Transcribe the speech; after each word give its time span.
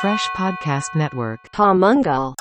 Fresh 0.00 0.28
Podcast 0.36 0.94
Network. 0.94 1.40
Palmungal. 1.52 2.34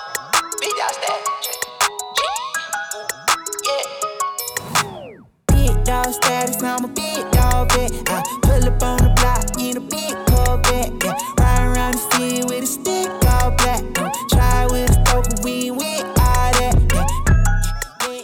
Big 5.48 5.84
dog 5.86 6.12
status, 6.14 6.62
I'm 6.64 6.86
a 6.86 6.88
big 6.88 7.32
dog 7.32 7.72
vet. 7.74 7.92
I 8.08 8.24
pull 8.42 8.66
up 8.66 8.84
on 8.84 8.98
the 8.98 9.12
block 9.20 9.46
in 9.60 9.78
a 9.78 9.82
big 9.82 10.14
Corvette. 10.28 10.92
Yeah. 11.04 11.16
Riding 11.40 11.68
around 11.76 11.94
the 11.94 12.04
city 12.12 12.42
with 12.50 12.64
a 12.64 12.68
stick 12.68 13.10
all 13.34 13.52
black. 13.60 13.84
Uh, 14.00 14.10
try 14.30 14.66
with 14.72 14.90
a 14.90 14.94
stroke, 14.94 15.26
but 15.30 15.44
we 15.44 15.52
ain't 15.68 15.76
with 15.78 16.06
all 16.20 16.52
that. 16.60 16.76
Yeah. 16.94 17.08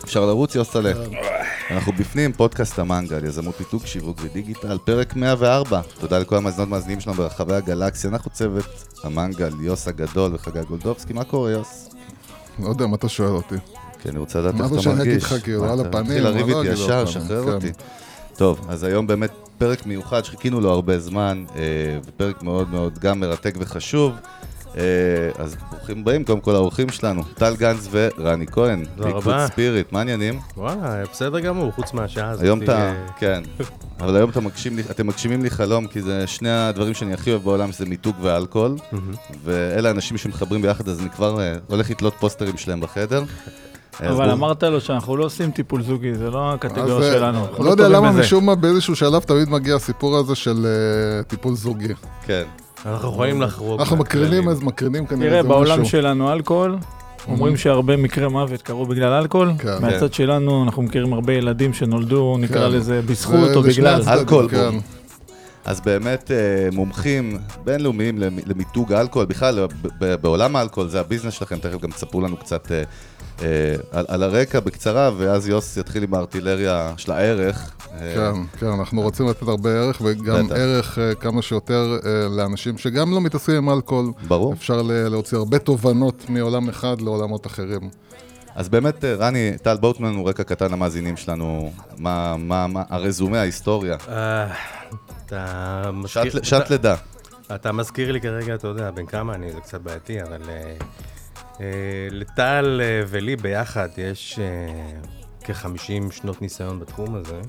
אפשר 0.03 0.25
לרוץ, 0.25 0.55
יוסטלה. 0.55 0.91
אנחנו 1.70 1.92
בפנים, 1.92 2.32
פודקאסט 2.32 2.78
המנגל, 2.78 3.24
יזמות 3.24 3.54
פיתוק, 3.54 3.86
שיווק 3.86 4.18
ודיגיטל, 4.22 4.78
פרק 4.84 5.16
104. 5.16 5.80
תודה 6.00 6.18
לכל 6.18 6.36
המאזינות 6.36 6.68
והמאזינים 6.68 7.00
שלנו 7.00 7.16
ברחבי 7.16 7.54
הגלקסיה. 7.54 8.10
אנחנו 8.10 8.30
צוות 8.30 8.64
המנגל, 9.04 9.52
יוס 9.60 9.88
הגדול 9.88 10.34
וחגי 10.34 10.60
גולדובסקי. 10.68 11.12
מה 11.12 11.24
קורה, 11.24 11.50
יוס? 11.50 11.88
לא 12.58 12.68
יודע 12.68 12.86
מה 12.86 12.96
אתה 12.96 13.08
שואל 13.08 13.30
אותי. 13.30 13.54
כי 14.02 14.08
אני 14.08 14.18
רוצה 14.18 14.38
לדעת 14.40 14.54
מה 14.54 14.60
איך 14.64 14.66
אתה 14.66 14.74
אתה 14.74 14.82
שאני 14.82 15.02
אגיד 15.02 15.12
מרגיש. 15.12 15.24
לך, 15.24 15.44
כאילו, 15.44 15.62
מה, 15.64 15.72
על 15.72 15.80
הפנים, 15.80 16.02
מתחיל 16.04 16.22
לריב 16.22 16.46
מה 16.46 16.52
לא 16.52 16.62
איתי 16.62 16.72
ישר, 16.72 17.06
שחרר 17.06 17.44
כן. 17.44 17.52
אותי. 17.52 17.72
טוב, 18.36 18.66
אז 18.68 18.82
היום 18.84 19.06
באמת 19.06 19.30
פרק 19.58 19.86
מיוחד 19.86 20.24
שחיכינו 20.24 20.60
לו 20.60 20.70
הרבה 20.70 20.98
זמן, 20.98 21.44
אה, 21.56 21.62
ופרק 22.04 22.42
מאוד 22.42 22.70
מאוד 22.70 22.98
גם 22.98 23.20
מרתק 23.20 23.54
וחשוב. 23.58 24.12
אה, 24.78 24.82
אז 25.38 25.56
ברוכים 25.70 25.98
הבאים, 25.98 26.24
קודם 26.24 26.40
כל 26.40 26.54
האורחים 26.54 26.88
שלנו, 26.88 27.22
טל 27.34 27.56
גנץ 27.56 27.88
ורני 27.90 28.46
כהן. 28.46 28.84
תודה 28.96 29.08
רבה. 29.08 29.46
ספיריט, 29.46 29.92
מה 29.92 29.98
העניינים? 29.98 30.40
וואלה, 30.56 31.04
בסדר 31.12 31.40
גמור, 31.40 31.72
חוץ 31.72 31.92
מהשעה 31.92 32.30
הזאת. 32.30 32.44
היום 32.44 32.62
אתה, 32.62 32.78
אה, 32.78 32.94
כן, 33.20 33.42
אבל 34.00 34.16
היום 34.16 34.30
אתה 34.30 34.40
מגשים 34.40 34.76
לי, 34.76 34.82
אתם 34.90 35.06
מגשימים 35.06 35.42
לי 35.42 35.50
חלום, 35.50 35.86
כי 35.86 36.02
זה 36.02 36.26
שני 36.26 36.50
הדברים 36.50 36.94
שאני 36.94 37.14
הכי 37.14 37.30
אוהב 37.30 37.42
בעולם, 37.42 37.72
זה 37.72 37.86
מיתוג 37.86 38.16
ואלכוהול, 38.20 38.76
ואלה 39.44 39.88
האנשים 39.88 40.16
שמחברים 40.16 40.62
ביחד, 40.62 40.88
אז 40.88 41.00
אני 41.00 41.10
כבר 41.10 41.40
אה, 41.40 41.54
הולך 41.66 41.90
לתלות 41.90 42.14
פוסטרים 42.18 42.56
שלהם 42.56 42.80
בחדר. 42.80 43.24
אבל 44.00 44.30
אמרת 44.30 44.62
לו 44.62 44.80
שאנחנו 44.80 45.16
לא 45.16 45.24
עושים 45.24 45.50
טיפול 45.50 45.82
זוגי, 45.82 46.14
זה 46.14 46.30
לא 46.30 46.52
הקטגוריה 46.52 47.12
שלנו. 47.12 47.46
אנחנו 47.46 47.64
לא 47.64 47.70
יודע 47.70 47.88
למה. 47.88 48.12
משום 48.12 48.46
מה 48.46 48.54
באיזשהו 48.54 48.96
שלב 48.96 49.22
תמיד 49.22 49.48
מגיע 49.48 49.76
הסיפור 49.76 50.16
הזה 50.16 50.34
של 50.34 50.66
טיפול 51.28 51.54
זוגי. 51.54 51.94
כן, 52.26 52.42
אנחנו 52.86 53.08
יכולים 53.08 53.42
לחרוג. 53.42 53.80
אנחנו 53.80 53.96
מקרינים. 53.96 54.48
אז 54.48 54.62
מקרינים 54.62 55.06
כנראה 55.06 55.30
תראה, 55.30 55.42
זה 55.42 55.48
בעולם 55.48 55.80
משהו. 55.80 55.90
שלנו 55.90 56.32
אלכוהול, 56.32 56.78
אומרים 57.28 57.56
שהרבה 57.56 57.96
מקרי 57.96 58.28
מוות 58.28 58.62
קרו 58.62 58.86
בגלל 58.86 59.12
אלכוהול. 59.12 59.52
כן. 59.58 59.76
מהצד 59.80 60.12
שלנו 60.12 60.64
אנחנו 60.64 60.82
מכירים 60.82 61.12
הרבה 61.12 61.32
ילדים 61.32 61.72
שנולדו, 61.72 62.36
נקרא 62.40 62.68
כן. 62.68 62.72
לזה, 62.72 63.00
בזכות 63.06 63.50
או 63.56 63.62
בגלל. 63.62 64.02
אלכוהול, 64.08 64.48
כן. 64.48 64.74
אז 65.64 65.80
באמת 65.80 66.30
אה, 66.30 66.36
מומחים 66.72 67.38
בינלאומיים 67.64 68.18
למ- 68.18 68.38
למיתוג 68.46 68.92
האלכוהול, 68.92 69.26
בכלל 69.26 69.66
בעולם 70.20 70.56
האלכוהול 70.56 70.88
זה 70.88 71.00
הביזנס 71.00 71.32
שלכם, 71.32 71.56
תכף 71.58 71.80
גם 71.80 71.90
תספרו 71.90 72.20
לנו 72.20 72.36
קצת 72.36 72.72
אה, 72.72 72.82
על, 73.92 74.04
על 74.08 74.22
הרקע 74.22 74.60
בקצרה, 74.60 75.10
ואז 75.16 75.48
יוס 75.48 75.76
יתחיל 75.76 76.02
עם 76.02 76.14
הארטילריה 76.14 76.92
של 76.96 77.12
הערך. 77.12 77.72
אה, 77.92 78.14
כן, 78.14 78.58
כן, 78.58 78.66
אנחנו 78.66 79.02
רוצים 79.02 79.28
לתת 79.28 79.42
הרבה 79.42 79.70
ערך, 79.70 80.00
וגם 80.04 80.46
בטח. 80.46 80.54
ערך 80.56 80.98
אה, 80.98 81.14
כמה 81.14 81.42
שיותר 81.42 81.98
אה, 82.06 82.28
לאנשים 82.36 82.78
שגם 82.78 83.14
לא 83.14 83.20
מתעסקים 83.20 83.56
עם 83.56 83.70
אלכוהול. 83.70 84.12
ברור. 84.28 84.52
אפשר 84.52 84.82
להוציא 84.82 85.38
הרבה 85.38 85.58
תובנות 85.58 86.24
מעולם 86.28 86.68
אחד 86.68 87.00
לעולמות 87.00 87.46
אחרים. 87.46 87.90
אז 88.54 88.68
באמת, 88.68 89.04
אה, 89.04 89.14
רני, 89.14 89.52
טל, 89.62 89.76
תנו 89.76 90.06
לנו 90.06 90.24
רקע 90.24 90.42
קטן 90.42 90.72
למאזינים 90.72 91.16
שלנו, 91.16 91.72
מה, 91.98 92.36
מה, 92.38 92.66
מה, 92.66 92.82
הרזומה, 92.88 93.40
ההיסטוריה. 93.40 93.96
אה, 94.08 94.46
אתה 95.26 95.90
מזכיר... 95.92 96.42
שעת, 96.42 96.70
לידה. 96.70 96.96
אתה 97.54 97.72
מזכיר 97.72 98.12
לי 98.12 98.20
כרגע, 98.20 98.54
אתה 98.54 98.68
יודע, 98.68 98.90
בן 98.90 99.06
כמה 99.06 99.34
אני, 99.34 99.52
זה 99.52 99.60
קצת 99.60 99.80
בעייתי, 99.80 100.22
אבל 100.22 100.42
אה, 100.48 100.54
אה, 100.54 100.76
לטל 102.10 102.80
אה, 102.84 103.02
ולי 103.08 103.36
ביחד 103.36 103.88
יש 103.96 104.38
אה, 104.38 104.98
כ-50 105.44 105.78
שנות 106.12 106.42
ניסיון 106.42 106.80
בתחום 106.80 107.14
הזה. 107.14 107.40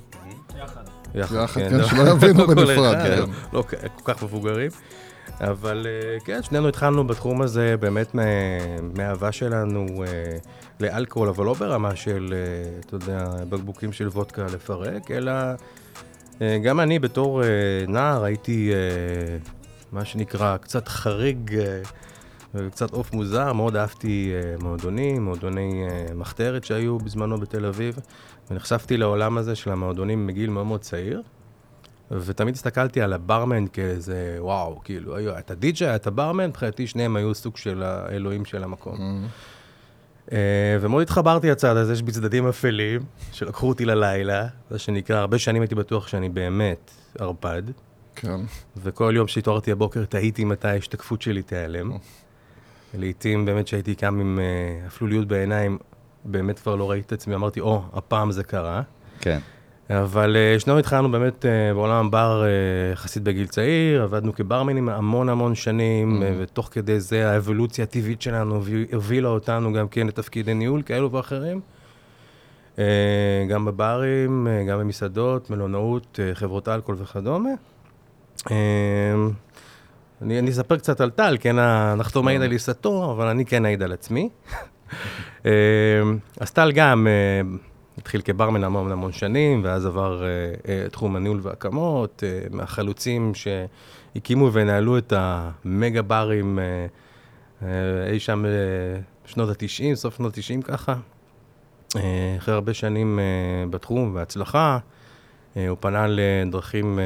יחד. 0.55 0.81
יחד, 1.15 1.61
כן, 1.61 1.77
לא- 1.77 1.87
שלא 1.87 2.09
יבינו 2.09 2.39
לא 2.41 2.45
כל 2.45 2.53
בנפרד, 2.55 2.95
אחד, 2.95 3.03
כן. 3.25 3.31
לא 3.53 3.63
כל 3.95 4.13
כך 4.13 4.23
מבוגרים. 4.23 4.71
אבל 5.41 5.87
אה, 5.89 6.17
כן, 6.25 6.43
שנינו 6.43 6.67
התחלנו 6.67 7.07
בתחום 7.07 7.41
הזה 7.41 7.75
באמת 7.79 8.15
מהאהבה 8.95 9.31
שלנו 9.31 9.85
אה, 10.07 10.37
לאלכוהול, 10.79 11.29
אבל 11.29 11.45
לא 11.45 11.53
ברמה 11.53 11.95
של, 11.95 12.33
אה, 12.33 12.79
אתה 12.79 12.95
יודע, 12.95 13.25
בקבוקים 13.49 13.91
של 13.93 14.07
וודקה 14.07 14.43
לפרק, 14.43 15.11
אלא 15.11 15.31
אה, 16.41 16.57
גם 16.63 16.79
אני 16.79 16.99
בתור 16.99 17.43
אה, 17.43 17.47
נער 17.87 18.23
הייתי, 18.23 18.71
אה, 18.73 19.37
מה 19.91 20.05
שנקרא, 20.05 20.57
קצת 20.57 20.87
חריג, 20.87 21.51
וקצת 22.55 22.91
עוף 22.91 23.13
מוזר, 23.13 23.53
מאוד 23.53 23.75
אהבתי 23.75 24.31
אה, 24.33 24.55
מועדונים, 24.59 25.25
מועדוני 25.25 25.83
אה, 25.89 26.13
מחתרת 26.15 26.63
שהיו 26.63 26.97
בזמנו 26.97 27.37
בתל 27.37 27.65
אביב, 27.65 27.99
ונחשפתי 28.51 28.97
לעולם 28.97 29.37
הזה 29.37 29.55
של 29.55 29.71
המועדונים 29.71 30.27
מגיל 30.27 30.49
מאוד 30.49 30.65
מאוד 30.65 30.81
צעיר. 30.81 31.21
ותמיד 32.11 32.55
הסתכלתי 32.55 33.01
על 33.01 33.13
הברמן 33.13 33.67
כאיזה, 33.67 34.35
וואו, 34.39 34.81
כאילו, 34.83 35.15
היו, 35.15 35.37
את 35.37 35.51
הדי-ג'יי, 35.51 35.95
את 35.95 36.07
הברמן, 36.07 36.47
מבחינתי 36.47 36.87
שניהם 36.87 37.15
היו 37.15 37.35
סוג 37.35 37.57
של 37.57 37.83
האלוהים 37.83 38.45
של 38.45 38.63
המקום. 38.63 39.27
אה, 40.31 40.77
ומאוד 40.81 41.01
התחברתי 41.01 41.49
לצד 41.51 41.77
הזה, 41.77 41.93
יש 41.93 42.01
בי 42.01 42.11
צדדים 42.11 42.47
אפלים, 42.47 43.01
שלקחו 43.31 43.67
אותי 43.67 43.85
ללילה, 43.85 44.47
זה 44.69 44.79
שנקרא, 44.79 45.17
הרבה 45.17 45.39
שנים 45.39 45.61
הייתי 45.61 45.75
בטוח 45.75 46.07
שאני 46.07 46.29
באמת 46.29 46.91
ערפד, 47.19 47.63
כן. 48.15 48.39
וכל 48.77 49.13
יום 49.15 49.27
שהתעוררתי 49.27 49.71
הבוקר 49.71 50.05
תהיתי 50.05 50.45
מתי 50.45 50.67
ההשתקפות 50.67 51.21
שלי 51.21 51.41
תיעלם. 51.41 51.91
לעתים 52.97 53.45
באמת 53.45 53.67
שהייתי 53.67 53.95
קם 53.95 54.19
עם 54.19 54.39
אה, 54.39 54.87
אפלוליות 54.87 55.27
בעיניים, 55.27 55.77
באמת 56.25 56.59
כבר 56.59 56.75
לא 56.75 56.91
ראיתי 56.91 57.05
את 57.05 57.11
עצמי, 57.11 57.35
אמרתי, 57.35 57.59
או, 57.59 57.83
הפעם 57.93 58.31
זה 58.31 58.43
קרה. 58.43 58.81
כן. 59.19 59.39
אבל 59.89 60.35
אה, 60.35 60.59
שנינו 60.59 60.79
התחלנו 60.79 61.11
באמת 61.11 61.45
אה, 61.45 61.73
בעולם 61.73 62.05
הבר 62.05 62.45
יחסית 62.93 63.23
בגיל 63.23 63.47
צעיר, 63.47 64.03
עבדנו 64.03 64.33
כברמנים 64.33 64.89
המון 64.89 65.29
המון 65.29 65.55
שנים, 65.55 66.23
אה, 66.23 66.33
ותוך 66.39 66.69
כדי 66.71 66.99
זה 66.99 67.31
האבולוציה 67.31 67.83
הטבעית 67.83 68.21
שלנו 68.21 68.61
הובילה 68.93 69.29
אותנו 69.29 69.73
גם 69.73 69.87
כן 69.87 70.07
לתפקידי 70.07 70.53
ניהול 70.53 70.81
כאלו 70.81 71.11
ואחרים. 71.11 71.61
גם 73.49 73.65
בברים, 73.65 74.47
גם 74.69 74.79
במסעדות, 74.79 75.49
מלונאות, 75.49 76.19
חברות 76.33 76.67
אלכוהול 76.67 77.01
וכדומה. 77.01 77.49
אני, 80.21 80.39
אני 80.39 80.51
אספר 80.51 80.77
קצת 80.77 81.01
על 81.01 81.09
טל, 81.09 81.37
כן, 81.39 81.59
הנחתום 81.59 82.25
מעיד 82.25 82.41
על 82.41 82.51
עיסתו, 82.51 83.11
אבל 83.11 83.27
אני 83.27 83.45
כן 83.45 83.65
אעיד 83.65 83.83
על 83.83 83.93
עצמי. 83.93 84.29
אה, 85.45 85.51
אז 86.39 86.51
טל 86.51 86.71
גם 86.71 87.07
אה, 87.07 87.41
התחיל 87.97 88.21
כברמן 88.21 88.63
המון 88.63 88.91
המון 88.91 89.11
שנים, 89.11 89.61
ואז 89.63 89.85
עבר 89.85 90.23
אה, 90.23 90.27
אה, 90.67 90.89
תחום 90.89 91.15
הניהול 91.15 91.39
והקמות, 91.41 92.23
מהחלוצים 92.51 93.31
שהקימו 93.35 94.53
ונהלו 94.53 94.97
את 94.97 95.13
המגה 95.15 96.01
ברים 96.01 96.59
אי 98.11 98.19
שם 98.19 98.45
בשנות 99.25 99.49
ה-90, 99.49 99.95
סוף 99.95 100.17
שנות 100.17 100.37
ה-90 100.37 100.61
ככה. 100.61 100.95
אחרי 102.37 102.53
הרבה 102.53 102.73
שנים 102.73 103.19
בתחום 103.69 104.15
והצלחה, 104.15 104.77
הוא 105.55 105.77
פנה 105.79 106.05
לדרכים 106.09 106.99
אה, 106.99 107.03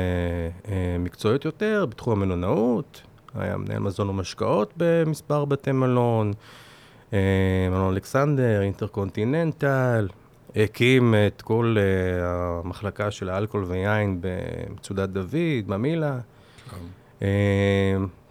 אה, 0.72 0.98
מקצועיות 1.00 1.46
יותר 1.46 1.86
בתחום 1.90 2.22
המלונאות, 2.22 3.02
היה 3.36 3.58
מנהל 3.58 3.80
מזון 3.80 4.10
ומשקאות 4.10 4.74
במספר 4.78 5.46
בתי 5.46 5.72
מלון, 5.72 6.34
אה, 7.14 7.68
מלון 7.70 7.94
אלכסנדר, 7.94 8.62
אינטרקונטיננטל, 8.62 10.08
הקים 10.56 11.16
את 11.28 11.42
כל 11.42 11.76
אה, 11.80 12.60
המחלקה 12.64 13.12
של 13.12 13.30
האלכוהול 13.30 13.66
ויין 13.66 14.22
במצודת 14.22 15.10
דוד, 15.10 15.68
ממילה. 15.68 16.20
אה, 17.22 17.28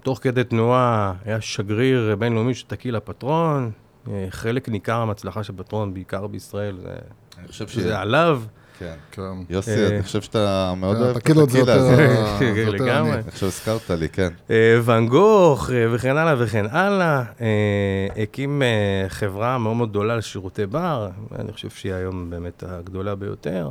תוך 0.03 0.19
כדי 0.23 0.44
תנועה 0.44 1.14
היה 1.25 1.41
שגריר 1.41 2.17
בינלאומי 2.19 2.55
של 2.55 2.67
טקילה 2.67 3.00
פטרון, 3.00 3.71
אה, 4.11 4.26
חלק 4.31 4.69
ניכר 4.69 5.05
מההצלחה 5.05 5.44
של 5.44 5.53
פטרון, 5.56 5.94
בעיקר 5.94 6.26
בישראל, 6.26 6.79
זה, 6.81 6.97
אני 7.38 7.49
חושב 7.49 7.69
זה 7.69 7.99
עליו. 7.99 8.43
כן. 8.78 8.94
כן. 9.12 9.22
יוסי, 9.50 9.70
אה, 9.70 9.86
אני 9.88 10.02
חושב 10.02 10.22
שאתה 10.22 10.75
מאוד 10.76 10.96
כן, 10.96 11.02
אוהב 11.02 11.16
את 11.16 11.22
זה 11.22 11.60
הטקילה 11.60 11.60
יותר- 11.60 11.72
הזה. 11.72 11.96
זה 12.38 12.60
יותר 12.60 12.70
לגמרי. 12.84 13.12
אני. 13.12 13.22
עכשיו 13.28 13.48
הזכרת 13.48 13.90
לי, 13.90 14.08
כן. 14.08 14.28
אה, 14.50 14.78
ואן 14.82 15.06
גוך 15.08 15.70
אה, 15.70 15.86
וכן 15.92 16.16
הלאה 16.16 16.34
וכן 16.38 16.66
הלאה. 16.70 17.22
אה, 17.40 18.22
הקים 18.22 18.62
אה, 18.62 18.69
חברה 19.08 19.58
מאוד 19.58 19.76
מאוד 19.76 19.90
גדולה 19.90 20.16
לשירותי 20.16 20.66
בר, 20.66 21.08
אני 21.38 21.52
חושב 21.52 21.70
שהיא 21.70 21.92
היום 21.94 22.30
באמת 22.30 22.62
הגדולה 22.66 23.14
ביותר. 23.14 23.70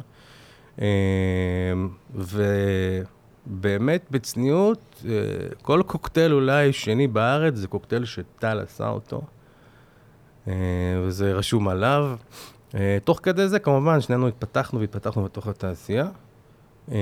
אה, 0.81 0.85
ובאמת 3.47 4.05
בצניעות, 4.11 5.03
אה, 5.09 5.11
כל 5.61 5.81
קוקטייל 5.87 6.33
אולי 6.33 6.73
שני 6.73 7.07
בארץ 7.07 7.55
זה 7.55 7.67
קוקטייל 7.67 8.05
שטל 8.05 8.59
עשה 8.59 8.87
אותו, 8.89 9.21
אה, 10.47 10.53
וזה 11.03 11.33
רשום 11.33 11.67
עליו. 11.67 12.15
אה, 12.75 12.97
תוך 13.03 13.19
כדי 13.23 13.47
זה 13.47 13.59
כמובן 13.59 14.01
שנינו 14.01 14.27
התפתחנו 14.27 14.79
והתפתחנו 14.79 15.23
בתוך 15.23 15.47
התעשייה. 15.47 16.07
אה, 16.91 16.97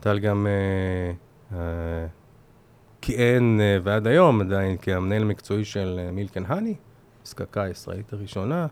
טל 0.00 0.18
גם 0.18 0.46
אה, 0.46 1.12
אה, 1.58 2.06
כיהן 3.02 3.60
ועד 3.82 4.06
היום 4.06 4.40
עדיין 4.40 4.76
כמנהל 4.76 5.22
המקצועי 5.22 5.64
של 5.64 6.08
מילקן 6.12 6.42
האני, 6.46 6.74
הזקקה 7.26 7.62
הישראלית 7.62 8.12
הראשונה. 8.12 8.66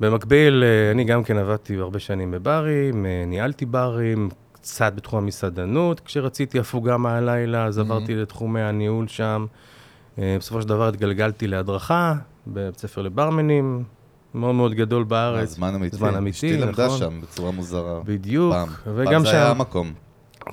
במקביל, 0.00 0.64
אני 0.90 1.04
גם 1.04 1.24
כן 1.24 1.36
עבדתי 1.36 1.76
הרבה 1.76 1.98
שנים 1.98 2.30
בברים, 2.30 3.06
ניהלתי 3.26 3.66
ברים, 3.66 4.28
קצת 4.52 4.92
בתחום 4.96 5.22
המסעדנות. 5.22 6.00
כשרציתי 6.00 6.58
הפוגה 6.58 6.96
מהלילה, 6.96 7.64
אז 7.64 7.78
עברתי 7.78 8.14
לתחומי 8.14 8.60
הניהול 8.60 9.08
שם. 9.08 9.46
בסופו 10.18 10.62
של 10.62 10.68
דבר 10.68 10.88
התגלגלתי 10.88 11.46
להדרכה 11.46 12.14
בבית 12.46 12.78
ספר 12.78 13.02
לברמנים, 13.02 13.84
מאוד 14.36 14.54
מאוד 14.54 14.74
גדול 14.74 15.04
בארץ. 15.04 15.48
זמן 15.48 15.74
אמיתי. 15.74 15.96
זמן 15.96 16.14
אמיתי, 16.14 16.36
אשתי 16.36 16.56
למדה 16.56 16.86
נכון. 16.86 16.98
שם 16.98 17.20
בצורה 17.20 17.50
מוזרה. 17.50 18.00
בדיוק, 18.04 18.52
פעם. 18.54 18.68
וגם 18.96 19.12
פעם 19.12 19.24
זה 19.24 19.30
היה 19.30 19.44
שם- 19.44 19.50
המקום. 19.50 19.92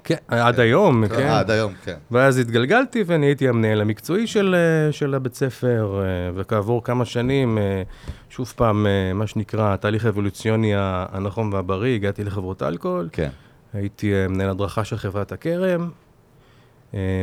כן, 0.03 0.15
עד 0.27 0.59
היום, 0.59 1.07
כן. 1.07 1.15
אה, 1.15 1.39
עד 1.39 1.51
היום, 1.51 1.73
כן. 1.85 1.95
ואז 2.11 2.37
התגלגלתי 2.37 3.03
ואני 3.07 3.25
הייתי 3.25 3.49
המנהל 3.49 3.81
המקצועי 3.81 4.27
של, 4.27 4.55
אה, 4.55 4.91
של 4.91 5.13
הבית 5.15 5.35
ספר, 5.35 6.01
אה, 6.01 6.05
וכעבור 6.35 6.83
כמה 6.83 7.05
שנים, 7.05 7.57
אה, 7.57 7.83
שוב 8.29 8.53
פעם, 8.55 8.87
מה 9.15 9.27
שנקרא, 9.27 9.73
התהליך 9.73 10.05
האבולוציוני 10.05 10.71
הנכון 10.77 11.53
והבריא, 11.53 11.95
הגעתי 11.95 12.23
לחברות 12.23 12.63
אלכוהול, 12.63 13.09
כן. 13.11 13.29
הייתי 13.73 14.27
מנהל 14.29 14.49
הדרכה 14.49 14.83
של 14.83 14.97
חברת 14.97 15.31
הכרם, 15.31 15.89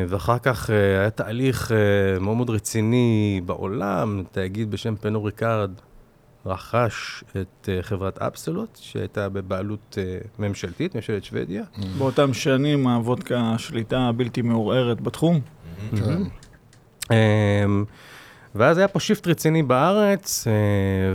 ואחר 0.09 0.39
כך 0.39 0.71
היה 0.71 1.11
תהליך 1.11 1.73
מאוד 2.21 2.37
מאוד 2.37 2.51
רציני 2.51 3.41
בעולם, 3.47 4.23
תאגיד 4.33 4.71
בשם 4.71 4.95
פנו 4.97 5.25
ריקארד 5.25 5.71
רכש 6.47 7.25
את 7.31 7.69
אה, 7.69 7.83
חברת 7.83 8.19
אפסולוט, 8.19 8.79
שהייתה 8.81 9.29
בבעלות 9.29 9.99
אה, 9.99 10.19
ממשלתית, 10.39 10.95
ממשלת 10.95 11.25
שוודיה. 11.25 11.63
באותם 11.99 12.35
שנים 12.35 12.87
הוודקה 12.87 13.41
השליטה 13.41 13.99
הבלתי 13.99 14.43
מעורערת 14.43 15.01
בתחום. 15.01 15.41
כן. 15.91 16.23
אמ, 17.11 17.85
ואז 18.55 18.79
היה 18.79 18.89
פה 18.89 19.01
shift 19.01 19.27
רציני 19.27 19.63
בארץ, 19.63 20.47
אה, 20.47 20.53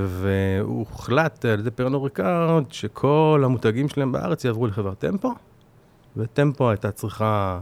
והוחלט 0.08 1.46
על 1.46 1.60
ידי 1.60 1.72
פרנו 1.72 2.04
ריקאר 2.04 2.72
שכל 2.72 3.42
המותגים 3.46 3.90
שלהם 3.90 4.12
בארץ 4.12 4.46
יעברו 4.46 4.68
לחברת 4.68 5.00
טמפו, 5.00 5.34
וטמפו 6.18 6.70
הייתה 6.70 6.92
צריכה, 6.92 7.60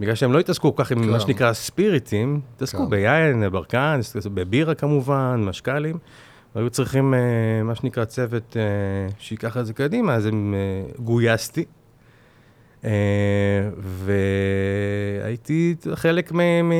בגלל 0.00 0.14
שהם 0.14 0.32
לא 0.32 0.38
התעסקו 0.38 0.76
כל 0.76 0.84
כך 0.84 0.92
עם 0.92 1.02
כן. 1.02 1.10
מה 1.10 1.20
שנקרא 1.20 1.52
ספיריטים, 1.52 2.40
התעסקו 2.56 2.84
כן. 2.84 2.90
ביין, 2.90 3.40
בברקן, 3.40 4.00
התעסקו 4.00 4.30
בבירה 4.34 4.74
כמובן, 4.74 5.42
משקלים, 5.44 5.98
והיו 6.56 6.70
צריכים 6.70 7.14
אה, 7.14 7.62
מה 7.64 7.74
שנקרא 7.74 8.04
צוות 8.04 8.56
אה, 8.56 8.62
שייקח 9.18 9.56
את 9.56 9.66
זה 9.66 9.72
קדימה, 9.72 10.14
אז 10.14 10.26
הם 10.26 10.54
אה, 10.54 11.04
גויסתי. 11.04 11.64
אה, 12.84 12.90
והייתי 15.22 15.74
חלק 15.94 16.32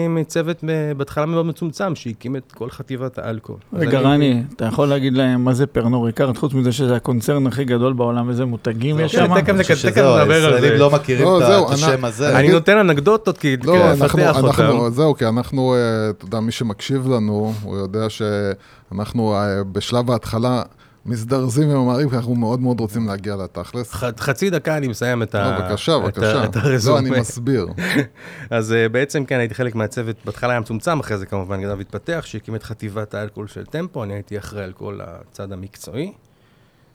מצוות 0.09 0.65
בהתחלה 0.97 1.27
מאוד 1.27 1.47
מצומצם, 1.47 1.95
שהקים 1.95 2.37
את 2.37 2.53
כל 2.53 2.71
חטיבת 2.71 3.19
האלכוהול. 3.19 3.61
רגע, 3.73 4.01
רני, 4.01 4.43
אתה 4.57 4.65
יכול 4.65 4.89
להגיד 4.89 5.13
להם 5.13 5.45
מה 5.45 5.55
זה 5.55 5.67
פרנו 5.67 6.03
ריקארד, 6.03 6.37
חוץ 6.37 6.55
מזה 6.55 6.73
שזה 6.73 6.97
הקונצרן 6.97 7.47
הכי 7.47 7.65
גדול 7.65 7.93
בעולם, 7.93 8.29
איזה 8.29 8.45
מותגים 8.45 9.01
יש 9.01 9.17
כן, 9.17 9.27
שם? 9.27 9.41
תכף 9.41 9.85
נדבר 9.87 10.21
על 10.21 10.31
הישראלים 10.31 10.71
זה. 10.71 10.79
לא 10.79 10.91
מכירים 10.91 11.25
לא, 11.25 11.67
את 11.69 11.73
השם 11.73 12.05
הזה. 12.05 12.39
אני 12.39 12.53
נותן 12.53 12.79
אנקדוטות 12.79 13.39
כי 13.39 13.57
לא, 13.57 13.73
כן, 13.73 14.03
אנחנו, 14.03 14.19
לפתח 14.19 14.37
אותם. 14.37 14.47
אנחנו, 14.47 14.91
זהו, 14.91 15.15
כי 15.15 15.27
אנחנו, 15.27 15.75
אה, 15.75 16.11
אתה 16.11 16.25
יודע, 16.25 16.41
מי 16.41 16.53
שמקשיב 16.53 17.09
לנו, 17.09 17.53
הוא 17.63 17.77
יודע 17.77 18.07
שאנחנו 18.11 19.35
אה, 19.35 19.65
בשלב 19.73 20.11
ההתחלה 20.11 20.63
מזדרזים 21.07 21.69
וממהרים, 21.69 22.11
כי 22.11 22.17
אנחנו 22.17 22.35
מאוד 22.35 22.61
מאוד 22.61 22.81
רוצים 22.81 23.07
להגיע 23.07 23.37
לתכלס. 23.37 23.93
ח- 23.95 24.21
חצי 24.21 24.51
דקה 24.51 24.77
אני 24.77 24.89
מסיים 24.89 25.23
את 25.23 25.35
לא, 25.35 25.41
ה... 25.41 25.61
בבקשה, 25.61 25.99
בבקשה. 25.99 26.45
את 26.45 26.57
לא, 26.57 26.61
הרזומה. 26.61 26.99
אני 26.99 27.21
מסביר. 27.21 27.67
אז 28.51 28.73
uh, 28.73 28.89
בעצם 28.93 29.25
כן, 29.25 29.39
הייתי 29.39 29.55
חלק 29.55 29.75
מהצוות, 29.75 30.17
בהתחלה 30.25 30.51
היה 30.51 30.61
מצומצם, 30.61 31.01
אחרי 31.01 31.19
זה 31.19 31.27
כמובן 31.27 31.63
גדל 31.63 31.75
והתפתח, 31.79 32.23
שהקים 32.27 32.55
את 32.55 32.63
חטיבת 32.63 33.15
האלכוהול 33.15 33.47
של 33.49 33.67
טמפו, 33.67 34.05
אני 34.05 34.15
הייתי 34.15 34.39
אחראי 34.39 34.65
על 34.65 34.73
כל 34.73 35.01
הצד 35.03 35.53
המקצועי, 35.53 36.13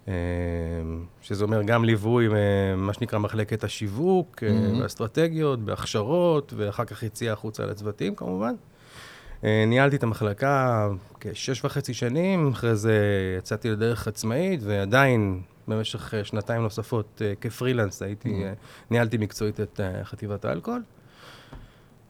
אה, 0.08 0.14
שזה 1.22 1.44
אומר 1.44 1.62
גם 1.64 1.86
ליווי, 1.86 2.28
אה, 2.28 2.34
מה 2.78 2.94
שנקרא 2.94 3.20
מחלקת 3.20 3.64
השיווק, 3.64 4.44
אה, 4.44 4.50
Mhm. 4.50 4.82
באסטרטגיות, 4.82 5.60
בהכשרות, 5.66 6.54
ואחר 6.58 6.86
כך 6.86 7.04
יציאה 7.04 7.34
החוצה 7.34 7.66
לצוותים 7.66 8.16
כמובן. 8.16 8.54
אה, 9.44 9.64
ניהלתי 9.68 9.96
את 9.96 10.04
המחלקה 10.04 10.88
כשש 11.20 11.66
וחצי 11.66 11.94
שנים, 11.94 12.52
אחרי 12.52 12.76
זה 12.76 12.96
יצאתי 13.38 13.70
לדרך 13.70 14.08
עצמאית, 14.08 14.60
ועדיין 14.64 15.42
במשך 15.68 16.14
אה, 16.14 16.24
שנתיים 16.24 16.62
נוספות 16.62 17.22
אה, 17.26 17.34
כפרילנס 17.42 18.02
הייתי, 18.02 18.44
אה, 18.44 18.54
ניהלתי 18.90 19.18
מקצועית 19.18 19.60
את 19.60 19.80
חטיבת 20.04 20.46
האלכוהול. 20.46 20.82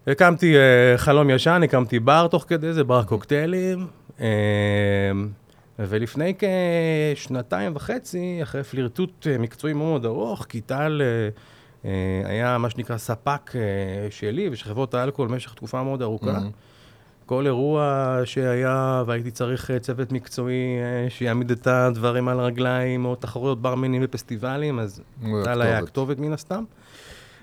הקמתי 0.07 0.55
חלום 0.97 1.29
ישן, 1.29 1.61
הקמתי 1.63 1.99
בר 1.99 2.27
תוך 2.27 2.45
כדי 2.47 2.73
זה, 2.73 2.83
בר 2.83 3.03
קוקטיילים. 3.03 3.87
ולפני 5.79 6.33
כשנתיים 6.39 7.75
וחצי, 7.75 8.39
אחרי 8.43 8.63
פלירטוט 8.63 9.27
מקצועי 9.39 9.73
מאוד 9.73 9.89
מאוד 9.89 10.05
ארוך, 10.05 10.45
כי 10.49 10.61
טל 10.61 11.01
היה 12.23 12.57
מה 12.57 12.69
שנקרא 12.69 12.97
ספק 12.97 13.51
שלי 14.09 14.49
ושל 14.49 14.65
חברות 14.65 14.93
האלכוהול 14.93 15.31
במשך 15.31 15.53
תקופה 15.53 15.83
מאוד 15.83 16.01
ארוכה. 16.01 16.39
כל 17.31 17.45
אירוע 17.45 18.17
שהיה 18.25 19.03
והייתי 19.07 19.31
צריך 19.31 19.71
אה, 19.71 19.79
צוות 19.79 20.11
מקצועי 20.11 20.79
אה, 20.81 21.09
שיעמיד 21.09 21.51
את 21.51 21.67
הדברים 21.67 22.27
על 22.27 22.39
הרגליים, 22.39 23.05
או 23.05 23.15
תחרויות 23.15 23.61
ברמנים 23.61 24.01
ופסטיבלים, 24.05 24.79
אז 24.79 25.01
טל 25.43 25.61
היה 25.61 25.77
הכתובת. 25.77 26.19
מן 26.19 26.33
הסתם. 26.33 26.63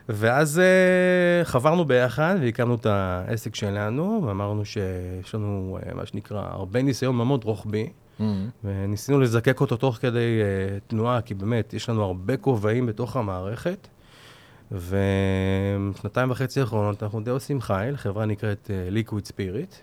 ואז 0.08 0.61
uh, 0.61 1.44
חברנו 1.44 1.85
ביחד 1.85 2.37
והקמנו 2.40 2.75
את 2.75 2.87
העסק 2.87 3.55
שלנו, 3.55 4.23
ואמרנו 4.26 4.64
שיש 4.64 5.35
לנו, 5.35 5.79
מה 5.94 6.06
שנקרא, 6.06 6.43
הרבה 6.50 6.82
ניסיון 6.82 7.17
מאוד 7.17 7.44
רוחבי, 7.44 7.88
Mhm. 8.19 8.23
וניסינו 8.64 9.20
לזקק 9.20 9.61
אותו 9.61 9.76
תוך 9.76 9.96
כדי 9.96 10.40
uh, 10.40 10.90
תנועה, 10.90 11.20
כי 11.20 11.35
באמת, 11.35 11.75
יש 11.75 11.88
לנו 11.88 12.02
הרבה 12.05 12.37
כובעים 12.37 12.87
בתוך 12.87 13.17
המערכת. 13.17 13.88
ושנתיים 14.72 16.30
וחצי 16.30 16.60
האחרונות 16.60 17.02
אנחנו 17.02 17.20
די 17.20 17.30
עושים 17.30 17.60
חייל, 17.60 17.96
חברה 17.96 18.26
נקראת 18.26 18.70
uh, 18.70 19.08
Liquid 19.10 19.30
Spirit. 19.32 19.74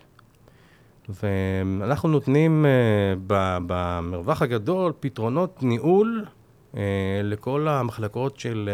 ואנחנו 1.22 2.08
נותנים 2.08 2.64
uh, 2.64 2.68
ב- 3.26 3.58
במרווח 3.66 4.42
הגדול 4.42 4.92
פתרונות 5.00 5.62
ניהול 5.62 6.24
uh, 6.72 6.76
לכל 7.24 7.68
המחלקות 7.68 8.38
של, 8.40 8.70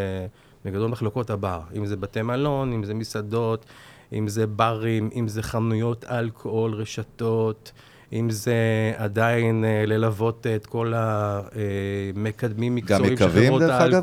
uh, 0.65 0.69
בגדול 0.69 0.91
מחלקות 0.91 1.31
הבר, 1.31 1.61
אם 1.77 1.87
זה 1.87 1.97
בתי 1.97 2.23
מלון, 2.23 2.73
אם 2.73 2.85
זה 2.85 2.95
מסעדות, 2.95 3.67
אם 4.13 4.29
זה 4.29 4.47
ברים, 4.47 5.11
אם 5.15 5.29
זה 5.29 5.43
חנויות 5.43 6.05
אלכוהול, 6.05 6.75
רשתות, 6.75 7.73
אם 8.13 8.31
זה 8.31 8.55
עדיין 8.97 9.65
uh, 9.65 9.89
ללוות 9.89 10.47
את 10.47 10.67
כל 10.67 10.93
המקדמים 10.97 12.75
מקצועיים 12.75 13.17
של 13.17 13.29
חברות 13.29 13.63
דרך 13.63 13.81
אגב? 13.81 14.03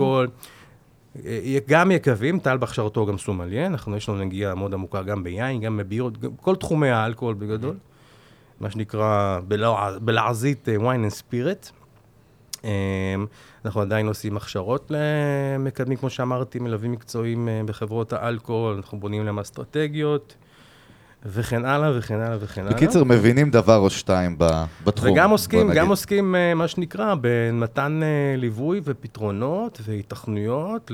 האלכוהול. 1.25 1.55
אה, 1.55 1.59
גם 1.67 1.91
יקבים, 1.91 2.39
טל 2.39 2.57
בהכשרתו 2.57 3.05
גם 3.05 3.17
סומליה, 3.17 3.65
אנחנו, 3.65 3.97
יש 3.97 4.09
לנו 4.09 4.17
נגיעה 4.17 4.55
מאוד 4.55 4.73
עמוקה 4.73 5.03
גם 5.03 5.23
ביין, 5.23 5.61
גם 5.61 5.77
בבירות, 5.77 6.13
כל 6.41 6.55
תחומי 6.55 6.89
האלכוהול 6.89 7.35
בגדול, 7.35 7.75
מה 8.59 8.69
שנקרא 8.71 9.39
בלע- 9.47 9.99
בלעזית 10.01 10.69
אה, 10.69 10.75
wine 10.75 11.11
and 11.11 11.15
spirit. 11.15 11.71
אה, 12.65 12.69
אנחנו 13.65 13.81
עדיין 13.81 14.07
עושים 14.07 14.37
הכשרות 14.37 14.91
למקדמים, 14.95 15.97
כמו 15.97 16.09
שאמרתי, 16.09 16.59
מלווים 16.59 16.91
מקצועיים 16.91 17.49
אה, 17.49 17.61
בחברות 17.65 18.13
האלכוהול, 18.13 18.75
אנחנו 18.75 18.99
בונים 18.99 19.25
להם 19.25 19.39
אסטרטגיות, 19.39 20.35
וכן 21.25 21.65
הלאה 21.65 21.97
וכן 21.97 22.19
הלאה 22.19 22.37
וכן 22.39 22.61
הלאה. 22.61 22.73
בקיצר, 22.73 23.03
מבינים 23.03 23.51
דבר 23.51 23.77
או 23.77 23.89
שתיים 23.89 24.37
בתחום. 24.83 25.11
וגם 25.11 25.29
עוסקים. 25.29 25.71
גם 25.73 25.89
עוסקים, 25.89 26.35
אה, 26.35 26.53
מה 26.53 26.67
שנקרא, 26.67 27.15
במתן 27.21 27.99
אה, 28.03 28.35
ליווי 28.37 28.81
ופתרונות 28.83 29.81
והיתכנויות 29.83 30.91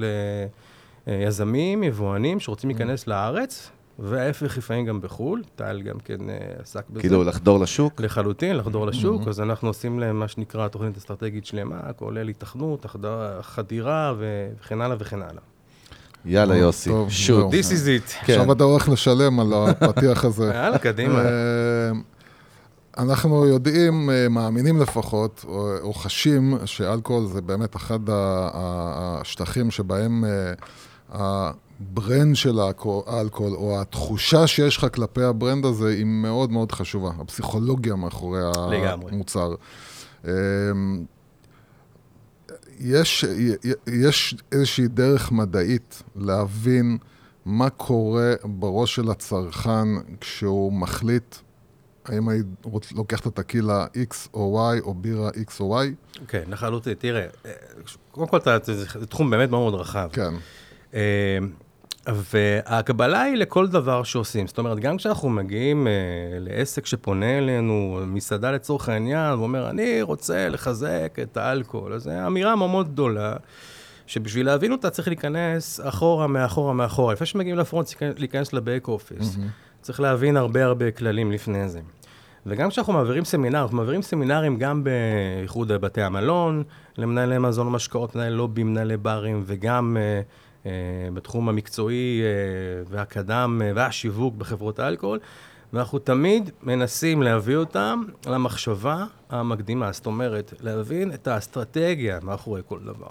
ליזמים, 1.08 1.84
יבואנים 1.84 2.40
שרוצים 2.40 2.70
להיכנס 2.70 3.08
לארץ, 3.08 3.70
וההפך 4.00 4.58
לפעמים 4.58 4.86
גם 4.86 5.02
בחו"ל. 5.02 5.44
טל 5.56 5.82
גם 5.82 6.00
כן 6.00 6.30
אה, 6.30 6.36
עסק 6.62 6.90
בזה. 6.90 7.00
כאילו, 7.00 7.24
לחדור 7.24 7.60
לשוק? 7.60 8.02
לחלוטין, 8.02 8.58
לחדור 8.58 8.88
לשוק, 8.88 9.28
אז 9.28 9.42
אנחנו 9.42 9.68
עושים 9.68 10.00
להם 10.00 10.20
מה 10.20 10.28
שנקרא 10.28 10.68
תוכנית 10.68 10.98
אסטרטגית 10.98 11.46
שלמה, 11.46 11.94
כולל 11.96 12.28
התכנות, 12.30 12.86
החדר- 12.86 13.42
חדירה 13.42 14.14
וכן 14.18 14.82
הלאה 14.82 14.96
וכן 15.00 15.22
הלאה. 15.22 15.42
יאללה, 16.26 16.58
יוסי, 16.58 16.90
טוב, 16.90 17.10
שוט. 17.10 17.54
This 17.54 17.66
is 17.66 18.10
it. 18.10 18.26
כן. 18.26 18.34
עכשיו 18.34 18.52
אתה 18.52 18.64
הולך 18.64 18.90
לשלם 18.90 19.40
על 19.40 19.54
הפתיח 19.54 20.26
הזה. 20.26 20.52
יאללה, 20.56 20.78
קדימה. 20.78 21.20
אה, 21.20 21.92
אנחנו 22.98 23.46
יודעים, 23.46 24.10
אה, 24.10 24.30
מאמינים 24.30 24.82
לפחות, 24.82 25.46
או, 25.82 25.94
חשים 25.94 26.58
שאלכוהול 26.66 27.28
זה 27.28 27.42
באמת 27.42 27.76
אחד 27.76 28.00
השטחים 28.08 29.72
שבהם 29.72 30.26
אה, 30.26 30.54
ה 31.10 31.31
brand 31.31 32.36
של 32.36 32.60
האלכוהול, 33.08 33.54
או 33.54 33.82
התחושה 33.82 34.48
שיש 34.48 34.78
לך 34.78 34.88
כלפי 34.94 35.24
ה 35.24 35.31
brand 35.31 35.66
הזה, 35.66 35.90
היא 35.90 36.06
מאוד 36.06 36.52
מאוד 36.52 36.72
חשובה. 36.72 37.12
הפסיכולוגיה 37.20 37.96
מאחורי 37.96 38.40
לגמרי. 38.72 39.12
המוצר. 39.12 39.56
אה, 40.28 40.32
יש, 42.80 43.26
יש 43.88 44.36
איזושהי 44.52 44.88
דרך 44.88 45.32
מדעית 45.32 46.04
להבין 46.16 46.98
מה 47.46 47.70
קורה 47.70 48.34
בראש 48.44 48.96
של 48.96 49.12
הצרכן 49.12 49.88
כשהוא 50.22 50.74
מחליט 50.74 51.36
האם 52.06 52.30
אני 52.30 52.40
לוקח 52.96 53.20
את 53.20 53.26
הטקילה 53.26 53.86
X 53.86 54.16
או 54.34 54.72
Y, 54.74 54.82
או 54.84 54.94
בירה 54.94 55.30
X 55.30 55.60
או 55.60 55.82
Y? 55.82 55.86
כן, 56.28 56.44
לחלוטין. 56.48 56.94
תראה, 56.94 57.28
אה, 57.46 57.52
קודם 58.12 58.28
כל, 58.28 58.40
זה 58.64 58.86
זה 59.00 59.06
תחום 59.06 59.30
באמת 59.30 59.50
מאוד 59.50 59.62
מאוד 59.62 59.82
רחב. 59.82 60.10
כן, 60.14 60.34
וההקבלה 62.08 63.22
היא 63.22 63.36
לכל 63.36 63.68
דבר 63.68 64.04
שעושים. 64.04 64.48
זאת 64.48 64.58
אומרת, 64.58 64.80
גם 64.80 64.98
כשאנחנו 64.98 65.30
מגיעים 65.30 65.88
אה, 65.88 65.94
לעסק 66.40 66.86
שפונה 66.86 67.38
אלינו, 67.38 68.00
מסעדה 68.08 68.52
לצורך 68.52 68.90
העניין, 68.90 69.34
ואומר, 69.34 69.70
אני 69.70 70.02
רוצה 70.02 70.50
לחזק 70.50 71.18
את 71.22 71.38
האלכוהול, 71.38 71.94
אז 71.94 72.04
זו 72.04 72.12
אמירה 72.28 72.56
מאוד 72.56 72.88
גדולה, 72.92 73.34
שבשביל 74.08 74.46
להבין 74.46 74.72
אותה 74.72 74.90
צריך 74.90 75.08
להיכנס 75.08 75.80
אחורה, 75.84 76.28
מאחורה, 76.28 76.74
מאחורה. 76.74 77.14
לפני 77.14 77.28
שמגיעים 77.28 77.58
לפרונט, 77.58 77.88
צריך 77.88 78.02
להיכנס 78.18 78.54
לבק 78.54 78.88
אופיס. 78.88 79.38
צריך 79.82 80.00
להבין 80.00 80.38
הרבה 80.38 80.66
הרבה 80.66 80.92
כללים 80.92 81.32
לפני 81.32 81.70
זה. 81.70 81.80
וגם 82.46 82.70
כשאנחנו 82.70 82.94
מעבירים 82.94 83.26
סמינר, 83.26 83.62
אנחנו 83.62 83.78
מעבירים 83.78 84.02
סמינרים 84.02 84.58
גם 84.58 84.84
באיחוד 84.84 85.72
בתי 85.72 86.02
המלון, 86.02 86.64
למנהלי 86.98 87.38
מזון 87.38 87.68
ומשקאות, 87.68 88.16
מנהלי 88.16 88.36
לובי, 88.36 88.64
מנהלי 88.64 88.98
ברים, 88.98 89.44
וגם 89.46 89.98
אה, 90.00 90.22
בתחום 91.14 91.50
המקצועי 91.50 92.22
אה, 92.22 92.28
והקדם 92.90 93.62
אה, 93.64 93.72
והשיווק 93.76 94.36
בחברות 94.36 94.80
האלכוהול. 94.80 95.20
ואנחנו 95.74 96.00
תמיד 96.00 96.50
מנסים 96.64 97.24
להביא 97.24 97.56
אותם 97.56 98.04
למחשבה 98.28 99.06
המקדימה, 99.30 99.92
זאת 99.92 100.06
אומרת, 100.06 100.54
להבין 100.62 101.14
את 101.14 101.28
האסטרטגיה 101.28 102.20
מאחורי 102.24 102.62
כל 102.68 102.80
דבר. 102.80 103.08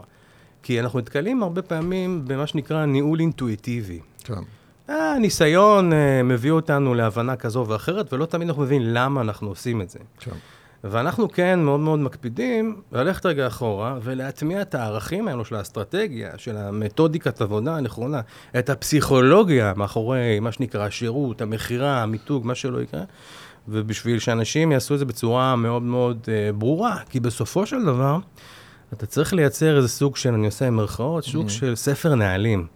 כי 0.62 0.80
אנחנו 0.80 0.99
נתקלים 0.99 1.42
הרבה 1.42 1.62
פעמים 1.62 2.23
במה 2.26 2.46
שנקרא 2.46 2.84
ניהול 2.84 3.20
אינטואיטיבי. 3.20 4.00
כן. 4.25 4.42
הניסיון 4.88 5.92
אה, 5.92 6.23
מביא 6.23 6.50
אותנו 6.50 6.94
להבנה 6.94 7.37
כזו 7.37 7.66
ואחרת, 7.68 8.12
ולא 8.12 8.26
תמיד 8.26 8.49
אנחנו 8.49 8.62
מבינים 8.62 8.88
למה 8.88 9.20
אנחנו 9.20 9.49
עושים 9.49 9.80
את 9.80 9.90
זה. 9.90 9.99
כן. 10.20 10.37
ואנחנו 10.91 11.29
כן 11.29 11.61
מאוד 11.61 11.81
מאוד 11.81 11.99
מקפידים 11.99 12.83
ללכת 12.93 13.26
רגע 13.26 13.47
אחורה 13.47 13.99
ולהטמיע 14.03 14.62
את 14.62 14.75
הערכים 14.75 15.29
האלו 15.29 15.45
של 15.45 15.55
האסטרטגיה, 15.55 16.38
של 16.38 16.57
המתודיקת 16.57 17.41
עבודה 17.41 17.76
הנכונה, 17.76 18.21
את 18.59 18.71
הפסיכולוגיה 18.71 19.73
מאחורי 19.76 20.41
מה 20.41 20.53
שנקרא 20.53 20.87
השירות, 20.87 21.43
המכירה, 21.43 22.03
המיתוג, 22.03 22.47
מה 22.47 22.55
שלא 22.55 22.83
יקרה, 22.83 23.03
ובשביל 23.69 24.19
שאנשים 24.19 24.73
יעשו 24.73 24.95
את 24.95 24.99
זה 24.99 25.05
בצורה 25.05 25.57
מאוד 25.57 25.83
מאוד 25.83 26.26
אה, 26.29 26.53
ברורה, 26.53 26.97
כי 27.11 27.21
בסופו 27.21 27.67
של 27.67 27.85
דבר, 27.85 28.19
אתה 28.93 29.07
צריך 29.07 29.33
לייצר 29.33 29.76
איזה 29.76 29.88
סוג 29.88 30.17
של, 30.17 30.35
אני 30.35 30.47
עושה 30.47 30.67
עם 30.67 30.76
מירכאות, 30.76 31.25
סוג 31.25 31.49
של 31.49 31.75
ספר 31.75 32.14
נהלים. 32.14 32.67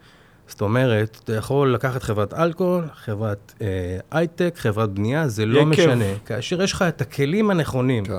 זאת 0.48 0.60
אומרת, 0.60 1.20
אתה 1.24 1.34
יכול 1.34 1.74
לקחת 1.74 2.02
חברת 2.02 2.34
אלכוהול, 2.34 2.84
חברת 3.04 3.52
אה, 3.62 3.66
הייטק, 4.10 4.54
חברת 4.56 4.90
בנייה, 4.90 5.28
זה 5.28 5.46
לא 5.46 5.60
יקב. 5.60 5.68
משנה. 5.68 6.04
כאשר 6.26 6.62
יש 6.62 6.72
לך 6.72 6.82
את 6.82 7.00
הכלים 7.00 7.50
הנכונים, 7.50 8.04
כן. 8.04 8.12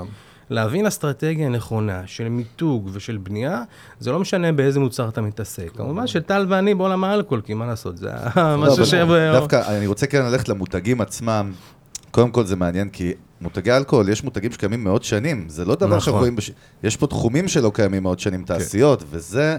להבין 0.49 0.85
אסטרטגיה 0.85 1.49
נכונה 1.49 2.01
של 2.05 2.29
מיתוג 2.29 2.89
ושל 2.93 3.17
בנייה, 3.17 3.63
זה 3.99 4.11
לא 4.11 4.19
משנה 4.19 4.51
באיזה 4.51 4.79
מוצר 4.79 5.09
אתה 5.09 5.21
מתעסק. 5.21 5.69
כמובן 5.75 6.07
שטל 6.07 6.45
ואני 6.49 6.75
בעולם 6.75 7.03
האלכוהול, 7.03 7.41
כי 7.41 7.53
מה 7.53 7.65
לעשות, 7.65 7.97
זה 7.97 8.09
לא, 8.35 8.57
משהו 8.67 8.85
ש... 8.85 8.93
דווקא, 9.33 9.77
אני 9.77 9.87
רוצה 9.87 10.07
כן 10.07 10.25
ללכת 10.25 10.49
למותגים 10.49 11.01
עצמם. 11.01 11.51
קודם 12.11 12.31
כל 12.31 12.45
זה 12.45 12.55
מעניין, 12.55 12.89
כי 12.89 13.13
מותגי 13.41 13.71
אלכוהול, 13.71 14.09
יש 14.09 14.23
מותגים 14.23 14.51
שקיימים 14.51 14.83
מאות 14.83 15.03
שנים. 15.03 15.45
זה 15.49 15.65
לא 15.65 15.75
דבר 15.75 15.87
נכון. 15.87 15.99
שאנחנו 15.99 16.19
רואים, 16.19 16.35
בש... 16.35 16.51
יש 16.83 16.97
פה 16.97 17.07
תחומים 17.07 17.47
שלא 17.47 17.71
קיימים 17.73 18.03
מאות 18.03 18.19
שנים, 18.19 18.43
תעשיות, 18.43 19.03
וזה 19.09 19.57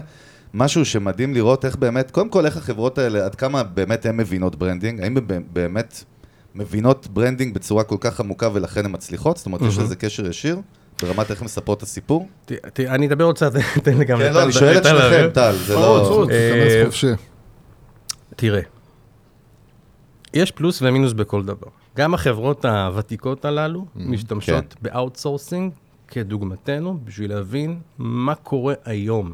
משהו 0.53 0.85
שמדהים 0.85 1.33
לראות 1.33 1.65
איך 1.65 1.75
באמת, 1.75 2.11
קודם 2.11 2.29
כל 2.29 2.45
איך 2.45 2.57
החברות 2.57 2.97
האלה, 2.97 3.25
עד 3.25 3.35
כמה 3.35 3.63
באמת 3.63 4.05
הן 4.05 4.17
מבינות 4.17 4.55
branding, 4.55 5.01
האם 5.01 5.17
הן 5.17 5.23
באמת 5.53 6.03
מבינות 6.55 7.07
branding 7.07 7.53
בצורה 7.53 7.83
כל 7.83 7.97
כך 7.99 8.19
עמוקה 8.19 8.49
ולכן 8.53 8.85
הן 8.85 8.91
מצליחות? 8.91 9.37
זאת 9.37 9.45
אומרת, 9.45 9.61
יש 9.61 9.77
לזה 9.77 9.95
קשר 9.95 10.27
ישיר? 10.27 10.59
ברמת 11.01 11.31
איך 11.31 11.41
מספרות 11.41 11.77
את 11.77 11.83
הסיפור? 11.83 12.27
ת- 12.45 12.51
ת- 12.51 12.79
אני 12.79 13.07
אדבר 13.07 13.23
עוד 13.23 13.35
קצת, 13.35 13.51
תן 13.83 13.97
לי 13.97 14.05
גם 14.05 14.17
כן, 14.17 14.23
לטל- 14.25 14.33
לא, 14.33 14.43
אני 14.43 14.51
שואל 14.51 14.77
את 14.77 14.83
שלכם. 14.83 15.29
טל, 15.33 15.55
זה 15.55 15.73
פרוץ, 15.75 16.07
לא... 16.09 16.25
אה. 16.31 16.83
תראה, 18.35 18.61
יש 20.33 20.51
פלוס 20.51 20.81
ומינוס 20.81 21.13
בכל 21.13 21.43
דבר. 21.43 21.67
גם 21.97 22.13
החברות 22.13 22.65
הוותיקות 22.65 23.45
הללו 23.45 23.85
משתמשות 23.95 24.75
ב 24.81 24.88
outsourcing 24.88 25.71
כדוגמתנו 26.07 26.99
בשביל 27.03 27.29
להבין 27.33 27.79
מה 27.97 28.35
קורה 28.35 28.73
היום. 28.85 29.33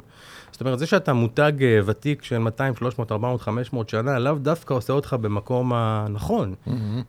זאת 0.57 0.61
אומרת, 0.61 0.79
זה 0.79 0.85
שאתה 0.85 1.13
מותג 1.13 1.51
אה, 1.61 1.79
ותיק 1.85 2.23
של 2.23 2.37
200, 2.37 2.75
300, 2.75 3.11
400, 3.11 3.41
500 3.41 3.89
שנה, 3.89 4.19
לאו 4.19 4.35
דווקא 4.35 4.73
עושה 4.73 4.93
אותך 4.93 5.15
במקום 5.21 5.71
הנכון. 5.75 6.53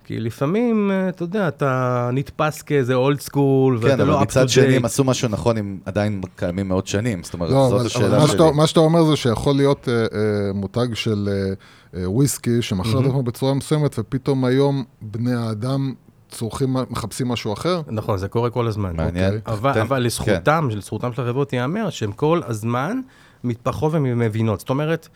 כי 0.05 0.21
לפעמים, 0.21 0.91
אה, 0.91 1.09
אתה 1.09 1.23
יודע, 1.23 1.49
אתה 1.49 2.11
נתפס 2.13 2.63
כאיזה 2.63 2.95
אולד 2.95 3.21
סקול, 3.21 3.79
כן, 3.81 3.85
ואתה 3.85 4.03
אבל 4.03 4.05
לא 4.11 4.17
up 4.17 4.21
to 4.21 4.23
מצד 4.23 4.49
שני 4.49 4.77
הם. 4.77 4.85
עשו 4.85 5.05
משהו 5.05 5.29
נכון 5.29 5.59
אם 5.59 5.79
עדיין 5.85 6.21
קיימים 6.37 6.69
מאות 6.69 6.87
שנים. 6.87 7.23
זאת 7.23 7.35
אומרת, 7.35 7.51
לא, 7.51 7.67
זאת 7.69 7.79
אבל, 7.79 7.87
השאלה 7.87 8.07
אבל 8.07 8.19
מה, 8.19 8.27
שלי. 8.27 8.33
שאתה, 8.33 8.51
מה 8.53 8.67
שאתה 8.67 8.81
אומר 8.81 9.05
זה 9.05 9.17
שיכול 9.17 9.57
להיות 9.57 9.89
אה, 9.89 9.95
אה, 9.95 10.53
מותג 10.55 10.95
של 10.95 11.29
אה, 11.33 12.01
אה, 12.01 12.11
וויסקי 12.11 12.63
שמכר 12.63 13.01
את 13.01 13.05
עצמו 13.05 13.23
בצורה 13.23 13.55
מסוימת, 13.55 13.99
ופתאום 13.99 14.45
היום 14.45 14.85
בני 15.03 15.35
האדם 15.35 15.95
צורכים, 16.31 16.77
מחפשים 16.91 17.29
משהו 17.29 17.53
אחר. 17.53 17.81
נכון, 17.87 18.19
זה 18.19 18.29
קורה 18.29 18.51
כל 18.51 18.67
הזמן. 18.67 18.97
מעניין. 18.97 19.35
אוקיי. 19.35 19.55
אבל, 19.55 19.81
אבל 19.81 20.03
לזכותם, 20.03 20.69
כן. 20.71 20.77
לזכותם 20.77 21.13
של 21.13 21.23
החברות 21.23 21.53
ייאמר 21.53 21.91
שהן 21.91 22.11
כל 22.17 22.41
הזמן 22.47 23.01
מתפתחות 23.45 23.93
ומבינות. 23.95 24.61
זאת 24.61 24.71
אומרת, 24.71 25.09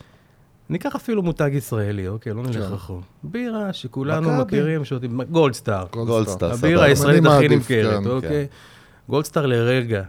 ניקח 0.70 0.94
אפילו 0.94 1.22
מותג 1.22 1.50
ישראלי, 1.52 2.08
אוקיי? 2.08 2.34
לא 2.34 2.42
נלך 2.42 2.56
כן. 2.56 2.60
רחוק. 2.60 3.04
בירה 3.22 3.72
שכולנו 3.72 4.30
מכבי. 4.30 4.42
מכירים, 4.42 4.84
שותים, 4.84 5.20
גולדסטאר. 5.22 5.86
גולדסטאר, 5.92 6.54
סבבה. 6.54 6.68
הבירה 6.68 6.84
הישראלית 6.84 7.24
הכי 7.26 7.48
נמכרת, 7.48 8.02
כן, 8.04 8.10
אוקיי? 8.10 8.46
גולדסטאר 9.08 9.46
לרגע 9.46 10.02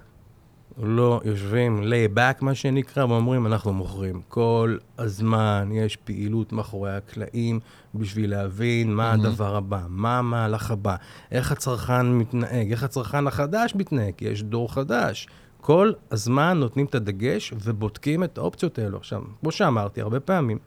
לא 0.81 1.21
יושבים 1.25 1.83
laid 1.83 2.07
back, 2.07 2.37
מה 2.41 2.55
שנקרא, 2.55 3.05
ואומרים, 3.05 3.47
אנחנו 3.47 3.73
מוכרים. 3.73 4.21
כל 4.27 4.77
הזמן 4.97 5.69
יש 5.71 5.95
פעילות 5.95 6.51
מאחורי 6.51 6.95
הקלעים 6.95 7.59
בשביל 7.95 8.29
להבין 8.29 8.93
מה 8.93 9.11
הדבר 9.11 9.55
הבא, 9.55 9.79
מה 9.89 10.19
המהלך 10.19 10.71
הבא, 10.71 10.95
איך 11.31 11.51
הצרכן 11.51 12.05
מתנהג, 12.05 12.71
איך 12.71 12.83
הצרכן 12.83 13.27
החדש 13.27 13.75
מתנהג, 13.75 14.13
כי 14.17 14.25
יש 14.25 14.43
דור 14.43 14.73
חדש. 14.73 15.27
כל 15.63 15.91
הזמן 16.11 16.57
נותנים 16.57 16.85
את 16.85 16.95
הדגש 16.95 17.53
ובודקים 17.63 18.23
את 18.23 18.37
האופציות 18.37 18.79
האלו. 18.79 18.97
עכשיו, 18.97 19.21
כמו 19.41 19.51
שאמרתי, 19.51 20.01
הרבה 20.01 20.19
פעמים 20.19 20.57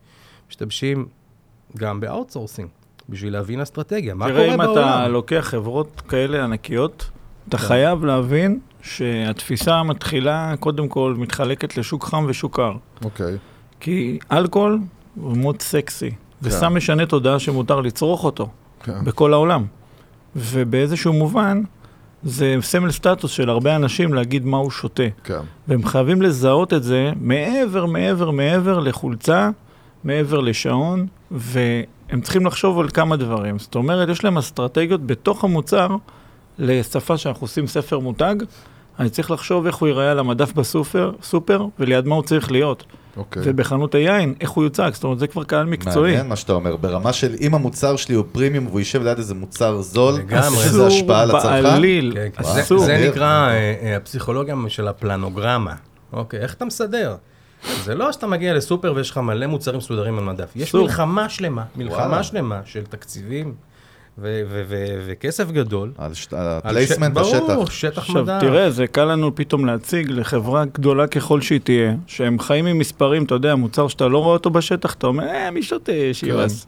משתמשים 0.49 1.07
גם 1.77 2.01
ב 2.01 2.06
outsourcing, 2.06 2.69
בשביל 3.09 3.33
להבין 3.33 3.61
אסטרטגיה, 3.61 4.15
מה 4.15 4.27
תראה, 4.27 4.43
קורה 4.43 4.55
אם 4.55 4.59
בעולם. 4.59 4.89
אתה 4.89 5.09
לוקח 5.09 5.47
חברות 5.51 6.03
כאלה 6.09 6.45
ענקיות, 6.45 7.11
אתה 7.49 7.59
חייב 7.59 8.05
להבין 8.05 8.61
שהתפיסה 8.83 9.83
מתחילה, 9.83 10.55
קודם 10.61 10.89
כל, 10.89 11.15
מתחלקת 11.19 11.77
לשוק 11.77 12.05
חם 12.05 12.25
ושוק 12.29 12.57
קר. 12.57 12.73
אוקיי. 13.05 13.37
כי 13.81 14.19
אלכוהול 14.33 14.81
הוא 15.15 15.37
מאוד 15.37 15.63
סקסי, 15.63 16.11
וסתם 16.43 16.77
משנה 16.77 17.07
תודעה 17.07 17.39
שמותר 17.39 17.81
לצרוך 17.81 18.25
אותו 18.25 18.49
כן. 18.83 19.05
בכל 19.05 19.33
העולם. 19.33 19.65
ובאיזשהו 20.37 21.13
מובן, 21.13 21.63
זה 22.27 22.57
סמל 22.61 22.91
סטטוס 22.91 23.31
של 23.31 23.51
הרבה 23.51 23.77
אנשים 23.77 24.15
להגיד 24.15 24.47
מה 24.47 24.57
הוא 24.57 24.71
שותה. 24.71 25.03
כן. 25.25 25.39
והם 25.69 25.85
חייבים 25.85 26.23
לזהות 26.23 26.73
את 26.73 26.83
זה 26.83 27.13
מעבר, 27.21 27.87
מעבר, 27.87 28.31
מעבר 28.31 28.79
לחולצה, 28.79 29.51
מעבר 30.05 30.41
לשעון, 30.41 31.07
והם 31.31 32.21
צריכים 32.23 32.47
לחשוב 32.47 32.79
על 32.79 32.89
כמה 32.89 33.17
דברים. 33.17 33.59
זאת 33.59 33.75
אומרת, 33.75 34.09
יש 34.09 34.25
להם 34.25 34.39
אסטרטגיות 34.39 35.07
בתוך 35.07 35.45
המוצר 35.45 35.89
לשפה 36.59 37.17
שאנחנו 37.17 37.45
עושים 37.45 37.67
ספר 37.67 37.99
מותג. 37.99 38.35
אני 38.99 39.11
צריך 39.11 39.31
לחשוב 39.31 39.67
איך 39.67 39.77
הוא 39.77 39.89
ייראה 39.89 40.11
על 40.11 40.19
המדף 40.19 40.53
בסופר, 40.53 41.13
סופר, 41.23 41.67
וליד 41.79 42.07
מה 42.07 42.15
הוא 42.15 42.23
צריך 42.23 42.53
להיות. 42.53 42.85
אוקיי. 43.17 43.43
ובחנות 43.45 43.95
היין, 43.95 44.35
איך 44.41 44.51
הוא 44.51 44.65
יוצג. 44.65 44.91
זאת 44.95 45.05
אומרת, 45.05 45.19
זה 45.19 45.27
כבר 45.27 45.45
קהל 45.45 45.67
מקצועי. 45.67 46.11
מעניין 46.11 46.29
מה 46.29 46.37
שאתה 46.37 46.53
אומר, 46.53 46.77
ברמה 46.77 47.13
של 47.13 47.35
אם 47.41 47.55
המוצר 47.55 47.97
שלי 47.97 48.15
הוא 48.15 48.25
פרימיום 48.33 48.67
והוא 48.67 48.79
יישב 48.79 49.03
ליד 49.03 49.19
איזה 49.19 49.35
מוצר 49.35 49.81
זול, 49.83 50.15
לגמרי. 50.15 50.61
יש 50.61 50.67
לזה 50.67 50.87
השפעה 50.87 51.23
על 51.23 51.29
אסור 51.29 51.39
הצרכן? 51.41 51.63
בעליל, 51.63 52.13
כן, 52.15 52.29
כן. 52.37 52.43
אסור. 52.43 52.79
זה, 52.79 52.87
זה 52.87 52.97
נדיר. 52.97 53.11
נקרא 53.11 53.49
אה, 53.49 53.75
אה, 53.83 53.97
הפסיכולוגיה 53.97 54.55
של 54.69 54.89
הפלנוגרמה. 54.89 55.75
אוקיי, 56.13 56.41
איך 56.41 56.55
אתה 56.55 56.65
מסדר? 56.65 57.17
זה 57.85 57.95
לא 57.95 58.13
שאתה 58.13 58.27
מגיע 58.27 58.55
לסופר 58.55 58.93
ויש 58.97 59.11
לך 59.11 59.19
מלא 59.19 59.47
מוצרים 59.47 59.79
מסודרים 59.79 60.19
על 60.19 60.25
מדף. 60.25 60.53
יש 60.57 60.69
אסור. 60.69 60.83
מלחמה 60.83 61.29
שלמה, 61.29 61.65
מלחמה 61.77 62.07
וואלה. 62.07 62.23
שלמה 62.23 62.61
של 62.65 62.87
תקציבים 62.87 63.55
וכסף 64.19 65.51
גדול. 65.51 65.93
על 65.99 66.13
ה 66.33 66.41
placement 66.41 67.15
ברור, 67.15 67.35
בשטח. 67.35 67.71
שטח 67.71 67.99
עכשיו, 67.99 68.23
מדף. 68.23 68.41
תראה, 68.41 68.71
זה 68.71 68.87
קל 68.87 69.05
לנו 69.05 69.35
פתאום 69.35 69.65
להציג 69.65 70.11
לחברה 70.11 70.65
גדולה 70.65 71.07
ככל 71.07 71.41
שהיא 71.41 71.61
תהיה, 71.61 71.95
שהם 72.07 72.39
חיים 72.39 72.67
עם 72.67 72.79
מספרים, 72.79 73.25
אתה 73.25 73.35
יודע, 73.35 73.55
מוצר 73.55 73.89
שאתה 73.89 74.09
לא 74.09 74.19
רואה 74.19 74.33
אותו 74.33 74.51
בשטח, 74.51 74.95
אתה 74.95 75.07
אומר, 75.07 75.25
אה, 75.25 75.51
מי 75.51 75.63
שותה, 75.63 75.93
Chivas. 76.13 76.67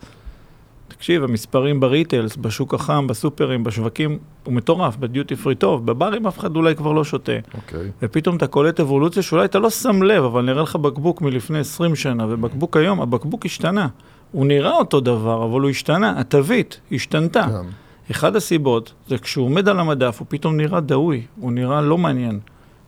תקשיב, 0.88 1.24
המספרים 1.24 1.80
ב 1.80 1.87
retail, 1.87 2.36
בשוק 2.36 2.74
החם, 2.74 3.06
בסופרים, 3.06 3.64
בשווקים, 3.64 4.18
הוא 4.44 4.54
מטורף, 4.54 4.96
ב 4.96 5.04
duty 5.04 5.36
free 5.36 5.54
טוב, 5.54 5.86
בברים 5.86 6.26
אף 6.26 6.38
אחד 6.38 6.56
אולי 6.56 6.74
כבר 6.74 6.92
לא 6.92 7.04
שותה. 7.04 7.32
אוקיי. 7.54 7.90
ופתאום 8.02 8.36
אתה 8.36 8.46
קולט 8.46 8.80
אבולוציה 8.80 9.22
שאולי 9.22 9.44
אתה 9.44 9.58
לא 9.58 9.70
שם 9.70 10.02
לב, 10.02 10.24
אבל 10.24 10.42
נראה 10.42 10.62
לך 10.62 10.76
בקבוק 10.76 11.22
מלפני 11.22 11.58
20 11.58 11.96
שנה, 11.96 12.26
ובקבוק 12.28 12.76
היום, 12.76 13.00
הבקבוק 13.00 13.46
השתנה. 13.46 13.88
הוא 14.32 14.46
נראה 14.46 14.76
אותו 14.76 15.00
דבר, 15.00 15.44
אבל 15.44 15.60
הוא 15.60 15.70
השתנה, 15.70 16.20
התווית 16.20 16.80
השתנתה. 16.92 17.42
כן. 17.42 17.68
אחד 18.10 18.36
הסיבות 18.36 18.92
זה 19.08 19.18
כשהוא 19.18 19.46
עומד 19.46 19.68
על 19.68 19.80
המדף, 19.80 20.16
הוא 20.18 20.26
פתאום 20.28 20.56
נראה 20.56 20.80
דהוי, 20.80 21.26
הוא 21.40 21.52
נראה 21.52 21.80
לא 21.80 21.98
מעניין. 21.98 22.40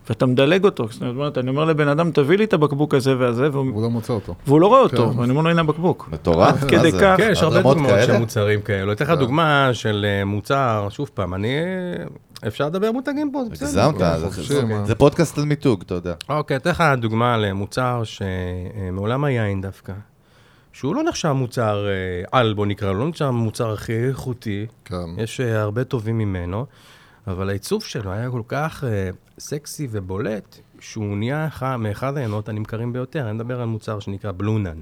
ואתה 0.08 0.26
מדלג 0.26 0.64
אותו, 0.64 0.86
זאת 0.90 1.02
אומרת, 1.02 1.38
אני 1.38 1.50
אומר 1.50 1.64
לבן 1.64 1.88
אדם, 1.88 2.10
תביא 2.10 2.38
לי 2.38 2.44
את 2.44 2.52
הבקבוק 2.52 2.94
הזה 2.94 3.18
והזה, 3.18 3.48
והוא, 3.52 3.70
הוא 3.72 3.82
לא 3.82 3.90
מוצא 3.90 4.12
אותו. 4.12 4.34
והוא 4.46 4.60
לא 4.60 4.66
רואה 4.66 4.80
אותו, 4.80 5.10
כן. 5.12 5.18
ואני 5.18 5.30
אומר 5.30 5.42
לו, 5.42 5.50
הנה 5.50 5.60
הבקבוק. 5.60 6.08
מטורף. 6.12 6.64
כדי 6.68 6.90
זה? 6.90 6.98
כך. 7.00 7.14
כן, 7.16 7.28
יש 7.32 7.42
הרבה 7.42 7.62
דוגמאות 7.62 7.90
כאלה? 7.90 8.06
של 8.06 8.18
מוצרים 8.18 8.60
כאלו. 8.60 8.92
אתן 8.92 9.04
לך 9.04 9.10
כן. 9.10 9.18
דוגמה 9.18 9.70
של 9.72 10.06
אה, 10.08 10.24
מוצר, 10.24 10.88
שוב 10.90 11.10
פעם, 11.14 11.34
אני... 11.34 11.48
אפשר 12.46 12.66
לדבר 12.66 12.92
מותגים 12.92 13.30
פה, 13.32 13.44
זה 13.44 13.50
בסדר. 13.50 13.82
הגזמת, 13.82 14.70
כן? 14.70 14.84
זה 14.84 14.94
פודקאסט 14.94 15.38
על 15.38 15.44
מיתוג, 15.44 15.82
אתה 15.86 15.94
יודע. 15.94 16.14
אוקיי, 16.28 16.56
אתן 16.56 16.70
לך 16.70 16.84
דוגמה 16.98 17.36
למוצר 17.36 18.02
שמעולם 18.04 19.24
היין 19.24 19.60
דווקא, 19.60 19.92
שהוא 20.72 20.94
לא 20.94 21.02
נחשב 21.02 21.32
מוצר 21.32 21.86
אה, 21.88 21.92
על, 22.38 22.54
בוא 22.54 22.66
נקרא 22.66 22.92
לא 22.92 23.08
נחשב 23.08 23.30
מוצר 23.30 23.72
הכי 23.72 24.08
איכותי, 24.08 24.66
כן. 24.84 24.96
יש 25.18 25.40
אה, 25.40 25.60
הרבה 25.60 25.84
טובים 25.84 26.18
ממנו, 26.18 26.66
אבל 27.26 27.48
העיצוב 27.48 27.82
שלו 27.84 28.12
היה 28.12 28.30
כל 28.30 28.42
כך 28.48 28.84
אה, 28.84 29.10
סקסי 29.38 29.88
ובולט, 29.90 30.58
שהוא 30.80 31.16
נהיה 31.16 31.46
אחד, 31.46 31.76
מאחד 31.76 32.16
היינות 32.16 32.48
הנמכרים 32.48 32.92
ביותר. 32.92 33.24
אני 33.24 33.32
מדבר 33.32 33.60
על 33.60 33.66
מוצר 33.66 34.00
שנקרא 34.00 34.32
Blue 34.36 34.57
Nun. 34.57 34.78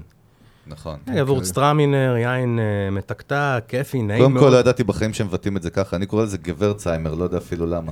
נכון. 0.67 0.97
Gewürztraminer, 1.15 2.15
יין 2.17 2.59
אה, 2.59 2.91
מתקתק, 2.91 3.63
כיפי, 3.67 4.01
נעים 4.01 4.21
קודם 4.23 4.33
מאוד. 4.33 4.45
כל, 4.45 4.51
לא 4.51 4.57
ידעתי 4.57 4.83
בחיים 4.83 5.13
שהם 5.13 5.27
מבטאים 5.27 5.57
את 5.57 5.61
זה 5.61 5.69
ככה, 5.69 5.95
אני 5.95 6.05
קורא 6.05 6.23
לזה 6.23 6.37
גוורצטרמינר, 6.37 7.13
לא 7.13 7.23
יודע 7.23 7.37
אפילו 7.37 7.65
למה. 7.65 7.91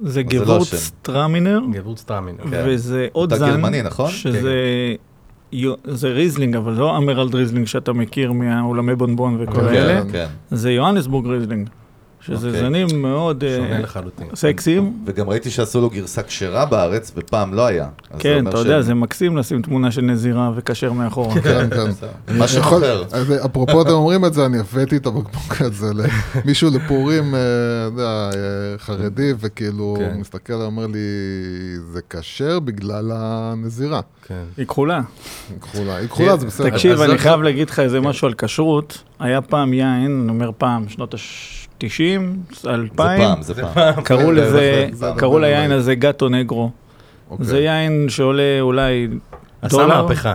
זה 0.00 0.22
לא 0.22 0.28
Gewürztraminer, 0.28 1.60
Gewürztraminer. 1.72 2.42
כן. 2.50 2.64
וזה 2.66 3.08
עוד 3.12 3.32
אתה 3.32 3.40
זן, 3.40 3.50
גרמני, 3.50 3.82
נכון? 3.82 4.10
שזה 4.10 4.38
יו- 4.38 4.96
זה 5.84 6.08
ריזלינג, 6.08 6.56
אבל 6.56 6.72
לא 6.72 6.96
אמרלד 6.96 7.34
ריזלינג 7.34 7.66
שאתה 7.66 7.92
מכיר 7.92 8.32
מהאולמי 8.32 8.94
בונבון 8.94 9.36
וכל 9.40 9.52
כן. 9.52 9.66
האלה, 9.66 10.02
כן. 10.12 10.26
זה 10.50 10.72
יוהנסבורג 10.72 11.26
ריזלינג, 11.26 11.68
שזה 12.26 12.50
okay. 12.50 12.58
זנים 12.58 12.84
אוקיי. 12.84 12.98
מאוד 12.98 13.44
uh, 13.44 14.36
סקסיים. 14.36 14.98
וגם 15.06 15.28
ראיתי 15.28 15.50
שעשו 15.50 15.80
לו 15.80 15.90
גרסה 15.90 16.22
כשרה 16.22 16.66
בארץ, 16.66 17.12
ופעם 17.16 17.54
לא 17.54 17.66
היה. 17.66 17.88
כן, 18.18 18.48
אתה 18.48 18.58
יודע, 18.58 18.82
ש... 18.82 18.84
זה 18.84 18.94
מקסים 18.94 19.36
לשים 19.36 19.62
תמונה 19.62 19.90
של 19.90 20.02
נזירה 20.02 20.50
וכשר 20.56 20.92
מאחורה. 20.92 21.34
כן, 21.40 21.70
כן. 21.70 21.92
כן 22.26 22.38
מה 22.38 22.48
שחוזר. 22.48 23.04
אה, 23.14 23.44
אפרופו 23.44 23.82
אתם 23.82 23.90
אומרים 23.90 24.24
את 24.24 24.34
זה, 24.34 24.46
אני 24.46 24.58
הבאתי 24.58 24.96
את 24.96 25.06
הבקבוק 25.06 25.60
הזה 25.60 25.86
למישהו 26.44 26.70
לפורים, 26.70 27.34
אה, 27.34 27.40
יודע, 27.84 28.30
חרדי, 28.78 29.32
וכאילו, 29.38 29.94
כן. 29.98 30.04
הוא 30.04 30.12
כן. 30.12 30.20
מסתכל, 30.20 30.52
ואומר 30.52 30.86
לי, 30.86 30.98
זה 31.92 32.00
כשר 32.10 32.60
בגלל 32.60 33.12
הנזירה. 33.14 34.00
כן. 34.26 34.44
היא 34.56 34.66
כחולה. 34.66 35.00
היא 35.50 35.60
כחולה, 35.60 35.96
היא 35.96 36.08
כחולה, 36.08 36.36
זה 36.36 36.46
בסדר. 36.46 36.70
תקשיב, 36.70 37.00
אני 37.00 37.18
חייב 37.18 37.36
כן. 37.36 37.42
להגיד 37.42 37.70
לך 37.70 37.80
איזה 37.80 38.00
משהו 38.00 38.28
על 38.28 38.34
כשרות. 38.34 39.02
היה 39.18 39.40
פעם 39.42 39.72
יין, 39.72 40.20
אני 40.22 40.28
אומר 40.28 40.50
פעם, 40.58 40.88
שנות 40.88 41.14
ה... 41.14 41.16
90, 41.78 42.36
2000. 42.66 43.42
זה 43.42 43.54
פעם, 43.54 43.72
זה 43.72 43.74
פעם. 43.74 44.04
קראו 44.04 44.32
לזה, 44.32 44.88
קראו 45.16 45.38
ליין 45.38 45.72
הזה 45.72 45.94
גטו 45.94 46.28
נגרו. 46.28 46.70
אוקיי. 47.30 47.46
זה 47.46 47.60
יין 47.60 48.06
שעולה 48.08 48.60
אולי 48.60 49.06
דולר. 49.06 49.84
עשה 49.84 49.86
מהפכה. 49.86 50.34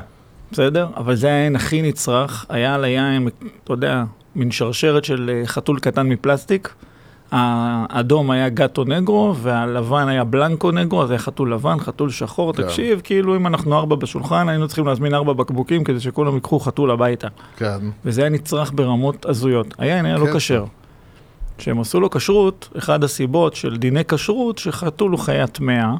בסדר? 0.51 0.87
אבל 0.97 1.15
זה 1.15 1.27
היין 1.27 1.55
הכי 1.55 1.81
נצרך. 1.81 2.45
היה 2.49 2.75
על 2.75 2.83
היין, 2.83 3.29
אתה 3.63 3.73
יודע, 3.73 4.03
מין 4.35 4.51
שרשרת 4.51 5.05
של 5.05 5.29
אה, 5.33 5.47
חתול 5.47 5.79
קטן 5.79 6.07
מפלסטיק. 6.07 6.73
האדום 7.31 8.31
היה 8.31 8.49
גטו 8.49 8.83
נגרו, 8.83 9.35
והלבן 9.35 10.07
היה 10.07 10.23
בלנקו 10.23 10.71
נגרו, 10.71 11.03
אז 11.03 11.11
היה 11.11 11.19
חתול 11.19 11.53
לבן, 11.53 11.79
חתול 11.79 12.09
שחור. 12.09 12.53
כן. 12.53 12.63
תקשיב, 12.63 13.01
כאילו 13.03 13.35
אם 13.35 13.47
אנחנו 13.47 13.77
ארבע 13.77 13.95
בשולחן, 13.95 14.49
היינו 14.49 14.67
צריכים 14.67 14.87
להזמין 14.87 15.13
ארבע 15.13 15.33
בקבוקים 15.33 15.83
כדי 15.83 15.99
שכולם 15.99 16.35
ייקחו 16.35 16.59
חתול 16.59 16.91
הביתה. 16.91 17.27
כן. 17.57 17.77
וזה 18.05 18.21
היה 18.21 18.29
נצרך 18.29 18.71
ברמות 18.75 19.25
הזויות. 19.25 19.67
היין 19.77 20.05
היה 20.05 20.17
לא 20.17 20.25
כן. 20.25 20.31
לא 20.31 20.35
כשר. 20.35 20.65
כשהם 21.61 21.79
עשו 21.79 21.99
לו 21.99 22.09
כשרות, 22.09 22.69
אחד 22.77 23.03
הסיבות 23.03 23.55
של 23.55 23.77
דיני 23.77 24.05
כשרות, 24.05 24.57
שחתול 24.57 25.11
הוא 25.11 25.19
חיה 25.19 25.47
טמאה, 25.47 25.93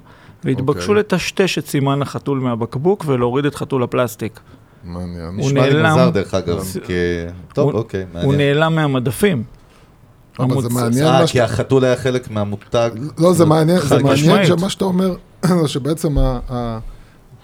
והתבקשו 0.44 0.82
אוקיי. 0.82 0.96
לטשטש 0.96 1.58
את 1.58 1.68
סימן 1.68 2.02
החתול 2.02 2.40
מהבקבוק 2.40 3.04
ולהוריד 3.08 3.46
את 3.46 3.56
חתול 3.56 3.84
הפלסטיק. 3.84 4.40
מעניין. 4.84 5.26
הוא 5.26 5.34
נשמע 5.38 5.68
לי. 5.70 5.90
מוזר, 5.90 6.10
דרך 6.10 6.34
אגב, 6.34 6.58
אז- 6.58 6.78
כי... 6.86 6.94
טוב, 7.54 7.70
הוא- 7.70 7.80
אוקיי, 7.80 8.02
הוא 8.02 8.10
מעניין. 8.14 8.38
נעלם 8.38 8.76
מהמדפים. 8.76 9.44
אבל 10.40 10.62
זה 10.62 10.70
מעניין 10.70 11.06
אה, 11.08 11.20
מה 11.22 11.28
כי. 11.28 11.42
החתול 11.42 11.86
היה 11.86 11.96
חלק 11.96 12.32
מהמותג. 12.32 12.90
לא, 13.18 13.34
זה 13.34 13.46
מעניין, 13.46 13.80
זה 13.82 14.04
מעניין. 14.04 14.46
שמה 14.46 14.70
שאתה 14.70 14.86
אומר, 14.86 15.16
שבעצם 15.68 16.18
ה- 16.18 16.80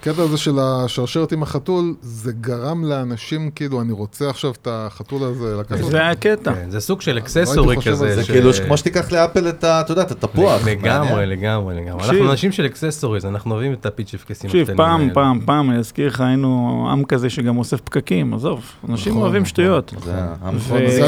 הקטע 0.10 0.22
הזה 0.24 0.38
של 0.38 0.60
השרשרת 0.60 1.32
עם 1.32 1.43
החתול, 1.43 1.93
זה 2.02 2.32
גרם 2.32 2.84
לאנשים, 2.86 3.52
כאילו, 3.52 3.82
אני 3.82 3.91
רוצה 3.91 4.30
עכשיו 4.30 4.52
את 4.62 4.67
החתול 4.72 5.24
הזה 5.24 5.56
לקחת. 5.60 5.84
זה 5.84 6.08
הקטע. 6.08 6.54
כן, 6.54 6.70
זה 6.72 6.80
סוג 6.80 7.02
של 7.02 7.13
לא 7.13 7.17
אקססורי 7.20 7.76
על 7.76 7.82
כזה. 7.82 8.15
זה 8.15 8.24
כאילו 8.24 8.52
כמו 8.67 8.78
שתיקח 8.78 9.12
לאפל 9.12 9.50
את 9.50 9.63
ה... 9.63 9.82
אתה 9.82 9.91
יודע, 9.91 10.02
את 10.02 10.12
התפוח. 10.12 10.62
לגמרי. 10.67 11.26
לגמרי, 11.26 11.76
לגמרי. 11.76 12.04
אנחנו 12.04 12.32
אנשים 12.32 12.52
של 12.52 12.65
אקססוריז, 12.65 13.26
אנחנו 13.26 13.52
אוהבים 13.54 13.74
את 13.74 13.86
הפיצ'פקסים 13.86 14.50
תקשיב, 14.50 14.62
הקטנים 14.62 14.78
פעם, 14.78 15.02
האלה. 15.02 15.13
פעם, 15.13 15.39
פעם, 15.46 15.70
אני 15.72 15.80
אזכיר 15.80 16.08
לך, 16.08 16.22
היינו 16.22 16.48
עם 16.91 17.04
כזה 17.06 17.30
שגם 17.30 17.58
אוסף 17.58 17.82
פקקים, 17.82 18.34
עזוב, 18.34 18.62
אנשים 18.89 19.12
נכון, 19.12 19.24
אוהבים 19.24 19.41
נכון. 19.41 19.50
שטויות. 19.50 19.93
זה 20.04 20.12
ו- 20.54 20.58
זה 20.89 20.96
זקני 20.98 21.08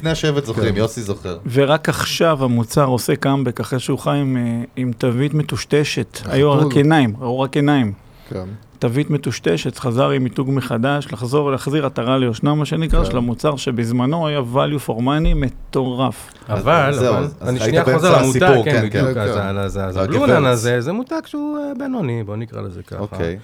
אני 0.00 0.10
השבט- 0.10 0.44
זוכרים, 0.44 0.72
כן. 0.74 0.78
יוסי 0.78 1.02
זוכר. 1.02 1.38
ורק 1.52 1.88
עכשיו 1.88 2.44
המוצר 2.44 2.84
עושה 2.84 3.16
קאמבק 3.16 3.60
אחרי 3.60 3.78
שהוא 3.80 3.98
חי 3.98 4.16
עם, 4.20 4.36
אה, 4.78 4.92
תווית 4.98 5.34
מטושטשת. 5.34 6.18
היו. 6.28 6.52
רק 6.52 6.76
עיניים, 6.76 7.14
ראו 7.20 7.40
רק 7.40 7.56
עיניים. 7.56 7.92
כן. 8.30 8.44
תווית 8.78 9.10
מטושטשת, 9.10 9.78
חזר 9.78 10.10
עם 10.10 10.24
מיתוג 10.24 10.50
מחדש, 10.52 11.12
לחזור, 11.12 11.50
להחזיר 11.50 11.86
עטרה 11.86 12.18
ליושנה, 12.18 12.54
מה 12.54 12.64
שנקרא, 12.64 13.04
כן. 13.04 13.10
של 13.10 13.16
המוצר 13.16 13.56
שבזמנו 13.56 14.26
היה 14.26 14.40
value 14.54 14.88
for 14.88 14.98
money 14.98 15.34
מטורף. 15.36 16.32
אבל, 16.48 16.72
אז 16.88 16.96
זהו, 16.96 17.14
אבל, 17.14 17.24
אז 17.24 17.48
אני 17.48 17.60
שנייה 17.60 17.84
חוזר 17.84 18.22
למותג, 18.22 18.40
כן, 18.40 18.62
כן, 18.64 18.86
בדיוק, 18.88 19.14
כן, 19.14 19.20
אז 19.58 19.76
כן. 19.76 20.00
הבלונן 20.02 20.44
הזה, 20.46 20.80
זה 20.80 20.92
מותג 20.92 21.20
שהוא 21.26 21.58
אה, 21.58 21.72
בינוני, 21.78 22.24
בוא 22.24 22.36
נקרא 22.36 22.60
לזה 22.60 22.82
ככה. 22.82 22.98
אוקיי. 22.98 23.38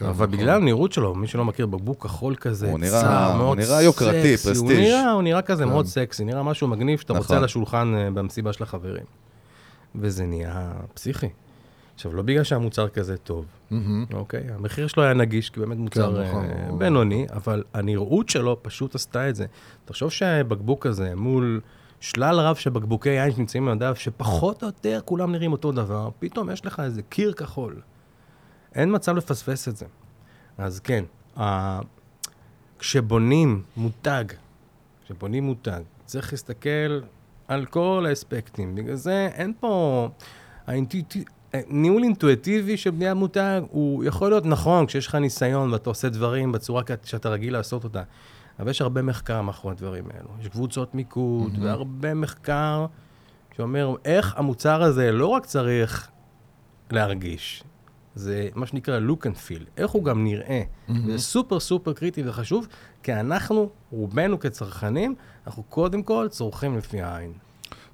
אבל 0.00 0.10
נכון. 0.10 0.30
בגלל 0.30 0.56
הנראות 0.62 0.92
שלו, 0.92 1.14
מי 1.14 1.26
שלא 1.26 1.44
מכיר 1.44 1.66
בקבוק 1.66 2.02
כחול 2.04 2.34
כזה, 2.34 2.70
הוא 2.70 2.78
נראה- 2.78 3.00
צר, 3.02 3.26
הוא 3.30 3.36
מאוד 3.36 3.58
נראה 3.58 3.82
יוקרתי, 3.82 4.36
סקסי, 4.36 4.48
הוא 4.48 4.54
פרסטיג'. 4.68 4.80
נראה- 4.80 5.12
הוא 5.12 5.22
נראה 5.22 5.42
כזה 5.42 5.62
כן. 5.64 5.68
מאוד 5.68 5.86
סקסי, 5.86 6.24
נראה 6.24 6.42
משהו 6.42 6.68
מגניב 6.68 6.98
שאתה 6.98 7.12
רוצה 7.12 7.24
נכון. 7.24 7.36
על 7.36 7.44
השולחן 7.44 7.94
אה, 7.96 8.10
במסיבה 8.10 8.52
של 8.52 8.62
החברים. 8.62 9.04
וזה 9.94 10.26
נהיה 10.26 10.70
פסיכי. 10.94 11.26
עכשיו, 12.00 12.14
לא 12.14 12.22
בגלל 12.22 12.44
שהמוצר 12.44 12.88
כזה 12.88 13.16
טוב, 13.16 13.44
מהמם. 13.70 14.04
אוקיי? 14.12 14.44
המחיר 14.52 14.86
שלו 14.86 15.02
היה 15.02 15.14
נגיש, 15.14 15.50
כי 15.50 15.60
באמת 15.60 15.76
מוצר 15.76 16.22
נכון, 16.24 16.44
אה, 16.44 16.68
הוא- 16.68 16.78
בינוני, 16.78 17.26
אבל 17.32 17.64
הנראות 17.74 18.28
שלו 18.28 18.62
פשוט 18.62 18.94
עשתה 18.94 19.28
את 19.28 19.36
זה. 19.36 19.46
תחשוב 19.84 20.10
שהבקבוק 20.10 20.86
הזה 20.86 21.14
מול 21.14 21.60
שלל 22.00 22.40
רב 22.40 22.56
של 22.56 22.70
בקבוקי 22.70 23.08
יין 23.08 23.32
שנמצאים 23.32 23.66
במדף, 23.66 23.98
שפחות 23.98 24.62
או 24.62 24.68
יותר 24.68 25.00
כולם 25.04 25.32
נראים 25.32 25.52
אותו 25.52 25.72
דבר, 25.72 26.10
פתאום 26.18 26.50
יש 26.50 26.66
לך 26.66 26.80
איזה 26.80 27.02
קיר 27.02 27.32
כחול. 27.32 27.80
אין 28.74 28.94
מצב 28.94 29.16
לפספס 29.16 29.68
את 29.68 29.76
זה. 29.76 29.86
אז 30.58 30.80
כן, 30.80 31.04
ה... 31.40 31.80
כשבונים 32.78 33.62
מותג, 33.76 34.24
כשבונים 35.04 35.44
מותג, 35.44 35.80
צריך 36.04 36.32
להסתכל 36.32 37.00
על 37.48 37.64
כל 37.66 38.04
האספקטים. 38.08 38.74
בגלל 38.74 38.94
זה 38.94 39.28
אין 39.34 39.52
פה... 39.60 40.08
האינטואיטיב... 40.66 41.24
ניהול 41.68 42.02
אינטואיטיבי 42.02 42.76
של 42.76 42.90
בניית 42.90 43.16
מותג, 43.16 43.62
הוא 43.70 44.04
יכול 44.04 44.30
להיות 44.30 44.46
נכון 44.46 44.86
כשיש 44.86 45.06
לך 45.06 45.14
ניסיון 45.14 45.72
ואתה 45.72 45.90
עושה 45.90 46.08
דברים 46.08 46.52
בצורה 46.52 46.82
שאתה 47.04 47.28
רגיל 47.28 47.52
לעשות 47.52 47.84
אותה. 47.84 48.02
אבל 48.58 48.70
יש 48.70 48.80
הרבה 48.80 49.02
מחקר 49.02 49.42
מאחורי 49.42 49.74
הדברים 49.74 50.04
האלו. 50.14 50.28
יש 50.40 50.48
קבוצות 50.48 50.94
מיקוד 50.94 51.58
והרבה 51.62 52.14
מחקר 52.14 52.86
שאומר 53.56 53.94
איך 54.04 54.34
המוצר 54.36 54.82
הזה 54.82 55.12
לא 55.12 55.26
רק 55.26 55.46
צריך 55.46 56.08
להרגיש, 56.90 57.64
זה 58.14 58.48
מה 58.54 58.66
שנקרא 58.66 59.00
look 59.08 59.22
and 59.22 59.36
feel, 59.48 59.64
איך 59.76 59.90
הוא 59.90 60.04
גם 60.04 60.24
נראה. 60.24 60.62
זה 61.06 61.18
סופר 61.18 61.60
סופר 61.60 61.92
קריטי 61.92 62.22
וחשוב, 62.28 62.66
כי 63.02 63.14
אנחנו, 63.14 63.70
רובנו 63.90 64.40
כצרכנים, 64.40 65.14
אנחנו 65.46 65.62
קודם 65.62 66.02
כל 66.02 66.26
צורכים 66.30 66.78
לפי 66.78 67.02
העין. 67.02 67.32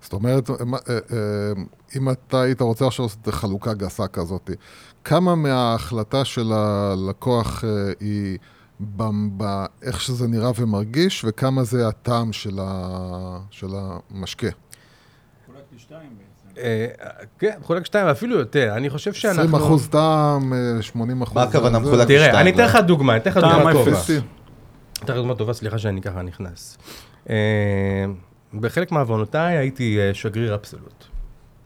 זאת 0.07 0.13
אומרת, 0.13 0.51
מה- 0.67 0.77
אה, 0.89 0.95
אה, 0.95 1.53
אם 1.97 2.11
אתה 2.11 2.41
היית 2.41 2.61
רוצה 2.61 2.87
עכשיו 2.87 3.05
לעשות 3.05 3.29
חלוקה 3.35 3.75
גסה 3.75 4.07
כזאת, 4.07 4.51
כמה 5.05 5.35
מההחלטה 5.35 6.25
של 6.25 6.53
הלקוח 6.53 7.65
אה, 7.65 7.71
היא 8.01 8.39
באיך 9.33 10.01
שזה 10.01 10.29
נראה 10.29 10.51
ומרגיש, 10.59 11.25
וכמה 11.29 11.65
זה 11.65 11.89
הטעם 11.89 12.33
של 12.33 12.59
ה- 12.63 13.39
של 13.51 13.67
המשקה? 13.75 14.47
אה, 16.59 16.87
כן, 17.39 17.57
מחולק 17.61 17.85
שתיים, 17.87 18.07
אפילו 18.07 18.39
יותר. 18.39 18.73
אני 18.77 18.91
חושב 18.91 19.13
שאנחנו... 19.13 19.43
20 19.43 19.55
אחוז 19.55 19.89
טעם, 19.89 20.53
אה, 20.53 20.83
80 20.83 21.23
אחוז... 21.23 21.35
מה 21.37 21.43
הכוונה 21.43 21.79
זה- 21.81 21.87
מחולק 21.87 22.09
תראה, 22.09 22.25
שתיים, 22.27 22.37
אני 22.41 22.51
אתן? 22.51 22.65
לך 22.65 22.77
דוגמה, 22.87 23.13
אני 23.13 23.21
אתן 23.21 23.31
לך 23.31 23.37
דוגמה 23.37 23.73
טובה. 23.73 23.91
אתן 25.05 25.13
לך 25.13 25.19
דוגמה 25.19 25.35
טובה, 25.35 25.53
סליחה 25.53 25.79
שאני 25.79 26.03
ככה 26.03 26.23
נכנס. 26.23 26.79
בחלק 28.61 28.93
מעוונותיי 28.93 29.57
הייתי 29.57 29.99
אה, 29.99 30.15
שגריר 30.15 30.55
אבסולוט. 30.55 31.05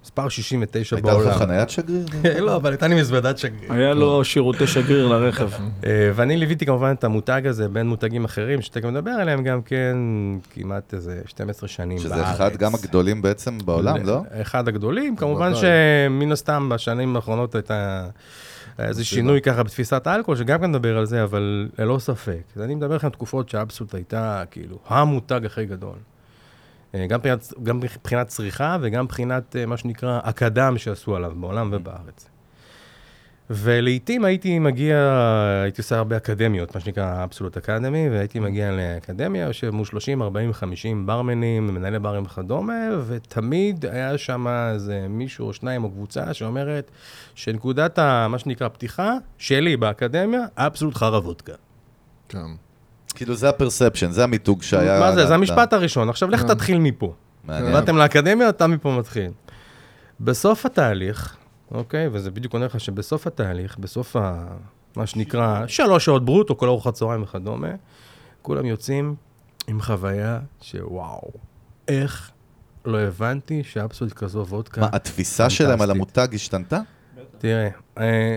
מספר 0.04 0.28
69 0.28 0.96
הייתה 0.96 1.10
בעולם. 1.10 1.30
לך 1.30 1.36
חניית 1.36 1.70
שגריר? 1.70 2.04
לא, 2.46 2.56
אבל 2.56 2.70
הייתה 2.70 2.88
לי 2.88 3.00
מזוודת 3.00 3.38
שגריר. 3.38 3.72
היה 3.72 3.94
לו 3.94 4.24
שירותי 4.24 4.66
שגריר 4.66 5.08
לרכב. 5.08 5.50
אה, 5.86 6.10
ואני 6.14 6.36
ליוויתי 6.36 6.66
כמובן 6.66 6.94
את 6.98 7.04
המותג 7.04 7.42
הזה 7.46 7.68
בין 7.68 7.88
מותגים 7.88 8.24
אחרים, 8.24 8.62
שתכף 8.62 8.84
נדבר 8.84 9.10
עליהם 9.10 9.42
גם 9.42 9.62
כן, 9.62 9.96
כמעט 10.54 10.94
איזה 10.94 11.20
12 11.26 11.68
שנים 11.68 11.98
בארץ. 11.98 12.12
שזה 12.12 12.30
אחד 12.30 12.56
גם 12.56 12.74
הגדולים 12.74 13.22
בעצם 13.22 13.58
בעולם, 13.64 14.06
לא? 14.06 14.22
אחד 14.32 14.68
הגדולים, 14.68 15.16
כמובן. 15.16 15.52
שמן 15.54 16.32
הסתם 16.32 16.68
בשנים 16.68 17.16
האחרונות 17.16 17.54
הייתה 17.54 18.06
היה 18.78 18.88
איזה 18.88 19.04
שינוי 19.04 19.40
ככה 19.40 19.62
בתפיסת 19.62 20.06
האלכוהול, 20.06 20.38
שגם 20.38 20.60
כן 20.60 20.66
נדבר 20.66 20.98
על 20.98 21.06
זה, 21.06 21.22
אבל 21.22 21.68
ללא 21.78 21.98
ספק. 21.98 22.42
אני 22.60 22.74
מדבר 22.74 22.96
לכם 22.96 23.06
על 23.06 23.12
תקופות 23.12 23.48
שאבסולוט 23.48 23.94
הייתה 23.94 24.42
כאילו 24.50 24.78
המותג 24.88 25.40
הכי 25.44 25.66
גדול. 25.66 25.96
אה, 26.94 27.06
גם 27.06 27.18
מבחינת, 27.18 27.52
גם 27.62 27.76
מבחינת 27.76 28.26
צריכה 28.26 28.76
וגם 28.80 29.04
מבחינת 29.04 29.56
אה, 29.56 29.66
מה 29.66 29.76
שנקרא 29.76 30.20
אקדם 30.22 30.78
שעשו 30.78 31.16
עליו 31.16 31.32
בעולם 31.36 31.70
ובארץ. 31.72 32.30
ולעיתים 33.52 34.24
הייתי 34.24 34.58
מגיע, 34.58 34.96
הייתי 35.62 35.80
עושה 35.80 35.98
הרבה 35.98 36.16
אקדמיות, 36.16 36.74
מה 36.74 36.80
שנקרא 36.80 37.24
אבסולוט 37.24 37.56
אקדמי, 37.56 38.08
והייתי 38.10 38.40
מגיע 38.40 38.70
לאקדמיה, 38.70 39.46
יושב 39.46 39.70
מול 39.70 39.84
30, 39.84 40.22
40, 40.22 40.52
50 40.52 41.06
ברמנים, 41.06 41.66
מנהלי 41.66 41.98
ברים 41.98 42.22
וכדומה, 42.22 42.88
ותמיד 43.06 43.86
היה 43.86 44.18
שם 44.18 44.46
איזה 44.48 45.06
מישהו 45.08 45.46
או 45.46 45.52
שניים 45.52 45.84
או 45.84 45.90
קבוצה 45.90 46.34
שאומרת 46.34 46.90
שנקודת 47.34 47.98
ה, 47.98 48.26
מה 48.28 48.38
שנקרא 48.38 48.68
פתיחה, 48.68 49.14
שלי 49.38 49.76
באקדמיה, 49.76 50.40
אבסולוט 50.56 50.94
חרא 50.94 51.18
וודקה. 51.18 51.54
כן. 52.28 52.69
כאילו 53.20 53.34
זה 53.34 53.48
הפרספשן, 53.48 54.10
זה 54.10 54.24
המיתוג 54.24 54.62
שהיה... 54.62 55.00
מה 55.00 55.12
זה? 55.12 55.26
זה 55.26 55.34
המשפט 55.34 55.72
הראשון. 55.72 56.08
עכשיו 56.08 56.30
לך 56.30 56.40
כן. 56.40 56.54
תתחיל 56.54 56.78
מפה. 56.78 57.14
מעניין. 57.44 57.72
באתם 57.72 57.96
לאקדמיה, 57.96 58.48
אתה 58.48 58.66
מפה 58.66 58.96
מתחיל. 58.98 59.30
בסוף 60.20 60.66
התהליך, 60.66 61.36
אוקיי? 61.70 62.08
וזה 62.12 62.30
בדיוק 62.30 62.52
עונה 62.52 62.66
לך 62.66 62.80
שבסוף 62.80 63.26
התהליך, 63.26 63.78
בסוף 63.78 64.16
ה... 64.16 64.46
מה 64.96 65.06
שנקרא, 65.06 65.66
שלוש 65.66 66.04
שעות 66.04 66.24
ברוטו, 66.24 66.56
כל 66.56 66.68
ארוחת 66.68 66.94
צהריים 66.94 67.22
וכדומה, 67.22 67.68
כולם 68.42 68.66
יוצאים 68.66 69.14
עם 69.66 69.80
חוויה 69.80 70.38
שוואו, 70.62 71.30
איך 71.88 72.30
לא 72.84 72.98
הבנתי 72.98 73.62
שאבסולוט 73.64 74.12
כזו 74.12 74.46
וודקה. 74.48 74.80
מה, 74.80 74.88
התפיסה 74.92 75.50
שלהם 75.50 75.82
על. 75.82 75.90
המותג 75.90 76.28
השתנתה? 76.34 76.80
תראה, 77.38 77.68
אה, 77.98 78.04
אה, 78.04 78.36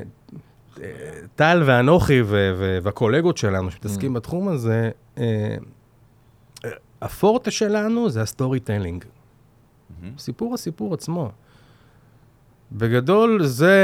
טל 1.35 1.63
ואנוכי 1.65 2.21
ו- 2.21 2.25
ו- 2.57 2.77
והקולגות 2.83 3.37
שלנו 3.37 3.71
שמתעסקים 3.71 4.13
בתחום 4.13 4.47
הזה, 4.47 4.89
אה, 5.17 5.23
אה, 6.65 6.69
הפורטה 7.01 7.51
שלנו 7.51 8.09
זה 8.09 8.21
ה 8.21 8.59
storytelling. 8.59 9.03
סיפור 10.17 10.53
הסיפור 10.53 10.93
עצמו. 10.93 11.31
בגדול, 12.71 13.43
זה, 13.45 13.75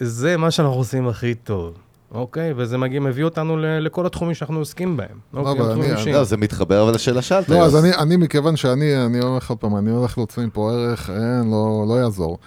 זה 0.00 0.36
מה 0.36 0.50
שאנחנו 0.50 0.74
עושים 0.76 1.08
הכי 1.08 1.34
טוב, 1.34 1.74
אוקיי? 2.10 2.52
וזה 2.56 2.78
מגיע, 2.78 3.00
מביא 3.00 3.24
אותנו 3.24 3.56
ל- 3.56 3.78
לכל 3.78 4.06
התחומים 4.06 4.34
שאנחנו 4.34 4.58
עוסקים 4.58 4.96
בהם. 4.96 5.18
אוקיי, 5.34 5.52
אבל 5.52 5.70
התחומים 5.70 5.90
אני-. 5.96 6.12
לא, 6.12 6.24
זה 6.24 6.36
מתחבר 6.36 6.82
אבל 6.82 6.94
לשאלה 6.94 7.22
שאלת. 7.22 7.48
לא, 7.48 7.64
אז. 7.64 7.76
אני, 7.84 7.94
אני 7.94 8.16
מכיוון 8.16 8.56
שאני, 8.56 9.04
אני 9.06 9.20
אומר 9.20 9.36
לך 9.36 9.50
עוד 9.50 9.58
פעם, 9.58 9.76
אני 9.76 9.90
הולך 9.90 10.18
להוציא 10.18 10.42
מפה 10.46 10.72
ערך, 10.72 11.10
אין, 11.10 11.50
לא, 11.50 11.84
לא 11.88 12.00
יעזור. 12.00 12.38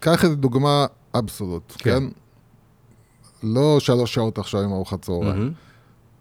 קח 0.00 0.24
איזה 0.24 0.36
דוגמה 0.36 0.86
אבסולוט, 1.14 1.72
כן. 1.78 1.90
כן? 1.90 2.02
לא 3.42 3.80
שלוש 3.80 4.14
שעות 4.14 4.38
עכשיו 4.38 4.60
עם 4.60 4.72
ארוחת 4.72 5.02
צהריים. 5.02 5.24
מהמם. 5.24 5.52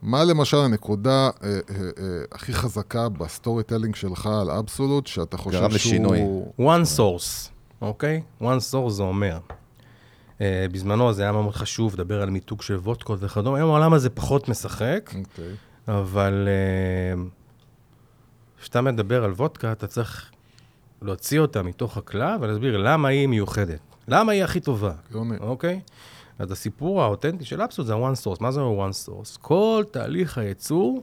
מה 0.02 0.24
למשל 0.24 0.58
הנקודה 0.58 1.10
אה, 1.10 1.30
אה, 1.44 1.60
אה, 1.80 2.04
הכי 2.32 2.54
חזקה 2.54 3.10
ב 3.10 3.64
storytelling 3.64 3.96
שלך 3.96 4.30
על 4.42 4.52
אבסולוט, 4.52 5.08
שאתה 5.08 5.38
חושב 5.38 5.60
גרם 5.60 5.72
לשינוי. 5.72 6.18
שהוא... 6.18 6.54
one 6.58 6.98
source, 6.98 7.50
אוקיי? 7.82 8.22
one 8.42 8.72
source 8.72 8.90
זה 8.90 9.04
אומר. 9.04 9.38
Uh, 10.38 10.42
בזמנו 10.72 11.14
זה 11.14 11.22
היה 11.24 11.32
מאוד 11.32 11.56
חשוב 11.56 11.94
לדבר 11.94 12.22
על 12.22 12.30
מיתוג 12.30 12.62
של 12.62 12.76
וודקות 12.76 13.20
וכדומה, 13.22 13.58
היום 13.58 13.70
העולם 13.70 13.94
הזה 13.94 14.10
פחות 14.10 14.50
משחק, 14.50 15.14
אוקיי. 15.16 15.54
אבל 15.88 16.48
אה, 16.48 17.24
כשאתה 18.62 18.82
מדבר 18.82 19.24
על 19.24 19.32
וודקה, 19.32 19.72
אתה 19.72 19.88
צריך 19.88 20.32
להוציא 21.02 21.40
אותה 21.40 21.64
מתוך 21.64 21.98
הכלל 21.98 22.38
ולהסביר 22.42 22.78
למה 22.78 23.08
היא 23.08 23.28
מיוחדת. 23.28 23.80
למה 24.08 24.32
היא 24.32 24.44
הכי 24.44 24.60
טובה. 24.60 24.92
אוקיי? 25.40 25.80
אז 26.40 26.52
הסיפור 26.52 27.02
האותנטי 27.02 27.46
של 27.46 27.62
אפסות 27.62 27.86
זה 27.86 27.94
ה-one 27.94 28.26
source. 28.26 28.38
מה 28.40 28.52
זה 28.52 28.62
ה-one 28.62 29.08
source? 29.08 29.38
כל 29.42 29.84
תהליך 29.92 30.38
הייצור 30.38 31.02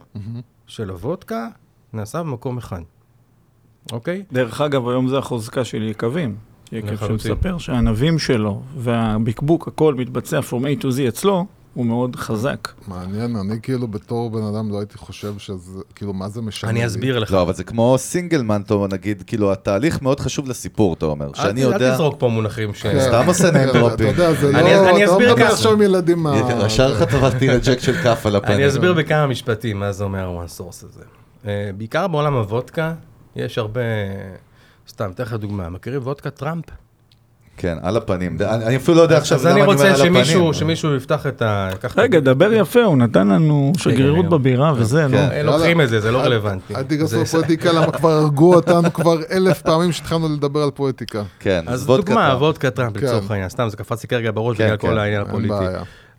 של 0.67 0.89
הוודקה 0.89 1.47
נעשה 1.93 2.23
במקום 2.23 2.57
אחד, 2.57 2.81
אוקיי? 3.91 4.23
דרך 4.31 4.61
אגב, 4.61 4.87
היום 4.87 5.07
זה 5.07 5.17
החוזקה 5.17 5.65
של 5.65 5.83
יקבים. 5.83 6.35
יקב. 6.71 7.07
שמספר 7.07 7.57
שהענבים 7.57 8.19
שלו 8.19 8.61
והבקבוק, 8.77 9.67
הכל 9.67 9.95
מתבצע 9.95 10.39
from 10.39 10.63
A 10.79 10.81
to 10.81 10.85
Z 10.85 11.07
אצלו, 11.07 11.45
הוא 11.73 11.85
מאוד 11.85 12.15
חזק. 12.15 12.67
מעניין, 12.87 13.35
אני 13.35 13.61
כאילו 13.61 13.87
בתור 13.87 14.29
בן 14.31 14.43
אדם 14.43 14.71
לא 14.71 14.79
הייתי 14.79 14.97
חושב 14.97 15.37
שזה, 15.37 15.79
כאילו, 15.95 16.13
מה 16.13 16.29
זה 16.29 16.41
משנה 16.41 16.71
לי? 16.71 16.77
אני 16.79 16.87
אסביר 16.87 17.19
לך. 17.19 17.31
לא, 17.31 17.41
אבל 17.41 17.53
זה 17.53 17.63
כמו 17.63 17.95
סינגלמן, 17.97 18.61
טוב, 18.63 18.93
נגיד, 18.93 19.23
כאילו, 19.27 19.51
התהליך 19.51 20.01
מאוד 20.01 20.19
חשוב 20.19 20.47
לסיפור, 20.49 20.93
אתה 20.93 21.05
אומר. 21.05 21.29
שאני 21.33 21.65
אל, 21.65 21.71
יודע... 21.73 21.89
אל 21.89 21.93
תזרוק 21.93 22.15
פה 22.19 22.27
מונחים 22.27 22.73
ש... 22.73 22.81
כן. 22.83 22.99
סתם 23.07 23.23
עושה 23.27 23.49
name 23.49 23.93
אתה. 23.93 24.03
יודע, 24.03 24.33
זה 24.33 24.51
לא... 24.51 24.59
אני- 24.59 24.75
אני 24.89 25.05
אתה 25.05 25.11
אסביר 25.13 25.27
לא 25.29 25.33
מדבר 25.35 25.45
ככה. 25.45 25.53
עכשיו 25.53 25.71
עם 25.73 25.81
ילדים 25.81 26.19
מה... 26.23 26.41
ישר 26.65 26.95
חטפתי 26.99 27.47
לג'ק 27.47 27.79
של 27.79 27.93
כף 27.93 28.25
על 28.25 28.35
הפנים. 28.35 28.57
אני 28.57 28.67
אסביר 28.67 28.93
בכמה 28.93 29.27
משפטים 29.27 29.79
מה 29.79 29.91
זה 29.91 30.03
אומר 30.03 30.19
ה-one 30.27 30.59
source 30.59 30.85
הזה. 30.89 31.03
אה, 31.47 31.69
בעיקר 31.77 32.07
בעולם 32.07 32.33
הוודקה, 32.33 32.93
יש 33.35 33.57
הרבה... 33.57 33.81
סתם, 34.89 35.11
אתן 35.11 35.23
לך 35.23 35.33
דוגמה. 35.33 35.69
מכירים 35.69 36.01
וודקה 36.01 36.29
טראמפ? 36.29 36.65
כן, 37.57 37.77
על 37.81 37.97
הפנים. 37.97 38.37
אני 38.41 38.65
אני 38.65 38.75
אפילו 38.75 38.97
לא 38.97 39.01
יודע 39.01 39.17
עכשיו 39.17 39.37
אז 39.37 39.45
למה 39.45 39.51
אני 39.53 39.61
אני 39.61 39.67
אומר 39.67 39.73
רוצה 39.73 39.87
על 39.89 40.01
הפנים. 40.01 40.13
שמישהו, 40.25 40.53
שמישהו 40.53 40.95
יפתח 40.95 41.27
את 41.27 41.41
ה... 41.41 41.69
רגע, 41.97 42.19
דבר 42.19 42.53
יפה, 42.53 42.83
הוא 42.83 42.97
נתן 42.97 43.27
לנו 43.27 43.71
שגרירות. 43.77 44.29
בבירה 44.29 44.73
וזה, 44.75 45.07
לא? 45.07 45.17
אה, 45.17 45.43
לוקחים 45.43 45.81
את 45.81 45.89
זה, 45.89 45.99
זה 45.99 46.11
לא 46.11 46.17
רלוונטי. 46.21 46.75
אל 46.75 46.83
תיגעו 46.83 47.07
זה- 47.07 47.21
בפואטיקה, 47.21 47.71
למה 47.71 47.91
כבר 47.97 48.09
הרגו 48.11 48.55
אותנו 48.55 48.93
כבר 48.93 49.17
אלף 49.31 49.61
פעמים 49.61 49.91
שהתחלנו 49.91 50.29
לדבר 50.29 50.59
על 50.63 50.71
פואטיקה. 50.71 51.23
כן, 51.39 51.63
אז 51.67 51.83
וודקה 51.89 52.05
דוגמה, 52.05 52.27
טראמפ. 52.27 52.41
וודקה 52.41 52.69
טראמפ 52.69 52.97
כן. 52.97 53.05
לצורך 53.05 53.31
העניין, 53.31 53.49
סתם 53.49 53.67
זה 53.69 53.77
קפץ 53.77 54.03
לי 54.03 54.09
כרגע 54.09 54.31
בראש 54.31 54.57
כן, 54.57 54.63
בגלל 54.65 54.77
כן, 54.77 54.87
כל 54.87 54.97
העניין 54.99 55.21
אין 55.21 55.29
הפוליטי. 55.29 55.53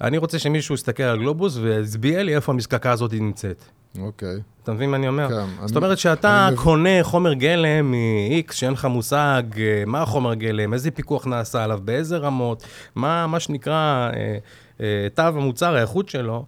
אני 0.05 0.19
רוצה 0.19 0.38
שמישהו 0.38 0.75
יסתכל 0.75 1.03
על 1.03 1.19
גלובוס 1.19 1.57
ויצביע 1.57 2.23
לי 2.23 2.35
איפה 2.35 2.53
המזקקה 2.53 2.90
הזאת 2.90 3.12
נמצאת. 3.12 3.64
אוקיי. 4.01 4.37
אתה 4.62 4.73
מבין 4.73 4.90
מה 4.90 4.97
אני 4.97 5.09
אומר? 5.09 5.29
כן, 5.29 5.35
זאת 5.67 5.77
אני- 5.77 5.85
אומרת 5.85 5.99
שאתה 5.99 6.49
אני. 6.49 6.57
קונה 6.57 6.90
חומר 7.03 7.33
גלם 7.35 7.90
מ-X, 7.90 8.53
שאין 8.53 8.73
לך 8.73 8.85
מושג 8.85 9.43
אה, 9.57 9.83
מה 9.87 10.03
החומר 10.03 10.35
גלם, 10.35 10.73
איזה 10.75 10.90
פיקוח 10.90 11.27
נעשה 11.27 11.64
עליו, 11.64 11.81
באיזה 11.85 12.17
רמות, 12.17 12.62
מה 12.95 13.27
מה 13.27 13.40
שנקרא 13.40 13.73
אה, 14.14 14.37
אה, 14.81 15.07
תו 15.14 15.23
המוצר, 15.23 15.75
האיכות 15.77 16.09
שלו, 16.09 16.45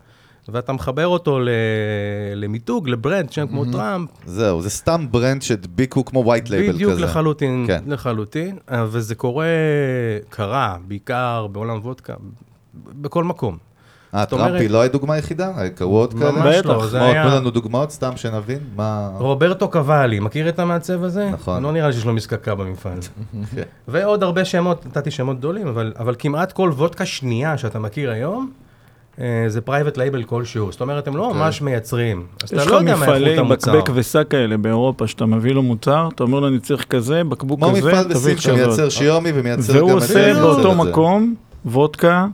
ואתה 0.48 0.72
מחבר 0.72 1.06
אותו 1.06 1.40
ל- 1.40 1.48
למיתוג, 2.34 2.88
ל 2.88 2.95
brand, 2.95 3.32
שם 3.32 3.46
כמו 3.46 3.64
טראמפ, 3.72 4.10
זהו, 4.26 4.62
זה 4.62 4.70
סתם 4.70 5.06
brand 5.10 5.42
שהדביקו 5.42 6.04
כמו 6.04 6.20
white 6.24 6.50
label 6.50 6.68
כזה. 6.68 6.74
בדיוק 6.74 7.00
לחלוטין, 7.00 7.64
כן. 7.66 7.82
לחלוטין, 7.86 8.58
אה, 8.72 8.84
וזה 8.88 9.14
קורה, 9.14 9.46
קרה, 10.28 10.76
בעיקר 10.88 11.46
בעולם 11.52 11.78
וודקה, 11.78 12.14
בכל 12.84 13.24
מקום. 13.24 13.56
אה, 14.14 14.26
טראמפ 14.26 14.60
היא 14.60 14.70
לא 14.70 14.82
הדוגמה 14.82 15.14
היחידה? 15.14 15.52
קרו 15.74 15.98
עוד 15.98 16.14
כאלה? 16.14 16.32
ממש 16.32 16.56
לא. 16.64 16.86
זה 16.86 16.98
כמו, 16.98 17.06
היה... 17.06 17.22
תנו 17.22 17.36
לנו 17.36 17.50
דוגמאות 17.50 17.90
סתם 17.90 18.16
שנבין 18.16 18.58
מה... 18.76 19.10
רוברטו 19.18 19.68
קוואלי, 19.68 20.20
מכיר 20.20 20.48
את 20.48 20.58
המעצב 20.58 21.02
הזה? 21.04 21.30
נכון. 21.30 21.62
לא 21.62 21.72
נראה 21.72 21.86
לי 21.86 21.92
שיש 21.92 22.04
לו 22.04 22.12
מזקקה 22.12 22.54
במפעל. 22.54 22.98
כן. 23.54 23.62
ועוד 23.88 24.22
הרבה 24.22 24.44
שמות, 24.44 24.86
נתתי 24.86 25.10
שמות 25.10 25.38
גדולים, 25.38 25.68
אבל, 25.68 25.92
אבל 25.98 26.14
כמעט 26.18 26.52
כל 26.52 26.70
וודקה 26.74 27.06
שנייה 27.06 27.58
שאתה 27.58 27.78
מכיר 27.78 28.10
היום, 28.10 28.50
אה, 29.20 29.44
זה 29.48 29.60
פרייבט 29.60 29.96
לייבל 29.96 30.22
כלשהו. 30.22 30.72
זאת 30.72 30.80
אומרת, 30.80 31.08
הם 31.08 31.16
לא 31.16 31.26
אוקיי. 31.26 31.40
ממש 31.40 31.62
מייצרים. 31.62 32.26
אז 32.42 32.48
אתה 32.48 32.56
יש 32.62 32.66
לא 32.66 32.76
לך 32.76 32.80
יודע 32.80 32.96
מה 32.96 33.02
מפעלי 33.02 33.30
איכות 33.30 33.44
המוצר. 33.46 33.72
בקבק 33.72 33.90
ושק 33.94 34.26
כאלה 34.30 34.56
באירופה, 34.56 35.06
שאתה 35.06 35.26
מביא 35.26 35.52
לו 35.52 35.62
מוצר, 35.62 36.08
אתה 36.14 36.22
אומר 36.22 36.40
לו, 36.40 36.48
אני 36.48 36.58
צריך 36.58 36.84
כזה, 36.84 37.24
בקבוק 37.24 37.60
כמו 37.60 37.70
כזה, 37.70 37.88
מפעל 37.88 38.04
תביא 38.04 38.14
בסין 38.14 38.32
את 38.32 38.40
שמייצר 38.40 38.72
כזאת. 38.72 38.90
שיומי 38.90 39.30
ומייצר 39.34 39.72
גם... 39.72 39.78
והוא 39.78 39.90
את 39.90 39.94
עושה 39.94 40.06
זה, 40.06 40.24
מייצר 40.24 40.40
באותו 40.40 40.72
את 40.72 40.76
זה. 40.76 40.90
מקום 40.90 41.34
וודקה, 41.64 42.26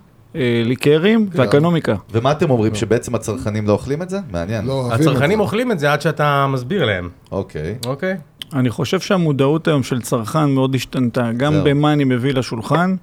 ליקרים 0.65 1.29
ואקונומיקה. 1.33 1.95
ומה 2.13 2.33
אתם 2.33 2.51
אומרים, 2.51 2.75
שבעצם 2.75 3.15
הצרכנים 3.15 3.67
לא 3.67 3.73
אוכלים 3.73 4.03
את 4.03 4.11
זה? 4.11 4.19
מעניין. 4.31 4.67
לא 4.67 4.89
הצרכנים 4.93 5.39
זה. 5.39 5.43
אוכלים 5.43 5.73
את 5.73 5.79
זה 5.79 5.93
עד 5.93 6.01
שאתה 6.01 6.47
מסביר 6.49 6.85
להם, 6.85 7.09
אוקיי. 7.33 7.75
אוקיי? 7.87 8.17
אני 8.53 8.71
חושב 8.71 9.01
שהמודעות 9.01 9.69
היום 9.69 9.83
של 9.83 10.01
צרכן 10.01 10.51
מאוד 10.51 10.75
השתנתה, 10.75 11.31
גם. 11.37 11.55
במה 11.65 11.93
אני 11.93 12.05
מביא 12.05 12.33
לשולחן, 12.35 12.95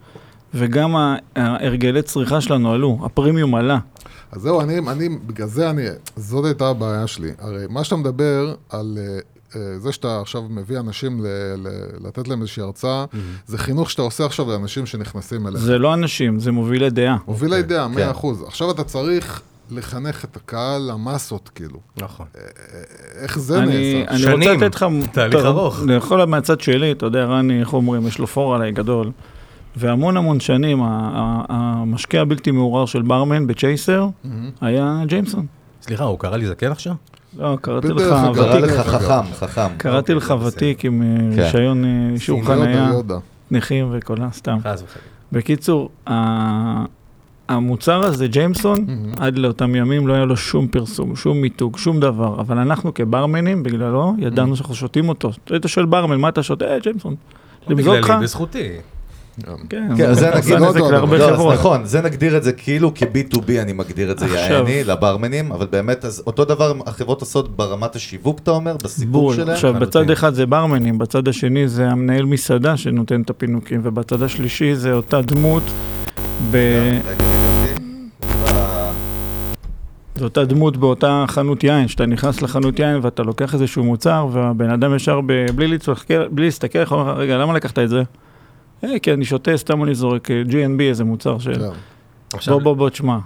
וגם 0.53 0.95
ה- 0.95 1.15
ההרגלי 1.35 2.01
צריכה 2.01 2.41
שלנו 2.41 2.71
עלו, 2.73 2.99
הפרימיום 3.03 3.55
עלה. 3.55 3.77
אז 4.31 4.41
זהו, 4.41 4.61
אני, 4.61 4.79
אני, 4.91 5.09
בגלל 5.27 5.47
זה 5.47 5.69
אני, 5.69 5.81
זאת 6.15 6.45
הייתה 6.45 6.67
הבעיה 6.69 7.07
שלי. 7.07 7.31
הרי 7.39 7.65
מה 7.69 7.83
שאתה 7.83 7.95
מדבר 7.95 8.53
על 8.69 8.97
אה, 8.97 9.03
אה, 9.03 9.19
זה 9.77 9.91
שאתה 9.91 10.21
עכשיו 10.21 10.41
מביא 10.49 10.79
אנשים 10.79 11.23
ל, 11.23 11.27
ל, 11.57 11.67
לתת 12.07 12.27
להם 12.27 12.41
איזושהי 12.41 12.63
הרצאה, 12.63 13.05
זה 13.47 13.57
חינוך 13.57 13.91
שאתה 13.91 14.01
עושה 14.01 14.25
עכשיו 14.25 14.49
לאנשים 14.49 14.85
שנכנסים 14.85 15.47
אליך. 15.47 15.59
זה 15.61 15.77
לא 15.77 15.93
אנשים, 15.93 16.39
זה 16.39 16.51
מובילי 16.51 16.89
דעה. 16.89 17.17
מובילי 17.27 17.61
דעה, 17.61 17.87
כן. 17.89 17.95
מאה 17.95 18.11
אחוז. 18.11 18.43
עכשיו 18.47 18.71
אתה 18.71 18.83
צריך 18.83 19.41
לחנך 19.71 20.25
את 20.25 20.35
הקהל, 20.35 20.89
המסות, 20.91 21.49
כאילו. 21.55 21.79
נכון. 21.97 22.25
איך 23.21 23.39
זה 23.39 23.59
אני, 23.59 23.65
נעשה? 23.65 24.11
אני 24.11 24.19
שנים. 24.19 24.49
רוצה 24.51 24.65
לתת 24.65 24.75
לך... 24.75 24.85
תהליך 25.11 25.45
ארוך. 25.45 25.83
אני 25.83 25.93
יכול 25.93 26.25
מהצד 26.25 26.61
שלי, 26.61 26.91
אתה 26.91 27.05
יודע, 27.05 27.25
רני, 27.25 27.59
איך 27.59 27.73
אומרים, 27.73 28.07
יש 28.07 28.19
לו 28.19 28.27
פור 28.27 28.55
עליי 28.55 28.71
גדול. 28.71 29.11
והמון 29.75 30.17
המון 30.17 30.39
שנים, 30.39 30.79
המשקה 30.83 32.21
הבלתי 32.21 32.51
מעורר 32.51 32.85
של 32.85 33.01
ברמן 33.01 33.47
בצ'ייסר 33.47 34.07
מהמם. 34.23 34.49
היה 34.61 35.01
ג'יימסון. 35.05 35.45
סליחה, 35.81 36.03
הוא 36.03 36.19
קרא 36.19 36.37
לי 36.37 36.47
זקן 36.47 36.71
עכשיו? 36.71 36.93
לא, 37.37 37.57
קראתי 37.61 37.87
לך 37.87 38.03
ותיק, 38.35 38.63
לך. 38.63 38.87
חכם, 38.87 39.33
חכם. 39.33 39.67
קראתי 39.77 40.13
לך 40.13 40.31
אוקיי, 40.31 40.47
ותיק 40.47 40.85
עם 40.85 41.01
אה, 41.01 41.35
כן. 41.35 41.41
רישיון 41.41 41.85
אה, 41.85 42.09
אישור 42.13 42.45
חנייה, 42.45 42.89
יודה. 42.93 43.17
נכים 43.51 43.87
וכל 43.91 44.15
ה... 44.21 44.27
סתם. 44.31 44.57
חס 44.63 44.83
וחלילה. 44.83 45.07
בקיצור, 45.31 45.89
המוצר 47.49 47.99
הזה, 48.05 48.27
ג'יימסון. 48.27 48.85
עד 49.19 49.37
לאותם 49.37 49.75
ימים 49.75 50.07
לא 50.07 50.13
היה 50.13 50.25
לו 50.25 50.37
שום 50.37 50.67
פרסום, 50.67 51.15
שום 51.15 51.41
מיתוג, 51.41 51.77
שום 51.77 51.99
דבר. 51.99 52.41
אבל 52.41 52.57
אנחנו 52.57 52.93
כברמנים, 52.93 53.63
בגללו, 53.63 54.13
ידענו 54.17 54.55
שאנחנו 54.55 54.75
שותים 54.75 55.09
אותו. 55.09 55.31
היית 55.49 55.63
שואל 55.67 55.85
ברמן, 55.85 56.17
מה 56.17 56.29
אתה 56.29 56.43
שותה? 56.43 56.65
אה, 56.65 56.79
ג'יימסון. 56.79 57.15
לך? 57.67 57.77
בגללי, 57.77 58.01
בזכותי. 58.21 58.69
כן, 59.69 59.89
כן, 59.97 60.13
זה 60.13 60.29
נגיד- 60.35 60.53
לא, 60.59 61.31
לא. 61.37 61.53
נכון, 61.53 61.85
זה 61.85 62.01
נגדיר 62.01 62.37
את 62.37 62.43
זה 62.43 62.51
כאילו 62.51 62.91
כ-B2B, 62.95 63.51
אני 63.61 63.73
מגדיר 63.73 64.11
את 64.11 64.19
זה. 64.19 64.25
יעני, 64.27 64.83
לברמנים, 64.83 65.51
אבל 65.51 65.65
באמת, 65.69 66.05
אז 66.05 66.23
אותו 66.27 66.45
דבר 66.45 66.73
החברות 66.85 67.21
עושות 67.21 67.55
ברמת 67.57 67.95
השיווק, 67.95 68.39
אתה 68.39 68.51
אומר, 68.51 68.75
בסיפור. 68.83 69.33
שלהם? 69.33 69.49
עכשיו. 69.49 69.73
בצד 69.73 70.11
אחד 70.11 70.33
זה 70.33 70.45
ברמנים, 70.45 70.97
בצד 70.97 71.27
השני 71.27 71.67
זה 71.67 71.87
המנהל 71.89 72.25
מסעדה 72.25 72.77
שנותן 72.77 73.21
את 73.21 73.29
הפינוקים, 73.29 73.79
ובצד 73.83 74.21
השלישי 74.23 74.75
זה 74.75 74.93
אותה 74.93 75.21
דמות, 75.21 75.63
ב... 76.51 76.55
אה, 76.55 76.99
זו 80.15 80.23
אותה 80.25 80.45
דמות 80.45 80.77
באותה 80.77 81.25
חנות 81.27 81.63
יין, 81.63 81.87
שאתה 81.87 82.05
נכנס 82.05 82.41
לחנות 82.41 82.79
יין 82.79 82.99
ואתה 83.01 83.23
לוקח 83.23 83.53
איזשהו 83.53 83.83
מוצר, 83.83 84.27
והבן 84.31 84.69
אדם 84.69 84.95
ישר, 84.95 85.19
ב... 85.25 85.51
בלי, 85.55 85.67
להסתכל, 85.67 86.27
בלי 86.27 86.45
להסתכל, 86.45 86.79
יכול 86.79 86.97
לומר 86.97 87.11
לך, 87.13 87.19
רגע, 87.19 87.37
למה 87.37 87.53
לקחת 87.53 87.79
את 87.79 87.89
זה? 87.89 88.03
אה, 88.83 88.99
כי 88.99 89.13
אני 89.13 89.25
שותה, 89.25 89.57
סתם 89.57 89.83
אני 89.83 89.95
זורק 89.95 90.31
אה, 90.31 90.41
G&B, 90.49 90.81
איזה 90.81 91.03
מוצר 91.03 91.39
של... 91.39 91.53
כן. 91.53 91.79
עכשיו, 92.33 92.53
בוא, 92.53 92.63
בוא, 92.63 92.73
בוא, 92.73 92.89
תשמע. 92.89 93.17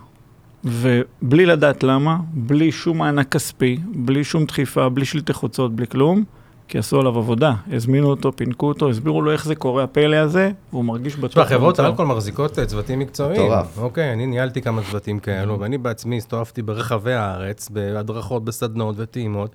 ובלי 0.64 1.46
לדעת 1.46 1.84
למה, 1.84 2.18
בלי 2.34 2.72
שום 2.72 2.98
מענק 2.98 3.32
כספי, 3.32 3.78
בלי 3.96 4.24
שום 4.24 4.46
דחיפה, 4.46 4.90
בלי 4.90 5.06
שלטי 5.06 5.34
חוצות, 5.34 5.76
בלי 5.76 5.88
כלום, 5.88 6.24
כי 6.68 6.78
עשו 6.78 7.00
עליו 7.00 7.18
עבודה. 7.18 7.54
הזמינו 7.72 8.10
אותו, 8.10 8.32
פינקו 8.36 8.68
אותו, 8.68 8.90
הסבירו 8.90 9.22
לו 9.22 9.32
איך 9.32 9.46
זה 9.46 9.56
קורה, 9.56 9.84
הפלא 9.84 10.16
הזה, 10.16 10.52
והוא 10.72 10.86
מרגיש 10.86 11.16
בטוח. 11.16 11.46
תשמע, 11.46 11.58
חברות. 11.58 11.80
האלכוהול 11.80 12.12
מחזיקות 12.12 12.60
אה, 12.60 12.66
צוותים 12.66 13.00
מקצועיים. 13.00 13.42
מטורף. 13.42 13.78
אוקיי, 13.78 14.14
אני 14.14 14.26
ניהלתי 14.26 14.62
כמה 14.62 14.82
צוותים 14.84 15.20
כאלו, 15.20 15.60
ואני 15.60 15.78
בעצמי 15.78 16.18
הסתובבתי 16.18 16.62
ברחבי 16.62 17.14
הארץ, 17.14 17.70
בהדרכות, 17.70 18.46
בסדנות 18.46 18.96
וטעימות. 18.98 19.52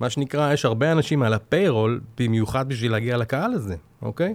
מה 0.00 0.10
שנקרא, 0.10 0.52
יש 0.52 0.64
הרבה 0.64 0.92
אנשים 0.92 1.22
על 1.22 1.34
הפיירול, 1.34 2.00
במיוחד 2.18 2.68
בשביל 2.68 2.92
להגיע 2.92 3.16
לקהל 3.16 3.52
הזה, 3.52 3.76
אוקיי? 4.02 4.34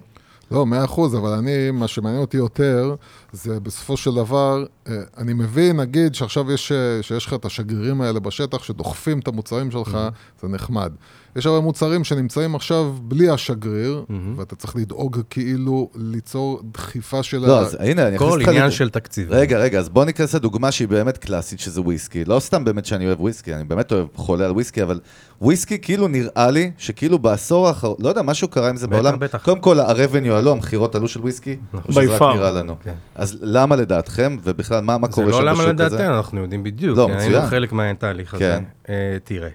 לא, 0.52 0.66
מאה 0.66 0.86
אחוז, 0.86 1.16
אבל 1.16 1.30
אני, 1.30 1.72
מה 1.72 1.88
שמעניין 1.88 2.22
אותי 2.22 2.38
יותר, 2.38 2.96
זה 3.32 3.60
בסופו 3.60 3.98
של 3.98 4.16
דבר, 4.16 4.66
אה, 4.88 4.94
אני 5.18 5.34
מבין, 5.34 5.80
נגיד 5.80 6.16
שעכשיו 6.16 6.52
יש, 6.52 6.72
אה, 6.72 7.04
שיש 7.04 7.26
לך 7.26 7.34
את 7.34 7.46
השגרירים 7.46 8.02
האלה 8.02 8.20
בשטח 8.20 8.64
שדוחפים 8.64 9.20
את 9.20 9.28
המוצרים 9.28 9.72
שלך, 9.72 9.98
זה 10.42 10.48
נחמד. 10.48 10.92
יש 11.36 11.46
הרבה 11.46 11.60
מוצרים 11.60 12.04
שנמצאים 12.04 12.56
עכשיו 12.56 12.94
בלי 13.02 13.30
השגריר, 13.30 14.06
ואתה 14.38 14.56
צריך 14.56 14.76
לדאוג 14.76 15.22
כאילו 15.30 15.90
ליצור 15.96 16.62
דחיפה 16.74 17.24
של... 17.24 17.38
לא, 17.38 17.58
ה- 17.58 17.62
אז 17.62 17.78
הנה, 17.80 18.08
אני 18.08 18.16
אכניס 18.16 18.30
כל 18.32 18.40
אותך... 18.40 18.48
עניין 18.50 18.72
של 18.72 18.90
תקציב. 18.90 19.28
רגע, 19.32 19.58
רגע, 19.60 19.80
אז 19.80 19.90
בוא 19.90 20.06
ניכנס 20.06 20.36
לדוגמה 20.36 20.72
שהיא 20.72 20.88
באמת 20.88 21.18
קלאסית, 21.18 21.60
שזה 21.60 21.82
וויסקי. 21.82 22.26
לא 22.26 22.40
סתם 22.40 22.64
באמת 22.66 22.86
שאני 22.86 23.08
אוהב 23.08 23.22
וויסקי, 23.22 23.54
אני 23.56 23.64
באמת 23.64 23.92
אוהב 23.92 24.08
חולה 24.16 24.46
על 24.46 24.52
וויסקי, 24.52 24.84
אבל 24.84 25.00
וויסקי 25.42 25.80
כאילו 25.82 26.08
נראה 26.08 26.52
לי 26.52 26.72
שכאילו 26.78 27.20
בעשור 27.20 27.68
האחרון, 27.68 27.96
לא 28.00 28.10
יודע, 28.10 28.22
משהו 28.22 28.48
קרה 28.48 28.70
עם 28.70 28.78
זה 28.78 28.88
בטח, 28.88 28.96
בעולם. 28.96 29.20
בטח. 29.20 29.44
קודם 29.44 29.60
כל, 29.60 29.80
ה-revenue 29.80 30.32
עלו, 30.32 30.52
המכירות 30.52 30.96
עלו 30.96 31.08
של 31.08 31.20
וויסקי, 31.22 31.56
או 31.74 31.92
שזה 31.92 32.16
רק. 32.16 32.36
נראה 32.36 32.52
לנו. 32.52 32.76
כן. 32.84 32.94
אז 33.16 33.38
למה 33.42 33.76
לדעתכם, 33.76 34.38
ובכלל, 34.44 34.80
מה 34.84 34.98
מה 34.98 35.08
זה 35.08 35.14
קורה 35.14 35.28
לא 35.28 35.34
שם 35.38 35.42
למה 35.44 35.54
בשוק 35.54 35.80
הזה? 35.82 35.96
לדעתנו, 35.96 36.18
אנחנו 36.18 36.42
יודעים 36.42 36.64
בדיוק. 36.64 36.98
לא, 36.98 37.08
כן, 37.10 37.16
מצוין. 37.16 37.32
היינו 37.34 37.48
חלק 37.48 37.72
מהתהליך 37.74 38.34
הזה. 38.34 38.44
כן. 38.44 38.64
אה, 38.94 39.18
תראה. 39.24 39.50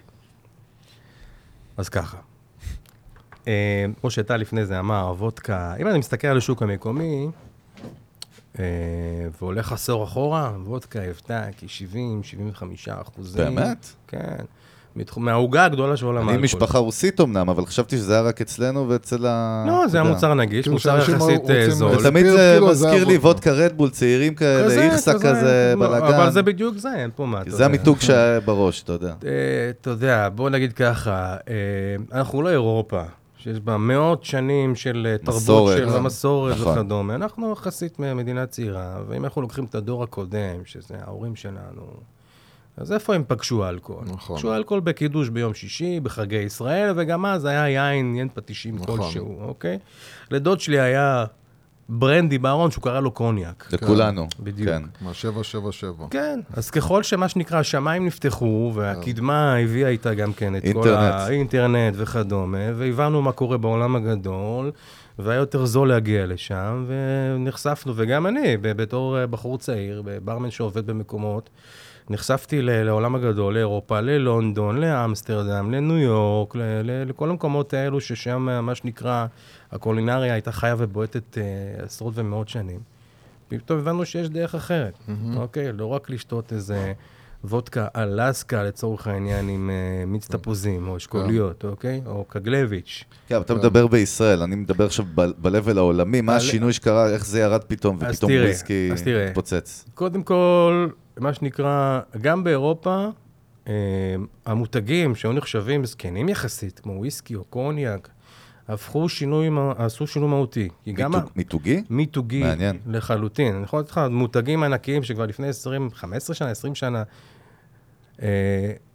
אז 1.81 1.89
ככה. 1.89 2.17
אה, 3.47 3.85
כמו 4.01 4.11
שטל 4.11 4.37
לפני 4.37 4.65
זה 4.65 4.79
אמר, 4.79 5.13
וודקה, 5.17 5.75
אם 5.79 5.87
אני 5.87 5.99
מסתכל 5.99 6.27
על 6.27 6.37
השוק 6.37 6.61
המקומי, 6.61 7.27
אה, 8.59 8.65
והולך 9.41 9.71
עשור 9.71 10.03
אחורה, 10.03 10.53
וודקה 10.63 11.01
היוותה 11.01 11.45
כ-70-75 11.57 12.63
אחוזים. 13.01 13.55
באמת? 13.55 13.85
כן. 14.07 14.45
מהעוגה 15.17 15.65
הגדולה 15.65 15.97
של 15.97 16.05
עולם 16.05 16.17
אני 16.17 16.25
האלכוהול. 16.25 16.43
משפחה 16.43 16.77
רוסית 16.77 17.21
אמנם, 17.21 17.49
אבל 17.49 17.65
חשבתי 17.65 17.97
שזה 17.97 18.13
היה 18.13 18.21
רק 18.21 18.41
אצלנו 18.41 18.89
ואצל 18.89 19.25
ה... 19.25 19.63
לא, 19.67 19.87
זה 19.87 20.27
נגיש, 20.33 20.61
כאילו 20.61 20.73
מוצר 20.73 20.99
שאנשים 20.99 21.15
יחסית 21.15 21.49
אה, 21.49 21.69
זול. 21.69 21.91
ותמיד 21.97 22.25
זה 22.25 22.51
כאילו, 22.53 22.73
זה 22.73 22.87
מזכיר 22.87 23.05
לי. 23.05 23.17
וודקה 23.17 23.51
רדבול, 23.51 23.89
צעירים 23.89 24.35
כאלה, 24.35 24.81
איכסה 24.81 25.13
כזה, 25.13 25.73
לא, 25.77 25.87
בלאגן. 25.87 26.05
אבל 26.05 26.31
זה 26.31 26.41
בדיוק 26.41 26.77
זה, 26.77 26.95
אין 26.95 27.09
פה 27.15 27.25
מה. 27.25 27.41
אתה 27.41 27.51
זה. 27.51 27.65
המיתוג 27.65 27.99
שהיה 27.99 28.39
בראש, 28.39 28.83
אתה 28.83 28.93
יודע. 28.93 29.13
אה, 29.25 29.71
אתה 29.81 29.89
יודע, 29.89 30.29
בוא 30.35 30.49
נגיד 30.49 30.73
ככה, 30.73 31.37
אה, 31.49 32.19
אנחנו 32.19 32.41
לא 32.41 32.49
אירופה, 32.49 33.01
שיש 33.37 33.59
בה 33.59 33.77
מאות 33.77 34.23
שנים 34.23 34.75
של 34.75 35.07
אה, 35.11 35.17
תרבות. 35.17 35.77
של 35.77 35.89
המסורת 35.89 36.57
נכון. 36.57 36.77
וכדומה. 36.77 37.15
אנחנו 37.15 37.51
יחסית 37.51 37.99
מדינה 37.99 38.45
צעירה, 38.45 38.95
ואם 39.07 39.23
אנחנו 39.23 39.41
לוקחים 39.41 39.63
את 39.63 39.75
הדור 39.75 40.03
הקודם, 40.03 40.65
שזה 40.65 40.95
ההורים 41.05 41.35
שלנו, 41.35 41.85
אז 42.81 42.91
איפה 42.91 43.15
הם 43.15 43.23
פגשו 43.27 43.69
אלכוהול? 43.69 44.05
נכון. 44.07 44.35
פגשו 44.35 44.55
אלכוהול 44.55 44.81
בקידוש 44.81 45.29
ביום 45.29 45.53
שישי, 45.53 45.99
בחגי 45.99 46.35
ישראל, 46.35 46.93
וגם 46.95 47.25
אז 47.25 47.45
היה 47.45 47.69
יין, 47.69 48.15
יין 48.15 48.29
פטישים 48.33 48.75
נכון. 48.75 48.97
כלשהו, 48.97 49.41
אוקיי? 49.41 49.79
לדוד 50.31 50.59
שלי 50.59 50.79
היה 50.79 51.25
ברנדי 51.89 52.37
בארון 52.37 52.71
שהוא 52.71 52.83
קרא 52.83 52.99
לו 52.99 53.11
קוניאק. 53.11 53.67
לכולנו. 53.71 54.27
בדיוק. 54.39 54.69
כן. 54.69 54.83
מה 55.01 55.13
777. 55.13 56.07
כן, 56.09 56.39
אז 56.53 56.69
ככל 56.69 57.03
שמה 57.03 57.29
שנקרא 57.29 57.59
השמיים 57.59 58.05
נפתחו, 58.05 58.71
והקדמה 58.75 59.55
הביאה 59.55 59.89
איתה 59.89 60.13
גם 60.13 60.33
כן 60.33 60.55
את 60.55 60.61
כל 60.61 60.67
אינטרנט. 60.67 61.13
האינטרנט 61.13 61.93
וכדומה, 61.97 62.57
והבנו 62.75 63.21
מה 63.21 63.31
קורה 63.31 63.57
בעולם 63.57 63.95
הגדול, 63.95 64.71
והיה 65.19 65.37
יותר 65.37 65.65
זול 65.65 65.89
להגיע 65.89 66.25
לשם, 66.25 66.85
ונחשפנו, 66.87 67.93
וגם 67.95 68.27
אני, 68.27 68.57
בתור 68.61 69.17
אה, 69.17 69.27
בחור 69.27 69.57
צעיר, 69.57 70.03
ברמן 70.23 70.51
שעובד 70.51 70.87
במקומות, 70.87 71.49
נחשפתי 72.09 72.61
לעולם 72.61 73.15
הגדול, 73.15 73.53
לאירופה, 73.53 73.99
ללונדון, 73.99 74.77
לאמסטרדם, 74.77 75.71
לניו 75.71 75.97
יורק, 75.97 76.53
לכל 76.83 77.29
המקומות 77.29 77.73
האלו 77.73 78.01
ששם, 78.01 78.49
אה, 78.49 78.61
מה 78.61 78.75
שנקרא, 78.75 79.25
הקולינריה 79.71 80.33
הייתה 80.33 80.51
חיה 80.51 80.75
ובועטת 80.77 81.37
אה, 81.37 81.43
עשרות 81.85 82.13
ומאות 82.17 82.49
שנים. 82.49 82.79
פתאום 83.47 83.79
הבנו 83.79 84.05
שיש 84.05 84.29
דרך 84.29 84.55
אחרת, 84.55 84.93
אוקיי? 85.35 85.73
לא 85.73 85.85
רק 85.85 86.09
לשתות 86.09 86.53
איזה 86.53 86.93
וודקה 87.43 87.87
אלסקה 87.95 88.63
לצורך 88.63 89.07
העניין 89.07 89.49
עם 89.49 89.69
אה, 89.69 90.05
מיץ 90.05 90.27
תפוזים, 90.27 90.87
או 90.87 90.97
אשכוליות, 90.97 91.65
אוקיי? 91.65 92.01
או 92.05 92.25
קגלביץ'. 92.27 93.03
כן, 93.27 93.35
אבל 93.35 93.43
אתה 93.43 93.53
מדבר 93.53 93.87
בישראל, 93.87 94.41
אני 94.41 94.55
מדבר 94.55 94.85
עכשיו 94.85 95.05
ב-level 95.15 95.77
העולמי, 95.77 96.21
מה 96.21 96.35
השינוי 96.35 96.73
שקרה, 96.73 97.09
איך 97.09 97.25
זה 97.25 97.39
ירד 97.39 97.63
פתאום, 97.63 97.97
ופתאום 97.99 98.31
וויסקי 98.31 98.89
תראה. 99.03 99.27
התפוצץ. 99.27 99.85
קודם 99.93 100.23
כל, 100.23 100.87
מה 101.21 101.33
שנקרא, 101.33 101.99
גם 102.21 102.43
באירופה, 102.43 103.07
אה, 103.67 103.73
המותגים 104.45 105.15
שהיו 105.15 105.33
נחשבים 105.33 105.85
זקנים 105.85 106.29
יחסית, 106.29 106.79
כמו 106.79 106.93
וויסקי 106.93 107.35
או 107.35 107.43
קוניאק, 107.43 108.09
הפכו 108.67 109.09
שינוי, 109.09 109.47
עשו 109.77 110.07
שינוי 110.07 110.29
מהותי. 110.29 110.69
מיתוג- 111.21 111.31
מיתוגי? 111.35 111.83
מיתוגי 111.89 112.43
מעניין. 112.43 112.77
לחלוטין. 112.87 113.55
אני 113.55 113.63
יכול 113.63 113.79
לתת 113.79 113.89
לך 113.91 114.01
מותגים 114.11 114.63
ענקיים 114.63 115.03
שכבר 115.03 115.25
לפני 115.25 115.47
20, 115.47 115.89
15 115.91 116.35
שנה, 116.35 116.49
20 116.49 116.75
שנה, 116.75 117.03
אה, 118.21 118.27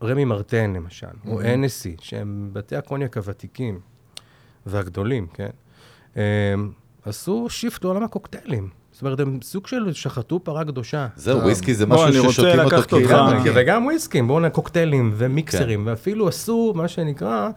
רמי 0.03 0.25
מרטן 0.25 0.73
למשל, 0.73 1.07
או 1.29 1.41
אנסי, 1.55 1.97
שהם 2.01 2.51
בתי 2.53 2.77
הקוניאק 2.77 3.17
הוותיקים 3.17 3.81
והגדולים, 4.67 5.27
כן? 5.27 5.51
אה, 6.17 6.23
עשו 7.05 7.47
shift 7.51 7.85
לעולם 7.85 8.03
הקוקטיילים. 8.03 8.69
זאת 8.97 9.03
אומרת, 9.03 9.21
הם 9.21 9.39
סוג 9.43 9.67
של 9.67 9.93
שחטו 9.93 10.41
פרה 10.45 10.65
קדושה. 10.65 11.07
זהו, 11.17 11.41
וויסקי 11.41 11.75
זה 11.75 11.85
אני 11.85 11.93
משהו 11.95 12.07
רוצה 12.07 12.33
ששותים 12.33 12.61
אותו 12.61 12.77
לקחת 12.77 12.89
כאילו. 12.91 13.03
אותך- 13.11 13.33
גם, 13.33 13.45
כן. 13.45 13.51
וגם 13.55 13.85
וויסקים, 13.85 14.29
בואו. 14.29 14.51
קוקטיילים 14.53 15.13
ו 15.17 15.25
mixers, 15.25 15.81
כן. 15.85 15.89
ואפילו 15.91 16.29
עשו 16.29 16.73
מה 16.77 16.89
שנקרא 16.89 17.49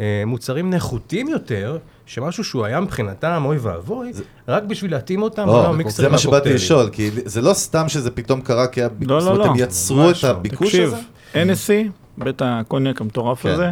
אה, 0.00 0.22
מוצרים 0.26 0.70
נחותים 0.70 1.28
יותר, 1.28 1.78
שמשהו 2.06 2.44
שהוא 2.44 2.64
היה 2.64 2.80
מבחינתם 2.80 3.42
אוי 3.44 3.56
ואבוי, 3.58 4.12
רק 4.48 4.62
בשביל 4.62 4.90
להתאים 4.90 5.22
אותם, 5.22 5.48
או, 5.48 5.66
ה 5.66 5.72
mixers 5.72 6.08
זה 6.08 6.12
מה 6.12 6.18
שבאתי. 6.18 6.54
לשאול, 6.54 6.88
כי 6.92 7.10
זה 7.24 7.40
לא 7.40 7.52
סתם 7.54 7.88
שזה 7.88 8.10
פתאום 8.10 8.40
קרה, 8.40 8.66
כי 8.66 8.80
היה... 8.80 8.88
לא, 9.00 9.20
זאת 9.20 9.28
לא, 9.28 9.34
אומרת, 9.34 9.46
לא. 9.46 9.50
הם 9.52 9.58
יצרו 9.58 10.10
את 10.10 10.22
לא. 10.22 10.28
הביקוש 10.28 10.68
תקשיב, 10.68 10.94
הזה? 11.34 11.52
NSC, 11.52 11.90
בית 12.18 12.42
הקוניאק 12.44 13.00
המטורף 13.00 13.42
כן. 13.42 13.48
הזה, 13.48 13.70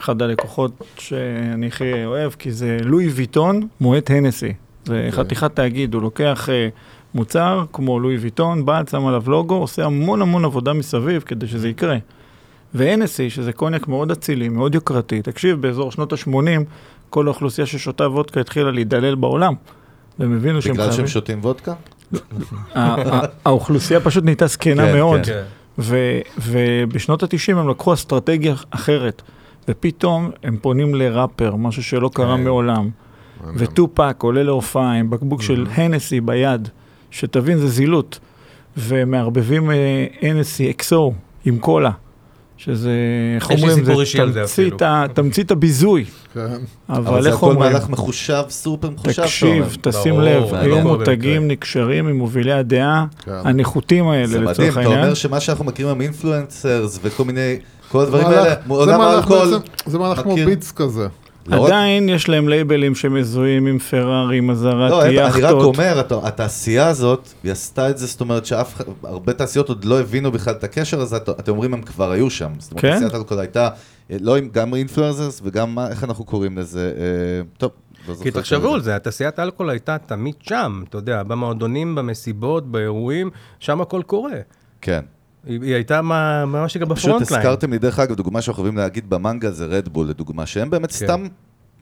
אחד 0.00 0.22
הלקוחות 0.22 0.72
שאני 0.98 1.66
הכי 1.66 2.04
אוהב, 2.04 2.32
כי 2.32 2.52
זה 2.52 2.76
לואי 2.82 3.08
ויטון 3.08 3.68
מועט 3.80 4.10
הנסי. 4.10 4.52
זה 4.88 5.08
חתיכת 5.10 5.56
תאגיד, 5.56 5.94
הוא 5.94 6.02
לוקח 6.02 6.48
אה, 6.48 6.68
מוצר 7.14 7.64
כמו 7.72 8.00
לואי 8.00 8.16
ויטון, 8.16 8.64
בא, 8.64 8.82
שם 8.90 9.06
עליו 9.06 9.22
לוגו, 9.26 9.54
עושה 9.54 9.84
המון 9.84 10.22
המון 10.22 10.44
עבודה 10.44 10.72
מסביב 10.72 11.22
כדי 11.22 11.46
שזה 11.46 11.68
יקרה. 11.68 11.96
ו-NSE, 12.74 13.30
שזה 13.30 13.52
קוניאק 13.52 13.88
מאוד 13.88 14.10
אצילי, 14.10 14.48
מאוד 14.48 14.74
יוקרתי, 14.74 15.22
תקשיב, 15.22 15.60
באזור 15.60 15.92
שנות 15.92 16.12
ה-80, 16.12 16.64
כל 17.10 17.26
האוכלוסייה 17.26 17.66
ששותה 17.66 18.08
וודקה 18.08 18.40
התחילה 18.40 18.70
להידלל 18.70 19.14
בעולם. 19.14 19.54
והם 20.18 20.36
הבינו 20.36 20.62
שהם 20.62 20.72
בגלל 20.72 20.84
חייבים... 20.84 20.96
שהם 20.96 21.06
שותים 21.06 21.38
וודקה? 21.42 21.74
האוכלוסייה 23.44 24.00
פשוט 24.00 24.24
נהייתה 24.24 24.46
זקנה 24.46 24.86
כן, 24.86 24.96
מאוד. 24.96 25.20
כן. 25.24 25.42
ובשנות 26.38 27.22
ה-90 27.22 27.56
הם 27.56 27.68
לקחו 27.68 27.94
אסטרטגיה 27.94 28.54
אחרת, 28.70 29.22
ופתאום 29.68 30.30
הם 30.42 30.56
פונים 30.62 30.94
לראפר, 30.94 31.56
משהו 31.56 31.82
שלא 31.82 32.10
קרה 32.14 32.36
כן. 32.36 32.44
מעולם. 32.44 32.90
וטופק 33.56 34.16
עולה 34.22 34.42
להופעה 34.42 34.92
עם 34.92 35.10
בקבוק 35.10 35.42
של 35.42 35.66
הנסי 35.74 36.20
ביד, 36.20 36.68
שתבין, 37.10 37.58
זה 37.58 37.68
זילות. 37.68 38.18
ומערבבים 38.76 39.70
אה, 39.70 39.76
הנסי 40.22 40.70
אקסו 40.70 41.12
עם 41.44 41.58
קולה, 41.58 41.90
שזה, 42.56 42.90
איך 43.36 43.50
אומרים, 43.50 43.84
זה 43.84 43.94
תמצית 44.34 44.82
ה- 44.82 45.04
תמצית 45.14 45.50
הביזוי. 45.50 46.04
כן. 46.34 46.40
אבל 46.88 47.06
אבל 47.06 47.22
זה 47.22 47.28
איך 47.28 47.36
הכל 47.36 47.50
אומרים? 47.50 47.72
מהלך 47.72 47.88
מחושב, 47.88 48.42
סופר 48.48 48.90
מחושב. 48.90 49.22
תקשיב, 49.22 49.76
תשים 49.80 50.20
לב, 50.20 50.42
ברור. 50.42 50.56
היום. 50.56 50.80
מותגים 50.86 51.48
נקשרים 51.48 52.08
עם 52.08 52.16
מובילי 52.18 52.52
הדעה 52.52 53.06
כן. 53.24 53.30
הנחותים 53.44 54.08
האלה, 54.08 54.26
זה 54.26 54.32
מדהים, 54.38 54.50
לצורך 54.50 54.70
אתה 54.72 54.80
העניין. 54.80 55.00
אומר 55.00 55.14
שמה 55.14 55.40
שאנחנו 55.40 55.64
מכירים 55.64 55.92
עם 55.94 56.00
אינפלואנסרס 56.00 56.98
וכל 57.02 57.24
מיני, 57.24 57.56
כל 57.88 58.00
הדברים 58.00 58.26
האלה, 58.26 58.44
זה 58.44 58.54
עולם 58.68 58.98
מהלך 58.98 59.14
האלכוהול, 59.30 59.60
זה 59.86 59.98
מהלך 59.98 60.20
כמו. 60.20 60.34
ביטס 60.46 60.72
כזה. 60.72 61.06
לא 61.48 61.60
רק- 61.60 61.66
עדיין 61.66 62.08
יש 62.08 62.28
להם 62.28 62.48
לייבלים 62.48 62.94
שמזוהים 62.94 63.66
עם 63.66 63.78
פרארי, 63.78 64.38
עם 64.38 64.50
אזהרת 64.50 64.90
לא, 64.90 65.02
אני 65.04 65.16
רק 65.18 65.34
יאכטות. 65.36 65.62
אומר, 65.76 65.98
הת- 65.98 66.12
התעשייה 66.24 66.86
הזאת, 66.86 67.28
היא 67.42 67.52
עשתה 67.52 67.90
את 67.90 67.98
זה, 67.98 68.06
זאת 68.06 68.20
אומרת 68.20 68.46
שאף 68.46 68.74
אחד, 68.76 68.84
הרבה 69.02 69.32
תעשיות 69.32 69.68
עוד 69.68 69.84
לא 69.84 70.00
הבינו 70.00 70.32
בכלל 70.32 70.54
את 70.54 70.64
הקשר 70.64 71.00
הזה, 71.00 71.16
את- 71.16 71.28
אתם 71.28 71.52
אומרים 71.52 71.74
הם 71.74 71.82
כבר 71.82 72.10
היו 72.10 72.30
שם. 72.30 72.50
זאת 72.58 72.70
אומרת, 72.72 72.82
כן. 72.82 72.92
תעשיית 72.92 73.14
אלכוהול 73.14 73.40
הייתה, 73.40 73.68
אה, 74.10 74.16
לא 74.20 74.36
עם, 74.36 74.48
גם 74.52 74.74
אינפלואנסרס 74.74 75.40
וגם, 75.44 75.74
מה- 75.74 75.88
איך 75.88 76.04
אנחנו 76.04 76.24
קוראים 76.24 76.58
לזה, 76.58 76.92
אה, 76.98 77.04
טוב, 77.58 77.70
לא. 78.08 78.14
כי 78.22 78.30
תחשבו. 78.30 78.74
על 78.74 78.80
זה, 78.80 78.98
תעשיית 78.98 79.38
האלכוהול 79.38 79.70
הייתה 79.70 79.96
תמיד 80.06 80.34
שם, 80.40 80.82
אתה 80.88 80.98
יודע, 80.98 81.22
במועדונים, 81.22 81.94
במסיבות, 81.94 82.66
באירועים, 82.70 83.30
שם 83.58 83.80
הכל 83.80 84.02
קורה. 84.06 84.30
כן. 84.80 85.00
היא, 85.46 85.74
הייתה 85.74 86.02
מה, 86.02 86.46
מה 86.46 86.68
שנקרא 86.68 86.94
פשוט 86.94 87.10
ב 87.10 87.13
frontline. 87.13 87.42
הזכרתם 87.42 87.72
לי, 87.72 87.78
דרך 87.78 87.98
אגב, 87.98 88.14
דוגמה 88.14 88.42
שאנחנו 88.42 88.60
יכולים 88.60 88.76
להגיד 88.76 89.10
במנגל 89.10 89.50
זה 89.50 89.66
רדבול, 89.66 90.08
לדוגמה, 90.08 90.46
שהם 90.46 90.70
באמת 90.70 90.90
כן. 90.90 90.96
סתם 90.96 91.26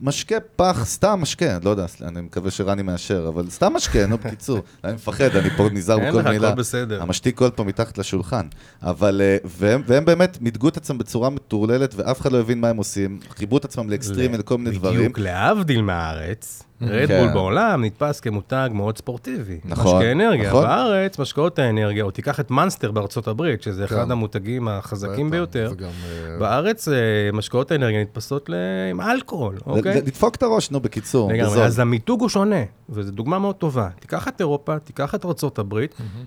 משקה 0.01 0.35
פח, 0.55 0.85
סתם 0.85 1.19
משקה, 1.21 1.57
לא 1.63 1.69
יודע, 1.69 1.85
אני 2.01 2.21
מקווה 2.21 2.51
שרני 2.51 2.81
מאשר, 2.81 3.25
אבל 3.27 3.49
סתם 3.49 3.73
משקה, 3.73 4.07
נו, 4.07 4.17
בקיצור, 4.17 4.59
אני 4.83 4.93
מפחד, 4.93 5.35
אני 5.35 5.49
פה 5.49 5.69
נזהר 5.71 5.99
אין 5.99 6.09
בכל 6.09 6.19
לך, 6.19 6.27
מילה. 6.27 6.47
הכל 6.47 6.59
בסדר. 6.59 7.01
המשתיק 7.01 7.37
כל 7.37 7.49
פעם 7.55 7.67
מתחת 7.67 7.97
לשולחן. 7.97 8.47
אבל, 8.83 9.21
אה, 9.23 9.37
והם, 9.45 9.81
והם 9.85 10.05
באמת 10.05 10.37
מיתגו 10.41 10.67
את 10.69 10.77
עצמם 10.77 10.97
בצורה 10.97 11.29
מטורללת, 11.29 11.93
ואף 11.95 12.21
אחד 12.21 12.31
לא 12.31 12.39
הבין 12.39 12.61
מה 12.61 12.69
הם 12.69 12.77
עושים, 12.77 13.19
חיברו 13.37 13.57
את 13.57 13.65
עצמם 13.65 13.89
לאקסטרים 13.89 14.33
ולכל 14.33 14.57
מיני 14.57 14.77
דברים. 14.77 14.99
בדיוק, 14.99 15.19
להבדיל 15.19 15.81
מהארץ, 15.81 16.63
רדבול 16.81 17.27
כן. 17.27 17.33
בעולם 17.33 17.83
נתפס 17.85 18.19
כמותג 18.19 18.69
מאוד 18.73 18.97
ספורטיבי. 18.97 19.59
נכון, 19.65 19.97
משקה 19.97 20.11
אנרגיה. 20.11 20.49
נכון. 20.49 20.63
בארץ, 20.63 21.19
משקאות 21.19 21.59
האנרגיה, 21.59 22.03
או 22.03 22.11
תיקח 22.11 22.39
את 22.39 22.51
מאנסטר 22.51 22.91
בארצות 22.91 23.27
הברית, 23.27 23.61
שזה 23.61 23.87
כן. 23.87 23.95
אחד 23.95 24.11
המותגים 24.11 24.67
החזקים 24.67 25.29
ביותר. 25.29 25.73
גם, 25.77 25.87
אה, 25.87 26.37
בארץ, 26.39 26.87
אה, 26.87 26.93
משקאות 27.33 27.71
האנרגיה 27.71 28.01
נתפסות 28.01 28.49
ל- 28.49 28.53
עם 28.91 29.01
אלכוהול, 29.01 29.57
אוקיי? 29.65 29.97
לדפוק 29.97 30.35
את 30.35 30.43
הראש, 30.43 30.71
נו, 30.71 30.79
בקיצור, 30.79 31.31
לגמרי. 31.33 31.63
אז 31.63 31.79
המיתוג 31.79 32.21
הוא 32.21 32.29
שונה, 32.29 32.63
וזו 32.89 33.11
דוגמה 33.11 33.39
מאוד 33.39 33.55
טובה. 33.55 33.89
תיקח 33.99 34.27
את 34.27 34.39
אירופה, 34.39 34.79
תיקח 34.79 35.15
את 35.15 35.25
ארה"ב, 35.25 35.79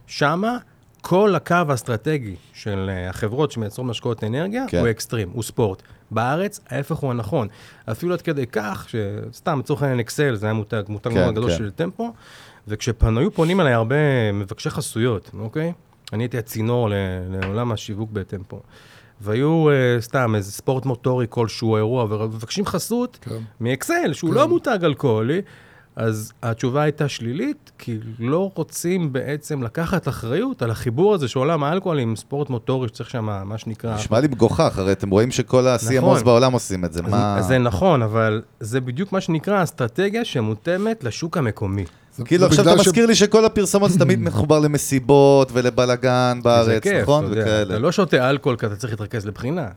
שמה 0.06 0.56
כל 1.02 1.34
הקו 1.34 1.54
האסטרטגי 1.68 2.34
של 2.52 2.90
אה, 2.92 3.08
החברות 3.10 3.52
שמייצרות 3.52 3.86
משקאות 3.88 4.24
אנרגיה 4.24 4.64
כן. 4.68 4.78
הוא 4.78 4.90
אקסטרים, 4.90 5.28
הוא 5.32 5.42
ספורט. 5.42 5.82
בארץ, 6.10 6.60
ההפך 6.68 6.96
הוא 6.96 7.10
הנכון. 7.10 7.48
אפילו 7.90 8.12
עד 8.12 8.22
כדי 8.22 8.46
כך, 8.46 8.88
שסתם, 8.88 9.58
לצורך 9.58 9.82
העניין 9.82 10.00
אקסל, 10.00 10.34
זה 10.34 10.46
היה 10.46 10.52
מותג, 10.52 10.82
מותג 10.88 11.10
כן, 11.10 11.16
מאוד 11.16 11.34
גדול 11.34 11.50
כן. 11.50 11.56
של 11.56 11.70
טמפו, 11.70 12.12
וכשהיו 12.68 12.94
פונים 13.34 13.60
אליי 13.60 13.72
הרבה 13.72 14.32
מבקשי 14.32 14.70
חסויות, 14.70 15.30
אוקיי? 15.38 15.72
אני 16.12 16.22
הייתי 16.22 16.38
הצינור 16.38 16.88
לעולם 17.30 17.72
השיווק 17.72 18.10
בטמפו. 18.10 18.60
והיו 19.20 19.66
uh, 19.68 20.02
סתם 20.02 20.34
איזה 20.34 20.52
ספורט 20.52 20.86
מוטורי 20.86 21.26
כלשהו, 21.28 21.76
אירוע, 21.76 22.04
ומבקשים 22.04 22.66
חסות 22.66 23.18
כן. 23.20 23.34
מאקסל, 23.60 24.12
שהוא 24.12 24.30
כן. 24.30 24.36
לא 24.36 24.48
מותג 24.48 24.78
אלכוהולי, 24.82 25.42
אז 26.00 26.32
התשובה 26.42 26.82
הייתה 26.82 27.08
שלילית, 27.08 27.70
כי 27.78 27.98
לא 28.18 28.50
רוצים 28.54 29.12
בעצם 29.12 29.62
לקחת 29.62 30.08
אחריות 30.08 30.62
על 30.62 30.70
החיבור 30.70 31.14
הזה 31.14 31.28
של 31.28 31.38
עולם 31.38 31.64
האלכוהול 31.64 31.98
עם 31.98 32.16
ספורט 32.16 32.50
מוטורי 32.50 32.88
שצריך 32.88 33.10
שם, 33.10 33.24
מה 33.44 33.58
שנקרא... 33.58 33.94
נשמע 33.94 34.20
לי 34.20 34.28
מגוחך, 34.28 34.78
הרי 34.78 34.92
אתם 34.92 35.10
רואים 35.10 35.30
שכל 35.30 35.66
ה-CMOs 35.66 35.96
נכון. 35.96 36.24
בעולם 36.24 36.52
עושים 36.52 36.84
את 36.84 36.92
זה, 36.92 37.00
אז, 37.04 37.10
מה... 37.10 37.38
אז 37.38 37.46
זה 37.46 37.58
נכון, 37.58 38.02
אבל 38.02 38.42
זה 38.60 38.80
בדיוק 38.80 39.12
מה 39.12 39.20
שנקרא 39.20 39.62
אסטרטגיה 39.62 40.24
שמותאמת 40.24 41.04
לשוק 41.04 41.36
המקומי. 41.36 41.84
כאילו 42.24 42.46
עכשיו 42.46 42.64
אתה 42.64 42.80
מזכיר 42.80 43.06
לי 43.06 43.14
שכל 43.14 43.44
הפרסומות 43.44 43.90
זה 43.90 43.98
תמיד 43.98 44.18
מחובר 44.28 44.58
למסיבות 44.58 45.50
ולבלגן 45.52 46.34
זה 46.36 46.44
בארץ, 46.44 46.86
נכון? 46.86 47.24
וכאלה. 47.30 47.74
אתה 47.74 47.78
לא 47.78 47.92
שותה 47.92 48.30
אלכוהול 48.30 48.56
כי 48.56 48.66
אתה 48.66 48.76
צריך 48.76 48.92
להתרכז 48.92 49.26
לבחינה. 49.26 49.68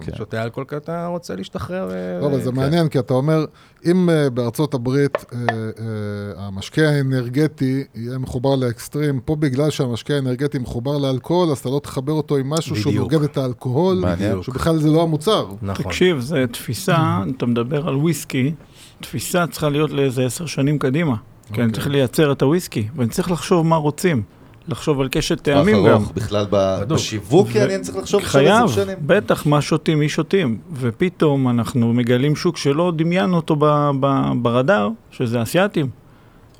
כן. 0.00 0.16
שותה 0.16 0.42
אלכוהול 0.42 0.66
כי 0.68 0.76
אתה 0.76 1.06
רוצה 1.06 1.36
להשתחרר. 1.36 1.90
אה, 1.90 2.20
לא, 2.20 2.26
אבל 2.26 2.40
זה 2.40 2.50
כן. 2.50 2.56
מעניין, 2.56 2.88
כי 2.88 2.98
אתה 2.98 3.14
אומר, 3.14 3.44
אם 3.86 4.10
אה, 4.10 4.30
בארצות 4.30 4.74
הברית 4.74 5.16
אה, 5.16 5.38
אה, 5.38 6.46
המשקה 6.46 6.88
האנרגטי 6.88 7.84
יהיה 7.94 8.18
מחובר 8.18 8.56
לאקסטרים, 8.56 9.20
פה 9.20 9.36
בגלל 9.36 9.70
שהמשקה 9.70 10.14
האנרגטי 10.14 10.58
מחובר 10.58 10.98
לאלכוהול, 10.98 11.50
אז 11.50 11.58
אתה 11.58 11.68
לא 11.68 11.80
תחבר 11.82 12.12
אותו 12.12 12.36
עם 12.36 12.50
משהו 12.50 12.76
שהוא 12.76 12.90
בדיוק. 12.90 13.12
נוגד 13.12 13.24
את 13.24 13.36
האלכוהול, 13.36 13.98
מעניין. 13.98 14.42
שבכלל 14.42 14.78
זה 14.78 14.88
לא 14.88 15.02
המוצר. 15.02 15.46
נכון. 15.62 15.84
תקשיב, 15.84 16.20
זו 16.20 16.36
תפיסה, 16.52 17.18
אתה 17.36 17.46
מדבר 17.46 17.88
על 17.88 17.96
וויסקי, 17.96 18.54
תפיסה 19.00 19.46
צריכה 19.46 19.68
להיות 19.68 19.90
לאיזה 19.90 20.26
עשר 20.26 20.46
שנים 20.46 20.78
קדימה. 20.78 21.14
כי 21.52 21.62
אני 21.62 21.72
צריך 21.72 21.86
לייצר 21.86 22.32
את 22.32 22.42
הוויסקי, 22.42 22.88
ואני 22.96 23.10
צריך 23.10 23.30
לחשוב 23.30 23.66
מה 23.66 23.76
רוצים. 23.76 24.22
לחשוב 24.68 25.00
על 25.00 25.08
קשת 25.10 25.40
טעמים 25.40 25.76
גם. 25.86 25.92
ארוך, 25.92 26.12
בכלל. 26.14 26.46
בשיווק, 26.88 27.48
ו- 27.52 27.64
אני 27.64 27.80
צריך 27.80 27.96
לחשוב 27.98 28.20
עכשיו 28.20 28.40
חייב, 28.42 28.64
עשר 28.64 28.84
שנים. 28.84 28.96
בטח, 29.06 29.46
מה 29.46 29.60
שותים, 29.60 29.98
מי 29.98 30.08
שותים. 30.08 30.58
ופתאום 30.72 31.48
אנחנו 31.48 31.92
מגלים 31.92 32.36
שוק 32.36 32.56
שלא 32.56 32.92
דמיינו 32.96 33.36
אותו 33.36 33.56
ב- 33.58 33.90
ב- 34.00 34.32
ברדאר, 34.42 34.88
שזה 35.10 35.42
אסיאתים. 35.42 35.88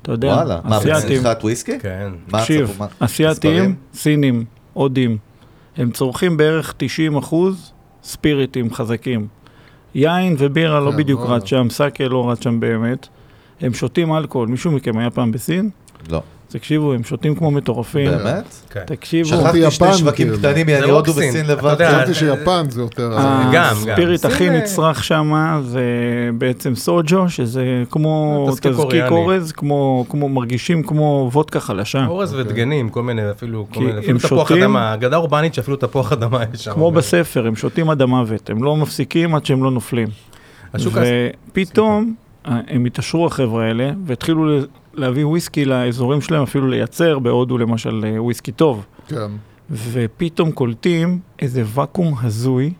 אתה 0.01 0.11
יודע, 0.11 0.27
וואלה, 0.27 0.59
מה. 0.63 0.79
בצריכת 0.79 1.39
וויסקי? 1.43 1.79
כן. 1.79 2.09
תקשיב, 2.31 2.79
אסיאתים? 2.99 3.75
סינים, 3.93 4.45
הודים, 4.73 5.17
הם 5.77 5.91
צורכים 5.91 6.37
בערך 6.37 6.73
90 6.77 7.17
אחוז 7.17 7.71
ספיריטים 8.03 8.73
חזקים. 8.73 9.27
יין 9.95 10.35
ובירה 10.39 10.79
לא 10.79 10.91
כן, 10.91 10.97
בדיוק 10.97 11.19
וואלה. 11.21 11.35
רץ 11.35 11.45
שם, 11.45 11.67
סאקה 11.69 12.07
לא 12.07 12.31
רץ 12.31 12.43
שם 12.43 12.59
באמת. 12.59 13.07
הם 13.61 13.73
שותים 13.73 14.13
אלכוהול. 14.15 14.47
מישהו 14.47 14.71
מכם 14.71 14.97
היה 14.97 15.09
פעם 15.09 15.31
בסין? 15.31 15.69
לא. 16.09 16.21
תקשיבו, 16.49 16.93
הם 16.93 17.03
שותים 17.03 17.35
כמו 17.35 17.51
מטורפים. 17.51 18.11
באמת? 18.11 18.43
כן. 18.69 18.83
תקשיבו, 18.85 19.29
שכחתי 19.29 19.71
שני 19.71 19.93
שווקים 19.93 20.27
כאילו. 20.27 20.39
קטנים 20.39 20.67
מהודו 20.67 21.11
רוקסין, 21.11 21.29
וסין 21.29 21.45
לבד. 21.45 21.71
יודע, 21.71 21.89
חשבתי 21.89 22.09
אה, 22.09 22.13
שיפן 22.13 22.69
זה 22.69 22.81
יותר... 22.81 23.13
אה, 23.13 23.17
אה, 23.17 23.49
גם, 23.53 23.71
הספיריט 23.71 24.25
הכי 24.25 24.49
אה, 24.49 24.57
נצרך 24.57 25.03
שם 25.03 25.61
זה 25.65 25.81
בעצם 26.37 26.75
סוג'ו, 26.75 27.29
שזה 27.29 27.83
כמו 27.91 28.47
תזקיק 28.51 28.71
תזקיק. 28.71 29.03
אורז, 29.09 29.51
כמו, 29.51 30.05
כמו, 30.09 30.29
מרגישים 30.29 30.83
כמו 30.83 31.29
וודקה 31.33 31.59
חלשה. 31.59 32.05
אורז 32.07 32.33
ודגנים, 32.33 32.89
כל 32.89 33.03
מיני, 33.03 33.31
אפילו, 33.31 33.67
תפוח 34.21 34.51
אדמה, 34.51 34.93
אגדה 34.93 35.17
אורבנית 35.17 35.53
שאפילו 35.53 35.77
תפוח 35.77 36.11
אדמה 36.13 36.43
יש 36.53 36.63
שם. 36.63 36.73
כמו 36.73 36.91
בספר, 36.91 37.47
הם 37.47 37.55
שותים 37.55 37.89
עד 37.89 38.01
המוות, 38.01 38.49
הם 38.49 38.63
לא 38.63 38.75
מפסיקים 38.75 39.35
עד 39.35 39.45
שהם 39.45 39.63
לא 39.63 39.71
נופלים. 39.71 40.07
ופתאום 40.75 42.13
אה, 42.47 42.59
הם 42.67 42.85
התעשרו 42.85 43.25
החבר'ה 43.25 43.65
האלה, 43.65 43.91
והתחילו 44.05 44.45
ל- 44.59 44.65
להביא 44.93 45.25
וויסקי 45.25 45.65
לאזורים 45.65 46.21
שלהם, 46.21 46.43
אפילו 46.43 46.67
לייצר, 46.67 47.19
בהודו 47.19 47.57
למשל 47.57 48.05
אה, 48.05 48.23
וויסקי 48.23 48.51
טוב. 48.51 48.85
כן. 49.07 49.31
ופתאום 49.71 50.51
קולטים 50.51 51.19
איזה 51.39 51.63
ואקום 51.65 52.15
הזוי 52.21 52.73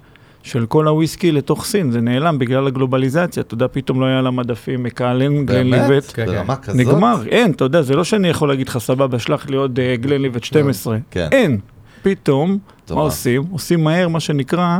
של 0.43 0.65
כל 0.65 0.87
הוויסקי 0.87 1.31
לתוך 1.31 1.65
סין, 1.65 1.91
זה 1.91 2.01
נעלם 2.01 2.39
בגלל 2.39 2.67
הגלובליזציה, 2.67 3.41
אתה 3.41 3.53
יודע, 3.53 3.67
פתאום 3.71 4.01
לא 4.01 4.05
היה 4.05 4.19
על 4.19 4.27
המדפים 4.27 4.83
מקהלן, 4.83 5.45
גלנליבט. 5.45 5.87
באמת? 5.87 6.05
כן, 6.05 6.25
כן. 6.25 6.31
ברמה 6.31 6.55
כזאת? 6.55 6.75
נגמר, 6.75 7.27
אין, 7.27 7.51
אתה 7.51 7.63
יודע, 7.63 7.81
זה 7.81 7.95
לא 7.95 8.03
שאני 8.03 8.27
יכול 8.27 8.49
להגיד 8.49 8.67
לך, 8.67 8.77
סבבה, 8.77 9.19
שלח 9.19 9.49
לי 9.49 9.55
עוד 9.55 9.79
uh, 9.79 10.01
גלנליבט 10.01 10.43
12. 10.43 10.97
כן. 11.11 11.27
אין. 11.31 11.59
פתאום, 12.01 12.57
מה 12.89 12.95
מה? 12.95 13.01
עושים? 13.01 13.43
עושים 13.51 13.83
מהר 13.83 14.07
מה 14.07 14.19
שנקרא 14.19 14.77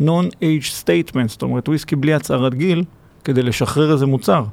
non-age 0.00 0.84
statement, 0.84 1.28
זאת 1.28 1.42
אומרת, 1.42 1.68
וויסקי 1.68 1.96
בלי 1.96 2.14
הצהרת 2.14 2.54
גיל, 2.54 2.84
כדי 3.24 3.42
לשחרר 3.42 3.92
איזה 3.92 4.06
מוצר. 4.06 4.44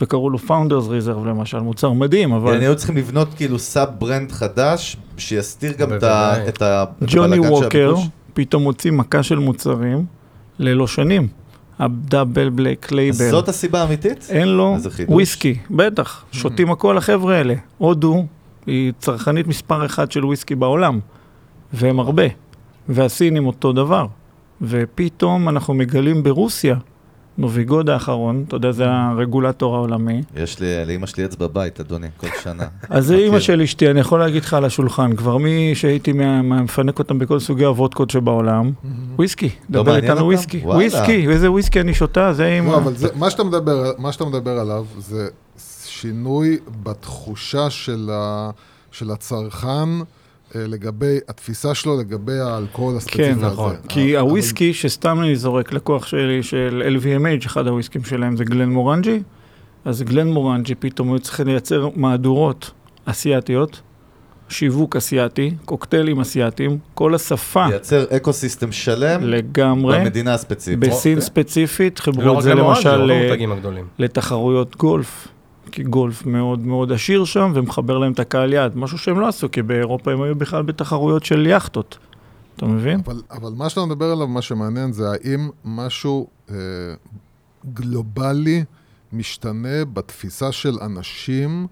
וקראו 0.00 0.30
לו 0.30 0.38
Founders 0.38 0.86
Reserve 0.88 1.26
למשל, 1.28 1.58
מוצר 1.60 1.92
מדהים, 1.92 2.32
אבל 2.32 2.54
כן, 2.54 2.60
היו 2.60 2.76
צריכים 2.76 2.96
לבנות 2.96 3.28
כאילו 3.36 3.58
sub 3.58 3.88
brand 3.98 4.32
חדש, 4.32 4.96
שיסתיר 5.16 5.72
גם 5.72 5.88
את 5.94 6.02
ה- 6.02 6.30
בוודאי. 6.32 6.48
את 6.48 6.62
ה- 6.62 6.84
ג'וני 7.06 7.36
הבלגן 7.36 7.48
של 7.56 7.64
ווקר. 7.64 7.94
פתאום 8.34 8.62
הוציא 8.62 8.90
מכה 8.92 9.22
של 9.22 9.38
מוצרים 9.38 10.04
ללא 10.58 10.86
שנים. 10.86 11.28
ה 11.78 11.88
Double 11.88 12.48
Black 12.50 12.86
אז 12.86 12.90
לייבל. 12.92 13.30
זאת 13.30 13.48
הסיבה 13.48 13.82
האמיתית? 13.82 14.26
אין 14.30 14.48
לו. 14.48 14.76
וויסקי, 15.08 15.58
בטח, 15.70 16.24
שותים 16.32 16.70
הכל 16.70 16.98
החבר'ה 16.98 17.36
האלה. 17.36 17.54
הודו, 17.78 18.26
היא 18.66 18.92
צרכנית 18.98 19.46
מספר 19.46 19.86
אחת 19.86 20.12
של 20.12 20.24
וויסקי 20.24 20.54
בעולם, 20.54 21.00
והם 21.72 22.00
הרבה. 22.00 22.22
והסינים 22.88 23.46
אותו 23.46 23.72
דבר. 23.72 24.06
ופתאום 24.62 25.48
אנחנו 25.48 25.74
מגלים 25.74 26.22
ברוסיה, 26.22 26.76
נוביגוד 27.40 27.90
האחרון, 27.90 28.44
אתה 28.48 28.56
יודע, 28.56 28.72
זה 28.72 28.84
הרגולטור 28.88 29.76
העולמי. 29.76 30.22
יש 30.36 30.60
לי, 30.60 30.86
לאמא 30.86 31.06
שלי 31.06 31.24
עץ 31.24 31.34
בבית, 31.34 31.80
אדוני, 31.80 32.06
כל 32.16 32.26
שנה. 32.42 32.64
אז 32.88 33.06
זה. 33.06 33.16
אימא 33.16 33.40
של 33.40 33.60
אשתי, 33.60 33.90
אני 33.90 34.00
יכול 34.00 34.20
להגיד 34.20 34.42
לך 34.42 34.54
על 34.54 34.64
השולחן, 34.64 35.16
כבר 35.16 35.36
מי 35.36 35.74
שהייתי 35.74 36.12
מפנק 36.42 36.98
אותם 36.98 37.18
בכל 37.18 37.40
סוגי 37.40 37.64
הוודקות 37.64 38.10
שבעולם, 38.10 38.70
וויסקי, 39.16 39.48
לא 39.70 39.82
דבר 39.82 39.96
איתנו? 39.96 40.24
וויסקי. 40.24 40.60
וויסקי, 40.64 41.28
איזה 41.28 41.50
וויסקי 41.50 41.80
אני 41.80 41.94
שותה, 41.94 42.32
זה 42.32 42.46
עם... 42.46 42.66
לא, 42.66 42.76
אבל 42.76 42.92
מה, 43.14 43.30
שאתה 44.12 44.24
מדבר, 44.24 44.58
עליו 44.58 44.84
זה 44.98 45.28
שינוי 45.86 46.58
בתחושה 46.82 47.70
של, 47.70 48.10
הצרכן 49.10 49.88
לגבי 50.54 51.18
התפיסה 51.28 51.74
שלו, 51.74 52.00
לגבי 52.00 52.38
האלכוהול 52.38 52.96
הספציפי 52.96 53.24
כן, 53.24 53.32
הזה. 53.32 53.46
נכון. 53.46 53.76
כי 53.88 54.18
אבל- 54.18 54.28
הוויסקי, 54.28 54.74
שסתם 54.74 55.20
אני 55.20 55.36
זורק 55.36 55.72
לקוח 55.72 56.06
שלי, 56.06 56.42
של 56.42 56.82
LVMH, 56.98 57.46
אחד 57.46 57.66
הוויסקים 57.66 58.04
שלהם 58.04 58.36
זה 58.36 58.44
גלן 58.44 58.68
מורנג'י, 58.68 59.22
אז 59.84 60.02
גלן 60.02 60.28
מורנג'י 60.28 60.74
פתאום 60.74 61.08
היו 61.12 61.18
צריכים 61.18 61.46
לייצר 61.46 61.88
מהדורות 61.96 62.70
אסיאתיות, 63.04 63.80
שיווק 64.48 64.96
אסיאתי, 64.96 65.54
קוקטיילים 65.64 66.20
אסיאתיים, 66.20 66.78
כל 66.94 67.14
השפה 67.14 67.66
לייצר 67.66 68.04
ecosystem 68.16 68.72
שלם 68.72 69.24
לגמרי, 69.24 69.98
במדינה 69.98 70.34
הספציפית. 70.34 70.78
בסין 70.90 71.12
אוקיי. 71.12 71.26
ספציפית, 71.26 71.98
לא 71.98 72.04
חיברו 72.04 72.32
את 72.32 72.36
רק 72.36 72.42
זה 72.42 72.54
למשל 72.54 72.96
לא 72.96 73.14
ל-. 73.14 73.80
לתחרויות 73.98 74.76
גולף. 74.76 75.28
גולף 75.78 76.26
מאוד 76.26 76.66
מאוד 76.66 76.92
עשיר 76.92 77.24
שם, 77.24 77.52
ומחבר 77.54 77.98
להם 77.98 78.12
את 78.12 78.20
הקהל 78.20 78.52
יעד. 78.52 78.76
משהו 78.76 78.98
שהם 78.98 79.20
לא 79.20 79.28
עשו, 79.28 79.50
כי 79.50 79.62
באירופה 79.62 80.12
הם 80.12 80.22
היו 80.22 80.34
בכלל 80.34 80.62
בתחרויות 80.62 81.24
של 81.24 81.46
יאכטות. 81.46 81.98
אתה 82.56 82.66
מבין? 82.66 83.00
אבל, 83.06 83.22
אבל 83.30 83.52
מה 83.56 83.68
שאתה 83.68 83.86
מדבר 83.86 84.12
עליו, 84.12 84.28
מה 84.28 84.42
שמעניין 84.42 84.92
זה 84.92 85.04
האם 85.10 85.50
משהו 85.64 86.28
אה, 86.50 86.56
גלובלי 87.72 88.64
משתנה 89.12 89.84
בתפיסה 89.92 90.52
של 90.52 90.78
אנשים 90.80 91.66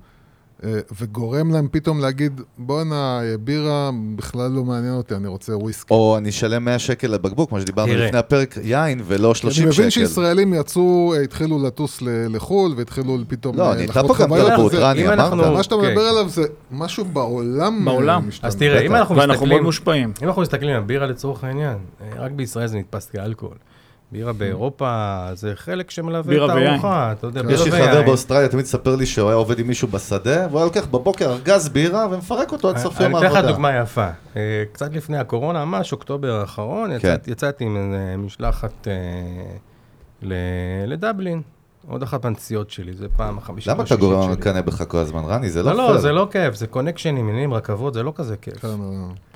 וגורם 1.00 1.50
להם 1.52 1.68
פתאום 1.70 2.00
להגיד, 2.00 2.40
בואנה, 2.58 3.20
אה, 3.22 3.36
בירה 3.40 3.90
בכלל 4.16 4.50
לא 4.50 4.64
מעניין 4.64 4.94
אותי, 4.94 5.14
אני 5.14 5.28
רוצה 5.28 5.56
וויסקי. 5.56 5.94
או 5.94 6.16
אני 6.18 6.28
אשלם 6.28 6.64
100 6.64 6.78
שקל 6.78 7.06
לבקבוק, 7.08 7.48
כמו 7.48 7.60
שדיברנו 7.60 7.92
תראה. 7.92 8.06
לפני 8.06 8.18
הפרק, 8.18 8.58
יין 8.62 9.00
ולא 9.06 9.34
30 9.34 9.64
אני 9.64 9.72
שקל. 9.72 9.80
מבין 9.82 9.90
שישראלים 9.90 10.54
יצאו, 10.54 11.14
אה, 11.16 11.20
התחילו 11.22 11.66
לטוס 11.66 12.02
ל- 12.02 12.36
לחו"ל 12.36 12.74
והתחילו 12.76 13.18
פתאום 13.28 13.56
לא, 13.56 13.68
אה, 13.70 13.74
נהייתה 13.74 13.92
לחוות 13.92 14.16
פה 14.16 14.22
גם 14.22 14.28
תרבות, 14.48 14.74
רני, 14.74 15.06
אמרת. 15.06 15.18
אנחנו- 15.18 15.52
מה 15.54 15.62
שאתה 15.62 15.74
אוקיי. 15.74 15.90
מדבר 15.90 16.02
עליו 16.02 16.28
זה 16.28 16.42
משהו 16.70 17.04
בעולם. 17.04 17.78
אה, 17.88 17.92
בעולם. 17.94 18.28
משתנה. 18.28 18.48
אז 18.48 18.56
תראה, 18.56 18.80
אם. 18.80 18.94
אנחנו 18.94 19.16
ואנחנו 19.16 19.32
מסתכלים... 19.34 19.50
מאוד 19.50 19.62
מושפעים. 19.62 20.12
אם 20.22 20.28
אנחנו 20.28 20.42
מסתכלים 20.42 20.76
על 20.76 20.82
בירה 20.82 21.06
לצורך 21.06 21.44
העניין, 21.44 21.76
אה, 22.02 22.08
רק 22.18 22.30
בישראל 22.32 22.66
זה 22.66 22.76
נתפס 22.78 23.06
כאלכוהול. 23.10 23.56
בירה 24.12 24.32
באירופה 24.32 25.18
זה 25.34 25.52
חלק 25.56 25.90
שמלווה 25.90 26.36
את 26.36 26.50
ויין. 26.50 26.66
הארוחה, 26.66 27.12
אתה 27.12 27.26
יודע. 27.26 27.42
בירה 27.42 27.54
יש 27.54 27.60
לי 27.66 27.70
ויין. 27.70 27.90
חבר 27.90 28.02
באוסטרליה, 28.02 28.48
תמיד 28.48 28.64
ספר 28.64 28.96
לי 28.96 29.06
שהוא 29.06 29.28
היה 29.28 29.36
עובד 29.36 29.58
עם 29.58 29.66
מישהו 29.66 29.88
בשדה, 29.88 30.46
והוא 30.46 30.58
היה 30.58 30.64
לוקח 30.64 30.86
בבוקר 30.86 31.30
ארגז 31.32 31.68
בירה 31.68 32.06
ומפרק 32.10 32.52
אותו 32.52 32.68
עד 32.68 32.78
סוף 32.78 33.00
יום 33.00 33.16
אני 33.16 33.18
אתן 33.18 33.26
לך 33.26 33.34
העבודה. 33.34 33.52
דוגמה 33.52 33.76
יפה. 33.76 34.08
אה, 34.36 34.64
קצת 34.72 34.94
לפני 34.94 35.18
הקורונה, 35.18 35.64
ממש 35.64 35.92
אוקטובר 35.92 36.40
האחרון, 36.40 36.98
כן. 36.98 37.16
יצאתי 37.26 37.64
עם 37.64 37.94
משלחת 38.18 38.88
אה, 40.22 40.32
לדבלין. 40.86 41.42
עוד 41.88 42.02
אחת 42.02 42.24
מהנסיעות 42.24 42.70
שלי, 42.70 42.92
זה 42.92 43.06
פעם 43.16 43.38
החמישית 43.38 43.72
למה 43.72 43.82
אתה 43.84 43.96
גורם. 43.96 44.30
לקנא 44.30 44.60
בך 44.60 44.82
כל 44.88 44.98
הזמן, 44.98 45.22
רני? 45.24 45.50
זה 45.50 45.62
לא 45.62 45.70
לא, 45.72 45.76
פייר. 45.76 45.92
לא, 45.92 45.98
זה 45.98 46.12
לא 46.12 46.28
כיף, 46.30 46.54
זה 46.54 46.66
קונקשנים, 46.66 47.28
עניינים, 47.28 47.54
רכבות, 47.54 47.94
זה 47.94 48.02
לא 48.02 48.12
כזה 48.14 48.36
כיף. 48.36 48.58
כן, 48.58 48.68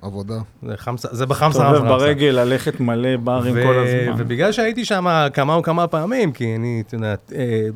עבודה. 0.03 0.39
זה 0.63 0.77
חמסה, 0.77 1.09
זה 1.13 1.27
בחמסה 1.27 1.59
מסתובב 1.59 1.91
רמסה. 1.91 1.97
ברגל, 2.05 2.27
ללכת 2.27 2.81
מלא 2.81 3.17
ברים 3.17 3.55
כל 3.67 3.79
הזמן. 3.79 4.15
ובגלל 4.23 4.53
שהייתי 4.53 4.85
שם 4.85 5.07
כמה 5.33 5.59
וכמה 5.59 5.87
פעמים, 5.87 6.33
כי 6.33 6.57
אני, 6.57 6.83
את 6.87 6.93
יודעת, 6.93 7.33
אה, 7.37 7.67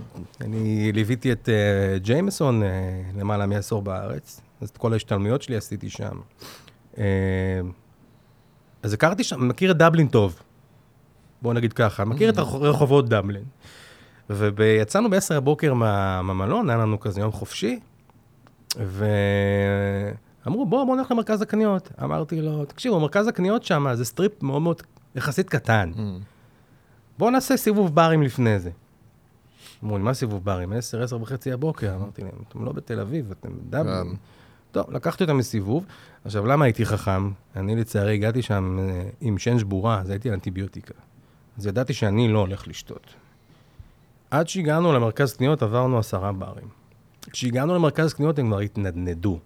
אני 0.40 0.92
ליוויתי 0.92 1.32
את 1.32 1.48
אה, 1.48 1.98
ג'יימסון 1.98 2.62
אה, 2.62 2.68
למעלה 3.18 3.46
מעשור 3.46 3.82
בארץ, 3.82 4.40
אז 4.60 4.68
את 4.68 4.76
כל 4.76 4.92
ההשתלמויות 4.92 5.42
שלי 5.42 5.56
עשיתי 5.56 5.90
שם. 5.90 6.16
אז 8.82 8.92
הכרתי 8.92 9.24
שם, 9.24 9.48
מכיר 9.48 9.70
את 9.70 9.76
דבלין 9.76 10.06
טוב, 10.06 10.36
בואו 11.42 11.54
נגיד 11.54 11.72
ככה, 11.72 12.04
מכיר 12.04 12.28
את 12.30 12.38
הרחוב- 12.38 12.62
רחובות 12.62 13.08
דבלין. 13.08 13.42
ויצאנו 14.30 15.10
ב-10 15.10 15.34
הבוקר 15.34 15.74
מה- 15.74 16.22
מהמלון, 16.22 16.70
היה 16.70 16.78
לנו 16.78 17.00
כזה 17.00 17.20
יום 17.20 17.32
חופשי, 17.32 17.80
ואמרו, 18.76 20.66
בוא, 20.66 20.84
בוא 20.84 20.96
נלך 20.96 21.10
למרכז 21.10 21.42
הקניות. 21.42 21.90
אמרתי 22.02 22.40
לו, 22.40 22.64
תקשיבו, 22.64 23.00
מרכז 23.00 23.28
הקניות 23.28 23.64
שם 23.64 23.86
זה 23.94 24.04
strip 24.04 24.42
מאוד 24.42 24.62
מאוד 24.62 24.82
יחסית 25.14 25.48
קטן. 25.48 25.92
Mm. 25.96 26.00
בואו 27.18 27.30
נעשה 27.30 27.56
סיבוב 27.56 27.94
ברים 27.94 28.22
לפני 28.22 28.58
זה. 28.58 28.70
אמרו 29.84 29.98
לי, 29.98 30.04
מה 30.04 30.14
סיבוב 30.14 30.44
ברים? 30.44 30.72
10, 30.72 31.02
10 31.02 31.22
וחצי 31.22 31.52
הבוקר. 31.52 31.94
אמרתי 31.94 32.22
להם, 32.22 32.32
אתם 32.48 32.64
לא 32.64 32.72
בתל 32.72 33.00
אביב, 33.00 33.30
אתם 33.30 33.48
בדבלין. 33.56 33.86
כן. 33.86 34.16
טוב, 34.70 34.90
לקחתי 34.90 35.24
אותם 35.24 35.38
לסיבוב. 35.38 35.86
עכשיו, 36.24 36.46
למה 36.46 36.64
הייתי 36.64 36.86
חכם? 36.86 37.30
אני 37.56 37.76
לצערי 37.76 38.14
הגעתי 38.14 38.42
שם 38.42 38.78
אה, 38.80 39.08
עם 39.20 39.38
שן 39.38 39.58
שבורה, 39.58 40.00
אז 40.00 40.10
הייתי 40.10 40.28
על 40.28 40.34
אנטיביוטיקה. 40.34 40.94
אז 41.58 41.66
ידעתי 41.66 41.92
שאני 41.92 42.28
לא 42.28 42.38
הולך 42.38 42.68
לשתות. 42.68 43.14
עד 44.30 44.48
שהגענו 44.48 44.92
למרכז 44.92 45.32
קניות, 45.32 45.62
עברנו 45.62 45.98
עשרה 45.98 46.32
ברים. 46.32 46.68
כשהגענו 47.30 47.74
למרכז 47.74 48.14
קניות, 48.14 48.38
הם 48.38 48.46
כבר 48.46 48.58
התנדנדו. 48.58 49.38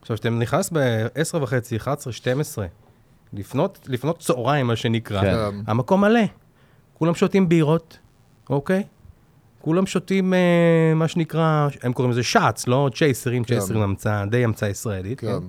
עכשיו, 0.00 0.16
כשאתה 0.16 0.30
נכנס 0.30 0.70
ב-10 0.72 1.36
וחצי, 1.36 1.76
11, 1.76 2.12
12, 2.12 2.66
לפנות, 3.32 3.78
לפנות 3.88 4.18
צהריים, 4.18 4.66
מה 4.66 4.76
שנקרא, 4.76 5.22
כן. 5.22 5.56
המקום 5.66 6.00
מלא. 6.00 6.20
כולם 6.94 7.14
שותים 7.14 7.48
בירות, 7.48 7.98
אוקיי? 8.50 8.82
כולם 9.60 9.86
שותים 9.86 10.34
אה, 10.34 10.92
מה 10.94 11.08
שנקרא, 11.08 11.68
הם 11.82 11.92
קוראים 11.92 12.12
לזה 12.12 12.22
שאץ, 12.22 12.66
לא 12.66 12.90
צ'ייסרים, 12.94 13.44
כן. 13.44 13.54
צ'ייסרים 13.54 13.82
המצאה, 13.82 14.26
די 14.26 14.44
המצאה 14.44 14.68
ישראלית, 14.68 15.20
כן? 15.20 15.26
כן. 15.26 15.46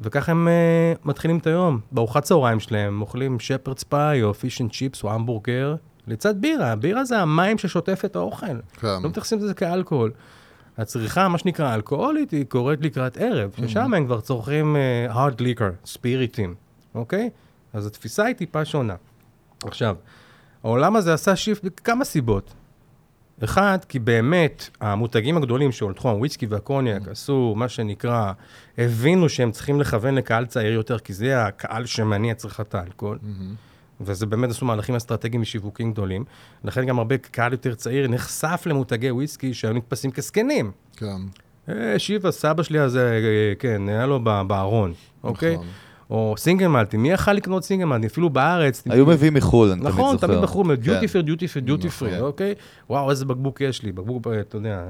וככה 0.00 0.32
הם 0.32 0.48
אה, 0.48 0.92
מתחילים 1.04 1.38
את 1.38 1.46
היום. 1.46 1.80
בארוחת 1.92 2.22
צהריים 2.22 2.60
שלהם 2.60 3.00
אוכלים 3.00 3.40
shepherd's 3.40 3.82
pie 3.82 4.22
או 4.22 4.34
fish 4.34 4.60
and 4.60 4.70
chips 4.72 5.04
או 5.04 5.12
המבורגר, 5.12 5.74
לצד 6.06 6.40
בירה. 6.40 6.76
בירה 6.76 7.04
זה 7.04 7.18
המים 7.18 7.58
ששוטף 7.58 8.02
את 8.04 8.16
האוכל. 8.16 8.46
כן. 8.80 8.86
לא 9.02 9.08
מתייחסים 9.08 9.38
לזה 9.38 9.54
כאלכוהול. 9.54 10.12
הצריכה, 10.78 11.28
מה 11.28 11.38
שנקרא 11.38 11.74
אלכוהולית, 11.74 12.30
היא 12.30 12.44
קורית 12.48 12.80
לקראת 12.80 13.16
ערב, 13.16 13.50
ששם 13.56 13.94
הם 13.94 14.06
כבר 14.06 14.20
צורכים 14.20 14.76
uh, 14.76 15.14
hard 15.14 15.40
liquor, 15.40 15.86
ספיריטים, 15.86 16.54
אוקיי? 16.94 17.30
אז 17.72 17.86
התפיסה 17.86 18.24
היא 18.24 18.34
טיפה 18.34 18.64
שונה. 18.64 18.94
עכשיו, 19.64 19.96
העולם 20.64 20.96
הזה 20.96 21.14
עשה 21.14 21.36
shift 21.36 21.64
בכמה 21.64 22.04
סיבות. 22.04 22.54
אחד, 23.44 23.78
כי 23.88 23.98
באמת 23.98 24.70
המותגים 24.80 25.36
הגדולים 25.36 25.72
של 25.72 25.92
תחום 25.92 26.10
הוויסקי 26.10 26.46
והקוניאק 26.46 27.08
עשו 27.08 27.54
מה 27.56 27.68
שנקרא, 27.68 28.32
הבינו 28.78 29.28
שהם 29.28 29.50
צריכים 29.50 29.80
לכוון 29.80 30.14
לקהל 30.14 30.46
צעיר 30.46 30.72
יותר, 30.72 30.98
כי 30.98 31.12
זה 31.12 31.44
הקהל 31.44 31.86
שמניע 31.86 32.34
צריכת 32.34 32.74
האלכוהול. 32.74 33.18
וזה 34.00 34.26
באמת 34.26 34.50
עשו 34.50 34.66
מהלכים 34.66 34.94
אסטרטגיים 34.94 35.42
ושיווקים 35.42 35.92
גדולים. 35.92 36.24
לכן 36.64 36.86
גם 36.86 36.98
הרבה 36.98 37.18
קהל 37.18 37.52
יותר 37.52 37.74
צעיר 37.74 38.08
נחשף 38.08 38.62
למותגי 38.66 39.10
וויסקי 39.10 39.54
שהיו 39.54 39.72
נתפסים 39.72 40.10
כזקנים. 40.10 40.70
כן. 40.96 41.16
אה, 41.68 41.98
שיבה, 41.98 42.30
סבא 42.30 42.62
שלי 42.62 42.78
הזה, 42.78 43.10
אה, 43.24 43.54
כן, 43.58 43.88
היה 43.88 44.06
לו 44.06 44.20
ב- 44.24 44.42
בארון, 44.46 44.92
אוקיי? 45.24 45.54
נכון. 45.54 45.66
או 46.10 46.34
סינגל 46.38 46.66
מלטי, 46.66 46.96
מי 46.96 47.10
יכל 47.10 47.32
לקנות 47.32 47.64
סינגל 47.64 47.84
מלטי? 47.84 48.06
אפילו 48.06 48.30
בארץ. 48.30 48.82
היו 48.90 49.06
מביאים 49.06 49.34
מחו"ל, 49.34 49.68
אני 49.70 49.80
תמיד 49.80 49.90
זוכר. 49.92 50.02
נכון, 50.02 50.16
תמיד 50.16 50.38
בחור, 50.38 50.64
כן. 50.64 50.74
דיוטי 50.74 51.08
פרי, 51.08 51.22
דיוטי 51.22 51.48
פרי, 51.48 51.62
דיוטי 51.62 51.88
פרי, 51.88 52.10
נכון. 52.10 52.20
אוקיי? 52.26 52.54
וואו, 52.90 53.10
איזה 53.10 53.24
בקבוק 53.24 53.60
יש 53.60 53.82
לי, 53.82 53.92
בקבוק, 53.92 54.26
אה, 54.26 54.40
אתה 54.40 54.56
יודע, 54.56 54.84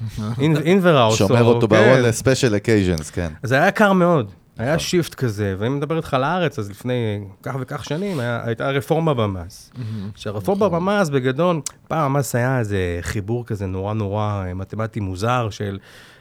אין 0.40 0.78
וראוס. 0.82 1.18
שומר 1.18 1.44
אותו 1.44 1.68
בארון 1.68 2.00
ל 2.02 2.09
special 2.09 2.56
occasions, 2.56 3.10
כן. 3.10 3.28
זה 3.42 3.54
היה 3.54 3.68
יקר 3.68 3.92
מאוד, 3.92 4.32
היה. 4.60 4.78
shift 4.78 5.14
כזה, 5.14 5.54
ואם 5.58 5.76
מדבר 5.76 5.96
איתך 5.96 6.16
לארץ, 6.20 6.58
אז 6.58 6.70
לפני 6.70 6.94
כך 7.42 7.54
וכך 7.60 7.84
שנים 7.84 8.18
היה- 8.20 8.40
הייתה 8.44 8.70
רפורמה 8.70 9.14
במס. 9.14 9.72
שהרפורמה 10.16 10.66
נכון. 10.66 10.78
במס 10.86 11.08
בגדול, 11.08 11.60
פעם 11.88 12.16
המס 12.16 12.34
היה 12.34 12.58
איזה 12.58 12.78
חיבור 13.00 13.46
כזה 13.46 13.66
נורא 13.66 13.94
נורא 13.94 14.44
אה, 14.46 14.54
מתמטי 14.54 15.00
מוזר 15.00 15.50
של 15.50 15.78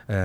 אה, 0.10 0.16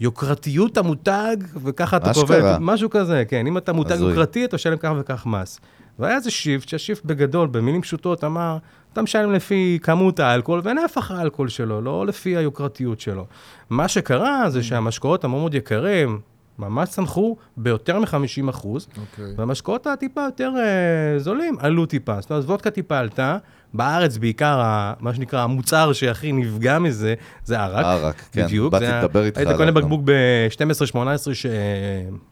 יוקרתיות 0.00 0.78
המותג, 0.78 1.36
וככה 1.64 1.96
אתה. 1.96 2.12
קובע, 2.14 2.56
משהו 2.60 2.90
כזה, 2.90 3.22
כן, 3.28 3.46
אם 3.46 3.58
אתה 3.58 3.72
מותג. 3.72 3.96
יוקרתי, 4.00 4.44
אתה 4.44 4.56
משלם 4.56 4.76
כך 4.76 4.92
וכך 5.00 5.26
מס. 5.26 5.60
והיה 5.98 6.16
איזה 6.16 6.30
shift, 6.30 6.68
שה 6.68 6.81
shift 6.81 7.04
בגדול, 7.04 7.48
במילים 7.48 7.82
פשוטות, 7.82 8.24
אמר, 8.24 8.58
אתה 8.92 9.02
משלם 9.02 9.32
לפי 9.32 9.78
כמות 9.82 10.20
האלכוהול 10.20 10.60
ונפח 10.64 11.10
האלכוהול 11.10 11.48
שלו, 11.48 11.80
לא 11.80 12.06
לפי 12.06 12.36
היוקרתיות 12.36 13.00
שלו. 13.00 13.26
מה 13.70 13.88
שקרה 13.88 14.50
זה 14.50 14.62
שהמשקאות 14.62 15.24
המאוד 15.24 15.40
מאוד 15.40 15.54
יקרים, 15.54 16.20
ממש 16.58 16.88
צנחו 16.88 17.36
ביותר 17.56 17.98
מ-50 17.98 18.50
אחוז, 18.50 18.88
אוקיי. 19.00 19.34
והמשקאות 19.36 19.86
הטיפה 19.86 20.20
יותר 20.24 20.52
אה, 20.58 21.18
זולים 21.18 21.56
עלו 21.58 21.86
טיפה. 21.86 22.20
זאת 22.20 22.30
אומרת, 22.30 22.44
וודקה 22.44 22.70
טיפה 22.70 22.98
עלתה, 22.98 23.38
בארץ 23.76 24.16
בעיקר, 24.16 24.60
מה 25.00 25.14
שנקרא, 25.14 25.40
המוצר 25.40 25.92
שהכי 25.92 26.32
נפגע 26.32 26.78
מזה, 26.78 27.14
זה 27.44 27.60
ערק. 27.60 27.84
ערק, 27.84 28.22
כן. 28.32 28.44
בדיוק. 28.46 28.72
באתי 28.72 28.84
לדבר 28.84 29.24
איתך 29.24 29.38
היית 29.38 29.50
קונה. 29.56 29.72
בקבוק 29.72 30.00
ב-12-18 30.04 31.34
ש... 31.34 31.46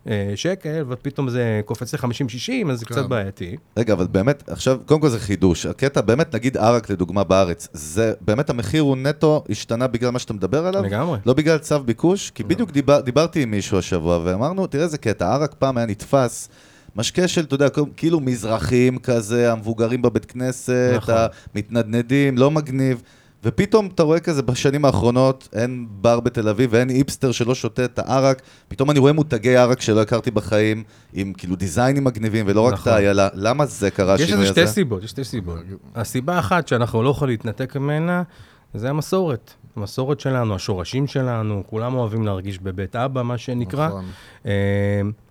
אה, 0.09 0.33
שקל, 0.37 0.85
ופתאום 0.89 1.31
זה 1.31 1.61
קופץ 1.65 1.95
ל-50-60, 1.95 2.71
אז 2.71 2.79
זה 2.79 2.87
כן. 2.87 2.95
קצת 2.95 3.07
בעייתי. 3.07 3.57
רגע, 3.77 3.93
אבל 3.93 4.07
באמת, 4.07 4.49
עכשיו, 4.49 4.79
קודם 4.87 5.01
כל 5.01 5.09
זה 5.09 5.19
חידוש. 5.19 5.67
הקטע, 5.67 6.01
באמת, 6.01 6.35
נגיד 6.35 6.57
ערק 6.57 6.91
לדוגמה 6.91 7.25
בארץ, 7.25 7.69
זה 7.73 8.13
באמת 8.21 8.51
המחיר 8.51 8.83
הוא 8.83 8.97
נטו 8.97 9.45
השתנה 9.51 9.87
בגלל 9.87 10.11
מה 10.11 10.19
שאתה 10.19 10.33
מדבר 10.33 10.67
עליו? 10.67 10.83
לגמרי. 10.83 11.19
לא 11.27 11.33
בגלל 11.33 11.59
צו 11.59 11.81
ביקוש? 11.81 12.31
כי 12.31 12.45
בדיוק 12.45 12.71
דיבר, 12.71 13.01
דיברתי 13.01 13.43
עם 13.43 13.51
מישהו 13.51 13.79
השבוע, 13.79 14.21
ואמרנו, 14.25 14.67
תראה 14.67 14.85
איזה 14.85 14.99
קטע, 14.99 15.33
ערק 15.33 15.55
פעם 15.59 15.77
היה 15.77 15.87
נתפס. 15.87 16.49
משקה 16.97 17.29
של, 17.29 17.45
אתה 17.45 17.55
יודע, 17.55 17.69
כאילו 17.97 18.21
מזרחים 18.21 18.99
כזה, 18.99 19.53
המבוגרים 19.53 20.03
בבית 20.03 20.25
כנסת, 20.25 20.93
נכון. 20.97 21.15
המתנדנדים, 21.55 22.39
לא 22.39 22.51
מגניב. 22.51 23.03
ופתאום 23.45 23.89
אתה 23.95 24.03
רואה 24.03 24.21
כזה 24.21 24.43
בשנים 24.43 24.85
האחרונות, 24.85 25.49
אין 25.53 25.87
בר 25.91 26.21
בתל 26.21 26.49
אביב 26.49 26.71
ואין 26.73 26.91
איפסטר 26.91 27.33
שלא 27.33 27.55
שותה 27.55 27.85
את 27.85 27.99
הערק, 27.99 28.43
פתאום 28.69 28.91
אני 28.91 28.99
רואה 28.99 29.13
מותגי 29.13 29.57
ערק 29.57 29.81
שלא 29.81 30.03
הכרתי 30.03 30.31
בחיים, 30.31 30.85
עם 31.13 31.33
כאילו 31.33 31.57
דיזיינים 31.57 32.05
מגניבים 32.05 32.45
ולא 32.49 32.61
רק 32.61 32.73
את 32.75 32.79
נכון. 32.79 32.93
האיילה. 32.93 33.29
למה 33.35 33.67
זה 33.67 33.91
קרה, 33.91 34.15
יש 34.15 34.21
השינוי 34.21 34.43
לזה 34.43 34.51
הזה? 34.51 34.61
שתי 34.61 34.75
סיבות, 34.75 35.03
יש 35.03 35.11
שתי 35.11 35.25
סיבות. 35.25 35.59
הסיבה 35.95 36.39
אחת 36.39 36.69
שאנחנו 36.69 37.03
לא 37.03 37.11
יכולים 37.11 37.33
להתנתק 37.33 37.77
ממנה, 37.77 38.23
זה 38.75 38.91
המסורת. 38.91 39.53
המסורת 39.77 40.21
שלנו, 40.21 40.55
השורשים 40.55 41.07
שלנו, 41.07 41.63
כולם 41.67 41.95
אוהבים 41.95 42.27
להרגיש 42.27 42.59
בבית 42.59 42.97
אבא, 42.97 43.23
מה 43.23 43.39
שנקרא. 43.39 43.89
נכון. 43.89 44.05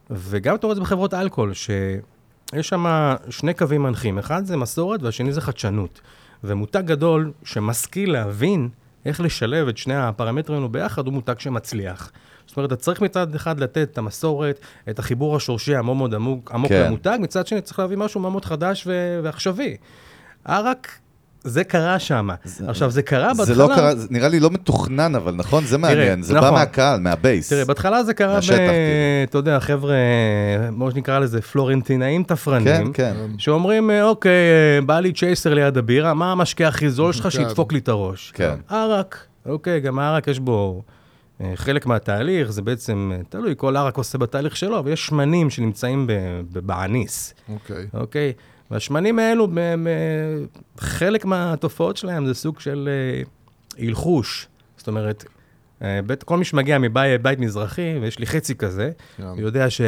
וגם 0.10 0.56
אתה 0.56 0.68
רואה 0.68 0.72
את 0.72 0.76
זה 0.76 0.82
בחברות 0.82 1.14
אלכוהול, 1.14 1.54
שיש 1.54 2.70
שם 2.70 2.86
שני 3.30 3.54
קווים 3.54 3.84
מנחים. 3.84 4.20
אחד 4.20 4.46
זה 4.46 4.58
מסורת 4.58 5.04
והשני 5.04 5.34
זה 5.34 5.42
חדשנות. 5.42 6.02
ומותג 6.44 6.84
גדול 6.86 7.32
שמשכיל 7.44 8.12
להבין 8.12 8.70
איך 9.06 9.22
לשלב 9.22 9.68
את 9.68 9.78
שני 9.78 9.96
הפרמטרים 9.96 10.58
האלו 10.58 10.70
ביחד, 10.70 11.06
הוא 11.06 11.14
מותג 11.14 11.40
שמצליח. 11.40 12.12
זאת 12.48 12.58
אומרת, 12.58 12.74
אתה 12.74 12.82
צריך 12.82 13.02
מצד 13.02 13.36
אחד 13.36 13.60
לתת 13.60 13.90
את 13.92 13.98
המסורת, 13.98 14.60
את 14.90 15.00
החיבור 15.00 15.36
השורשי 15.36 15.76
המאוד 15.76 15.98
מאוד 15.98 16.14
עמוק, 16.14 16.52
עמוק 16.52 16.70
כן. 16.70 16.86
למותג, 16.86 17.18
מצד 17.22 17.48
שני 17.48 17.62
צריך 17.62 17.80
להביא 17.80 17.98
משהו 17.98 18.22
מאוד 18.22 18.32
מאוד 18.32 18.46
חדש 18.46 18.84
ו- 18.88 19.20
ועכשווי. 19.24 19.78
ערק, 20.46 21.00
זה 21.44 21.64
קרה 21.64 22.00
שם. 22.00 22.30
עכשיו, 22.68 22.92
זה 22.92 23.02
קרה 23.02 23.28
בהתחלה... 23.28 23.46
זה 23.46 23.56
לא 23.56 23.70
קרה, 23.76 23.96
זה 23.96 24.08
נראה 24.12 24.28
לי 24.28 24.40
לא 24.40 24.50
מתוכנן, 24.50 25.16
אבל 25.16 25.36
נכון? 25.36 25.66
זה 25.66 25.78
מעניין, 25.78 26.22
זה 26.22 26.34
בא 26.34 26.40
נכון. 26.40 26.54
מהקהל, 26.54 27.00
מהבייס. 27.00 27.50
תראה, 27.50 27.66
בהתחלה 27.66 28.04
זה 28.04 28.14
קרה. 28.14 28.40
כאילו. 28.42 28.64
אתה 29.30 29.38
יודע, 29.38 29.60
חבר'ה, 29.60 29.96
מה 30.72 30.92
שנקרא 30.92 31.20
לזה, 31.20 31.42
פלורנטינאים 31.42 32.24
כן, 32.24 32.36
תפרנים. 32.36 32.94
כן. 32.94 33.14
שאומרים, 33.38 33.92
אה, 33.92 34.04
אוקיי, 34.04 34.32
אה, 34.32 34.82
בא 34.86 35.00
לי 35.00 35.14
צ'ייסר 35.14 35.54
ליד 35.54 35.78
הבירה, 35.78 36.14
מה 36.14 36.32
המשקה 36.32 36.68
הכי 36.68 36.90
זול 36.90 37.14
שלך 37.14 37.24
כן. 37.24 37.30
שידפוק 37.30 37.74
לי 37.74 37.80
את 37.80 37.90
הראש? 37.90 38.32
כן. 38.36 38.56
ערק. 38.70 39.18
אוקיי, 39.46 39.80
גם 39.80 40.00
הערק 40.00 40.28
יש 40.28 40.40
בו 40.40 40.82
אה, 41.42 41.52
חלק 41.56 41.86
מהתהליך, 41.86 42.52
זה 42.52 42.62
בעצם, 42.62 43.12
תלוי, 43.30 43.54
כל 43.58 43.78
ערק 43.78 43.98
עושה 43.98 44.18
בתהליך 44.18 44.56
שלו, 44.58 44.80
אבל 44.80 44.92
יש 44.92 45.06
שמנים 45.06 45.50
שנמצאים 45.50 46.08
באניס, 46.52 47.34
אוקיי. 47.54 47.88
אוקיי? 47.94 48.34
והשמנים 48.72 49.20
האלו, 49.20 49.48
ב- 49.54 49.54
חלק 50.80 51.26
מהתופעות 51.26 51.98
שלהם 51.98 52.26
זה 52.26 52.34
סוג 52.34 52.60
של 52.60 52.90
אה, 52.92 53.24
הלחוש. 53.86 54.48
זאת 54.78 54.88
אומרת, 54.88 55.26
אה, 55.82 56.00
בית, 56.06 56.24
כל 56.24 56.38
מי 56.38 56.46
שמגיע 56.46 56.78
מבית 56.78 57.22
בית 57.22 57.40
מזרחי, 57.40 57.98
ויש 58.02 58.20
לי 58.20 58.26
חצי 58.26 58.56
כזה, 58.56 58.92
כן. 59.18 59.24
יודע 59.38 59.70
ש, 59.70 59.82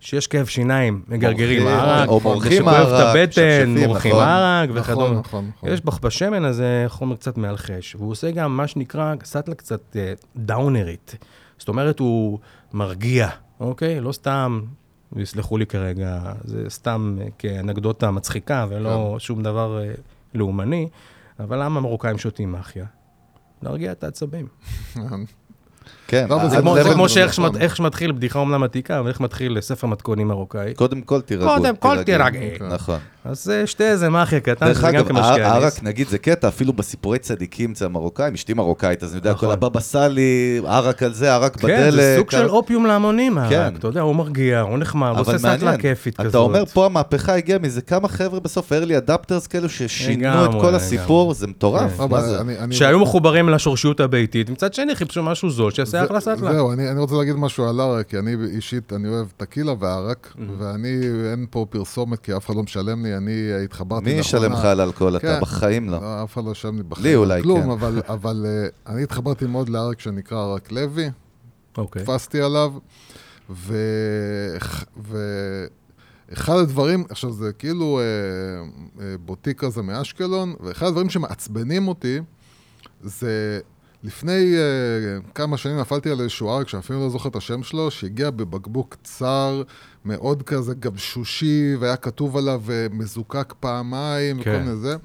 שיש 0.00 0.26
כאב 0.26 0.46
שיניים, 0.46 1.02
מגרגרים 1.08 1.66
ערק, 1.66 2.08
או 2.08 2.20
מורחים 2.20 2.52
שכואב 2.62 2.74
את 2.86 2.92
ערק, 2.92 3.16
הבטן, 3.16 3.74
מורחים 3.86 4.12
נכון. 4.12 4.24
ערק 4.24 4.68
נכון, 4.70 4.80
וכדומה. 4.80 5.20
נכון, 5.20 5.50
נכון. 5.56 5.68
יש 5.68 5.80
בח- 5.80 5.98
בשמן 5.98 6.44
הזה 6.44 6.84
חומר 6.88 7.16
קצת 7.16 7.38
מאלחש, 7.38 7.94
והוא 7.94 8.10
עושה 8.10 8.30
גם 8.30 8.56
מה 8.56 8.66
שנקרא 8.66 9.14
סטלה 9.24 9.54
קצת 9.54 9.96
אה, 9.96 10.12
דאונרית. 10.36 11.14
זאת 11.58 11.68
אומרת, 11.68 11.98
הוא 11.98 12.38
מרגיע, 12.72 13.28
אוקיי? 13.60 14.00
לא 14.00 14.12
סתם, 14.12 14.60
ויסלחו 15.12 15.58
לי 15.58 15.66
כרגע, 15.66 16.20
זה 16.44 16.64
סתם 16.70 17.18
אה, 17.20 17.26
כאנקדוטה 17.38 18.10
מצחיקה 18.10 18.66
ולא 18.68 19.16
שום 19.18 19.42
דבר 19.42 19.82
אה, 19.82 19.92
לאומני, 20.34 20.88
אבל 21.40 21.62
למה 21.64 21.76
המרוקאים 21.78 22.18
שותים 22.18 22.52
מאחיה? 22.52 22.84
להרגיע 23.62 23.92
את 23.92 24.04
העצבים. 24.04 24.46
כן, 26.06 26.26
לא, 26.30 26.48
זה 26.48 26.56
כמו- 26.94 27.08
שאיך 27.08 27.38
נכון. 27.38 27.68
שמתחיל 27.76 28.12
בדיחה 28.12 28.38
אומנם 28.38 28.62
עתיקה, 28.62 28.98
אבל 28.98 29.08
איך 29.08 29.20
מתחיל 29.20 29.60
ספר 29.60 29.86
מתכונים 29.86 30.28
מרוקאי. 30.28 30.74
קודם 30.74 31.02
כל 31.02 31.20
תירגעו. 31.20 31.48
קודם 31.48 31.76
כל. 31.76 32.02
תירגעי. 32.02 32.50
נכון. 32.70 32.98
אז 33.24 33.50
אה, 33.50 33.66
שתי 33.66 33.84
איזה 33.84 34.08
מאחיה 34.08 34.40
קטן, 34.40 34.66
דרך 34.66 34.78
שזה 34.78 34.86
גם 34.86 34.94
אגב, 34.96 35.08
כמשקה 35.08 35.26
הערק, 35.46 35.62
אניס. 35.62 35.82
נגיד, 35.82 36.08
זה 36.08 36.18
קטע, 36.18 36.48
אפילו 36.48 36.72
בסיפורי 36.72 37.18
צדיקים 37.18 37.72
אצל 37.72 37.84
המרוקאים, 37.84 38.34
אשתי 38.34 38.54
מרוקאית, 38.54 39.02
אז 39.02 39.10
אני 39.10 39.18
יודע, 39.18 39.30
נכון. 39.32 39.48
כל 39.48 39.52
הבבא 39.52 39.80
סאלי, 39.80 40.60
ערק 40.66 41.02
על 41.02 41.12
זה, 41.14 41.34
ערק 41.34 41.56
בדלק. 41.56 41.76
כן, 41.76 41.90
זה 41.90 42.14
סוג 42.18 42.30
של 42.30 42.36
ערק- 42.36 42.50
אופיום 42.50 42.86
להמונים, 42.86 43.34
כן. 43.34 43.38
הערק. 43.40 43.72
אתה 43.78 43.88
יודע, 43.88 44.00
הוא 44.00 44.14
מרגיע, 44.16 44.60
הוא 44.60 44.78
נחמד, 44.78 45.08
הוא 45.08 45.18
אבל 45.18 45.34
עושה 45.34 45.56
סטלה 45.56 45.76
כיפית 45.78 46.16
כזאת. 46.16 46.30
אתה 46.30 46.38
אומר, 46.38 46.64
פה 46.64 46.86
המהפכה 46.86 47.34
הגיעה 47.34 47.58
מזה 47.58 47.80
כמה 47.82 48.08
חבר'ה 48.08 48.40
בסוף, 48.40 48.72
early 48.72 49.08
adapters 49.08 49.48
כאלו, 49.48 49.68
ששינו 49.68 50.44
את 50.44 50.50
כל 50.60 50.74
הסיפור, 50.74 51.34
זה 51.34 51.46
מטורף. 51.46 52.00
כן. 52.00 52.20
זה? 52.20 52.38
שהיו 52.70 52.98
מחוברים 53.00 53.48
לשורשיות 53.48 54.00
הביתית, 54.00 54.50
מצד 54.50 54.74
שני 54.74 54.94
חיפשו 54.94 55.22
משהו 55.22 55.50
זול, 55.50 55.70
שיעשה 55.70 55.90
זה- 55.90 56.04
אחלה 56.04 56.20
סטלה. 56.20 56.52
זהו, 56.52 56.72
אני, 56.72 56.90
אני 56.90 57.00
רוצה 57.00 57.14
להגיד 57.14 57.34
משהו 57.36 57.68
על 57.68 57.80
ערק, 57.80 58.06
כי 58.08 58.18
אני 58.18 58.34
אישית, 58.54 58.92
אני 58.92 59.08
אוהב 59.08 59.26
טקילה 59.36 59.72
וערק, 59.80 60.34
ואני, 60.58 61.00
אין 61.30 61.46
פה 61.50 61.66
פרסומת, 61.70 62.18
כי 62.18 62.36
אף 62.36 62.46
אחד 62.46 62.54
לא 62.56 62.62
משלם 62.62 63.06
לי, 63.06 63.09
אני 63.16 63.64
התחברתי 63.64 64.04
מי 64.04 64.10
ישלם 64.10 64.52
לך 64.52 64.64
על 64.64 64.80
אלכוהול? 64.80 65.16
אתה 65.16 65.26
כן. 65.26 65.40
בחיים 65.40 65.90
לא. 65.90 66.00
לא, 66.00 66.24
אף 66.24 66.32
אחד 66.32 66.44
לא 66.44 66.50
ישלם 66.50 66.76
לי 66.76 66.82
בחיים. 66.82 67.06
לי 67.06 67.14
אולי, 67.14 67.42
כלום, 67.42 67.62
כן. 67.62 67.70
אבל, 67.70 68.02
אבל 68.14 68.46
אה, 68.46 68.92
אני 68.92 69.02
התחברתי 69.02 69.46
מאוד 69.46 69.68
לערק 69.68 70.00
שנקרא 70.00 70.38
ערק 70.38 70.72
לוי, 70.72 71.10
אוקיי. 71.78 72.02
תפסתי 72.02 72.40
עליו, 72.40 72.72
ו... 73.50 73.76
ואחד 76.30 76.56
הדברים, 76.56 77.04
עכשיו 77.10 77.32
זה 77.32 77.52
כאילו 77.52 78.00
אה, 78.00 78.04
אה, 79.04 79.14
בוטיק 79.24 79.60
כזה 79.60 79.82
מאשקלון, 79.82 80.54
ואחד 80.60 80.86
הדברים 80.86 81.10
שמעצבנים 81.10 81.88
אותי, 81.88 82.18
זה 83.02 83.60
לפני 84.02 84.54
אה, 84.56 85.32
כמה 85.34 85.56
שנים 85.56 85.78
נפלתי 85.78 86.10
על 86.10 86.20
איזשהו 86.20 86.50
ערק, 86.50 86.68
שאפילו 86.68 87.00
לא 87.00 87.08
זוכר 87.08 87.28
את 87.28 87.36
השם 87.36 87.62
שלו, 87.62 87.90
שהגיע 87.90 88.30
בבקבוק 88.30 88.96
צר, 89.04 89.62
מאוד 90.04 90.42
כזה 90.42 90.74
גבשושי, 90.74 91.76
והיה 91.80 91.96
כתוב 91.96 92.36
עליו 92.36 92.62
אה, 92.70 92.86
מזוקק 92.90 93.54
פעמיים, 93.60 94.42
כן. 94.42 94.50
וכל 94.50 94.58
מיני 94.58 94.76
זה. 94.76 94.96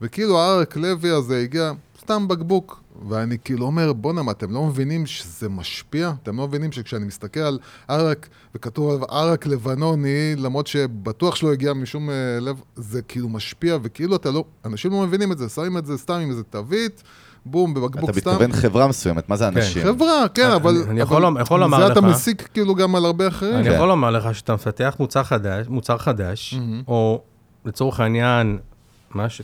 וכאילו 0.00 0.40
הערק 0.40 0.76
לוי 0.76 1.10
הזה 1.10 1.40
הגיע, 1.40 1.72
סתם 2.00 2.28
בקבוק. 2.28 2.86
ואני 3.08 3.36
כאילו 3.44 3.66
אומר, 3.66 3.92
בואנה, 3.92 4.22
מה, 4.22 4.32
אתם 4.32 4.52
לא 4.52 4.64
מבינים 4.64 5.06
שזה 5.06 5.48
משפיע? 5.48 6.12
אתם 6.22 6.36
לא 6.36 6.48
מבינים 6.48 6.72
שכשאני 6.72 7.06
מסתכל 7.06 7.40
על 7.40 7.58
ערק, 7.88 8.28
וכתוב 8.54 8.90
עליו 8.90 9.04
ערק 9.04 9.46
לבנוני, 9.46 10.36
למרות 10.36 10.66
שבטוח 10.66 11.36
שלא 11.36 11.52
הגיע 11.52 11.72
משום 11.72 12.10
אה, 12.10 12.14
לב, 12.40 12.60
זה 12.76 13.02
כאילו 13.02 13.28
משפיע, 13.28 13.78
וכאילו 13.82 14.16
אתה 14.16 14.30
לא, 14.30 14.44
אנשים 14.64 14.90
לא 14.90 15.02
מבינים 15.02 15.32
את 15.32 15.38
זה, 15.38 15.48
שמים 15.48 15.78
את 15.78 15.86
זה 15.86 15.98
סתם 15.98 16.14
עם 16.14 16.30
איזה 16.30 16.42
תווית, 16.42 17.02
בום, 17.50 17.74
בבקבוק 17.74 18.10
אתה 18.10 18.20
סתם. 18.20 18.30
מתכוון 18.30 18.52
חברה 18.52 18.86
מסוימת, 18.88 19.28
מה 19.28 19.36
זה 19.36 19.44
כן. 19.50 19.56
אנשים? 19.56 19.82
חברה, 19.82 20.24
כן, 20.34 20.44
אני- 20.46 20.54
אבל... 20.56 20.74
אני 20.90 21.00
יכול 21.00 21.16
אבל 21.16 21.24
לומר- 21.26 21.40
יכול 21.40 21.60
לומר 21.60 21.86
זה 21.86 21.92
אתה 21.92 22.00
לך- 22.00 22.06
מסיק 22.06 22.48
כאילו 22.54 22.74
גם 22.74 22.94
על 22.94 23.04
הרבה 23.04 23.28
אחרים. 23.28 23.54
אני 23.54 23.64
כן. 23.68 23.74
יכול 23.74 23.88
לומר 23.88 24.10
לך 24.10 24.34
שאתה 24.34 24.54
מפתח 24.54 24.96
מוצר 25.00 25.22
חדש, 25.22 25.66
מוצר 25.68 25.98
חדש, 25.98 26.54
מהמם. 26.54 26.82
או 26.88 27.22
לצורך 27.64 28.00
העניין, 28.00 28.58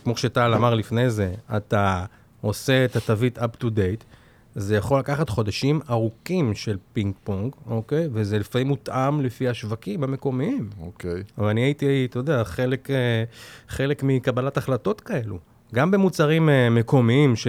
כמו 0.05 0.17
שטל 0.17 0.55
אמר 0.55 0.75
לפני 0.75 1.11
זה, 1.11 1.33
אתה 1.57 2.05
עושה 2.41 2.85
את 2.85 2.97
התווית 2.97 3.39
up 3.39 3.63
to 3.63 3.67
date, 3.67 4.05
זה 4.55 4.77
יכול 4.77 4.99
לקחת 4.99 5.29
חודשים 5.29 5.81
ארוכים 5.91 6.55
של 6.55 6.77
פינג 6.93 7.15
פונג, 7.25 7.53
אוקיי? 7.71 8.09
וזה 8.13 8.39
לפעמים 8.39 8.69
מותאם 8.69 9.21
לפי 9.21 9.49
השווקים 9.49 10.05
המקומיים. 10.05 10.69
אוקיי. 10.81 11.23
אבל 11.39 11.49
אני 11.49 11.61
הייתי, 11.61 12.07
אתה 12.11 12.19
יודע, 12.19 12.45
חלק, 12.45 12.91
אה, 12.91 12.97
חלק 13.69 14.03
מקבלת 14.03 14.57
החלטות 14.57 15.01
כאלו. 15.01 15.39
גם 15.75 15.91
במוצרים 15.91 16.49
אה, 16.49 16.71
מקומיים 16.71 17.37
ש... 17.37 17.47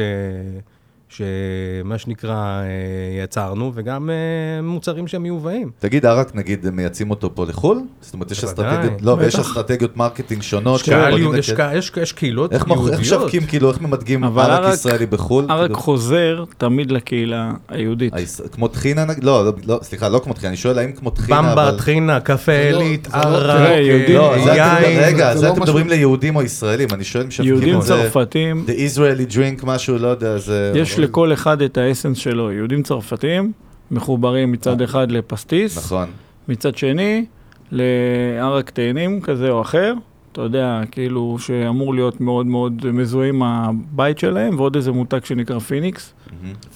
שמה 1.18 1.98
שנקרא 1.98 2.34
אה, 2.34 3.24
יצרנו, 3.24 3.72
וגם 3.76 4.10
אה, 4.10 4.62
מוצרים 4.62 5.08
שהם 5.08 5.24
מיובאים. 5.24 5.72
תגיד, 5.80 6.06
ערק 6.06 6.36
נגיד, 6.36 6.68
הם 6.68 6.76
מייצאים 6.76 7.10
אותו 7.10 7.36
פה 7.36 7.46
לחו"ל? 7.46 7.82
זאת 8.02 8.14
אומרת, 8.14 8.32
יש 8.32 8.44
אסטרטגיות, 8.44 9.02
לא, 9.02 9.16
ויש. 9.20 9.36
אסטרטגיות 9.36 9.98
marketing 9.98 10.42
שונות. 10.42 10.80
יש 10.82 12.14
קהילות 12.14 12.52
יהודיות. 12.52 13.00
איך 13.00 13.06
משווקים, 13.06 13.46
כאילו, 13.46 13.70
איך 13.70 13.82
ממתגים 13.82 14.24
ערק 14.24 14.74
ישראלי 14.74 15.06
בחו"ל? 15.06 15.46
ערק 15.50 15.68
כאילו, 15.68 15.80
חוזר 15.80 16.44
תמיד 16.58 16.92
לקהילה 16.92 17.52
היהודית. 17.70 18.14
כמו 18.52 18.68
טחינה? 18.68 19.06
לא, 19.22 19.46
לא, 19.46 19.52
לא, 19.66 19.80
סליחה, 19.82 20.10
לא 20.10 20.20
כמו 20.24 20.34
טחינה, 20.34 20.50
אני 20.50 20.58
שואל 20.58 20.80
האם 20.80 20.92
כמו 20.92 21.10
טחינה, 21.10 21.42
במבה, 21.42 21.70
אבל... 21.70 21.78
טחינה, 21.78 22.20
קפה 22.20 22.52
עילית, 22.52 23.08
לא- 23.14 23.20
ערק, 23.20 23.70
יין. 23.70 25.00
רגע, 25.00 25.36
זה 25.36 25.50
אתם 25.50 25.62
מדברים 25.62 25.88
ליהודים 25.88 26.36
או 26.36 26.42
ישראלים, 26.42 26.88
אני 26.94 27.04
שואל 27.04 27.24
אם 27.24 27.32
שווקים 27.32 27.54
יהודים. 27.54 27.80
צרפתים, 27.82 28.66
The 28.68 28.98
Israeli 28.98 29.34
drink, 29.34 29.66
משהו, 29.66 29.98
לא 29.98 30.08
יודע, 30.08 30.38
זה... 30.38 30.72
לכל 31.04 31.34
אחד 31.34 31.62
את 31.62 31.78
ה 31.78 31.83
essence 31.83 32.18
שלו. 32.18 32.52
יהודים 32.52 32.84
צרפתים 32.84 33.52
מחוברים 33.92 34.52
מצד 34.52 34.82
אחד 34.82 35.12
לפסטיס, 35.12 35.78
נכון. 35.78 36.10
מצד 36.48 36.78
שני 36.78 37.26
לערק 37.72 38.70
תאנים 38.70 39.22
כזה 39.22 39.50
או 39.50 39.62
אחר, 39.62 39.94
אתה 40.32 40.42
יודע, 40.42 40.82
כאילו, 40.92 41.38
שאמור 41.40 41.94
להיות 41.94 42.22
מאוד 42.22 42.46
מאוד 42.46 42.86
מזוהה 42.92 43.30
עם 43.30 43.44
הבית 43.44 44.20
שלהם, 44.20 44.60
ועוד 44.60 44.76
איזה 44.76 44.92
מותג 44.92 45.26
שנקרא 45.26 45.60
פיניקס. 45.60 46.14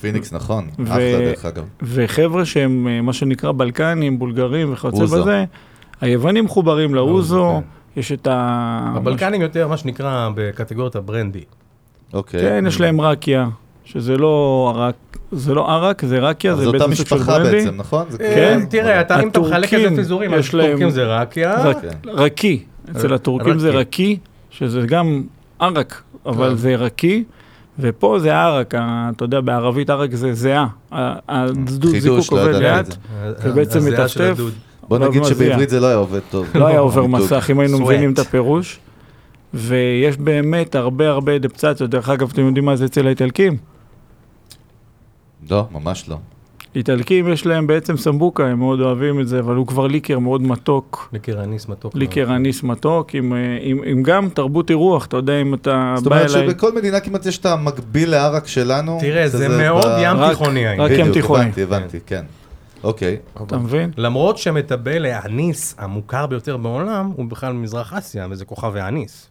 פיניקס, 0.01 0.33
נכון. 0.33 0.67
אחלה, 0.83 1.17
דרך 1.19 1.45
אגב. 1.45 1.63
וחבר'ה 1.81 2.45
שהם 2.45 2.87
אה, 2.87 3.01
מה 3.01 3.13
שנקרא 3.13 3.51
בלקנים, 3.51 4.19
בולגרים 4.19 4.73
וכיוצא. 4.73 5.03
בזה, 5.03 5.45
היוונים 6.01 6.45
מחוברים 6.45 6.95
לאוזו, 6.95 7.61
כן. 7.95 7.99
יש 7.99 8.11
את 8.11 8.27
ה... 8.27 8.93
הבלקנים 8.95 9.41
יותר, 9.41 9.67
מה 9.67 9.77
שנקרא, 9.77 10.29
בקטגוריית 10.35 10.95
הברנדי. 10.95 11.43
אוקיי. 12.13 12.41
כן, 12.41 12.63
יש 12.67 12.81
להם 12.81 13.01
רקיה, 13.01 13.47
שזה 13.93 14.17
לא 14.17 14.33
ערק, 14.75 14.95
זה 15.31 15.53
לא 15.53 15.71
ערק, 15.71 16.05
זה 16.05 16.19
רקיה, 16.19 16.55
זה 16.55 16.63
זו 16.63 16.67
אותה 16.67 16.77
בעצם 16.87 16.95
סוג 16.95 17.07
של 17.07 17.15
משפחה 17.15 17.31
ברנדי. 17.39 17.51
בעצם, 17.51 17.73
נכון? 17.77 18.05
זה 18.09 18.17
כן. 18.17 18.59
תראה, 18.69 19.01
אתה- 19.01 19.21
אם 19.23 19.27
אתה 19.27 19.39
מחלק 19.39 19.73
את 19.73 19.95
זה 19.95 20.01
אזורים, 20.01 20.33
אז 20.33 20.49
טורקים 20.51 20.89
זה 20.89 21.03
רקיה. 21.05 21.63
רק- 21.63 21.81
כן. 21.81 22.09
רקי, 22.09 22.63
אצל 22.91 23.13
הטורקים 23.13 23.59
זה 23.59 23.69
רקי. 23.69 24.17
שזה 24.49 24.81
גם 24.81 25.23
ערק, 25.59 26.01
אבל 26.25 26.49
כן. 26.49 26.55
זה 26.55 26.75
רקי. 26.75 27.23
ופה 27.79 28.19
זה 28.19 28.35
ערק, 28.35 28.75
אתה 28.75 29.23
יודע, 29.25 29.41
בערבית 29.41 29.89
ערק 29.89 30.15
זה 30.15 30.33
זהה. 30.33 30.67
ה- 30.91 31.13
הדוד 31.29 31.85
חידוש, 31.91 32.23
זיקוק 32.23 32.33
לא 32.39 32.43
עובד 32.43 32.55
לאט. 32.55 32.95
ובעצם 33.43 33.79
של 33.81 33.89
מטפטף. 34.03 34.39
בוא 34.87 34.97
נגיד. 34.97 35.23
שבעברית 35.23 35.69
זה 35.69 35.79
לא 35.79 35.85
היה 35.87 35.95
עובד 35.95 36.19
טוב. 36.31 36.47
לא 36.55 36.67
היה 36.67 36.79
עובר. 36.79 37.05
מסך, 37.07 37.47
אם 37.51 37.59
היינו. 37.59 37.79
מבינים 37.79 38.13
את 38.13 38.19
הפירוש. 38.19 38.79
ויש 39.53 40.17
באמת 40.17 40.75
הרבה 40.75 41.09
הרבה 41.09 41.35
אדפטציות. 41.35 41.89
דרך 41.89 42.09
אגב, 42.09 42.29
אתם 42.33 42.45
יודעים 42.45 42.65
מה 42.65 42.75
זה 42.75 42.85
אצל 42.85 43.07
האיטלקים? 43.07 43.57
לא, 45.51 45.65
ממש 45.71 46.09
לא. 46.09 46.17
איטלקים 46.75 47.27
יש 47.27 47.45
להם 47.45 47.67
בעצם 47.67 47.97
סמבוקה, 47.97 48.45
הם 48.47 48.59
מאוד 48.59 48.79
אוהבים 48.81 49.19
את 49.19 49.27
זה, 49.27 49.39
אבל 49.39 49.55
הוא 49.55 49.67
כבר 49.67 49.87
ליקר 49.87 50.19
מאוד 50.19 50.41
מתוק. 50.41 51.09
ליקר 51.13 51.43
אניס 51.43 51.67
מתוק. 51.69 51.95
ליקר 51.95 52.35
אניס 52.35 52.63
מתוק, 52.63 53.15
עם, 53.15 53.33
אה, 53.33 53.37
עם, 53.61 53.79
עם 53.85 54.03
גם 54.03 54.29
תרבות 54.29 54.69
אירוח, 54.69 55.05
אתה 55.05 55.17
יודע, 55.17 55.41
אם 55.41 55.53
אתה 55.53 55.93
זאת 55.97 56.07
בא 56.07 56.15
אומרת 56.15 56.31
אליי... 56.35 56.49
שבכל 56.49 56.75
מדינה 56.75 56.99
כמעט 56.99 57.25
יש 57.25 57.37
את 57.37 57.45
המקביל 57.45 58.09
לערק 58.09 58.47
שלנו. 58.47 58.97
תראה, 59.01 59.27
זה 59.27 59.47
מאוד 59.49 59.85
ב- 59.85 59.99
ים 60.03 60.17
רק- 60.17 60.29
תיכוני 60.29 60.67
העניין. 60.67 60.91
רק 60.91 60.99
ים 61.07 61.11
תיכוני. 61.13 61.41
הבנתי, 61.43 61.63
הבנתי, 61.63 61.97
כן. 62.05 62.23
אוקיי. 62.83 63.17
אתה 63.47 63.57
מבין? 63.57 63.91
למרות 63.97 64.37
שמטבל 64.37 65.05
האניס 65.05 65.75
המוכר 65.77 66.25
ביותר 66.25 66.57
בעולם, 66.57 67.11
הוא 67.15 67.25
בכלל 67.25 67.53
ממזרח 67.53 67.93
אסיה, 67.93 68.27
וזה 68.31 68.45
כוכב 68.45 68.75
האניס. 68.75 69.29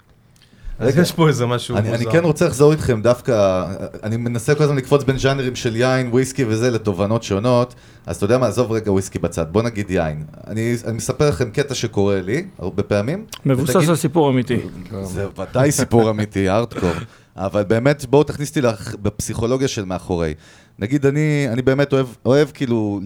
אז 0.78 0.88
רגע. 0.92 1.02
יש 1.02 1.12
פה 1.12 1.28
איזה 1.28 1.46
משהו 1.46 1.76
אני, 1.76 1.88
מוזר. 1.90 2.02
אני 2.02 2.12
כן 2.12 2.24
רוצה 2.24 2.46
לחזור 2.46 2.72
איתכם 2.72 3.02
דווקא, 3.02 3.64
אני 4.02 4.16
מנסה 4.16 4.54
כל 4.54 4.62
הזמן 4.64 4.76
לקפוץ 4.76 5.04
בין 5.04 5.18
ז'אנרים 5.18 5.56
של 5.56 5.76
יין, 5.76 6.08
וויסקי 6.12 6.44
וזה 6.44 6.70
לתובנות 6.70 7.22
שונות, 7.22 7.74
אז 8.06 8.16
אתה 8.16 8.24
יודע 8.24 8.38
מה, 8.38 8.46
עזוב 8.46 8.72
רגע 8.72 8.92
וויסקי 8.92 9.18
בצד, 9.18 9.46
בוא 9.52 9.62
נגיד 9.62 9.90
יין. 9.90 10.24
אני, 10.46 10.76
אני 10.84 10.96
מספר 10.96 11.28
לכם 11.28 11.50
קטע 11.50 11.74
שקורה 11.74 12.20
לי, 12.20 12.44
הרבה 12.58 12.82
פעמים. 12.82 13.24
מבוסס 13.46 13.76
ותגיד- 13.76 13.90
על 13.90 13.96
סיפור 13.96 14.30
אמיתי. 14.30 14.58
זה 15.02 15.26
ודאי 15.38 15.72
סיפור 15.72 16.10
אמיתי, 16.10 16.48
ארטקור. 16.50 16.90
אבל 17.36 17.62
באמת, 17.64 18.04
בואו 18.10 18.22
תכניס 18.24 18.48
אותי 18.48 18.60
בפסיכולוגיה 19.02 19.68
של 19.68 19.84
מאחורי. 19.84 20.34
נגיד, 20.78 21.06
אני, 21.06 21.46
אני 21.52 21.62
באמת 21.62 21.92
אוהב, 21.92 22.06
אוהב 22.24 22.48
כאילו, 22.54 23.00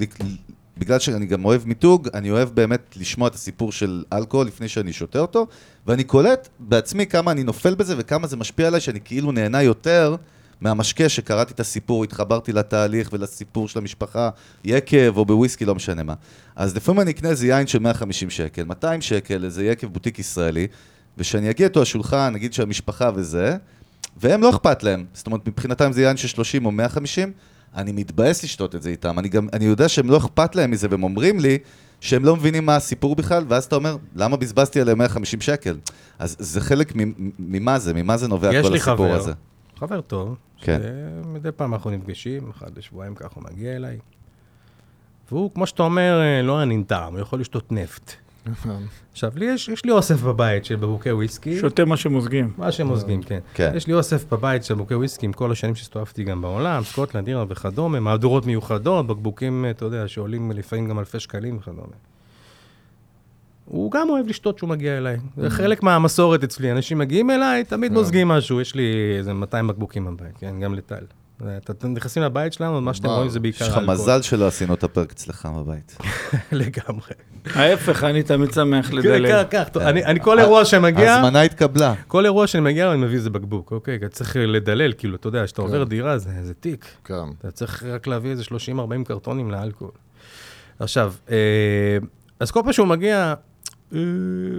בגלל 0.78 0.98
שאני 0.98 1.26
גם 1.26 1.44
אוהב 1.44 1.62
מיתוג, 1.66 2.08
אני 2.14 2.30
אוהב 2.30 2.48
באמת 2.54 2.94
לשמוע 3.00 3.28
את 3.28 3.34
הסיפור 3.34 3.72
של 3.72 4.02
אלכוהול 4.12 4.46
לפני 4.46 4.68
שאני 4.68 4.92
שותה 4.92 5.18
אותו, 5.18 5.46
ואני 5.86 6.04
קולט 6.04 6.48
בעצמי 6.58 7.06
כמה 7.06 7.30
אני 7.30 7.42
נופל 7.42 7.74
בזה 7.74 7.94
וכמה 7.98 8.26
זה 8.26 8.36
משפיע 8.36 8.66
עליי, 8.66 8.80
שאני 8.80 9.00
כאילו 9.04 9.32
נהנה 9.32 9.62
יותר 9.62 10.16
מהמשקה 10.60 11.08
שקראתי 11.08 11.52
את 11.52 11.60
הסיפור, 11.60 12.04
התחברתי 12.04 12.52
לתהליך 12.52 13.08
ולסיפור 13.12 13.68
של 13.68 13.78
המשפחה, 13.78 14.30
יקב 14.64 15.16
או 15.16 15.24
בוויסקי, 15.24 15.64
לא 15.64 15.74
משנה 15.74 16.02
מה. 16.02 16.14
אז 16.56 16.76
לפעמים 16.76 17.00
אני 17.00 17.10
אקנה 17.10 17.28
איזה 17.28 17.46
יין 17.46 17.66
של 17.66 17.78
150 17.78 18.30
שקל, 18.30 18.64
200 18.64 19.00
שקל, 19.00 19.44
איזה 19.44 19.64
יקב 19.64 19.86
בוטיק 19.86 20.18
ישראלי, 20.18 20.66
ושאני 21.18 21.50
אגיע 21.50 21.66
איתו 21.66 21.82
לשולחן, 21.82 22.32
נגיד 22.34 22.52
שהמשפחה 22.52 23.10
וזה, 23.14 23.56
והם 24.16 24.42
לא 24.42 24.50
אכפת 24.50 24.82
להם. 24.82 25.04
זאת 25.14 25.26
אומרת, 25.26 25.48
מבחינתם 25.48 25.92
זה 25.92 26.02
יין 26.02 26.16
של 26.16 26.28
30 26.28 26.66
או 26.66 26.70
150, 26.70 27.32
אני 27.74 27.92
מתבאס 27.92 28.44
לשתות 28.44 28.74
את 28.74 28.82
זה 28.82 28.90
איתם. 28.90 29.18
אני 29.18 29.28
גם, 29.28 29.48
אני 29.52 29.64
יודע 29.64 29.88
שהם 29.88 30.10
לא 30.10 30.16
אכפת 30.16 30.56
להם 30.56 30.70
מזה, 30.70 30.88
והם 30.90 31.02
אומרים 31.02 31.40
לי 31.40 31.58
שהם 32.00 32.24
לא 32.24 32.36
מבינים 32.36 32.66
מה 32.66 32.76
הסיפור 32.76 33.16
בכלל, 33.16 33.44
ואז 33.48 33.64
אתה 33.64 33.76
אומר, 33.76 33.96
למה 34.14 34.36
בזבזתי 34.36 34.80
עליהם 34.80 34.98
150 34.98 35.40
שקל? 35.40 35.78
אז 36.18 36.36
זה 36.38 36.60
חלק 36.60 36.92
ממה 37.38 37.78
זה, 37.78 37.94
ממה 37.94 38.16
זה 38.16 38.28
נובע 38.28 38.54
יש 38.54 38.66
כל 38.66 38.72
לי 38.72 38.76
הסיפור 38.78 38.96
חבר, 38.96 39.14
הזה. 39.14 39.32
חבר 39.76 40.00
טוב, 40.00 40.36
כן. 40.60 40.80
שמדי 41.24 41.52
פעם 41.52 41.74
אנחנו 41.74 41.90
נפגשים, 41.90 42.50
אחד 42.50 42.78
לשבועיים 42.78 43.14
ככה 43.14 43.34
הוא 43.34 43.44
מגיע 43.44 43.76
אליי. 43.76 43.98
והוא, 45.30 45.50
כמו 45.54 45.66
שאתה 45.66 45.82
אומר, 45.82 46.20
אה, 46.20 46.42
לא 46.42 46.60
ענין 46.60 46.82
טעם, 46.82 47.12
הוא 47.12 47.20
יכול 47.20 47.40
לשתות 47.40 47.72
נפט. 47.72 48.12
עכשיו, 49.12 49.32
לי 49.34 49.44
יש, 49.44 49.68
יש 49.68 49.84
לי 49.84 49.90
אוסף 49.90 50.22
בבית 50.22 50.64
של 50.64 50.76
בקבוקי 50.76 51.12
וויסקי. 51.12 51.60
שותה 51.60 51.84
מה 51.84 51.96
שמוזגים. 51.96 52.52
מה 52.58 52.72
שהם 52.72 52.86
מוזגים, 52.86 53.22
כן. 53.22 53.38
כן. 53.54 53.72
יש 53.76 53.86
לי 53.86 53.92
אוסף 53.94 54.32
בבית 54.32 54.64
של 54.64 54.74
בקבוקי 54.74 54.94
וויסקי 54.94 55.26
עם 55.26 55.32
כל 55.32 55.52
השנים 55.52 55.74
שהסתובבתי 55.74 56.24
גם 56.24 56.42
בעולם, 56.42 56.82
סקוטלנד, 56.84 57.28
אירלנד 57.28 57.52
וכדומה, 57.52 58.00
מהדורות 58.00 58.46
מיוחדות, 58.46 59.06
בקבוקים, 59.06 59.66
אתה 59.70 59.84
יודע, 59.84 60.08
שעולים 60.08 60.52
לפעמים 60.52 60.88
גם 60.88 60.98
אלפי 60.98 61.20
שקלים 61.20 61.56
וכדומה. 61.56 61.94
הוא 63.64 63.90
גם 63.90 64.08
אוהב 64.10 64.26
לשתות 64.26 64.56
כשהוא 64.56 64.70
מגיע 64.70 64.98
אליי. 64.98 65.16
זה 65.36 65.50
חלק 65.50 65.82
מהמסורת 65.82 66.44
אצלי, 66.44 66.72
אנשים 66.72 66.98
מגיעים 66.98 67.30
אליי, 67.30 67.64
תמיד 67.64 67.92
מוזגים 67.92 68.28
משהו, 68.28 68.60
יש 68.60 68.74
לי 68.74 69.14
איזה 69.18 69.32
200 69.32 69.66
בקבוקים 69.66 70.04
בבית, 70.04 70.38
כן, 70.38 70.60
גם 70.60 70.74
לטל. 70.74 71.04
אתה- 71.56 71.72
אתם 71.72 71.92
נכנסים 71.94 72.22
לבית 72.22 72.52
שלנו, 72.52 72.80
מה 72.80 72.94
שאתם 72.94 73.08
רואים 73.08 73.28
זה 73.28 73.40
בעיקר 73.40 73.64
יש 73.64 73.70
לך 73.70 73.78
אלכוהול. 73.78 73.94
מזל 74.00 74.22
שלא 74.22 74.46
עשינו 74.46 74.74
את 74.74 74.84
הפרק 74.84 75.12
אצלך 75.12 75.48
בבית. 75.56 75.96
לגמרי. 76.52 77.10
ההפך, 77.54 78.04
אני 78.04 78.22
תמיד 78.22 78.52
שמח 78.52 78.88
כן, 78.90 78.96
לדלג. 78.96 79.30
קח, 79.30 79.42
קח, 79.50 79.68
טוב, 79.72 79.82
אני 79.82 80.04
אני 80.04 80.20
כל 80.20 80.38
אירוע 80.40 80.64
שמגיע... 80.64 81.12
ההזמנה 81.14 81.42
התקבלה. 81.42 81.94
כל 82.08 82.24
אירוע 82.24 82.46
שאני 82.46 82.64
מגיע 82.64 82.92
אני 82.92 83.00
מביא 83.00 83.16
איזה 83.16 83.30
בקבוק, 83.30 83.72
אוקיי? 83.72 83.98
כי 84.00 84.08
צריך 84.08 84.36
לדלל, 84.40 84.92
כאילו, 84.92 85.16
אתה 85.16 85.28
יודע, 85.28 85.44
כשאתה 85.44 85.62
עובר 85.62 85.84
דירה, 85.84 86.18
זה, 86.18 86.30
זה 86.42 86.54
תיק. 86.54 86.84
כן. 87.04 87.14
אתה 87.38 87.50
צריך 87.50 87.82
רק 87.82 88.06
להביא 88.06 88.30
איזה 88.30 88.42
30-40 88.42 88.48
קרטונים 89.04 89.50
לאלכוהול. 89.50 89.92
עכשיו, 90.78 91.12
אה, 91.30 91.36
אז 92.40 92.50
כל 92.50 92.60
פעם 92.64 92.72
שהוא 92.72 92.86
מגיע, 92.86 93.34
אה, 93.94 93.98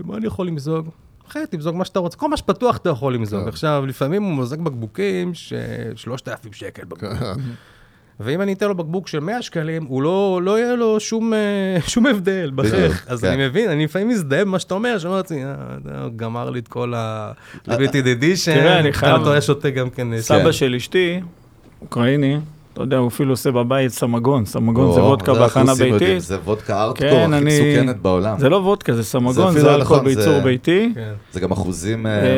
מה 0.06 0.18
אני 0.18 0.28
יכול 0.28 0.48
למזוג? 0.48 0.90
אחרי, 1.32 1.48
תמזוג 1.50 1.76
מה 1.76 1.86
שאתה 1.86 2.00
רוצה. 2.00 2.18
כל 2.18 2.30
מה 2.30 2.38
שפתוח 2.38 2.78
אתה 2.78 2.90
יכול 2.90 3.14
למזוג. 3.16 3.42
כן. 3.42 3.48
עכשיו, 3.48 3.84
לפעמים 3.88 4.24
הוא 4.24 4.32
מוזג 4.32 4.62
בקבוקים 4.62 5.34
של 5.34 5.56
3,000 5.96 6.54
שקל 6.54 6.84
בקבוק. 6.86 7.14
כן. 7.20 7.34
ואם 8.20 8.42
אני 8.42 8.54
אתן 8.54 8.68
לו 8.68 8.76
בקבוק 8.76 9.08
של 9.08 9.20
100 9.20 9.42
שקלים, 9.42 9.84
הוא 9.86 10.02
לא, 10.02 10.40
לא 10.44 10.60
יהיה 10.60 10.76
לו 10.76 11.00
שום, 11.00 11.34
אה, 11.34 11.40
שום 11.88 12.06
הבדל 12.06 12.52
בחייך. 12.56 13.06
אז 13.10 13.22
כן. 13.22 13.28
אני 13.28 13.48
מבין, 13.48 13.70
אני 13.70 13.84
לפעמים 13.84 14.10
מזדהה 14.10 14.46
במה 14.46 14.60
שאתה 14.60 14.74
אומר, 14.74 14.98
שאומר 15.00 15.18
לעצמי, 15.18 15.46
אה, 15.46 15.52
גמר 16.16 16.50
לי 16.50 16.60
את 16.60 16.68
כל 16.68 16.94
ה... 16.96 17.32
limited 17.68 17.72
edition. 18.20 18.46
תראה, 18.54 18.80
אני 18.80 18.94
חייב- 18.94 19.22
אתה 19.22 19.32
היה 19.32 19.42
שותה 19.42 19.70
גם 19.70 19.90
כן... 19.90 20.14
אה, 20.14 20.22
סבא 20.22 20.44
כן. 20.44 20.52
של 20.52 20.76
אשתי, 20.76 21.20
אוקראיני, 21.82 22.38
אתה 22.74 22.82
יודע, 22.82 22.98
הוא 22.98 23.08
אפילו 23.08 23.34
עושה 23.34 23.52
בבית 23.52 23.92
סמגון, 23.92 24.46
סמגון 24.46 24.94
זה 24.94 25.02
או, 25.02 25.06
וודקה 25.06 25.34
זה 25.34 25.40
בהכנה 25.40 25.76
ביתית. 25.76 26.22
זה 26.22 26.38
וודקה 26.46 26.84
ארטקור 26.84 27.10
כן, 27.10 27.34
הכי 27.34 27.44
אני- 27.44 27.60
מסוכנת 27.76 28.02
בעולם. 28.02 28.40
זה 28.40 28.50
לא 28.50 28.56
וודקה, 28.58 28.94
זה 28.94 29.04
סמגון, 29.04 29.34
זה 29.54 29.64
לא 29.64 29.76
אלכוהול 29.76 30.02
נכון, 30.02 30.06
בייצור 30.16 30.34
זה- 30.34 30.42
ביתי. 30.42 30.92
כן. 30.96 31.14
זה 31.32 31.40
גם 31.40 31.52
אחוזים 31.52 32.08
אה, 32.08 32.12
מאוד 32.22 32.30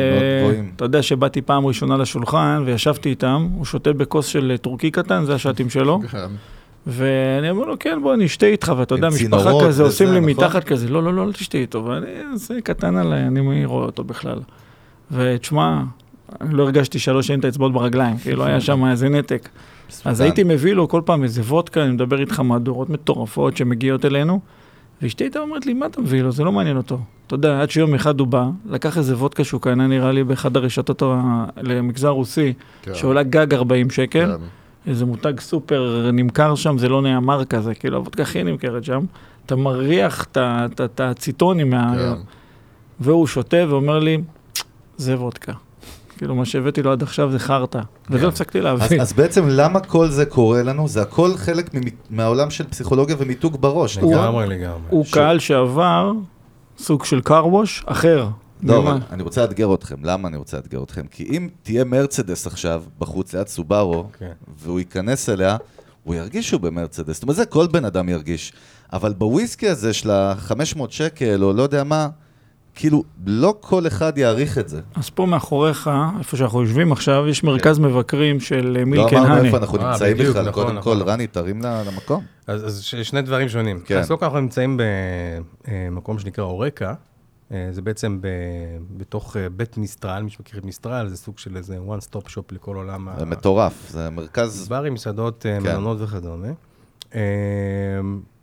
גבוהים. 0.50 0.70
אתה 0.76 0.84
יודע 0.84 1.02
שבאתי 1.02 1.42
פעם 1.42 1.66
ראשונה 1.66 1.96
לשולחן 1.96 2.62
וישבתי 2.66 3.08
איתם, 3.08 3.48
הוא 3.56 3.64
שותה 3.64 3.92
בכוס 3.92 4.26
של 4.26 4.54
טורקי 4.62 4.90
קטן, 4.90 5.24
זה 5.24 5.34
השטים 5.34 5.70
שלו, 5.70 6.00
כן. 6.10 6.18
ואני 6.86 7.50
אומר 7.50 7.64
לו, 7.66 7.74
כן, 7.80 7.98
בוא, 8.02 8.14
אני 8.14 8.26
אשתה 8.26 8.46
איתך, 8.46 8.72
ואתה 8.78 8.94
יודע, 8.94 9.08
משפחה 9.08 9.50
כזה, 9.66 9.82
עושים 9.82 10.12
לי 10.12 10.20
נכון? 10.20 10.30
מתחת 10.30 10.64
כזה, 10.64 10.88
לא, 10.88 11.02
לא, 11.02 11.14
לא, 11.14 11.22
אל 11.22 11.32
תשתה 11.32 11.58
איתו, 11.58 11.84
ואני, 11.84 12.06
זה 12.34 12.54
קטן 12.64 12.96
עליי, 12.96 13.22
אני 13.26 13.40
מי 13.40 13.64
רואה 13.64 13.84
אותו 13.86 14.04
בכלל. 14.04 14.38
ותשמע, 15.10 15.80
לא 16.50 16.62
הרגשתי 16.62 16.98
שלוש 16.98 17.30
אין 17.30 17.40
את 17.40 17.44
האצבעות 17.44 17.72
ברגליים, 17.72 18.16
כאילו 18.16 18.44
היה 18.44 18.60
שם 18.60 18.86
איזה 18.86 19.08
נתק. 19.08 19.48
אז 20.04 20.20
הייתי 20.20 20.44
מביא 20.44 20.74
לו 20.74 20.88
כל 20.88 21.02
פעם 21.04 21.22
איזה 21.22 21.42
וודקה, 21.42 21.84
אני 21.84 21.92
מדבר 21.92 22.20
איתך 22.20 22.40
מהדורות 22.40 22.90
מטורפות 22.90 23.56
שמגיעות 23.56 24.04
אלינו, 24.04 24.40
ואשתי 25.02 25.24
הייתה 25.24 25.38
אומרת 25.38 25.66
לי, 25.66 25.74
מה 25.74 25.86
אתה 25.86 26.00
מביא 26.00 26.22
לו? 26.22 26.32
זה 26.32 26.44
לא 26.44 26.52
מעניין 26.52 26.76
אותו. 26.76 26.98
אתה 27.26 27.34
יודע, 27.34 27.60
עד 27.62 27.70
שיום 27.70 27.94
אחד 27.94 28.20
הוא 28.20 28.26
בא, 28.26 28.46
לקח 28.70 28.98
איזה 28.98 29.16
וודקה 29.16 29.44
שהוא 29.44 29.60
קנה 29.60 29.86
נראה 29.86 30.12
לי 30.12 30.24
באחד 30.24 30.56
הרשתות 30.56 31.02
למגזר 31.56 32.08
רוסי, 32.08 32.52
כן. 32.82 32.94
שעולה 32.94 33.22
גג 33.22 33.54
40 33.54 33.90
שקל, 33.90 34.36
כן. 34.36 34.44
איזה 34.90 35.04
מותג 35.04 35.40
סופר 35.40 36.10
נמכר 36.12 36.54
שם, 36.54 36.78
זה 36.78 36.88
לא 36.88 37.02
נאמר 37.02 37.44
כזה, 37.44 37.74
כאילו 37.74 37.96
הוודקה 37.96 38.22
הכי 38.22 38.44
נמכרת 38.44 38.84
שם. 38.84 39.04
אתה 39.46 39.56
מריח 39.56 40.26
את 40.34 41.00
הציטונים, 41.00 41.70
מה... 41.70 41.94
כן. 41.98 42.20
והוא 43.00 43.26
שותה 43.26 43.56
ואומר 43.68 43.98
לי, 43.98 44.18
זה 44.96 45.16
וודקה. 45.16 45.52
כאילו, 46.18 46.34
מה 46.34 46.44
שהבאתי 46.44 46.82
לו 46.82 46.92
עד 46.92 47.02
עכשיו 47.02 47.30
זה 47.32 47.38
חרטא. 47.38 47.80
ולא 48.10 48.28
הפסקתי 48.28 48.58
אז, 48.58 48.64
להבין. 48.64 49.00
אז 49.00 49.12
בעצם 49.12 49.44
למה 49.48 49.80
כל 49.80 50.08
זה 50.08 50.26
קורה 50.26 50.62
לנו? 50.62 50.88
זה 50.88 51.02
הכל 51.02 51.36
חלק 51.36 51.70
מהעולם 52.10 52.50
של 52.50 52.64
פסיכולוגיה 52.64 53.16
ומיתוג 53.18 53.56
בראש. 53.60 53.98
נכון? 53.98 54.12
לגמרי, 54.12 54.46
לגמרי. 54.46 54.80
הוא 54.88 55.06
קהל 55.10 55.38
שעבר 55.38 56.12
סוג 56.78 57.04
של 57.04 57.20
קרווש 57.20 57.84
אחר. 57.86 58.28
לא, 58.62 58.92
אני 59.12 59.22
רוצה 59.22 59.40
לאתגר 59.40 59.74
אתכם. 59.74 59.96
למה 60.02 60.28
אני 60.28 60.36
רוצה 60.36 60.56
לאתגר 60.56 60.82
אתכם? 60.82 61.06
כי 61.10 61.24
אם 61.24 61.48
תהיה 61.62 61.84
מרצדס 61.84 62.46
עכשיו, 62.46 62.82
בחוץ, 62.98 63.34
ליד 63.34 63.48
סובארו, 63.48 64.06
כן. 64.18 64.32
והוא 64.58 64.78
ייכנס 64.78 65.28
אליה, 65.28 65.56
הוא 66.04 66.14
ירגיש 66.14 66.48
שהוא 66.48 66.60
במרצדס. 66.60 67.14
זאת 67.14 67.22
אומרת, 67.22 67.36
זה 67.36 67.46
כל 67.46 67.66
בן 67.66 67.84
אדם 67.84 68.08
ירגיש. 68.08 68.52
אבל 68.92 69.12
בוויסקי 69.12 69.68
הזה 69.68 69.92
של 69.92 70.10
ה-500 70.10 70.80
שקל, 70.90 71.44
או 71.44 71.52
לא 71.52 71.62
יודע 71.62 71.84
מה, 71.84 72.08
כאילו, 72.74 73.04
לא 73.26 73.54
כל 73.60 73.86
אחד 73.86 74.18
יעריך 74.18 74.58
את 74.58 74.68
זה. 74.68 74.80
אז 74.94 75.10
פה 75.10 75.26
מאחוריך, 75.26 75.90
איפה 76.18 76.36
שאנחנו 76.36 76.62
יושבים 76.62 76.92
עכשיו, 76.92 77.28
יש 77.28 77.44
מרכז 77.44 77.78
מבקרים 77.78 78.40
של 78.40 78.74
אה, 78.76 78.80
לא 78.84 78.90
מילקן 78.90 79.16
אמרנו 79.16 79.34
האני. 79.34 79.46
איפה 79.46 79.56
אנחנו 79.56 79.78
אה, 79.80 79.90
נמצאים 79.90 80.16
בכלל. 80.16 80.48
נכון, 80.48 80.52
קודם 80.64 80.76
נכון. 80.76 80.98
כל, 80.98 81.10
רני, 81.10 81.26
תרים 81.26 81.60
למקום. 81.62 82.24
אז, 82.46 82.66
אז 82.66 82.82
ש- 82.82 82.94
שני 82.94 83.22
דברים 83.22 83.48
שונים. 83.48 83.80
כן. 83.84 83.98
אז 83.98 84.08
קודם 84.08 84.18
כל 84.20 84.24
אנחנו 84.24 84.40
נמצאים 84.40 84.80
במקום 85.68 86.18
שנקרא 86.18 86.44
אורקה. 86.44 86.94
אה, 87.52 87.68
זה 87.70 87.82
בעצם 87.82 88.18
ב, 88.20 88.26
בתוך 88.96 89.36
אה, 89.36 89.48
בית 89.48 89.76
מיסטרל, 89.78 90.22
מי 90.22 90.30
שמכיר 90.30 90.58
את 90.58 90.64
מיסטרל, 90.64 91.08
זה 91.08 91.16
סוג 91.16 91.38
של 91.38 91.56
איזה 91.56 91.78
one 91.88 92.10
stop 92.10 92.28
shop 92.28 92.42
לכל 92.52 92.76
עולם 92.76 93.08
זה 93.18 93.24
מטורף, 93.24 93.90
זה 93.90 94.10
מרכז... 94.10 94.68
ברים, 94.68 94.94
מסעדות, 94.94 95.46
אה, 95.46 95.58
כן. 95.60 95.62
מלונות 95.62 95.98
וכדומה. 96.00 96.48
אה, 97.14 97.20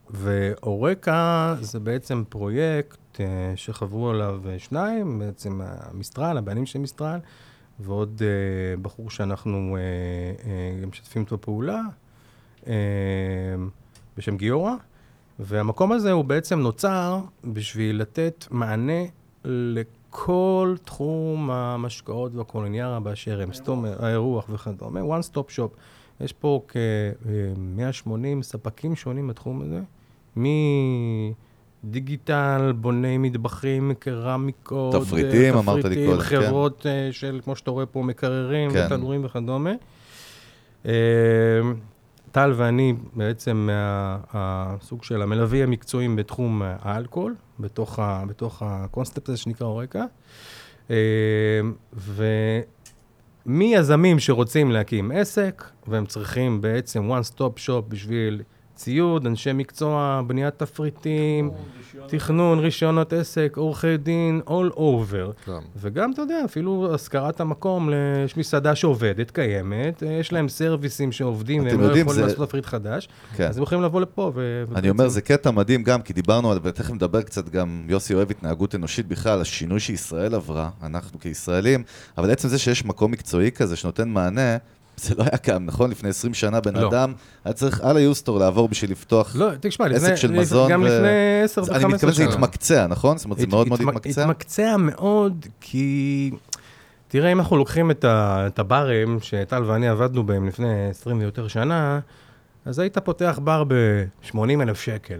ואורקה 0.09 1.55
זה 1.61 1.79
בעצם 1.79 2.23
פרויקט 2.29 2.97
אה, 2.97 3.01
שחברו 3.55 4.09
עליו 4.09 4.41
אה, 4.49 4.59
שניים, 4.59 5.20
בעצם 5.20 5.62
המיסטרל, 5.64 6.38
הבעלים 6.38 6.66
של 6.66 6.80
מיסטרל, 6.80 7.20
ועוד 7.80 8.22
אה, 8.26 8.78
בחור 8.82 9.09
שאנחנו 9.09 9.78
אה, 9.78 9.82
אה, 10.51 10.86
משתפים 10.88 11.22
איתו 11.22 11.41
פעולה, 11.41 11.82
אה, 12.68 12.74
בשם 14.18 14.38
גיורא. 14.38 14.74
והמקום 15.39 15.91
הזה 15.91 16.12
הוא 16.12 16.26
בעצם 16.26 16.59
נוצר 16.59 17.20
בשביל 17.43 18.01
לתת 18.01 18.45
מענה 18.51 19.01
לכל 19.45 20.76
תחום 20.86 21.51
המשקאות 21.51 22.36
והקולוניארה 22.36 22.99
באשר 22.99 23.41
הם, 23.41 23.53
זאת 23.53 23.68
אומרת, 23.68 24.03
האירוח 24.03 24.49
וכדומה, 24.49 24.99
one 24.99 25.34
stop 25.34 25.57
shop. 25.57 25.78
יש 26.22 26.34
פה 26.34 26.62
כ-180 26.68 28.41
ספקים 28.41 28.95
שונים 28.95 29.28
בתחום 29.28 29.62
הזה, 29.62 29.82
מדיגיטל, 31.84 32.73
בוני 32.75 33.17
מטבחים, 33.17 33.93
קרמיקות, 33.99 34.95
תפריטים, 34.95 35.53
אה, 35.53 35.59
אמרת 35.59 35.86
לי 35.86 36.05
קודם, 36.05 36.21
כן. 36.21 36.23
חברות 36.23 36.86
אה, 36.86 37.09
של, 37.11 37.39
כמו 37.43 37.55
שאתה 37.55 37.71
רואה 37.71 37.86
פה, 37.86 38.03
מקררים 38.03 38.71
כן. 38.71 38.86
ותנורים 38.86 39.25
וכדומה. 39.25 39.71
אה, 40.86 40.91
טל 42.32 42.53
ואני 42.55 42.93
בעצם 43.13 43.69
הסוג 44.34 45.03
של 45.03 45.21
המלווים 45.21 45.63
המקצועיים 45.63 46.15
בתחום 46.15 46.61
האלכוהול, 46.65 47.36
בתוך, 47.59 47.99
ה, 47.99 48.23
בתוך 48.27 48.63
הקונספט 48.65 49.29
הזה 49.29 49.38
שנקרא 49.38 49.67
אורקה. 49.67 50.05
אה, 50.91 51.61
ומיזמים 53.45 54.19
שרוצים 54.19 54.71
להקים 54.71 55.11
עסק, 55.11 55.63
והם 55.88 56.05
צריכים 56.05 56.61
בעצם 56.61 57.11
one 57.11 57.36
stop 57.36 57.67
shop 57.67 57.82
בשביל 57.88 58.41
ציוד, 58.86 59.25
אנשי 59.25 59.53
מקצוע, 59.53 60.21
בניית 60.27 60.53
תפריטים, 60.57 61.51
תכנון, 62.07 62.59
רישיונות 62.59 63.13
עסק, 63.13 63.53
עורכי 63.57 63.97
דין, 63.97 64.41
all 64.47 64.75
over. 64.77 65.45
כן. 65.45 65.51
וגם, 65.77 66.11
אתה 66.11 66.21
יודע, 66.21 66.41
אפילו 66.45 66.93
השכרת 66.93 67.41
המקום, 67.41 67.89
יש 68.25 68.38
מסעדה 68.38 68.75
שעובדת, 68.75 69.32
קיימת, 69.32 70.03
אה, 70.03 70.11
יש 70.11 70.34
להם 70.34 70.49
סרוויסים 70.49 71.11
שעובדים, 71.11 71.63
והם 71.65 71.82
לא 71.82 71.86
יכולים 71.86 72.09
זה- 72.09 72.21
לעשות 72.21 72.47
תפריט 72.49 72.65
חדש, 72.65 73.09
כן. 73.36 73.47
אז 73.47 73.57
הם 73.57 73.63
יכולים 73.63 73.84
לבוא 73.84 74.01
לפה 74.01 74.32
ו... 74.36 74.63
אני 74.75 74.89
אומר, 74.89 75.07
זה 75.07 75.21
קטע 75.21 75.51
מדהים 75.51 75.84
גם, 75.84 76.01
כי 76.01 76.13
דיברנו 76.13 76.55
ותכף 76.63 76.93
נדבר 76.93 77.21
קצת 77.21 77.49
גם, 77.49 77.86
יוסי 77.89 78.13
אוהב 78.13 78.32
התנהגות 78.32 78.75
אנושית 78.75 79.07
בכלל, 79.07 79.41
השינוי 79.41 79.79
שישראל 79.79 80.36
עברה, 80.36 80.69
אנחנו 80.84 81.19
כישראלים, 81.19 81.84
אבל 82.17 82.32
עצם 82.32 82.47
זה 82.47 82.57
שיש 82.59 82.86
מקום 82.86 83.11
מקצועי 83.11 83.51
כזה 83.51 83.75
שנותן 83.75 84.09
מענה, 84.09 84.57
זה 85.02 85.16
לא 85.16 85.24
היה 85.24 85.38
קיים, 85.38 85.66
נכון? 85.66 85.91
לפני 85.91 86.10
20 86.10 86.34
שנה 86.34 86.60
בן 86.62 86.76
לא. 86.76 86.89
אדם 86.89 87.14
היה 87.45 87.54
צריך 87.54 87.82
על 87.82 87.97
היוסטור 87.97 88.39
לעבור 88.39 88.68
בשביל 88.70 88.91
לפתוח... 88.91 89.36
לא, 89.36 89.49
תשמע, 89.60 89.86
עסק 89.86 90.04
לפני, 90.04 90.18
של 90.18 90.32
מזון 90.32 90.72
גם 90.72 90.82
ו- 90.82 90.86
לפני 90.86 91.08
10 91.43 91.64
זה- 91.64 91.72
ו-15 91.72 91.76
אני 91.76 91.82
שנה. 91.82 91.93
מתכוון 91.95 92.14
שזה 92.14 92.24
התמקצע, 92.26 92.88
נכון? 92.88 93.18
זאת 93.18 93.26
אומרת, 93.26 93.39
זה 93.39 93.47
מאוד 93.47 93.68
מאוד 93.68 93.80
התמק- 93.80 93.88
התמקצע. 93.89 94.22
התמקצע 94.22 94.76
מאוד, 94.80 95.45
כי... 95.62 96.32
תראה, 97.08 97.32
אם 97.32 97.39
אנחנו 97.39 97.58
לוקחים 97.58 97.91
את, 97.91 98.04
ה, 98.06 98.43
את 98.47 98.60
הברים 98.60 99.18
שטל 99.22 99.64
ואני 99.64 99.88
עבדנו 99.88 100.24
בהם 100.26 100.47
לפני 100.47 100.89
20 100.89 101.20
ויותר 101.20 101.47
שנה, 101.47 101.99
אז 102.66 102.80
היית 102.80 102.97
פותח 102.97 103.39
בר 103.43 103.64
ב-80 103.68 104.38
אלף 104.62 104.82
שקל. 104.82 105.20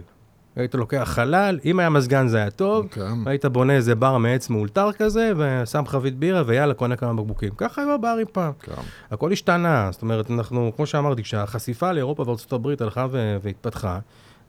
היית 0.56 0.74
לוקח 0.74 1.02
חלל, 1.14 1.58
אם 1.64 1.78
היה 1.78 1.88
מזגן 1.90 2.26
זה 2.28 2.36
היה 2.38 2.50
טוב, 2.50 2.86
כן. 2.90 3.12
היית 3.26 3.44
בונה 3.46 3.72
איזה 3.72 3.94
בר 3.94 4.18
מעץ 4.18 4.50
מאולתר 4.50 4.92
כזה, 4.92 5.32
ושם 5.36 5.82
חבית 5.86 6.18
בירה, 6.18 6.42
ויאללה, 6.46 6.74
קונה 6.74 6.96
כמה 6.96 7.14
בקבוקים. 7.14 7.50
ככה 7.56 7.82
היו 7.82 7.90
הברים 7.92 8.26
פעם. 8.32 8.52
כן. 8.60 8.72
הכל 9.10 9.32
השתנה, 9.32 9.88
זאת 9.92 10.02
אומרת, 10.02 10.30
אנחנו, 10.30 10.72
כמו 10.76 10.86
שאמרתי, 10.86 11.22
כשהחשיפה 11.22 11.92
לאירופה 11.92 12.24
וארצות 12.26 12.52
הברית 12.52 12.80
הלכה 12.80 13.06
ו- 13.10 13.36
והתפתחה, 13.42 13.98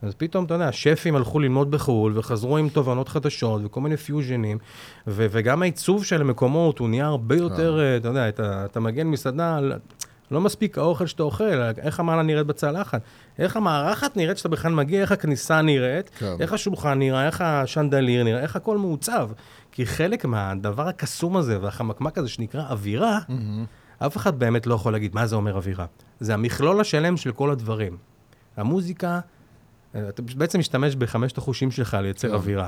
אז 0.01 0.14
פתאום, 0.16 0.45
אתה 0.45 0.54
יודע, 0.54 0.72
שפים 0.72 1.16
הלכו 1.16 1.39
ללמוד 1.39 1.72
בחו"ל, 1.72 2.18
וחזרו 2.18 2.58
עם 2.58 2.70
תובנות 2.70 3.10
חדשות, 3.10 3.62
וכל 3.66 3.82
מיני 3.82 3.97
פיוז'נים, 3.97 4.58
ו- 5.08 5.26
וגם 5.32 5.62
העיצוב 5.62 6.06
של 6.06 6.22
המקומות, 6.22 6.80
הוא 6.80 6.89
נהיה 6.89 7.06
הרבה 7.06 7.36
יותר, 7.36 7.80
אה, 7.80 7.97
אתה 7.97 8.08
יודע, 8.08 8.30
אתה, 8.30 8.66
אתה 8.66 8.80
מגן 8.80 9.08
מסעדה, 9.08 9.58
על- 9.58 9.74
לא 10.34 10.42
מספיק 10.42 10.78
האוכל 10.78 11.06
שאתה 11.06 11.24
אוכל, 11.24 11.62
איך 11.78 12.00
המעלה 12.00 12.22
נראית 12.22 12.48
בצלחת, 12.48 13.02
איך 13.40 13.58
המארחת 13.58 14.18
נראית 14.18 14.38
שאתה 14.38 14.50
בכלל 14.50 14.72
מגיע, 14.72 15.02
איך 15.02 15.12
הכניסה 15.12 15.62
נראית, 15.62 16.10
כן. 16.20 16.36
איך 16.40 16.54
השולחן 16.54 17.00
נראה, 17.00 17.26
איך 17.26 17.42
השנדליר 17.42 18.24
נראה, 18.24 18.42
איך 18.42 18.56
הכל 18.56 18.78
מעוצב. 18.78 19.30
כי 19.72 19.86
חלק 19.86 20.26
מהדבר 20.26 20.88
הקסום 20.88 21.38
הזה 21.38 21.62
והחמקמק 21.62 22.18
הזה 22.18 22.30
שנקרא 22.30 22.64
אווירה, 22.70 23.20
אף 24.00 24.18
אחד 24.18 24.40
באמת 24.40 24.68
לא 24.68 24.76
יכול 24.76 24.94
להגיד 24.94 25.16
מה 25.16 25.26
זה 25.26 25.36
אומר 25.36 25.56
אווירה. 25.56 25.86
זה 26.20 26.34
המכלול 26.34 26.82
השלם 26.82 27.18
של 27.18 27.32
כל 27.32 27.52
הדברים. 27.52 27.98
המוזיקה, 28.58 29.20
אתה 29.92 30.22
בעצם 30.36 30.60
משתמש 30.60 30.96
בחמשת 30.96 31.38
החושים 31.38 31.72
שלך 31.72 31.98
לייצר 32.02 32.28
כן. 32.28 32.34
אווירה. 32.34 32.68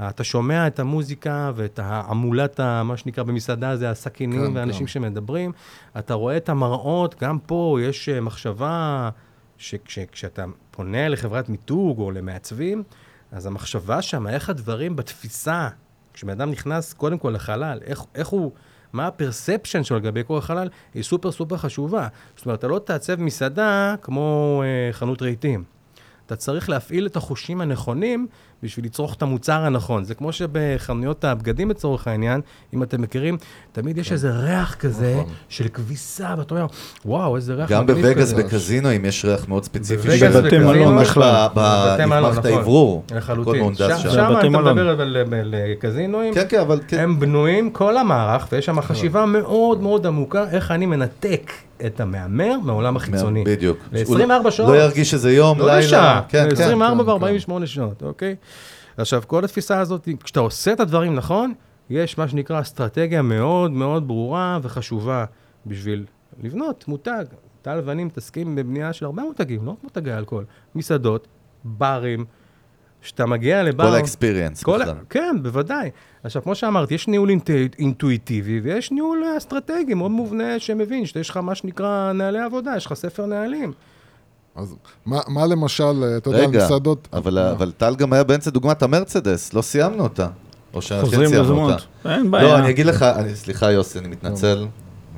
אתה 0.00 0.24
שומע 0.24 0.66
את 0.66 0.80
המוזיקה 0.80 1.52
ואת 1.54 1.78
ההמולת, 1.78 2.60
ה- 2.60 2.82
מה 2.82 2.96
שנקרא 2.96 3.24
במסעדה, 3.24 3.76
זה 3.76 3.90
הסכינים 3.90 4.46
כן, 4.46 4.56
ואנשים 4.56 4.86
כן. 4.86 4.92
שמדברים. 4.92 5.52
אתה 5.98 6.14
רואה 6.14 6.36
את 6.36 6.48
המראות, 6.48 7.22
גם 7.22 7.38
פה 7.38 7.78
יש 7.82 8.08
אה, 8.08 8.20
מחשבה 8.20 9.10
שכשאתה 9.58 10.44
פונה 10.70 11.08
לחברת 11.08 11.48
מיתוג 11.48 11.98
או 11.98 12.10
למעצבים, 12.10 12.82
אז 13.32 13.46
המחשבה 13.46 14.02
שם, 14.02 14.26
איך 14.26 14.50
הדברים 14.50 14.96
בתפיסה, 14.96 15.68
כשבן 16.14 16.32
אדם 16.32 16.50
נכנס 16.50 16.92
קודם 16.92 17.18
כל 17.18 17.30
לחלל, 17.30 17.80
איך, 17.84 18.02
איך 18.14 18.28
הוא, 18.28 18.52
מה 18.92 19.06
הפרספשן 19.06 19.84
שלו 19.84 19.96
לגבי 19.96 20.22
כל 20.26 20.38
החלל, 20.38 20.68
היא 20.94 21.02
סופר 21.02 21.32
סופר 21.32 21.56
חשובה. 21.56 22.08
זאת 22.36 22.46
אומרת, 22.46 22.58
אתה 22.58 22.68
לא 22.68 22.78
תעצב 22.78 23.20
מסעדה 23.20 23.94
כמו 24.02 24.62
אה, 24.64 24.92
חנות 24.92 25.22
רהיטים. 25.22 25.64
אתה 26.26 26.36
צריך 26.36 26.68
להפעיל 26.68 27.06
את 27.06 27.16
החושים 27.16 27.60
הנכונים 27.60 28.26
בשביל 28.64 28.84
לצרוך 28.84 29.14
את 29.14 29.22
המוצר 29.22 29.52
הנכון. 29.64 30.04
זה 30.04 30.14
כמו 30.14 30.32
שבחנויות 30.32 31.24
הבגדים 31.24 31.70
לצורך 31.70 32.08
העניין, 32.08 32.40
אם 32.74 32.82
אתם 32.82 33.02
מכירים, 33.02 33.36
תמיד 33.72 33.98
יש 33.98 34.12
איזה 34.12 34.30
ריח 34.30 34.74
כזה 34.74 35.12
נכון. 35.20 35.32
של 35.48 35.68
כביסה, 35.68 36.34
ואתה 36.38 36.54
אומר, 36.54 36.66
וואו, 37.04 37.36
איזה 37.36 37.54
ריח 37.54 37.70
גם 37.70 37.86
בווגאס 37.86 38.32
כזה." 38.32 38.36
בקזינואים 38.42 39.04
יש 39.04 39.24
ריח 39.24 39.48
מאוד 39.48 39.64
ספציפי. 39.64 39.96
בווגאס 40.08 40.20
של- 40.20 40.40
בבתי 40.40 40.58
מלון 40.58 40.98
בכלל. 41.00 41.46
ב- 41.54 41.58
ב- 41.60 41.86
בבתי 41.88 42.04
מלון, 42.04 42.24
נפמח 42.30 42.38
את 42.38 42.46
נכון. 42.46 42.58
האוורור. 42.58 43.04
לחלוטין. 43.14 43.74
שם- 43.74 43.84
אתה. 44.08 44.48
מדבר 44.48 44.88
על- 44.88 45.16
על 45.34 45.54
קזינואים, 45.78 46.34
כן, 46.34 46.44
כן, 46.48 46.60
אבל 46.60 46.80
כן. 46.88 46.98
הם 47.00 47.20
בנויים, 47.20 47.70
כל 47.70 47.96
המערך, 47.96 48.46
ויש 48.52 48.66
שם 48.66 48.80
חשיבה 48.80 49.26
מאוד 49.26 49.82
מאוד 49.82 50.06
עמוקה, 50.06 50.44
איך 50.50 50.70
אני 50.70 50.86
מנתק 50.86 51.52
את 51.86 52.00
המהמר 52.00 52.52
מהעולם 52.64 52.96
החיצוני. 52.96 53.44
בדיוק. 53.44 53.78
ל-24 53.92 54.50
שעות. 54.50 54.68
לא 54.68 54.76
ירגיש 54.76 55.10
שזה 55.10 55.32
יום, 55.32 55.58
לא 55.58 55.66
לילה. 55.66 55.78
לשעה, 55.78 56.20
כן, 56.28 56.46
כן. 56.48 56.52
24 56.52 57.04
כן, 57.04 57.10
ו-48 57.10 57.66
שעות, 57.66 58.02
אוקיי? 58.02 58.34
עכשיו, 58.96 59.22
כל 59.26 59.44
התפיסה 59.44 59.80
הזאת, 59.80 60.08
כשאתה 60.24 60.40
עושה 60.40 60.72
את 60.72 60.80
הדברים 60.80 61.14
נכון, 61.14 61.52
יש 61.90 62.18
מה 62.18 62.28
שנקרא 62.28 62.60
אסטרטגיה 62.60 63.22
מאוד 63.22 63.70
מאוד 63.70 64.08
ברורה 64.08 64.58
וחשובה 64.62 65.24
בשביל 65.66 66.04
לבנות 66.42 66.88
מותג. 66.88 67.24
טל 67.62 67.80
ואני 67.84 68.04
מתעסקים 68.04 68.54
בבנייה 68.56 68.92
של 68.92 69.04
הרבה 69.04 69.22
מותגים, 69.22 69.64
לא 69.66 69.70
רק 69.70 69.76
מותגי 69.82 70.12
אלכוהול, 70.12 70.44
מסעדות, 70.74 71.28
ברים, 71.64 72.24
כשאתה 73.02 73.26
מגיע 73.26 73.62
לבר... 73.62 73.84
כל 73.90 73.94
האקספיריאנס 73.96 74.62
כל 74.62 74.82
ה- 74.82 74.84
בכלל. 74.84 74.96
כן, 75.10 75.36
בוודאי. 75.42 75.90
עכשיו, 76.24 76.42
כמו 76.42 76.54
שאמרתי, 76.54 76.94
יש 76.94 77.08
ניהול 77.08 77.28
אינט- 77.30 77.78
אינטואיטיבי 77.78 78.60
ויש 78.60 78.92
ניהול 78.92 79.24
אסטרטגי 79.38 79.94
מאוד 79.94 80.10
מובנה 80.10 80.58
שמבין 80.58 81.06
שיש 81.06 81.30
לך 81.30 81.36
מה 81.36 81.54
שנקרא 81.54 82.12
נהלי 82.12 82.40
עבודה, 82.40 82.74
יש 82.76 82.86
לך 82.86 82.94
ספר 82.94 83.26
נהלים. 83.26 83.72
אז 84.56 84.74
מה, 85.06 85.20
מה 85.28 85.46
למשל, 85.46 85.84
אתה 86.16 86.30
יודע, 86.30 86.38
רגע, 86.40 86.64
מסעדות... 86.64 87.08
אבל 87.12 87.38
אבל 87.38 87.72
טל 87.76 87.94
גם 87.96 88.12
היה 88.12 88.24
באמצע 88.24 88.50
דוגמת 88.50 88.82
המרצדס, 88.82 89.52
לא 89.54 89.62
סיימנו 89.62 90.02
אותה. 90.02 90.28
או 90.74 90.80
חוזרים 91.00 91.28
סיימנו 91.28 91.42
לזמות. 91.44 91.72
אותה. 91.72 92.14
אין 92.14 92.30
בעיה. 92.30 92.44
לא, 92.44 92.58
אני 92.58 92.70
אגיד 92.70 92.86
לך, 92.86 93.02
אני- 93.02 93.34
סליחה 93.36 93.70
יוסי, 93.72 93.98
אני 93.98 94.08
מתנצל, 94.08 94.66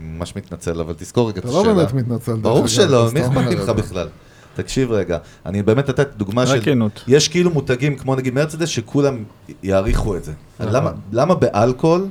ממש 0.01 0.37
מתנצל, 0.37 0.81
אבל 0.81 0.95
תזכור 0.97 1.29
רגע 1.29 1.39
את 1.41 1.45
אתה 1.45 1.49
השאלה. 1.59 1.69
לא 1.69 1.75
באמת 1.75 1.93
מתנצל. 1.95 2.35
ברור 2.35 2.67
שלא, 2.67 3.09
אתה 3.09 3.15
מי 3.15 3.21
אכפת 3.55 3.67
זה. 3.67 3.73
בכלל? 3.73 4.09
תקשיב 4.55 4.93
רגע, 4.93 5.19
אני 5.47 5.63
באמת 5.63 5.89
נתתי 5.91 6.03
דוגמה 6.17 6.43
רק 6.43 6.49
של... 6.49 6.61
כנות. 6.65 7.05
יש 7.09 7.29
כאילו 7.29 7.51
מותגים 7.51 7.97
כמו 7.97 8.15
נגיד 8.15 8.35
מרצדס 8.35 8.69
שכולם 8.69 9.25
יעריכו 9.63 10.17
את 10.17 10.25
זה. 10.25 10.33
נכון. 10.61 10.73
למה- 10.73 10.91
למה 11.13 11.35
באלכוהול, 11.35 12.07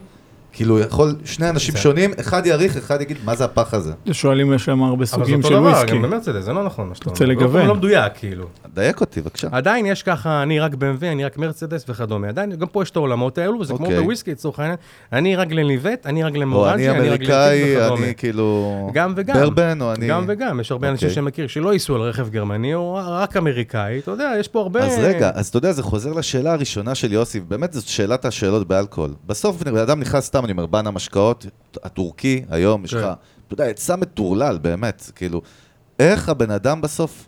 כאילו, 0.56 0.80
יכול, 0.80 1.16
שני 1.26 1.50
אנשים 1.50 1.76
זה- 1.76 1.82
שונים, 1.82 2.12
אחד 2.20 2.46
יעריך, 2.46 2.78
אחד 2.78 3.02
יגיד, 3.02 3.18
מה 3.26 3.36
זה 3.36 3.46
הפח 3.46 3.74
הזה? 3.74 3.94
שואלים 4.12 4.54
יש 4.54 4.66
שם 4.66 4.84
הרבה 4.84 4.96
אבל 4.96 5.06
זה 5.06 5.12
סוגים 5.12 5.36
אותו 5.38 5.48
של 5.48 5.54
דבר, 5.54 5.64
וויסקי. 5.64 5.92
גם 5.92 6.02
במרצדס, 6.02 6.44
זה 6.44 6.54
לא 6.54 6.64
נכון 6.66 6.90
מה 6.90 6.96
שאתה 6.96 7.10
רוצה 7.10 7.24
אומר. 7.24 7.36
לגוון. 7.36 7.62
לא- 7.62 7.68
לא 7.68 7.76
מדויק, 7.76 8.14
כאילו. 8.16 8.46
דייק 8.74 9.02
אותי, 9.02 9.22
בבקשה. 9.22 9.48
עדיין 9.52 9.86
יש 9.86 10.04
ככה, 10.04 10.44
אני 10.44 10.60
רק 10.60 10.74
BMW, 10.74 11.06
אני 11.12 11.26
רק 11.26 11.38
מרצדס 11.38 11.86
וכדומה. 11.90 12.28
עדיין, 12.30 12.52
גם 12.56 12.68
פה 12.68 12.82
יש 12.84 12.90
את 12.92 12.96
העולמות 12.96 13.38
האלו, 13.38 13.60
וזה 13.60 13.74
כמו 13.74 13.86
אוקיי. 13.86 14.02
בוויסקי 14.02 14.32
לצורך 14.32 14.60
העניין. 14.60 14.78
אני 15.14 15.36
רק 15.36 15.52
לניבט, 15.52 16.06
אני 16.06 16.24
רק 16.24 16.36
או 16.36 16.40
למורלג'י, 16.42 16.90
אני 16.90 17.00
אני 17.00 17.10
רק 17.10 17.16
אמריקאי, 17.22 17.62
לטיפ 17.62 17.78
וכדומה. 17.84 18.06
אני 18.06 18.14
כאילו... 18.16 18.90
גם 18.94 19.14
וגם. 19.16 19.36
ברבן, 19.36 19.82
או 19.82 19.94
אני... 19.94 20.08
גם 20.08 20.26
וגם, 20.28 20.60
יש 20.60 20.72
הרבה 20.72 20.90
אנשים 20.90 21.08
אוקיי. 21.10 21.16
שמכיר 21.24 21.48
שלא 21.48 21.74
ייסעו 21.74 21.96
על 21.96 22.02
רכב 22.02 22.30
גרמני, 22.30 22.74
או 22.74 22.98
רק 23.10 23.38
אמריקאי, 23.38 24.00
אתה 24.00 24.12
יודע, 24.12 24.32
יש 24.40 24.48
פה 24.48 24.60
הרבה... 24.60 24.80
אז 24.86 24.98
רגע, 25.02 25.32
אז 25.34 25.48
אתה 25.48 25.58
יודע, 25.58 25.72
זה 25.72 25.84
חוזר 25.84 26.14
לשאלה 26.14 26.54
הראשונה 26.54 26.96
של 26.96 27.14
יוסי, 27.14 27.40
באמת 27.40 27.74
זאת 27.74 27.88
שאלת 27.88 28.26
השאלות 28.26 28.68
באלכוהול. 28.68 29.14
בסוף 29.28 29.64
בן 29.64 29.78
אדם 29.78 30.00
נכנס 30.00 30.26
סתם, 30.26 30.45
אני 30.46 30.52
אומר, 30.52 30.66
בן 30.66 30.88
המשקאות, 30.88 31.46
הטורקי, 31.84 32.42
היום 32.50 32.86
יש 32.86 32.94
לך, 32.94 33.02
כן. 33.02 33.12
אתה 33.48 33.54
יודע, 33.54 33.64
היצע 33.64 33.96
מטורלל, 33.96 34.58
באמת, 34.62 35.12
כאילו, 35.16 35.42
איך 36.00 36.30
הבן 36.30 36.52
אדם 36.52 36.82
בסוף 36.82 37.28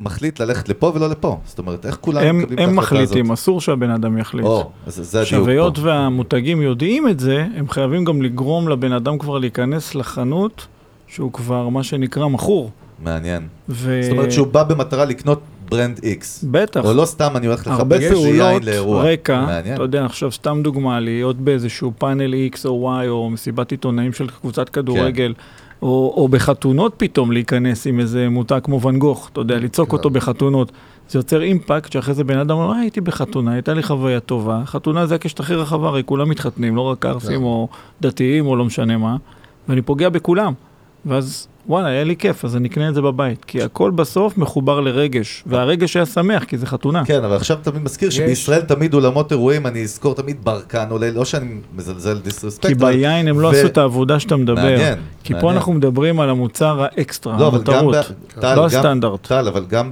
מחליט 0.00 0.40
ללכת 0.40 0.68
לפה 0.68 0.92
ולא 0.94 1.10
לפה? 1.10 1.38
זאת 1.44 1.58
אומרת, 1.58 1.86
איך 1.86 1.98
כולם 2.00 2.22
הם, 2.22 2.38
מקבלים 2.38 2.58
את 2.58 2.68
הם 2.68 2.78
ההחלטה 2.78 3.02
הזאת? 3.02 3.12
מחליטים, 3.12 3.32
אסור 3.32 3.60
שהבן 3.60 3.90
אדם 3.90 4.18
יחליט. 4.18 4.46
או, 4.46 4.70
אז 4.86 4.94
זה 4.94 5.20
הדיוק 5.20 5.44
פה. 5.44 5.50
היות 5.50 5.78
והמותגים 5.78 6.62
יודעים 6.62 7.08
את 7.08 7.20
זה, 7.20 7.46
הם 7.56 7.68
חייבים 7.68 8.04
גם 8.04 8.22
לגרום 8.22 8.68
לבן 8.68 8.92
אדם 8.92 9.18
כבר 9.18 9.38
להיכנס 9.38 9.94
לחנות, 9.94 10.66
שהוא 11.06 11.32
כבר 11.32 11.68
מה 11.68 11.82
שנקרא 11.82 12.28
מכור. 12.28 12.70
מעניין. 12.98 13.48
ו... 13.68 14.00
זאת 14.02 14.12
אומרת 14.12 14.32
שהוא 14.32 14.46
בא 14.46 14.62
במטרה 14.62 15.04
לקנות 15.04 15.42
ברנד 15.70 15.98
X. 15.98 16.46
בטח. 16.50 16.84
או 16.84 16.92
לא 16.94 17.04
סתם 17.04 17.32
אני 17.36 17.46
הולך 17.46 17.66
הרבה 17.66 17.96
לחפש 17.96 18.10
איזה 18.10 18.28
יין 18.28 18.38
פעולות, 18.38 18.64
לאירוע. 18.64 19.12
רקע, 19.12 19.44
מעניין. 19.46 19.74
אתה 19.74 19.82
יודע, 19.82 20.04
עכשיו 20.04 20.32
סתם 20.32 20.60
דוגמה, 20.64 21.00
להיות 21.00 21.36
באיזשהו 21.36 21.92
פאנל 21.98 22.34
X 22.54 22.58
או 22.64 22.98
Y 23.04 23.08
או 23.08 23.30
מסיבת 23.30 23.70
עיתונאים 23.70 24.12
של 24.12 24.28
קבוצת 24.28 24.68
כדורגל, 24.68 25.34
כן. 25.36 25.42
או, 25.82 26.14
או 26.16 26.28
בחתונות 26.28 26.94
פתאום 26.96 27.32
להיכנס 27.32 27.86
עם 27.86 28.00
איזה 28.00 28.28
מותג 28.28 28.60
כמו 28.62 28.80
ואן 28.80 28.98
גוך, 28.98 29.28
אתה 29.32 29.40
יודע, 29.40 29.58
לצעוק 29.58 29.90
כן. 29.90 29.96
אותו 29.96 30.10
בחתונות. 30.10 30.72
זה 31.08 31.18
יוצר 31.18 31.42
אימפקט 31.42 31.92
שאחרי 31.92 32.14
זה 32.14 32.24
בן 32.24 32.38
אדם 32.38 32.56
אומר, 32.56 32.72
"אה, 32.74 32.80
הייתי 32.80 33.00
בחתונה, 33.00 33.52
הייתה 33.52 33.74
לי 33.74 33.82
חוויה 33.82 34.20
טובה. 34.20 34.62
חתונה 34.66 35.06
זה 35.06 35.14
הקשת 35.14 35.40
הכי 35.40 35.54
רחבה, 35.54 35.88
הרי 35.88 36.02
כולם 36.06 36.28
מתחתנים, 36.28 36.76
לא 36.76 36.80
רק 36.80 37.06
ערסים 37.06 37.38
כן. 37.38 37.44
או 37.44 37.68
דתיים 38.00 38.46
או 38.46 38.56
לא 38.56 38.64
משנה 38.64 38.96
מה, 38.96 39.16
ואני 39.68 39.82
פוגע 39.82 40.08
בכולם. 40.08 40.52
ואז 41.06 41.48
וואלה, 41.70 41.88
היה 41.88 42.04
לי 42.04 42.16
כיף, 42.16 42.44
אז 42.44 42.56
אני 42.56 42.68
אקנה 42.68 42.88
את 42.88 42.94
זה 42.94 43.00
בבית. 43.02 43.44
כי 43.44 43.62
הכל 43.62 43.90
בסוף 43.90 44.38
מחובר 44.38 44.80
לרגש, 44.80 45.44
והרגש 45.46 45.96
היה 45.96 46.06
שמח, 46.06 46.44
כי 46.44 46.58
זה 46.58 46.66
חתונה. 46.66 47.04
כן, 47.04 47.24
אבל 47.24 47.36
עכשיו 47.36 47.58
תמיד 47.62 47.82
מזכיר 47.82 48.10
שבישראל 48.10 48.60
תמיד 48.60 48.94
אולמות 48.94 49.32
אירועים, 49.32 49.66
אני 49.66 49.82
אזכור 49.82 50.14
תמיד 50.14 50.36
ברקן 50.44 50.86
עולה, 50.90 51.10
לא 51.10 51.24
שאני 51.24 51.46
מזלזל 51.76 52.18
דיסרספקט. 52.18 52.66
כי 52.66 52.74
ביין 52.74 53.28
הם 53.28 53.40
לא 53.40 53.50
עשו 53.50 53.66
את 53.66 53.78
העבודה 53.78 54.20
שאתה 54.20 54.36
מדבר. 54.36 54.54
מעניין, 54.54 54.98
כי 55.24 55.34
פה. 55.40 55.52
אנחנו 55.52 55.72
מדברים 55.72 56.20
על 56.20 56.30
המוצר 56.30 56.82
האקסטרה, 56.82 57.38
לא, 57.38 57.46
המותרות. 57.46 57.94
טל, 58.40 58.54
לא 58.54 58.60
גם- 58.60 58.64
הסטנדרט. 58.64 59.26
טל, 59.26 59.48
אבל 59.48 59.64
גם. 59.68 59.90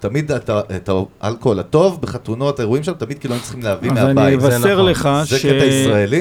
תמיד 0.00 0.32
את 0.32 0.90
האלכוהול 1.20 1.58
הטוב 1.58 1.98
בחתונות, 2.02 2.58
האירועים 2.58 2.82
שם, 2.84 2.92
תמיד 2.92 3.18
כאילו 3.18 3.34
היינו 3.34 3.44
צריכים 3.44 3.62
להביא 3.62 3.90
אז 3.92 3.98
אני 3.98 4.12
מהבית. 4.14 4.40
זה 4.40 4.56
אבשר 4.56 4.74
נכון. 4.74 4.90
לך? 4.90 5.08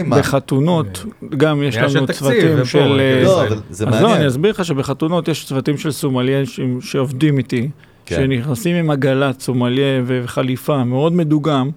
שבחתונות, 0.09 1.05
גם 1.37 1.63
יש 1.63 1.77
לנו 1.77 2.07
צוותים 2.07 2.65
של... 2.65 2.99
אה, 2.99 3.23
לא, 3.23 3.47
אבל 3.47 3.57
זה 3.69 3.85
אז 3.87 4.01
לא. 4.01 4.15
אני 4.15 4.27
אסביר 4.27 4.51
לך 4.51 4.62
שבחתונות 4.63 5.27
יש 5.27 5.45
צוותים 5.45 5.77
של 5.77 5.91
סומליה 5.91 6.45
ש- 6.45 6.59
שעובדים 6.81 7.37
איתי, 7.37 7.69
כן. 8.05 8.15
שנכנסים 8.15 8.75
עם 8.75 8.89
עגלת 8.89 9.39
סומליה 9.41 10.01
וחליפה 10.05 10.83
מאוד 10.83 11.13
מדוגם. 11.13 11.69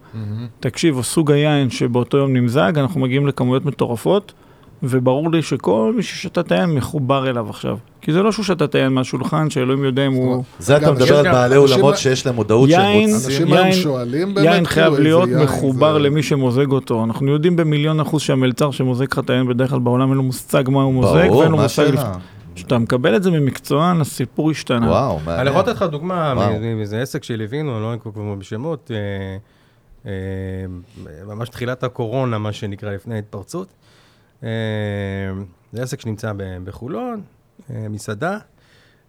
תקשיב, 0.61 0.97
או 0.97 1.03
סוג 1.03 1.31
היין 1.33 1.71
שבאותו 1.71 2.17
יום 2.17 2.37
נמזג, 2.37 2.73
אנחנו 2.77 3.01
מגיעים 3.01 3.27
לכמויות 3.27 3.65
מטורפות, 3.65 4.33
וברור 4.83 5.31
לי 5.33 5.43
שכל 5.43 5.93
מי 5.97 6.03
ששתה 6.03 6.41
את 6.41 6.53
היין 6.53 6.71
מחובר 6.71 7.31
אליו 7.31 7.51
עכשיו. 7.51 7.77
כי 8.01 8.13
זה 8.13 8.23
לא 8.23 8.33
שהוא 8.33 8.45
שתה 8.45 8.65
את 8.65 8.75
היין 8.75 8.93
מהשולחן, 8.93 9.51
שאלוהים 9.51 9.85
יודע 9.85 10.07
אם 10.07 10.13
הוא... 10.13 10.45
זה 10.59 10.77
אתה 10.77 10.93
מדבר 10.93 11.17
על 11.19 11.33
בעלי 11.33 11.57
אולמות 11.57 11.97
שיש 11.97 12.27
להם 12.27 12.35
מודעות 12.35 12.71
שהם 12.71 12.81
רוצים. 13.01 13.15
אנשים 13.15 13.47
יין- 13.49 13.57
היום 13.57 13.73
שואלים 13.73 14.35
באמת, 14.35 14.47
יין 14.47 14.55
כאילו, 14.65 14.67
חייב 14.69 14.95
להיות 14.95 15.29
יין 15.29 15.39
מחובר 15.43 15.93
זה- 15.93 15.99
למי 15.99 16.23
שמוזג 16.23 16.71
אותו. 16.73 17.05
אנחנו 17.05 17.31
יודעים 17.31 17.57
במיליון 17.57 18.01
אחוז 18.01 18.23
שהמלצר 18.23 18.71
שמוזג 18.71 19.07
לך 19.13 19.19
את 19.19 19.31
היין 19.31 19.47
בדרך 19.49 19.71
כלל 19.71 19.79
בעולם 19.79 20.09
אין 20.09 20.17
לו 20.17 20.23
מושג 20.23 20.65
מה 20.69 20.83
הוא 20.83 20.95
מוזג, 20.95 21.27
ברור, 21.27 21.37
ואין 21.39 21.51
לו 21.51 21.57
מה 21.57 21.63
מושג... 21.63 21.91
כשאתה 22.57 22.79
מקבל 22.79 23.17
את 23.17 23.23
זה 23.23 23.31
ממקצוען, 23.31 24.01
הסיפור 24.01 24.51
השתנה. 24.51 24.91
וואו, 24.91 25.17
אני 25.17 25.27
מעניין. 25.27 25.47
יכול 25.47 25.61
לתת 25.61 25.69
לך 25.69 25.83
דוגמה. 25.83 26.35
מאיזה 26.77 27.03
עסק 27.03 27.25
שליווינו, 27.25 27.75
אני 27.75 27.83
לא 27.83 27.93
אנקוב 27.93 28.15
כבר 28.15 28.35
בשמות, 28.35 28.91
אה, 28.95 29.37
אה, 30.07 30.67
ממש 31.27 31.49
תחילת 31.49 31.85
הקורונה, 31.85 32.39
מה 32.39 32.53
שנקרא, 32.53 32.93
לפני 32.93 33.15
ההתפרצות. 33.15 33.69
אה, 34.45 34.49
זה 35.73 35.83
עסק 35.83 36.01
שנמצא 36.01 36.33
ב- 36.37 36.65
בחולון, 36.65 37.21
מסעדה, 37.71 38.39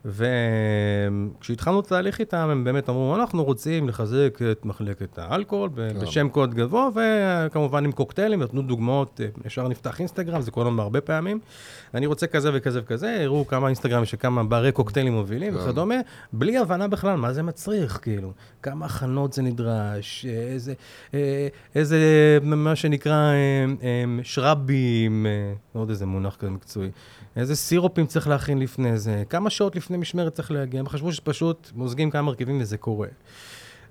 וכשהתחלנו 0.07 1.79
את 1.79 1.85
התהליך 1.85 2.19
איתם, 2.19 2.49
הם 2.51 2.63
באמת 2.63 2.89
אמרו, 2.89 3.15
אנחנו 3.15 3.43
רוצים 3.43 3.89
לחזק 3.89 4.39
את 4.51 4.65
מחלקת 4.65 5.19
האלכוהול 5.19 5.69
כן. 5.75 5.99
בשם 5.99 6.29
קוד 6.29 6.53
גבוה, 6.53 6.89
וכמובן 6.95 7.85
עם 7.85 7.91
קוקטיילים, 7.91 8.43
נתנו 8.43 8.61
דוגמאות, 8.61 9.21
אה, 9.23 9.27
ישר 9.45 9.67
נפתח 9.67 9.99
אינסטגרם, 9.99 10.41
זה 10.41 10.51
קורה 10.51 10.65
לנו 10.65 10.81
הרבה 10.81 11.01
פעמים. 11.01 11.39
אני 11.93 12.05
רוצה 12.05 12.27
כזה 12.27 12.49
וכזה 12.53 12.79
וכזה, 12.83 13.17
הראו 13.23 13.47
כמה 13.47 13.67
אינסטגרם 13.67 14.05
של 14.05 14.17
כמה 14.19 14.43
ברי 14.43 14.71
קוקטיילים 14.71 15.13
מובילים 15.13 15.53
כן. 15.53 15.59
וכדומה, 15.59 15.95
בלי 16.33 16.57
הבנה 16.57 16.87
בכלל 16.87 17.15
מה 17.15 17.33
זה 17.33 17.43
מצריך, 17.43 17.99
כאילו. 18.01 18.31
כמה 18.61 18.85
הכנות 18.85 19.33
זה 19.33 19.41
נדרש, 19.41 20.25
איזה, 20.25 20.73
אה, 21.13 21.47
איזה, 21.75 21.97
מה 22.41 22.75
שנקרא, 22.75 23.13
אה, 23.13 23.65
אה, 23.83 24.23
שרבים, 24.23 25.25
אה, 25.25 25.53
יודע 25.75 25.91
איזה 25.91 26.05
מונח 26.05 26.35
כזה 26.35 26.51
מקצועי, 26.51 26.89
איזה 27.37 27.55
סירופים 27.55 28.05
צריך 28.05 28.27
להכין 28.27 28.57
לפני 28.59 28.97
זה, 28.97 29.23
כמה 29.29 29.49
שעות 29.49 29.75
לפני 29.75 29.97
משמרת 29.97 30.33
צריך 30.33 30.51
להגיע, 30.51 30.79
הם 30.79 30.87
חשבו 30.87 31.13
שפשוט 31.13 31.71
מוזגים 31.75 32.11
כמה 32.11 32.21
מרכיבים 32.21 32.61
וזה 32.61 32.77
קורה. 32.77 33.07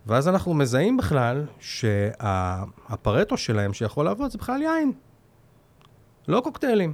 ואז 0.06 0.28
אנחנו 0.28 0.54
מזהים 0.54 0.96
בכלל 0.96 1.44
שהפרטו 1.60 3.36
שלהם 3.36 3.72
שיכול 3.72 4.04
לעבוד 4.04 4.30
זה 4.30 4.38
בכלל 4.38 4.62
יין, 4.62 4.92
לא 6.28 6.40
קוקטיילים. 6.40 6.92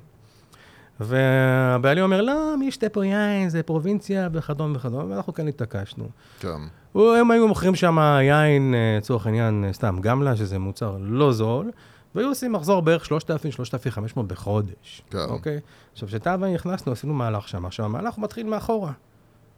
והבעלי 1.00 2.02
אומר, 2.02 2.22
לא, 2.22 2.54
מי 2.58 2.66
ישתה 2.66 2.88
פה 2.88 3.06
יין, 3.06 3.48
זה 3.48 3.62
פרובינציה 3.62 4.28
וכדומה 4.32 4.76
וכדומה, 4.76 5.04
ואנחנו 5.04 5.34
כאן 5.34 5.48
התעקשנו. 5.48 6.08
כן. 6.40 6.48
הם 6.94 7.30
היו 7.30 7.48
מוכרים 7.48 7.74
שם 7.74 7.98
יין, 8.22 8.74
אה, 8.74 8.96
לצורך 8.98 9.26
העניין, 9.26 9.64
אה, 9.64 9.72
סתם 9.72 9.96
גמלה, 10.00 10.36
שזה 10.36 10.58
מוצר 10.58 10.96
לא 11.00 11.32
זול, 11.32 11.70
והיו 12.14 12.28
עושים 12.28 12.52
מחזור 12.52 12.82
בערך 12.82 13.04
3,000-3,500 13.04 14.22
בחודש. 14.26 15.02
כן. 15.10 15.18
אוקיי? 15.18 15.60
עכשיו, 15.92 16.08
כשאתה 16.08 16.36
ואני 16.40 16.54
נכנסנו, 16.54 16.92
עשינו 16.92 17.14
מהלך 17.14 17.48
שם. 17.48 17.66
עכשיו, 17.66 17.84
המהלך 17.84 18.14
הוא 18.14 18.24
מתחיל 18.24 18.46
מאחורה. 18.46 18.92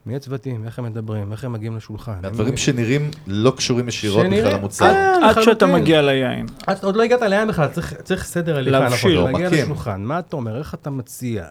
מי 0.07 0.17
הצוותים, 0.17 0.65
איך 0.65 0.79
הם 0.79 0.85
מדברים, 0.85 1.33
איך 1.33 1.45
הם 1.45 1.53
מגיעים 1.53 1.77
לשולחן. 1.77 2.19
הדברים 2.23 2.57
שנראים 2.57 3.11
לא 3.27 3.53
קשורים 3.57 3.89
ישירות 3.89 4.27
בכלל 4.27 4.55
למוצר. 4.55 4.85
אה, 4.85 5.31
עד 5.31 5.43
שאתה. 5.43 5.67
מגיע 5.67 6.03
ליין. 6.03 6.47
עוד 6.83 6.97
לא 6.97 7.03
הגעת 7.03 7.23
ליין 7.23 7.49
בכלל, 7.49 7.69
צריך, 8.03 8.25
סדר 8.25 8.57
הליכה, 8.57 8.79
להבשיל. 8.79 9.19
נכון, 9.21 9.33
להגיע 9.33 9.49
לעומקים. 9.49 9.65
לשולחן, 9.65 10.03
מה 10.03 10.19
אתה 10.19 10.37
אומר, 10.37 10.59
איך 10.59 10.75
אתה 10.75 10.91
מציע, 10.91 11.45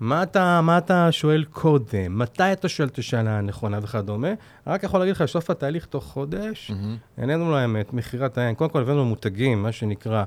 מה 0.00 0.22
אתה, 0.22 0.60
מה 0.62 0.78
אתה 0.78 1.12
שואל 1.12 1.44
קודם, 1.50 2.18
מתי 2.18 2.52
אתה 2.52 2.68
שואל 2.68 2.88
את 2.88 2.98
השאלה 2.98 3.38
הנכונה 3.38 3.78
וכדומה, 3.82 4.28
רק 4.66 4.82
יכול 4.82 5.00
להגיד 5.00 5.14
לך, 5.14 5.22
בסוף 5.22 5.50
התהליך 5.50 5.84
תוך 5.86 6.04
חודש, 6.04 6.70
העלינו 7.18 7.52
להם 7.52 7.76
את 7.80 7.92
מכירת 7.92 8.38
היין, 8.38 8.54
קודם 8.54 8.70
כל 8.70 8.80
הבאנו 8.82 9.04
מותגים, 9.04 9.62
מה 9.62 9.72
שנקרא, 9.72 10.24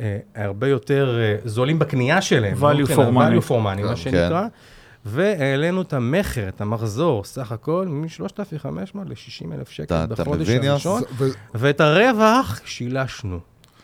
אה, 0.00 0.18
הרבה 0.34 0.68
יותר 0.68 1.18
אה, 1.20 1.36
זולים 1.44 1.78
בקנייה 1.78 2.22
שלהם, 2.22 2.56
לא 2.60 2.70
Value 2.72 2.76
מבחינה- 2.76 3.08
for 3.08 3.12
money. 3.12 3.44
value 3.44 3.48
for 3.48 3.52
money, 3.52 3.76
כן. 3.82 3.86
מה 3.86 3.96
שנקרא, 3.96 4.46
והעלינו 5.04 5.82
את 5.82 5.92
המכר, 5.92 6.48
את 6.48 6.60
המחזור, 6.60 7.24
סך 7.24 7.52
הכל, 7.52 7.86
מ-3,500 7.88 8.68
ל-60,000 9.08 9.70
שקל 9.70 9.84
אתה- 9.84 10.06
בחודש? 10.06 10.48
הראשון. 10.48 11.02
ואת 11.54 11.80
הרווח 11.80 12.60
שילשנו, 12.64 13.38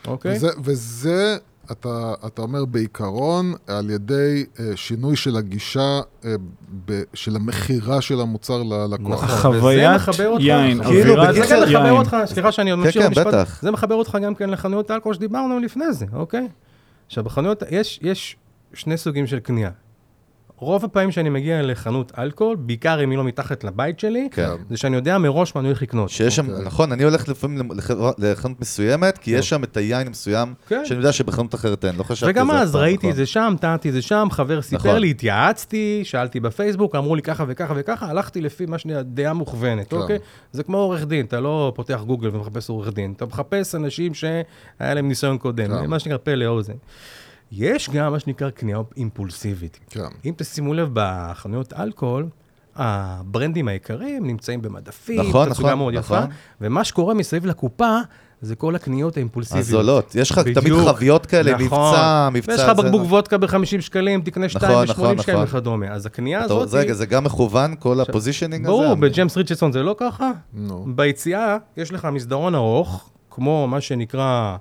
אוקיי? 0.07 0.35
וזה, 0.35 0.47
וזה 0.63 1.37
אתה, 1.71 1.89
אתה 2.27 2.41
אומר 2.41 2.65
בעיקרון, 2.65 3.53
על 3.67 3.89
ידי 3.89 4.45
אה, 4.59 4.65
שינוי 4.75 5.15
של 5.15 5.37
הגישה, 5.37 5.99
אה, 6.25 6.35
ב, 6.85 7.01
של 7.13 7.35
המכירה 7.35 8.01
של 8.01 8.19
המוצר 8.21 8.63
ללקוח. 8.63 9.23
נכון. 9.23 9.37
חוויית 9.59 9.87
וזה 9.89 9.95
מחבר 9.95 10.27
אותך- 10.27 10.43
יין, 10.43 10.83
כאילו, 10.83 11.13
אווירת 11.13 11.35
זה 11.35 11.55
גם 11.55 11.61
מחבר 11.63 11.85
יין. 11.85 11.95
אותך, 11.95 12.17
סליחה 12.25 12.51
שאני 12.51 12.71
עוד 12.71 12.79
כן, 12.79 12.85
ממשיך 12.85 13.01
כן, 13.03 13.07
במשפט, 13.07 13.27
בטח. 13.27 13.59
זה 13.61 13.71
מחבר 13.71 13.95
אותך 13.95 14.17
גם 14.23 14.35
כן 14.35 14.49
לחנויות 14.49 14.91
האלכוהול 14.91 15.15
שדיברנו 15.15 15.59
לפני 15.59 15.93
זה, 15.93 16.05
אוקיי? 16.13 16.47
עכשיו, 17.07 17.23
בחנויות, 17.23 17.63
יש, 17.71 17.99
יש 18.03 18.35
שני 18.73 18.97
סוגים 18.97 19.27
של 19.27 19.39
קנייה. 19.39 19.69
רוב 20.59 20.85
הפעמים 20.85 21.11
שאני 21.11 21.29
מגיע 21.29 21.61
לחנות 21.61 22.11
אלכוהול, 22.17 22.55
בעיקר 22.55 23.03
אם 23.03 23.09
היא 23.09 23.17
לא 23.17 23.23
מתחת 23.23 23.63
לבית 23.63 23.99
שלי, 23.99 24.27
כן. 24.31 24.49
זה 24.69 24.77
שאני 24.77 24.95
יודע 24.95 25.17
מראש 25.17 25.55
מה 25.55 25.59
אני 25.61 25.67
הולך 25.67 25.81
לקנות. 25.81 26.09
שיש 26.09 26.35
שם, 26.35 26.49
אוקיי. 26.49 26.65
נכון, 26.65 26.91
אני 26.91 27.03
הולך 27.03 27.29
לפעמים 27.29 27.71
לח- 27.71 27.91
לחנות 28.17 28.61
מסוימת, 28.61 29.17
כי 29.17 29.31
יש 29.31 29.49
שם 29.49 29.63
את 29.63 29.77
היין 29.77 30.07
המסוים, 30.07 30.53
כן. 30.67 30.81
שאני 30.85 30.99
יודע 30.99 31.11
שבחנות 31.11 31.55
אחרת 31.55 31.85
אין, 31.85 31.95
לא 31.95 32.03
חשבתי 32.03 32.31
וגם 32.31 32.51
על 32.51 32.57
זה 32.57 32.63
אז 32.63 32.75
ראיתי 32.75 32.97
נכון. 32.97 33.09
את 33.09 33.15
זה 33.15 33.25
שם, 33.25 33.55
טענתי 33.61 33.89
את 33.89 33.93
זה 33.93 34.01
שם, 34.01 34.27
חבר 34.31 34.61
סיפר 34.61 34.77
נכון. 34.89 34.99
לי, 35.01 35.09
התייעצתי, 35.09 36.01
שאלתי 36.03 36.39
בפייסבוק, 36.39 36.95
אמרו 36.95 37.15
לי 37.15 37.21
ככה 37.21 37.45
וככה 37.47 37.73
וככה, 37.77 38.05
הלכתי 38.09 38.41
לפי 38.41 38.65
מה 38.65 38.77
שנראה, 38.77 39.03
דעה 39.03 39.33
מוכוונת, 39.33 39.89
כן. 39.89 39.95
אוקיי? 39.97 40.17
זה 40.51 40.63
כמו 40.63 40.77
עורך 40.77 41.05
דין, 41.05 41.25
אתה 41.25 41.39
לא 41.39 41.71
פותח 41.75 42.01
גוגל 42.07 42.29
ומחפש 42.35 42.69
עורך 42.69 42.93
דין, 42.93 43.13
אתה 43.17 43.25
מחפש 43.25 43.75
אנשים 43.75 44.13
שהיה 44.13 44.43
להם 44.79 45.07
ניסיון 45.07 45.37
קודם, 45.37 45.67
כן. 45.67 45.85
מה 45.89 45.99
שנקרא 45.99 46.17
פה 46.17 46.35
לאוזן. 46.35 46.73
יש 47.51 47.89
גם 47.89 48.11
מה 48.11 48.19
שנקרא 48.19 48.49
קנייה 48.49 48.77
אימפולסיבית. 48.97 49.79
כן. 49.89 50.01
אם 50.25 50.33
תשימו 50.37 50.73
לב, 50.73 50.89
בחנויות 50.93 51.73
אלכוהול, 51.73 52.25
הברנדים 52.75 53.67
העיקריים 53.67 54.27
נמצאים 54.27 54.61
במדפים, 54.61 55.19
נכון, 55.19 55.49
תצוגה 55.49 55.67
נכון, 55.67 55.79
מאוד 55.79 55.93
נכון. 55.93 56.17
יפה, 56.17 56.25
ומה 56.61 56.83
שקורה 56.83 57.13
מסביב 57.13 57.45
לקופה, 57.45 57.97
זה 58.41 58.55
כל 58.55 58.75
הקניות 58.75 59.17
האימפולסיביות. 59.17 59.65
הזולות, 59.67 60.15
יש 60.15 60.31
לך 60.31 60.39
תמיד. 60.39 60.73
חוויות 60.73 61.25
כאלה, 61.25 61.53
נכון. 61.53 61.65
מבצע, 61.65 62.29
מבצע. 62.33 62.51
ויש 62.51 62.61
לך 62.61 62.75
זה- 62.75 62.83
בקבוק 62.83 63.01
וודקה 63.01 63.37
ב-50 63.37 63.81
שקלים, 63.81 64.21
תקנה 64.21 64.49
2 64.49 64.71
נכון, 64.71 64.85
ב-80 64.85 64.91
נכון, 64.91 65.17
שקלים 65.17 65.37
נכון. 65.43 65.57
וכדומה. 65.57 65.87
אז 65.87 66.05
הקנייה 66.05 66.43
הזאת... 66.43 66.69
זה 66.69 66.79
רגע, 66.79 66.93
זה 66.93 67.05
גם 67.05 67.23
מכוון, 67.23 67.75
כל 67.79 68.01
ה 68.01 68.06
positioning 68.06 68.65
הזה? 68.65 68.71
ברור, 68.71 68.95
בג'יימס 68.95 69.37
ריצ'רדסון 69.37 69.71
זה 69.71 69.83
לא 69.83 69.95
ככה. 69.99 70.31
נו. 70.53 70.85
ביציאה 70.95 71.57
יש 71.77 71.91
לך 71.91 72.07
מסדרון 72.11 72.55
ארוך, 72.55 73.09
כמו 73.31 73.67
מה 73.67 73.81
שנקרא 73.81 74.57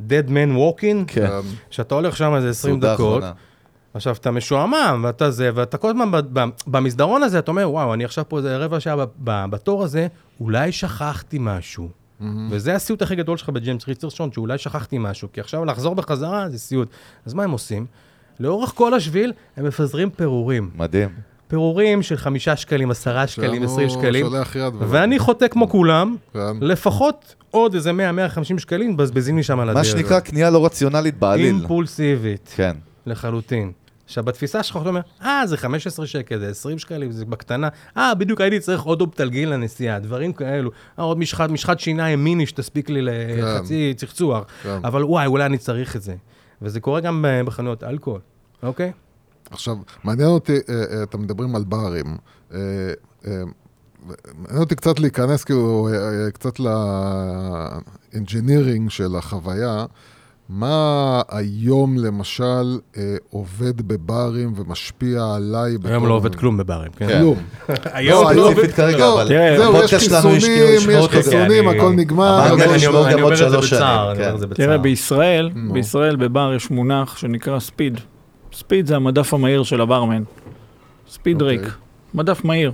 Dead 0.00 0.28
Man 0.28 0.56
Walking, 0.56 1.04
כן. 1.06 1.28
שאתה 1.70 1.94
הולך 1.94 2.16
שם 2.16 2.34
איזה 2.34 2.50
20 2.50 2.74
סעודה 2.74 2.94
דקות. 2.94 3.18
אחרונה. 3.22 3.32
עכשיו, 3.94 4.14
אתה 4.14 4.30
משועמם, 4.30 5.00
ואתה 5.04 5.30
זה, 5.30 5.50
ואתה 5.54 5.76
כל 5.76 5.88
הזמן 5.88 6.10
במסדרון 6.66 7.22
הזה, 7.22 7.38
אתה 7.38 7.50
אומר, 7.50 7.70
וואו, 7.70 7.94
אני 7.94 8.04
עכשיו 8.04 8.24
פה 8.28 8.38
איזה 8.38 8.56
רבע 8.56 8.80
שעה 8.80 8.96
בתור 9.24 9.84
הזה, 9.84 10.06
אולי 10.40 10.72
שכחתי 10.72 11.38
משהו. 11.40 11.88
וזה 12.50 12.74
הסיוט 12.74 13.02
הכי 13.02 13.16
גדול 13.16 13.36
שלך 13.36 13.48
בג'יימס 13.48 13.88
ריצ'רסון, 13.88 14.32
שאולי 14.32 14.58
שכחתי 14.58 14.96
משהו, 14.98 15.28
כי 15.32 15.40
עכשיו 15.40 15.64
לחזור 15.64 15.94
בחזרה 15.94 16.48
זה 16.48 16.58
סיוט. 16.58 16.88
אז 17.26 17.34
מה 17.34 17.44
הם 17.44 17.50
עושים? 17.50 17.86
לאורך 18.40 18.70
כל 18.74 18.94
השביל 18.94 19.32
הם 19.56 19.64
מפזרים 19.64 20.10
פירורים. 20.10 20.70
מדהים. 20.74 21.08
פירורים 21.48 22.02
של 22.02 22.16
חמישה 22.16 22.56
שקלים, 22.56 22.90
עשרה 22.90 23.26
שקלים, 23.26 23.62
עשרים 23.62 23.88
שקלים. 23.88 24.26
ואני 24.78 25.18
חוטא 25.18 25.48
כמו 25.48 25.68
כולם, 25.68 26.16
כן. 26.32 26.40
לפחות 26.60 27.34
עוד 27.50 27.74
איזה 27.74 27.90
100-150 28.54 28.58
שקלים 28.58 28.90
מבזבזים 28.90 29.36
לי 29.36 29.42
שם 29.42 29.60
על 29.60 29.68
הדרך. 29.68 29.78
מה 29.78 29.84
שנקרא 29.84 30.20
קנייה 30.20 30.50
לא 30.50 30.66
רציונלית 30.66 31.18
בעליל. 31.18 31.46
אימפולסיבית. 31.46 32.52
כן. 32.56 32.76
לחלוטין. 33.06 33.72
עכשיו, 34.04 34.24
בתפיסה 34.24 34.62
שלך 34.62 34.76
אתה 34.82 34.88
אומר, 34.88 35.00
אה, 35.22 35.42
זה 35.46 35.56
15 35.56 36.06
שקל, 36.06 36.38
זה 36.38 36.48
20 36.48 36.78
שקלים, 36.78 37.10
זה 37.12 37.24
בקטנה. 37.24 37.68
אה, 37.96 38.14
בדיוק 38.14 38.40
הייתי 38.40 38.60
צריך 38.60 38.82
עוד 38.82 39.00
אופטלגין 39.00 39.48
לנסיעה, 39.48 39.98
דברים 39.98 40.32
כאלו. 40.32 40.70
אה, 40.98 41.04
עוד 41.04 41.18
משחת, 41.18 41.50
משחת 41.50 41.80
שיניים 41.80 42.24
מיני 42.24 42.46
שתספיק 42.46 42.90
לי 42.90 43.00
לחצי 43.02 43.94
צחצוח. 43.96 44.44
כן. 44.62 44.78
אבל 44.84 45.04
וואי, 45.04 45.26
אולי 45.26 45.46
אני 45.46 45.58
צריך 45.58 45.96
את 45.96 46.02
זה. 46.02 46.14
וזה 46.62 46.80
קורה 46.80 47.00
גם 47.00 47.22
ב- 47.22 47.42
בחנויות 47.44 47.84
אלכוהול, 47.84 48.20
אוקיי? 48.62 48.92
עכשיו, 49.50 49.76
מעניין 50.04 50.28
אותי, 50.28 50.52
אה, 50.52 50.58
אה, 50.74 51.02
אתם 51.02 51.22
מדברים 51.22 51.56
על 51.56 51.64
ברים. 51.64 52.16
אה, 52.54 52.58
אה, 53.26 53.42
מעניין 54.38 54.60
אותי 54.60 54.76
קצת 54.76 55.00
להיכנס, 55.00 55.44
כאילו, 55.44 55.88
אה, 55.92 55.94
אה, 56.24 56.30
קצת 56.30 56.60
ל 58.12 58.18
engineering 58.18 58.90
של 58.90 59.16
החוויה. 59.16 59.84
מה 60.48 61.22
היום, 61.28 61.98
למשל, 61.98 62.78
אה, 62.96 63.16
עובד 63.30 63.88
בברים 63.88 64.52
ומשפיע 64.56 65.34
עליי? 65.34 65.76
היום 65.84 66.06
לא 66.06 66.14
עובד 66.14 66.34
כלום 66.34 66.56
בברים, 66.56 66.90
כן? 66.96 67.08
כן. 67.08 67.18
כלום. 67.18 67.36
היום 67.92 68.24
לא, 68.24 68.32
לא 68.34 68.48
עובד 68.48 68.72
כרגע, 68.72 68.98
לא, 68.98 69.22
אבל 69.22 69.28
תראה, 69.28 69.58
זהו, 69.58 69.72
יש 69.72 69.78
הפודקאסט 69.94 70.04
שלנו 70.04 70.34
יש 70.92 71.08
חיסונים, 71.08 71.68
הכל 71.68 71.92
נגמר. 71.92 72.42
אני 72.46 72.86
אומר 72.86 73.22
אומר 73.22 73.32
את 73.32 73.50
זה 73.50 73.58
בצער, 73.58 74.14
כן. 74.16 74.22
אומר 74.22 74.34
את 74.34 74.40
זה 74.40 74.46
בצער. 74.46 74.66
תראה, 74.66 74.78
בישראל. 74.78 75.50
בישראל 75.72 76.16
בבר 76.16 76.52
יש 76.56 76.70
מונח 76.70 77.16
שנקרא 77.16 77.58
speed. 77.58 78.00
speed 78.58 78.86
זה 78.86 78.96
המדף 78.96 79.34
המהיר 79.34 79.62
של 79.62 79.80
הברמן. 79.80 80.22
ספיד 81.08 81.42
אוקיי. 81.42 81.56
ריק. 81.56 81.76
מדף 82.14 82.44
מהיר. 82.44 82.72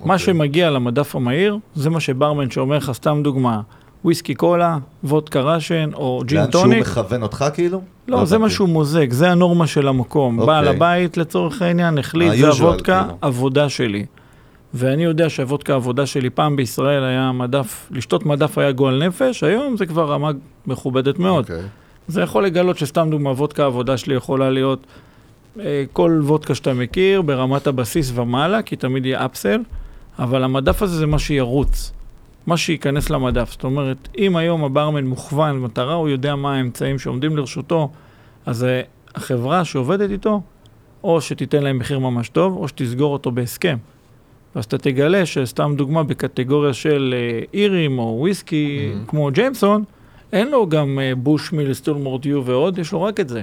מה 0.00 0.14
אוקיי. 0.14 0.18
שמגיע 0.18 0.70
למדף 0.70 1.16
המהיר, 1.16 1.58
זה 1.74 1.90
מה 1.90 2.00
שברמן 2.00 2.50
שאומר 2.50 2.76
לך, 2.76 2.92
סתם 2.92 3.20
דוגמה, 3.24 3.60
וויסקי 4.04 4.34
קולה, 4.34 4.78
וודקה 5.04 5.40
ראשן 5.40 5.90
או 5.94 6.22
ג'ין 6.26 6.38
לאן 6.38 6.52
שהוא 6.52 6.62
טוניק. 6.62 6.80
מכוון 6.80 7.22
אותך 7.22 7.44
כאילו? 7.54 7.80
לא, 8.08 8.24
זה 8.24 8.38
מה. 8.38 8.50
שהוא 8.50 8.68
מוזג, 8.68 9.12
זה 9.12 9.30
הנורמה 9.30 9.66
של 9.66 9.88
המקום. 9.88 10.38
אוקיי. 10.38 10.46
בעל 10.46 10.68
הבית, 10.68 11.16
לצורך 11.16 11.62
העניין, 11.62 11.98
החליט, 11.98 12.32
זה 12.32 12.48
הוודקה, 12.48 13.02
כאילו. 13.02 13.18
עבודה 13.20 13.68
שלי. 13.68 14.06
ואני 14.74 15.04
יודע 15.04 15.28
שהוודקה 15.28 15.72
העבודה 15.72 16.06
שלי 16.06 16.30
פעם 16.30 16.56
בישראל 16.56 17.04
היה 17.04 17.32
מדף, 17.32 17.88
לשתות 17.90 18.26
מדף 18.26 18.58
היה 18.58 18.72
גועל 18.72 19.06
נפש, 19.06 19.44
היום 19.44 19.76
זה 19.76 19.86
כבר 19.86 20.12
רמה 20.12 20.30
מכובדת 20.66 21.18
מאוד. 21.18 21.44
אוקיי. 21.44 21.62
זה 22.08 22.22
יכול 22.22 22.44
לגלות 22.44 22.78
שסתם 22.78 23.08
דוגמה, 23.10 23.30
וודקה 23.30 23.62
העבודה 23.62 23.96
שלי 23.96 24.14
יכולה 24.14 24.50
להיות 24.50 24.86
כל 25.92 26.20
וודקה 26.24 26.54
שאתה 26.54 26.74
מכיר 26.74 27.22
ברמת 27.22 27.66
הבסיס 27.66 28.12
ומעלה, 28.14 28.62
כי 28.62 28.76
תמיד 28.76 29.06
יהיה 29.06 29.24
אפסל, 29.24 29.60
אבל 30.18 30.44
המדף 30.44 30.82
הזה 30.82 30.96
זה 30.96 31.06
מה 31.06 31.18
שירוץ, 31.18 31.92
מה 32.46 32.56
שייכנס 32.56 33.10
למדף. 33.10 33.50
זאת 33.50 33.64
אומרת, 33.64 34.08
אם 34.18 34.36
היום 34.36 34.64
הברמן 34.64 35.06
מוכוון 35.06 35.60
מטרה, 35.60 35.94
הוא 35.94 36.08
יודע 36.08 36.36
מה 36.36 36.54
האמצעים 36.56 36.98
שעומדים 36.98 37.36
לרשותו, 37.36 37.90
אז 38.46 38.64
אה, 38.64 38.80
החברה 39.14 39.64
שעובדת 39.64 40.10
איתו, 40.10 40.40
או 41.04 41.20
שתיתן 41.20 41.62
להם 41.62 41.78
מחיר 41.78 41.98
ממש 41.98 42.28
טוב, 42.28 42.56
או 42.56 42.68
שתסגור 42.68 43.12
אותו 43.12 43.30
בהסכם. 43.30 43.76
ואז 44.56 44.64
אתה 44.64 44.78
תגלה 44.78 45.26
שסתם 45.26 45.74
דוגמה, 45.76 46.02
בקטגוריה 46.02 46.72
של 46.74 47.14
אה, 47.16 47.44
אירים 47.54 47.98
או 47.98 48.16
וויסקי, 48.20 48.92
Mhm. 48.92 49.10
כמו 49.10 49.30
ג'יימסון, 49.32 49.84
אין 50.32 50.50
לו 50.50 50.68
גם 50.68 50.98
אה, 51.02 51.12
בושמיל, 51.14 51.74
סטולמורדיו 51.74 52.44
ועוד, 52.44 52.78
יש 52.78 52.92
לו 52.92 53.02
רק 53.02 53.20
את 53.20 53.28
זה. 53.28 53.42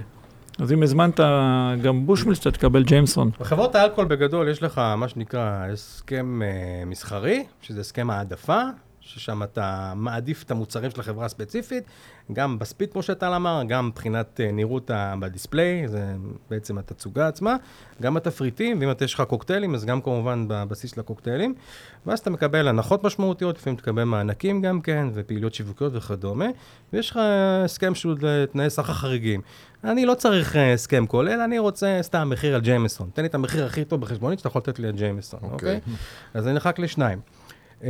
אז 0.60 0.74
אם 0.74 0.84
הזמנת 0.84 1.20
גם 1.82 2.06
בושמיל, 2.06 2.36
אתה 2.42 2.52
תקבל 2.52 2.84
ג'יימסון. 2.84 3.32
בחברות 3.40 3.76
האלכוהול 3.76 4.08
בגדול 4.08 4.50
יש 4.50 4.64
לך 4.64 4.82
מה 4.98 5.08
שנקרא 5.08 5.66
הסכם 5.74 6.42
אה, 6.42 6.86
מסחרי, 6.86 7.46
שזה 7.62 7.80
הסכם 7.80 8.10
העדפה, 8.10 8.62
ששם 9.10 9.44
אתה 9.44 9.94
מעדיף 9.96 10.44
את 10.44 10.52
המוצרים 10.52 10.92
של 10.92 11.00
החברה 11.00 11.26
הספציפית, 11.26 11.84
גם 12.34 12.60
בספיד 12.60 12.92
כמו 12.92 13.04
שאתה 13.04 13.36
אמר, 13.36 13.62
גם 13.68 13.88
מבחינת 13.88 14.40
אה, 14.44 14.52
נראות 14.52 14.92
בדיספליי, 15.20 15.88
זה 15.88 16.14
בעצם 16.50 16.78
התצוגה 16.78 17.28
עצמה, 17.28 17.56
גם 18.02 18.18
התפריטים, 18.18 18.78
ואם 18.82 18.90
יש 19.02 19.14
לך 19.14 19.22
קוקטיילים, 19.22 19.76
אז 19.76 19.86
גם 19.86 20.02
כמובן 20.02 20.46
בבסיס 20.48 20.98
לקוקטיילים, 20.98 21.56
ואז 22.06 22.20
אתה 22.20 22.30
מקבל 22.30 22.68
הנחות 22.68 23.04
משמעותיות, 23.04 23.58
לפעמים 23.58 23.78
תקבל 23.78 24.04
מענקים 24.04 24.62
גם 24.62 24.82
כן, 24.82 25.08
ופעילויות 25.14 25.54
שיווקיות 25.54 25.96
וכדומה, 25.96 26.48
ויש 26.94 27.10
לך 27.10 27.20
הסכם 27.66 27.96
שהוא 27.96 28.16
לתנאי 28.22 28.70
סחר 28.70 28.94
חריגים. 28.94 29.42
אני 29.84 30.06
לא 30.06 30.14
צריך 30.14 30.56
אה, 30.56 30.74
הסכם 30.74 31.06
כולל, 31.08 31.40
אני 31.42 31.60
רוצה 31.60 32.00
סתם 32.02 32.30
מחיר 32.30 32.56
על 32.56 32.62
ג'יימסון. 32.62 33.10
תן 33.14 33.22
לי 33.22 33.28
את 33.28 33.36
המחיר 33.36 33.66
הכי 33.66 33.86
טוב 33.86 34.02
בחשבונית 34.02 34.40
שאתה 34.40 34.48
יכול 34.48 34.60
לתת 34.60 34.80
לי 34.80 34.88
על 34.88 34.94
ג'יימסון, 34.94 35.40
אוקיי. 35.44 35.76
אוקיי? 35.76 35.96
אז 36.34 36.48
אני 36.48 36.56
נחלק 36.56 36.80
לשניים. 36.80 37.20
אה, 37.84 37.90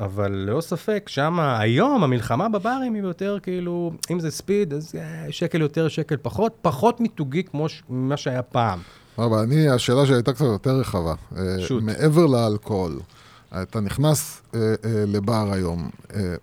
אבל 0.00 0.32
ללא 0.32 0.60
ספק, 0.60 1.04
שם 1.08 1.40
היום 1.40 2.04
המלחמה 2.04 2.48
בברים 2.48 2.94
היא 2.94 3.02
יותר 3.02 3.38
כאילו, 3.42 3.92
אם 4.10 4.20
זה 4.20 4.30
ספיד, 4.30 4.74
אז 4.74 4.94
אה, 4.98 5.26
שקל 5.32 5.60
יותר, 5.60 5.88
שקל 5.88 6.16
פחות, 6.22 6.52
פחות 6.62 7.00
מיתוגי 7.00 7.42
כמו 7.44 7.68
ש- 7.68 7.82
מה 7.88 8.16
שהיה 8.16 8.42
פעם. 8.42 8.78
אבל 9.18 9.38
אני, 9.38 9.68
השאלה 9.68 10.06
שלי 10.06 10.14
הייתה 10.14 10.32
קצת 10.32 10.44
יותר 10.44 10.70
רחבה. 10.76 11.14
אה, 11.36 11.42
שוט. 11.58 11.82
מעבר 11.82 12.26
לאלכוהול, 12.26 13.00
אתה 13.62 13.80
נכנס 13.80 14.42
אה, 14.54 14.60
אה, 14.60 14.74
לבר 15.06 15.52
היום, 15.52 15.90
אה, 16.14 16.34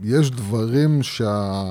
יש 0.00 0.30
דברים 0.30 1.02
שה... 1.02 1.62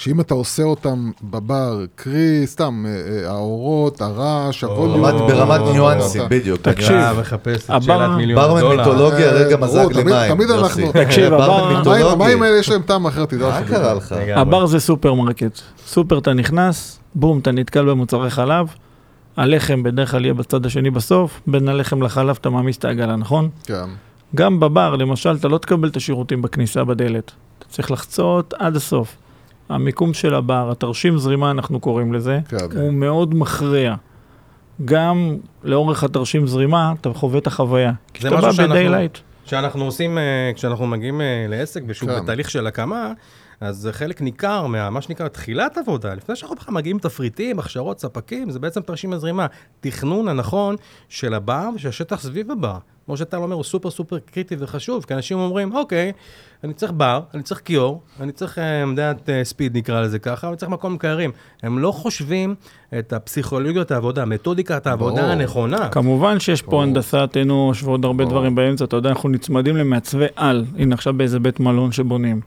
שאם 0.00 0.20
אתה 0.20 0.34
עושה 0.34 0.62
אותם 0.62 1.10
בבר, 1.22 1.84
קרי, 1.94 2.46
סתם, 2.46 2.84
אה, 2.88 2.90
אה, 3.24 3.30
האורות, 3.30 4.00
הרעש, 4.02 4.64
הכל... 4.64 4.72
או, 4.72 5.28
ברמת- 5.28 5.72
ניואנסים, 5.72 6.22
בדיוק. 6.28 6.60
תקשיב, 6.60 6.96
אתה 6.96 7.20
מחפש 7.20 7.64
את 7.64 7.70
הבר- 7.70 7.80
שאלת 7.82 8.16
מיליון 8.16 8.40
ברמן. 8.42 8.76
מיתולוגיה, 8.76 9.30
רגע 9.32 9.56
מזג 9.56 9.84
לי 9.88 9.94
תמיד- 10.02 10.14
מים. 10.14 10.34
תמיד 10.34 10.48
יוסי. 10.50 10.62
אנחנו- 10.62 10.92
תקשיב, 11.04 11.32
המים- 12.12 12.42
האלה 12.42 12.56
יש 12.58 12.68
להם 12.68 12.82
טעם 12.82 13.06
אחר, 13.06 13.24
תדע 13.24 13.48
מה 13.48 13.60
לך. 13.60 13.68
קרה 13.68 13.94
לך? 13.94 14.14
הבר 14.36 14.66
זה 14.66 14.80
סופרמרקט. 14.80 15.60
סופר 15.86 16.18
אתה 16.18 16.32
נכנס, 16.32 17.00
בום, 17.14 17.38
אתה 17.38 17.50
נתקל 17.52 17.84
במוצרי 17.90 18.30
חלב, 18.30 18.66
הלחם 19.36 19.82
בדרך 19.82 20.10
כלל 20.10 20.24
יהיה 20.24 20.34
בצד 20.34 20.66
השני 20.66 20.90
בסוף, 20.90 21.40
בין 21.46 21.68
הלחם 21.68 22.02
לחלב 22.02 22.38
אתה 22.40 22.50
מעמיס 22.50 22.76
את 22.76 22.84
העגלה, 22.84 23.16
נכון? 23.16 23.48
כן, 23.64 23.84
גם 24.34 24.60
בבר, 24.60 24.96
למשל, 24.96 25.36
אתה 25.36 25.48
לא 25.48 25.58
תקבל 25.58 25.88
את 25.88 25.96
השירותים 25.96 26.42
בכניסה 26.42 26.84
בדלת. 26.84 27.30
אתה 27.58 27.66
צריך 27.68 27.90
לחצות 27.90 28.54
עד 28.58 28.76
הסוף. 28.76 29.16
המיקום 29.70 30.14
של 30.14 30.34
הבר, 30.34 30.70
התרשים 30.70 31.18
זרימה, 31.18 31.50
אנחנו 31.50 31.80
קוראים 31.80 32.12
לזה, 32.12 32.38
כן. 32.48 32.56
הוא 32.78 32.92
מאוד 32.92 33.34
מכריע. 33.34 33.94
גם 34.84 35.36
לאורך 35.64 36.04
התרשים 36.04 36.46
זרימה, 36.46 36.92
אתה 37.00 37.10
חווה 37.12 37.38
את 37.38 37.46
החוויה. 37.46 37.92
כי 38.14 38.22
זה 38.22 38.28
אתה 38.28 38.36
בא 38.36 38.42
משהו 38.42 38.52
שאנחנו- 38.56 38.74
בדיילייט. 38.74 39.18
כשאנחנו 39.44 39.84
עושים, 39.84 40.18
אה, 40.18 40.50
כשאנחנו 40.54 40.86
מגיעים 40.86 41.20
אה, 41.20 41.46
לעסק 41.48 41.82
ושהוא 41.86 42.10
כן. 42.10 42.22
בתהליך 42.22 42.50
של 42.50 42.66
הקמה, 42.66 43.12
אז 43.60 43.76
זה 43.76 43.92
חלק 43.92 44.20
ניכר 44.20 44.66
מה, 44.66 44.90
מה 44.90 45.02
שנקרא 45.02 45.28
תחילת 45.28 45.78
עבודה, 45.78 46.14
לפני 46.14 46.36
שאנחנו 46.36 46.56
בכלל 46.56 46.74
מגיעים 46.74 46.98
תפריטים, 46.98 47.58
הכשרות, 47.58 48.00
ספקים, 48.00 48.50
זה 48.50 48.58
בעצם 48.58 48.80
תרשים 48.80 49.12
הזרימה. 49.12 49.46
תכנון 49.80 50.28
הנכון 50.28 50.76
של 51.08 51.34
הבר 51.34 51.68
ושל 51.74 51.88
השטח 51.88 52.20
סביב 52.20 52.50
הבר. 52.50 52.78
כמו 53.10 53.16
שאתה 53.16 53.36
אומר, 53.36 53.54
הוא 53.54 53.64
סופר 53.64 53.90
סופר 53.90 54.18
קריטי 54.18 54.56
וחשוב, 54.58 55.04
כי 55.04 55.14
אנשים 55.14 55.38
אומרים, 55.38 55.74
אוקיי, 55.74 56.12
אני 56.64 56.74
צריך 56.74 56.92
בר, 56.92 57.20
אני 57.34 57.42
צריך 57.42 57.60
כיור, 57.64 58.02
אני 58.20 58.32
צריך 58.32 58.58
אה, 58.58 58.82
עמדת 58.82 59.28
אה, 59.28 59.44
ספיד 59.44 59.76
נקרא 59.76 60.00
לזה 60.00 60.18
ככה, 60.18 60.48
אני 60.48 60.56
צריך 60.56 60.70
מקום 60.70 60.94
מקררים. 60.94 61.30
הם 61.62 61.78
לא 61.78 61.92
חושבים 61.92 62.54
את 62.98 63.12
הפסיכולוגיות 63.12 63.90
העבודה, 63.90 64.24
מתודיקת 64.24 64.86
העבודה 64.86 65.16
ברור. 65.16 65.30
הנכונה. 65.30 65.88
כמובן 65.88 66.40
שיש 66.40 66.62
פה. 66.62 66.82
הנדסת 66.82 67.36
אנוש 67.42 67.82
ועוד 67.82 68.04
הרבה 68.04 68.24
ברור. 68.24 68.30
דברים 68.30 68.54
באמצע, 68.54 68.84
אתה 68.84 68.96
יודע, 68.96 69.08
אנחנו 69.08 69.28
נצמדים 69.28 69.76
למעצבי 69.76 70.26
על, 70.36 70.64
הנה 70.78 70.94
עכשיו 70.94 71.14
באיזה 71.14 71.40
בית 71.40 71.60
מלון 71.60 71.92
שבונים. 71.92 72.40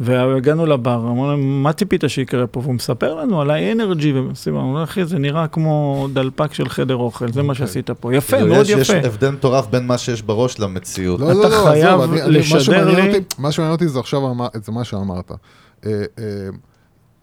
והגענו 0.00 0.66
לבר, 0.66 0.94
אמרנו 0.94 1.30
להם, 1.30 1.62
מה 1.62 1.72
ציפית 1.72 2.04
שיקרה 2.08 2.46
פה? 2.46 2.60
והוא 2.60 2.74
מספר 2.74 3.14
לנו 3.14 3.40
על 3.40 3.50
האנרג'י, 3.50 4.12
ומספר 4.12 4.50
לנו, 4.50 4.84
אחי, 4.84 5.04
זה 5.04 5.18
נראה 5.18 5.46
כמו 5.48 6.08
דלפק 6.12 6.54
של 6.54 6.68
חדר 6.68 6.96
אוכל, 6.96 7.32
זה 7.32 7.42
מה 7.42 7.52
אוקיי. 7.52 7.66
שעשית 7.66 7.90
פה. 7.90 8.14
יפה, 8.14 8.36
כאילו, 8.36 8.48
מאוד 8.54 8.64
יש- 8.66 8.70
יש 8.70 8.88
יפה. 8.90 9.06
הבדל 9.08 9.30
מטורף 9.30 9.66
בין 9.66 9.86
מה 9.86 9.98
שיש 9.98 10.22
בראש 10.22 10.60
למציאות. 10.60 11.20
לא, 11.20 11.32
לא, 11.32 11.40
אתה 11.40 11.48
לא, 11.48 11.64
חייב 11.64 12.00
אני- 12.00 12.20
מה 12.20 12.26
לשדר 12.28 12.90
לי- 12.94 13.20
מה 13.38 13.52
שמעניין 13.52 13.72
אותי 13.72 13.88
זה 13.88 13.98
עכשיו 14.00 14.30
אמר- 14.30 14.48
זה 14.64 14.72
מה 14.72 14.84
שאמרת. 14.84 15.30
אה, 15.86 15.90
אה, 16.18 16.24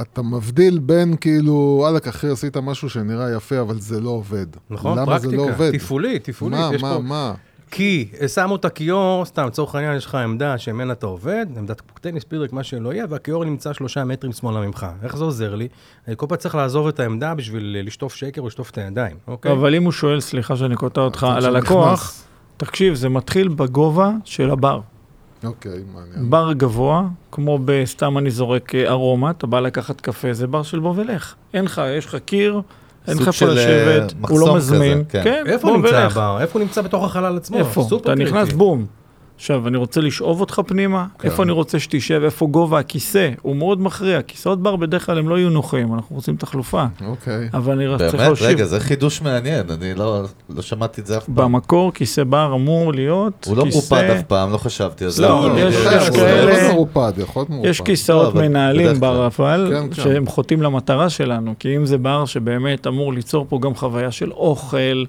אתה 0.01 0.21
מבדיל 0.21 0.79
בין 0.79 1.15
כאילו, 1.21 1.75
וואלכ, 1.79 2.07
אחי, 2.07 2.27
עשית 2.27 2.57
משהו 2.57 2.89
שנראה 2.89 3.31
יפה, 3.35 3.59
אבל 3.61 3.79
זה 3.79 4.01
לא 4.01 4.09
עובד. 4.09 4.45
נכון? 4.69 4.99
לא 4.99 5.05
פרקטיקה, 5.05 5.37
עובד? 5.41 5.71
תפעולית, 5.77 6.23
תפעולית. 6.23 6.59
מה, 6.59 6.71
מה, 6.81 6.99
מה? 6.99 7.33
כי 7.75 8.07
שמו 8.33 8.55
את 8.55 8.65
הכיור, 8.65 9.25
סתם, 9.25 9.47
לצורך 9.47 9.75
העניין 9.75 9.97
יש 9.97 10.05
לך 10.05 10.15
עמדה 10.15 10.57
שממנה 10.57 10.93
אתה 10.93 11.05
עובד, 11.05 11.45
עמדת 11.57 11.81
טניס, 12.01 12.23
פידרק, 12.23 12.53
מה 12.53 12.63
שלא 12.63 12.93
יהיה, 12.93 13.05
והכיור 13.09 13.45
נמצא 13.45 13.73
שלושה 13.73 14.03
מטרים 14.03 14.33
שמאלה 14.33 14.59
ממך. 14.59 14.85
איך 15.03 15.17
זה 15.17 15.23
עוזר 15.23 15.55
לי? 15.55 15.67
אני 16.07 16.15
כל 16.17 16.25
פעם 16.29 16.37
צריך 16.37 16.55
לעזוב 16.55 16.87
את 16.87 16.99
העמדה 16.99 17.35
בשביל 17.35 17.77
לשטוף 17.83 18.15
שקר 18.15 18.41
או 18.41 18.47
לשטוף 18.47 18.69
את 18.69 18.77
הידיים, 18.77 19.17
אוקיי? 19.27 19.51
אבל 19.51 19.75
אם 19.75 19.83
הוא 19.83 19.91
שואל, 19.91 20.19
סליחה 20.19 20.57
שאני 20.57 20.75
קוטע 20.75 21.01
אותך, 21.01 21.27
אז 21.37 21.45
על 21.45 21.55
הלקוח, 21.55 22.23
תקשיב, 22.57 22.93
זה 22.93 23.09
מתחיל 23.09 23.47
בגובה 23.47 24.11
של 24.25 24.49
הבר. 24.49 24.79
אוקיי, 25.43 25.83
מעניין. 25.93 26.29
בר 26.29 26.53
גבוה, 26.53 27.07
כמו 27.31 27.59
בסתם 27.65 28.17
אני 28.17 28.31
זורק 28.31 28.75
אה, 28.75 28.89
ארומה, 28.89 29.31
אתה 29.31 29.47
בא 29.47 29.59
לקחת 29.59 30.01
קפה, 30.01 30.33
זה 30.33 30.47
בר 30.47 30.63
של 30.63 30.79
בוא 30.79 30.93
ולך. 30.95 31.35
אין 31.53 31.65
לך, 31.65 31.81
יש 31.97 32.05
לך 32.05 32.15
קיר, 32.15 32.61
אין 33.07 33.17
לך 33.17 33.27
איפה 33.27 33.31
של, 33.31 33.49
לשבת, 33.49 34.11
אה, 34.13 34.17
הוא 34.29 34.39
לא 34.39 34.55
מזמין. 34.55 35.03
כן. 35.09 35.21
כן, 35.23 35.43
איפה 35.47 35.67
בוא 35.67 35.77
נמצא? 35.77 36.05
איפה 36.41 36.53
הוא 36.53 36.61
נמצא 36.61 36.81
בתוך 36.81 37.03
החלל 37.03 37.37
עצמו? 37.37 37.57
איפה? 37.57 37.85
סופר 37.89 38.13
אתה 38.13 38.23
נכנס. 38.23 38.53
בום. 38.53 38.85
עכשיו, 39.37 39.67
אני 39.67 39.77
רוצה 39.77 40.01
לשאוב 40.01 40.39
אותך 40.41 40.61
פנימה, 40.67 41.05
כן. 41.19 41.27
איפה 41.29 41.43
אני 41.43 41.51
רוצה 41.51 41.79
שתשב, 41.79 42.21
איפה 42.25 42.45
גובה 42.47 42.79
הכיסא, 42.79 43.29
הוא 43.41 43.55
מאוד 43.55 43.81
מכריע. 43.81 44.21
כיסאות 44.21 44.61
בר 44.63 44.75
בדרך 44.75 45.05
כלל 45.05 45.17
הם 45.17 45.29
לא 45.29 45.37
יהיו 45.37 45.49
נוחים, 45.49 45.93
אנחנו 45.93 46.15
רוצים 46.15 46.35
תחלופה. 46.35 46.85
אוקיי. 47.07 47.49
אבל 47.53 47.73
אני 47.73 47.87
רק 47.87 47.99
צריך 47.99 48.15
באמת, 48.15 48.27
להושיב. 48.27 48.47
רגע, 48.47 48.65
זה 48.65 48.79
חידוש 48.79 49.21
מעניין, 49.21 49.69
אני 49.69 49.93
לא 49.93 50.21
לא 50.49 50.61
שמעתי 50.61 51.01
את 51.01 51.05
זה 51.07 51.17
אף 51.17 51.25
פעם. 51.25 51.35
במקור 51.35 51.91
כיסא 51.93 52.23
בר 52.23 52.51
אמור 52.55 52.93
להיות 52.93 53.45
הוא 53.45 53.57
לא 53.57 53.63
כיסא... 53.63 53.77
מרופד 53.77 54.09
אף 54.17 54.23
פעם, 54.23 54.51
לא 54.51 54.57
חשבתי 54.57 55.03
על 55.05 55.09
זה. 55.09 55.21
לא, 55.21 55.45
אבל- 55.47 55.57
יש- 55.57 55.75
יש 55.75 56.07
הוא 56.09 56.17
כאלה- 56.17 56.67
לא 56.67 56.73
מרופד, 56.73 57.13
יכול 57.17 57.39
להיות 57.39 57.49
מרופד. 57.49 57.69
יש 57.69 57.79
לא, 57.79 57.85
כיסאות 57.85 58.33
אבל 58.35 58.47
מנהלים 58.47 58.87
בדרך 58.87 58.99
בר 58.99 59.25
אבל, 59.27 59.71
כן, 59.73 59.87
כן. 59.95 60.03
שהם 60.03 60.25
חוטאים 60.25 60.61
למטרה 60.61 61.09
שלנו, 61.09 61.53
כי 61.59 61.75
אם 61.77 61.85
זה 61.85 61.97
בר 61.97 62.25
שבאמת 62.25 62.87
אמור 62.87 63.13
ליצור 63.13 63.45
פה 63.49 63.59
גם 63.61 63.75
חוויה 63.75 64.11
של 64.11 64.31
אוכל, 64.31 65.03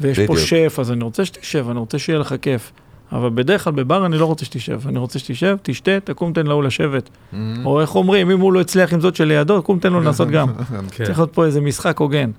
ויש 0.00 0.18
פה 0.18 0.22
בדיוק. 0.32 0.38
שף, 0.38 0.76
אז 0.80 0.92
אני 0.92 1.04
רוצה 1.04 1.24
שתשב, 1.24 1.66
אני 1.70 1.78
רוצה 1.78 1.98
שיהיה 1.98 2.18
לך 2.18 2.34
כיף. 2.42 2.72
אבל 3.12 3.30
בדרך 3.34 3.64
כלל 3.64 3.72
בבר 3.72 4.06
אני 4.06 4.18
לא 4.18 4.26
רוצה 4.26 4.44
שתשב, 4.44 4.80
אני 4.88 4.98
רוצה 4.98 5.18
שתשב, 5.18 5.56
תשתה, 5.62 6.00
תקום 6.00 6.32
תן 6.32 6.46
להוא 6.46 6.62
לשבת. 6.62 7.08
Mm-hmm. 7.08 7.36
או 7.64 7.80
איך 7.80 7.94
אומרים, 7.94 8.30
אם 8.30 8.40
הוא 8.40 8.52
לא 8.52 8.60
הצליח 8.60 8.92
עם 8.92 9.00
זאת 9.00 9.16
שלידו, 9.16 9.62
קום 9.62 9.78
תן 9.78 9.92
לו 9.92 10.00
לנסות 10.00 10.28
גם. 10.28 10.48
כן. 10.90 11.04
צריך 11.04 11.18
להיות 11.18 11.32
פה 11.32 11.44
איזה 11.44 11.60
משחק 11.60 11.98
הוגן. 11.98 12.30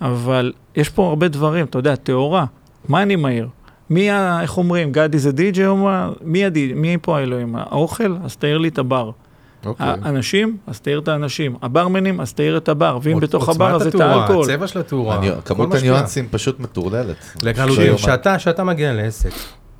אבל 0.00 0.52
יש 0.76 0.88
פה 0.88 1.08
הרבה 1.08 1.28
דברים, 1.28 1.64
אתה 1.64 1.78
יודע, 1.78 1.96
טהורה, 1.96 2.44
מה 2.88 3.02
אני 3.02 3.16
מעיר? 3.16 3.48
מי 3.90 4.10
ה... 4.10 4.38
איך 4.42 4.58
אומרים, 4.58 4.92
גדי 4.92 5.18
זה 5.18 5.32
די.ג'יי 5.32 5.66
או 5.66 5.76
מה? 5.76 6.10
מי 6.22 6.44
הדי... 6.44 6.72
מי 6.74 6.96
פה 7.02 7.18
האלוהים? 7.18 7.56
האוכל? 7.56 8.16
אז 8.24 8.36
תאיר 8.36 8.58
לי 8.58 8.68
את 8.68 8.78
הבר. 8.78 9.10
אוקיי. 9.66 9.86
האנשים? 10.02 10.56
אז 10.66 10.80
תאיר 10.80 10.98
את 10.98 11.08
האנשים. 11.08 11.56
הברמנים? 11.62 12.20
אז 12.20 12.32
תאיר 12.32 12.56
את 12.56 12.68
הבר. 12.68 12.98
ואם 13.02 13.20
בתוך 13.20 13.48
הבר 13.48 13.76
אז 13.76 13.86
את 13.86 13.94
האלכוהול. 13.94 14.44
הצבע 14.44 14.66
של 14.66 14.80
התאורה. 14.80 15.20
כמות. 15.44 15.74
הניואנסים 15.74 16.28
פשוט 16.30 16.60
מטורללת. 16.60 17.16
כשאתה, 17.96 18.36
כשאתה 18.36 18.64
מגיע 18.64 18.92
לעסק, 18.92 19.30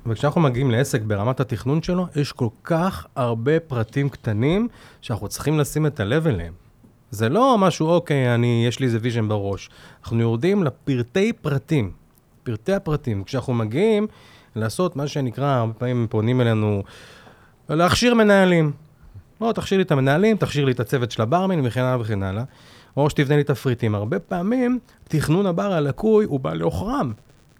וכשאנחנו 0.05 0.41
מגיעים 0.41 0.71
לעסק 0.71 1.01
ברמת 1.01 1.39
התכנון 1.39 1.81
שלו, 1.81 2.07
יש 2.15 2.31
כל 2.31 2.47
כך 2.63 3.05
הרבה 3.15 3.59
פרטים 3.59 4.09
קטנים 4.09 4.67
שאנחנו 5.01 5.27
צריכים 5.27 5.59
לשים 5.59 5.85
את 5.85 5.99
הלב 5.99 6.27
אליהם. 6.27 6.53
זה 7.11 7.29
לא 7.29 7.57
משהו, 7.57 7.87
אוקיי, 7.87 8.35
אני, 8.35 8.65
יש 8.67 8.79
לי 8.79 8.85
איזה 8.85 8.97
vision 9.01 9.27
בראש. 9.27 9.69
אנחנו 10.03 10.21
יורדים 10.21 10.63
לפרטי 10.63 11.33
פרטים, 11.33 11.91
פרטי 12.43 12.73
הפרטים. 12.73 13.23
כשאנחנו 13.23 13.53
מגיעים 13.53 14.07
לעשות 14.55 14.95
מה 14.95 15.07
שנקרא, 15.07 15.45
הרבה 15.45 15.73
פעמים 15.73 16.07
פונים 16.09 16.41
אלינו, 16.41 16.83
להכשיר 17.69 18.13
מנהלים. 18.13 18.71
לא, 19.41 19.51
תכשיר 19.51 19.77
לי 19.77 19.83
את 19.83 19.91
המנהלים, 19.91 20.37
תכשיר 20.37 20.65
לי 20.65 20.71
את 20.71 20.79
הצוות 20.79 21.11
של 21.11 21.21
הברמן 21.21 21.65
וכן 21.65 21.81
הלאה 21.81 22.01
וכן 22.01 22.23
הלאה. 22.23 22.43
או 22.97 23.09
שתבנה 23.09 23.35
לי 23.35 23.43
תפריטים. 23.43 23.95
הרבה 23.95 24.19
פעמים 24.19 24.79
תכנון 25.03 25.45
הבר 25.45 25.73
הלקוי 25.73 26.25
הוא 26.25 26.39
בא 26.39 26.53
לעוכרם. 26.53 27.13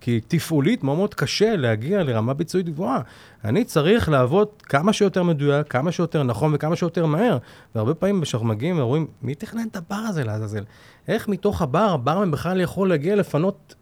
כי 0.04 0.22
תפעולית 0.28 0.84
מאוד 0.84 0.98
מאוד 0.98 1.14
קשה 1.14 1.56
להגיע 1.56 2.04
לרמה 2.04 2.34
ביצועית 2.34 2.70
גבוהה. 2.70 3.02
אני 3.44 3.64
צריך 3.64 4.10
לעבוד 4.10 4.48
כמה 4.64 4.94
שיותר 4.94 5.24
מדויק, 5.24 5.68
כמה 5.68 5.92
שיותר 5.92 6.24
נכון 6.24 6.56
וכמה 6.56 6.76
שיותר 6.76 7.06
מהר. 7.06 7.38
והרבה 7.76 7.94
פעמים 7.94 8.22
כשאנחנו 8.22 8.48
מגיעים 8.48 8.80
ורואים, 8.80 9.08
מי 9.22 9.36
תכנן 9.36 9.68
את 9.72 9.76
הבר 9.76 9.96
הזה 9.96 10.24
לעזאזל? 10.24 10.64
איך 11.08 11.28
מתוך 11.28 11.62
הבר, 11.62 11.90
הברמן 11.94 12.32
בכלל 12.32 12.62
יכול 12.62 12.90
להגיע 12.90 13.16
לפנות 13.16 13.76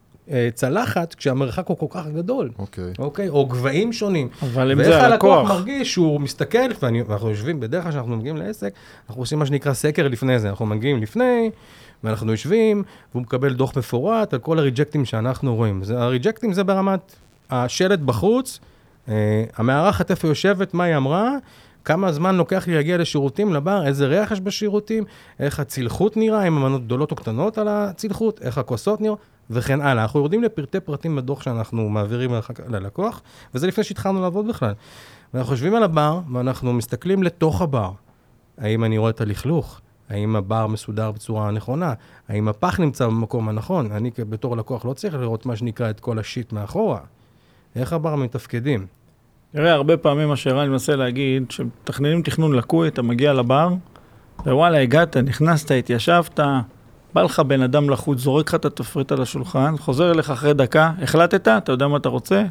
צלחת 0.54 1.14
כשהמרחק 1.14 1.68
הוא 1.68 1.78
כל 1.78 1.86
כך 1.90 2.08
גדול? 2.08 2.50
אוקיי. 2.60 2.94
אוקיי? 3.00 3.30
או 3.30 3.46
גבהים 3.46 3.94
שונים. 3.94 4.28
אבל 4.42 4.72
אם 4.72 4.78
ואיך 4.78 4.90
זה 4.90 5.02
הלקוח 5.02 5.40
הלקוח. 5.40 5.58
מרגיש 5.58 5.94
שהוא 5.94 6.22
מסתכל, 6.22 6.58
ואני, 6.82 7.02
ואנחנו 7.02 7.30
יושבים, 7.30 7.60
בדרך 7.60 7.84
כלל 7.84 7.92
כשאנחנו 7.92 8.18
מגיעים 8.18 8.38
לעסק, 8.38 8.74
אנחנו 9.10 9.22
עושים 9.22 9.40
מה 9.40 9.46
שנקרא 9.46 9.74
סקר 9.74 10.08
לפני 10.08 10.40
זה. 10.40 10.50
אנחנו 10.50 10.66
מגיעים 10.66 11.02
לפני, 11.02 11.52
ואנחנו 12.04 12.32
יושבים, 12.32 12.84
והוא 13.12 13.22
מקבל 13.22 13.54
דוח 13.54 13.78
מפורט 13.78 14.34
על 14.34 14.40
כל 14.40 14.60
הריג'קטים 14.60 15.06
שאנחנו 15.06 15.56
רואים. 15.56 15.84
זה, 15.84 16.00
הריג'קטים 16.00 16.54
זה 16.54 16.64
ברמת 16.64 17.16
השלט 17.50 18.00
בחוץ, 18.00 18.60
אה, 19.10 19.44
המארחת 19.58 20.12
איפה 20.12 20.28
יושבת, 20.28 20.74
מה 20.74 20.84
היא 20.84 20.98
אמרה, 20.98 21.38
כמה 21.86 22.12
זמן 22.12 22.36
לוקח 22.36 22.68
לי 22.68 22.74
להגיע 22.74 22.98
לשירותים, 22.98 23.54
לבר, 23.54 23.88
איזה 23.88 24.08
ריח 24.08 24.32
יש 24.32 24.42
בשירותים, 24.42 25.04
איך 25.40 25.60
הצלחות 25.60 26.18
נראה, 26.18 26.48
אם 26.48 26.58
המנות 26.58 26.86
גדולות 26.86 27.12
או 27.12 27.16
קטנות 27.16 27.58
על 27.58 27.68
הצלחות, 27.68 28.42
איך 28.42 28.58
הכוסות 28.58 29.02
נראות, 29.02 29.20
וכן 29.52 29.82
הלאה. 29.82 30.04
אנחנו 30.04 30.20
יורדים 30.20 30.44
לפרטי 30.44 30.80
פרטים 30.80 31.16
בדוח 31.16 31.42
שאנחנו 31.44 31.90
מעבירים 31.90 32.32
ללק- 32.34 32.60
ללקוח, 32.70 33.22
וזה 33.56 33.68
לפני 33.68 33.84
שהתחלנו 33.84 34.22
לעבוד 34.22 34.48
בכלל. 34.48 34.74
ואנחנו 35.34 35.54
יושבים 35.54 35.76
על 35.76 35.84
הבר, 35.84 36.20
ואנחנו 36.34 36.74
מסתכלים 36.74 37.24
לתוך 37.24 37.62
הבר. 37.62 37.92
האם 38.58 38.84
אני 38.84 38.98
רואה 38.98 39.10
את 39.10 39.22
הלכלוך? 39.22 39.82
האם 40.10 40.36
הבר 40.36 40.68
מסודר 40.68 41.12
בצורה 41.12 41.52
נכונה? 41.52 41.94
האם 42.30 42.48
הפח 42.48 42.80
נמצא 42.80 43.06
במקום 43.06 43.50
הנכון? 43.50 43.92
אני 43.92 44.12
בתור 44.30 44.58
לקוח 44.58 44.86
לא 44.86 44.94
צריך 44.94 45.16
לראות 45.16 45.46
מה 45.46 45.56
שנקרא 45.56 45.90
את 45.90 46.00
כל 46.00 46.20
השיט 46.20 46.54
מאחורה. 46.54 47.00
איך 47.76 47.94
הבר 47.94 48.16
מתפקדים? 48.16 48.86
תראה, 49.52 49.74
הרבה 49.74 49.98
פעמים 49.98 50.28
מה 50.28 50.36
שערן 50.36 50.70
מנסה 50.70 50.96
להגיד, 50.96 51.44
כשמתכננים 51.50 52.22
תכנון 52.22 52.54
לקוי, 52.54 52.88
אתה 52.88 53.02
מגיע 53.02 53.34
לבר, 53.34 53.70
ווואלה, 54.46 54.78
הגעת, 54.82 55.18
נכנסת, 55.18 55.72
התיישבת, 55.72 56.40
בא 57.14 57.22
לך 57.22 57.40
בן 57.40 57.62
אדם 57.62 57.90
לחוץ, 57.90 58.20
זורק 58.20 58.48
לך 58.50 58.56
את 58.56 58.66
התפריט 58.66 59.12
על 59.12 59.22
השולחן, 59.22 59.76
חוזר 59.80 60.12
אליך 60.12 60.30
אחרי 60.30 60.54
דקה, 60.54 60.92
החלטת, 61.02 61.48
אתה 61.48 61.72
יודע 61.72 61.88
מה 61.88 61.98
אתה 61.98 62.10
רוצה? 62.10 62.44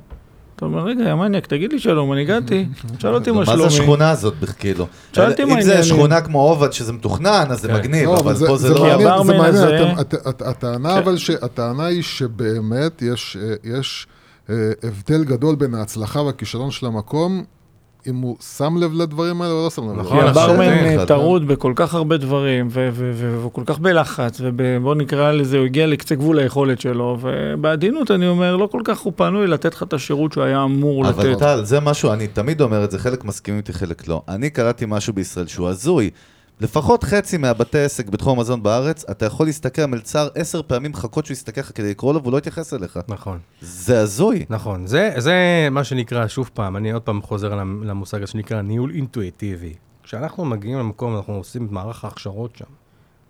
אתה 0.57 0.65
אומר, 0.65 0.83
רגע, 0.85 1.05
יא 1.09 1.15
מניאק, 1.15 1.47
תגיד 1.47 1.73
לי 1.73 1.79
שלום, 1.79 2.13
אני 2.13 2.21
הגעתי, 2.21 2.67
שאל 3.01 3.15
אותי 3.15 3.31
מה 3.31 3.39
מה 3.39 3.45
זה 3.45 3.53
שלומי. 3.53 3.67
השכונה 3.67 4.11
הזאת, 4.11 4.35
כאילו? 4.59 4.87
שאלתי 5.13 5.45
מה 5.45 5.55
אם 5.55 5.61
זה 5.63 5.71
העניינים. 5.75 5.97
שכונה 5.97 6.21
כמו 6.21 6.43
עובד 6.43 6.73
שזה 6.73 6.93
מתוכנן, 6.93 7.45
אז 7.51 7.61
זה 7.61 7.69
כן. 7.69 7.75
מגניב, 7.75 8.05
לא, 8.09 8.19
אבל 8.19 8.35
פה 8.47 8.57
זה 8.57 8.69
זה 8.69 8.75
לא... 8.75 8.81
מעניין, 8.81 9.25
זה 9.25 9.39
מעניין, 9.39 9.97
הטענה 10.25 10.99
אבל, 10.99 11.17
ש- 11.17 11.31
הטענה 11.31 11.85
היא 11.85 12.03
שבאמת 12.03 13.03
יש, 13.03 13.37
אה, 13.43 13.55
יש 13.79 14.07
אה, 14.51 14.55
הבדל 14.83 15.25
גדול 15.25 15.55
בין 15.55 15.75
ההצלחה 15.75 16.21
והכישלון 16.23 16.71
של 16.71 16.87
המקום, 16.87 17.45
אם 18.07 18.17
הוא 18.17 18.37
שם 18.59 18.77
לב 18.77 18.93
לדברים 18.95 19.43
האלה 19.43 19.55
או 19.55 19.65
לא 19.65 19.71
שם 19.71 19.91
לב. 19.91 19.99
נכון, 19.99 20.21
כי. 20.21 20.29
הברמן. 20.29 20.63
אה, 20.63 21.07
טרוד 21.07 21.49
בכל 21.49 21.73
כך 21.77 21.95
הרבה 21.95 22.17
דברים, 22.17 22.69
והוא 22.71 23.53
כל 23.53 23.63
כך 23.67 23.79
בלחץ, 23.79 24.41
ובוא 24.41 24.95
נקרא 24.95 25.33
לזה, 25.33 25.59
הוא 25.59 25.67
הגיע 25.67 25.87
לקצה 25.87 26.15
גבול 26.15 26.39
היכולת 26.39 26.81
שלו, 26.81 27.19
ובעדינות 27.21 28.11
אני 28.11 28.29
אומר, 28.29 28.57
לא 28.57 28.67
כל 28.67 28.81
כך 28.85 29.01
הוא 29.01 29.13
פנוי 29.17 29.47
לתת 29.47 29.75
לך 29.75 29.83
את 29.83 29.93
השירות 29.93 30.33
שהוא 30.33 30.45
היה 30.45 30.65
אמור 30.65 31.09
אבל 31.09 31.31
לתת. 31.31 31.39
טל, 31.39 31.65
זה 31.65 31.81
משהו, 31.81 32.13
אני 32.13 32.27
תמיד 32.27 32.61
אומר 32.61 32.85
את 32.85 32.91
זה, 32.91 32.99
חלק 32.99 33.25
מסכימים 33.25 33.59
איתי, 33.59 33.73
חלק 33.73 34.09
לא. 34.09 34.23
אני 34.29 34.51
קראתי 34.51 34.85
משהו 34.89 35.13
בישראל 35.13 35.47
שהוא 35.47 35.69
הזוי. 35.69 36.11
לפחות 36.61 37.05
חצי 37.05 37.37
מהבתי 37.37 37.79
עסק 37.79 38.09
בתחום 38.09 38.39
המזון 38.39 38.63
בארץ, 38.63 39.05
אתה 39.11 39.27
יכול 39.27 39.47
להסתכל 39.47 39.83
על 39.83 39.89
מלצר 39.89 40.29
עשר 40.35 40.63
פעמים 40.63 40.93
לחכות 40.93 41.27
שהוא 41.27 41.33
יסתכל 41.35 41.61
לך 41.61 41.71
כדי 41.75 41.91
לקרוא 41.91 42.15
לו 42.15 42.23
והוא 42.23 42.33
לא 42.33 42.39
יתייחס 42.39 42.75
אליך. 42.75 42.99
נכון. 43.09 43.39
זה 43.61 44.01
הזוי. 44.01 44.45
נכון, 44.51 44.87
זה, 44.87 45.11
זה 45.17 45.35
מה 45.71 45.85
שנקרא, 45.85 46.27
שוב 46.29 46.51
פעם, 46.55 46.77
אני 46.77 46.91
עוד 46.93 47.03
פעם 47.03 47.23
חוזר 47.23 47.55
למ- 47.55 47.83
למושג 47.85 48.23
הזה 48.23 48.33
שנקרא 48.33 48.63
ניהול 48.63 48.91
אינטואיטיבי. 48.95 49.75
כשאנחנו 50.03 50.45
מגיעים 50.45 50.79
למקום, 50.79 51.17
אנחנו 51.17 51.35
עושים 51.35 51.67
את 51.67 51.71
מערך 51.71 52.05
ההכשרות 52.05 52.57
שם. 52.57 52.65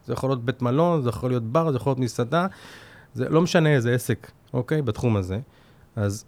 זה 0.07 0.13
יכול 0.13 0.31
להיות 0.31 0.45
בית 0.45 0.63
מלון, 0.63 1.03
זה 1.03 1.09
יכול 1.09 1.31
להיות 1.31 1.43
בר, 1.53 1.71
זה 1.71 1.77
יכול 1.77 1.91
להיות 1.91 1.99
מסעדה, 1.99 2.47
זה 3.15 3.29
לא 3.29 3.43
משנה 3.43 3.69
איזה 3.69 3.95
עסק, 3.95 4.31
אוקיי? 4.55 4.83
בתחום 4.83 5.17
הזה. 5.17 5.39
אז 5.97 6.25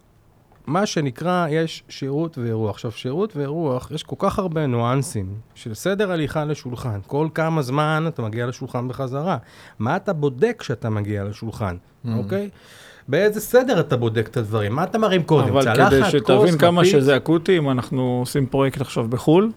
מה 0.66 0.86
שנקרא, 0.86 1.46
יש 1.50 1.82
שירות 1.88 2.38
ואירוח. 2.38 2.70
עכשיו, 2.70 2.92
שירות 2.92 3.36
ואירוח, 3.36 3.90
יש 3.94 4.02
כל 4.02 4.16
כך 4.18 4.38
הרבה 4.38 4.66
ניואנסים 4.66 5.26
של 5.54 5.74
סדר 5.74 6.12
הליכה 6.12 6.44
לשולחן. 6.44 6.98
כל 7.06 7.28
כמה 7.34 7.62
זמן 7.62 8.04
אתה 8.08 8.22
מגיע 8.22 8.46
לשולחן 8.46 8.88
בחזרה. 8.88 9.36
מה 9.78 9.96
אתה 9.96 10.12
בודק 10.12 10.56
כשאתה 10.58 10.90
מגיע 10.90 11.24
לשולחן, 11.24 11.76
אוקיי? 12.16 12.48
באיזה 13.08 13.40
סדר 13.40 13.80
אתה 13.80 13.96
בודק 13.96 14.28
את 14.30 14.36
הדברים? 14.36 14.74
מה 14.74 14.84
אתה 14.84 14.98
מרים 14.98 15.22
קודם? 15.22 15.48
אבל 15.48 15.62
צלחת, 15.62 15.90
כדי 15.90 16.00
כוס, 16.02 16.10
שתבין 16.10 16.58
כמה? 16.58 16.84
שזה 16.84 17.16
אקוטי, 17.16 17.58
אם 17.58 17.70
אנחנו 17.70 18.18
עושים 18.20 18.46
פרויקט 18.46 18.80
עכשיו 18.80 19.08
בחו"ל, 19.08 19.50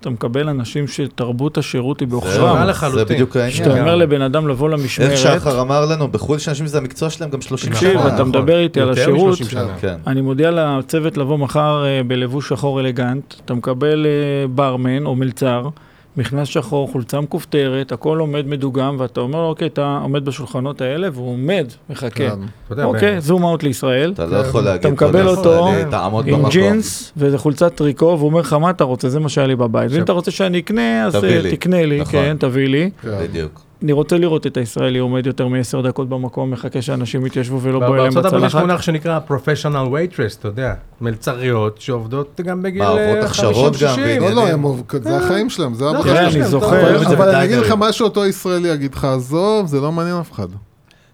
אתה 0.00 0.10
מקבל 0.10 0.48
אנשים 0.48 0.88
שתרבות 0.88 1.58
השירות 1.58 2.00
היא 2.00 2.08
בעוכרם. 2.08 2.68
לחלוטין. 2.68 2.98
זה 2.98 3.14
בדיוק 3.14 3.36
העניין. 3.36 3.52
כשאתה 3.52 3.80
אומר 3.80 3.96
לבן 3.96 4.22
אדם 4.22 4.48
לבוא 4.48 4.70
איך 4.70 4.80
למשמרת, 4.80 5.18
שחר 5.18 5.60
אמר 5.60 5.86
לנו, 5.86 6.08
בחו"ל 6.08 6.38
שאנשים 6.38 6.66
שזה 6.66 6.78
המקצוע 6.78 7.10
שלהם 7.10 7.30
גם 7.30 7.40
30 7.40 7.72
שנה. 7.72 7.80
תקשיב, 7.80 8.00
אתה 8.00 8.14
נכון. 8.14 8.28
מדבר 8.28 8.58
איתי 8.58 8.80
על 8.80 8.90
השירות, 8.90 9.40
מ-30 9.40 9.50
שנה. 9.50 9.74
כן. 9.80 9.96
אני 10.06 10.20
מודיע 10.20 10.50
לצוות 10.50 11.16
לבוא 11.16 11.38
מחר 11.38 11.84
אה, 11.84 12.02
בלבוש 12.06 12.48
שחור 12.48 12.80
אלגנט, 12.80 13.34
אתה 13.44 13.54
מקבל 13.54 14.06
אה, 14.06 14.48
ברמן 14.48 15.06
או 15.06 15.14
מלצר, 15.14 15.68
מכנס 16.16 16.48
שחור, 16.48 16.88
חולצה 16.92 17.20
מכופתרת, 17.20 17.92
הכל 17.92 18.18
עומד 18.18 18.46
מדוגם, 18.46 18.96
ואתה 18.98 19.20
אומר 19.20 19.42
לו, 19.42 19.48
אוקיי, 19.48 19.68
אתה 19.68 19.98
עומד 20.02 20.24
בשולחנות 20.24 20.80
האלה, 20.80 21.08
והוא 21.12 21.32
עומד, 21.32 21.66
מחכה. 21.90 22.10
כן. 22.10 22.82
אוקיי, 22.84 23.20
זום 23.20 23.44
אאוט 23.44 23.62
לישראל. 23.62 24.10
אתה 24.14 24.26
לא 24.26 24.36
יכול 24.36 24.62
להגיד, 24.64 24.80
אתה 24.80 24.90
מקבל 24.90 25.22
"כל 25.22 25.28
אותו 25.28 25.68
עם 25.68 25.90
במקום". 26.26 26.50
ג'ינס 26.50 27.12
ואיזה 27.16 27.38
חולצת 27.38 27.74
טריקו, 27.74 28.04
והוא 28.04 28.26
אומר 28.30 28.40
לך, 28.40 28.52
מה 28.52 28.70
אתה 28.70 28.84
רוצה? 28.84 29.08
זה 29.08 29.20
מה 29.20 29.28
שהיה 29.28 29.46
לי 29.46 29.56
בבית. 29.56 29.90
ואם 29.92 30.02
אתה 30.02 30.12
רוצה 30.12 30.30
שאני 30.30 30.58
אקנה, 30.58 31.04
אז 31.06 31.24
אה. 31.24 31.50
תקנה 31.50 31.86
לי, 31.86 32.00
נכון. 32.00 32.12
כן, 32.12 32.36
תביא 32.40 32.68
לי. 32.68 32.90
כן. 33.02 33.10
בדיוק. 33.22 33.60
אני 33.84 33.92
רוצה 33.92 34.18
לראות 34.18 34.46
את 34.46 34.56
הישראלי 34.56 34.98
עומד 34.98 35.26
יותר 35.26 35.48
מעשר 35.48 35.80
דקות 35.80 36.08
במקום, 36.08 36.50
מחכה 36.50 36.82
שאנשים 36.82 37.26
יתיישבו 37.26 37.60
ולא 37.62 37.78
בוער 37.78 37.90
להם 38.02 38.14
בארצות 38.14 38.24
הברית 38.24 38.44
יש 38.44 38.48
בצלחת. 38.54 38.66
מונח 38.66 38.82
שנקרא 38.82 39.18
professional 39.28 39.88
waitress, 39.92 40.38
אתה 40.38 40.48
יודע, 40.48 40.74
מלצריות 41.00 41.80
שעובדות 41.80 42.40
גם 42.44 42.62
בגיל 42.62 42.82
מה, 42.82 42.88
עוברות 42.88 43.16
אה, 43.16 43.24
הכשרות 43.24 43.74
50-60. 43.74 43.78
גם, 43.80 43.96
לא, 44.20 44.30
לא, 44.30 44.76
זה 45.02 45.16
החיים 45.16 45.50
שלהם, 45.50 45.74
זה 45.74 45.84
הבחירה 45.88 46.02
תראה, 46.02 46.14
החיים 46.14 46.42
אני 46.42 46.50
שלהם, 46.50 46.50
זוכר- 46.50 47.14
אבל 47.16 47.34
אני 47.34 47.44
אגיד 47.44 47.58
לך. 47.58 47.70
מה 47.70 47.92
שאותו 47.92 48.26
ישראלי 48.26 48.68
יגיד 48.68 48.94
לך, 48.94 49.04
עזוב, 49.04 49.66
זה 49.66 49.80
לא 49.80 49.92
מעניין 49.92 50.16
אף 50.16 50.32
אחד. 50.32 50.48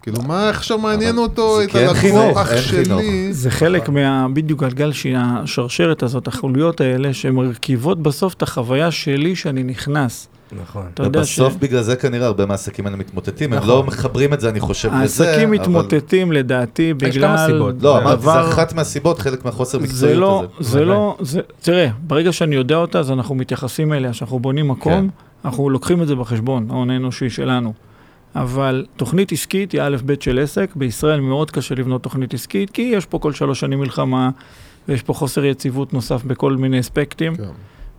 כאילו, 0.02 0.22
מה 0.22 0.48
עכשיו 0.48 0.78
מעניין 0.78 1.18
אותו, 1.18 1.56
זה 1.58 1.64
את 1.64 1.74
הלקוח, 1.74 2.38
אח 2.38 2.56
שלי? 2.56 3.32
זה 3.32 3.50
חלק 3.50 3.88
מה... 3.88 4.26
בדיוק 4.32 4.62
הגלגל 4.62 4.92
של 4.92 5.14
השרשרת 5.16 6.02
הזאת, 6.02 6.28
החוליות 6.28 6.80
האלה, 6.80 7.14
שמרכיבות 7.14 8.02
בסוף 8.02 8.34
את 8.34 8.42
החוויה 8.42 8.90
שלי 8.90 9.36
שאני 9.36 9.62
נכנס. 9.62 10.28
נכון. 10.62 10.86
אתה 10.94 11.02
יודע 11.02 11.24
ש... 11.24 11.38
ובסוף 11.38 11.60
בגלל 11.60 11.82
זה 11.82 11.96
כנראה 11.96 12.26
הרבה 12.26 12.46
מהעסקים 12.46 12.86
האלה 12.86 12.96
מתמוטטים, 12.96 13.52
הם 13.52 13.58
נכון. 13.58 13.68
לא 13.68 13.84
מחברים 13.84 14.34
את 14.34 14.40
זה, 14.40 14.48
אני 14.48 14.60
חושב, 14.60 14.88
לזה. 14.88 14.96
העסקים 15.00 15.48
אבל- 15.48 15.58
מתמוטטים 15.58 16.32
לדעתי 16.32 16.92
כמה 16.98 17.08
בגלל 17.10 17.36
סיבות. 17.46 17.74
לא, 17.82 17.98
אמרתי, 17.98 18.16
זה 18.20 18.22
דבר... 18.22 18.48
אחת 18.50 18.72
מהסיבות, 18.72 19.18
חלק 19.18 19.44
מהחוסר 19.44 19.78
זה 19.78 19.84
מקצועיות 19.84 20.20
לא, 20.20 20.44
הזה. 20.60 20.70
זה 20.70 20.84
לא, 20.84 21.16
זה, 21.20 21.40
תראה, 21.60 21.88
ברגע 22.06 22.32
שאני 22.32 22.56
יודע 22.56 22.76
אותה, 22.76 22.98
אז 22.98 23.10
אנחנו 23.10 23.34
מתייחסים 23.34 23.92
אליה, 23.92 24.12
שאנחנו 24.12 24.38
בונים 24.38 24.68
מקום, 24.68 25.08
אנחנו 25.44 25.70
לוקחים 25.70 26.02
את 26.02 26.08
זה 26.08 26.14
בחשבון, 26.14 26.66
ההון 26.70 26.90
האנושי 26.90 27.30
שלנו. 27.30 27.72
אבל 28.36 28.86
תוכנית 28.96 29.32
עסקית 29.32 29.72
היא 29.72 29.82
א' 29.82 29.96
ב' 30.06 30.14
של 30.20 30.38
עסק, 30.38 30.70
בישראל 30.76 31.20
מאוד 31.20 31.50
קשה 31.50 31.74
לבנות 31.74 32.02
תוכנית 32.02 32.34
עסקית, 32.34 32.70
כי 32.70 32.82
יש 32.82 33.06
פה 33.06 33.18
כל 33.18 33.32
שלוש 33.32 33.60
שנים 33.60 33.80
מלחמה, 33.80 34.30
ויש 34.88 35.02
פה 35.02 35.14
חוסר 35.14 35.44
יציבות 35.44 35.92
נוסף 35.92 36.24
בכל 36.24 36.56
מיני 36.56 36.80
אספקטים, 36.80 37.36
כן. 37.36 37.42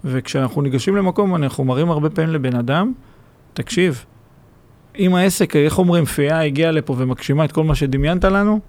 וכשאנחנו 0.05 0.61
ניגשים 0.61 0.95
למקום, 0.95 1.35
אנחנו 1.35 1.63
מראים 1.63 1.91
הרבה 1.91 2.09
פעמים 2.09 2.33
לבן 2.33 2.55
אדם, 2.55 2.93
תקשיב, 3.53 4.05
אם 4.99 5.15
העסק, 5.15 5.55
איך 5.55 5.79
אומרים, 5.79 6.05
פייה 6.05 6.43
הגיעה 6.43 6.71
לפה 6.71 6.95
ומגשימה 6.97 7.45
את 7.45 7.51
כל 7.51 7.63
מה 7.63 7.75
שדמיינת 7.75 8.23
לנו, 8.25 8.59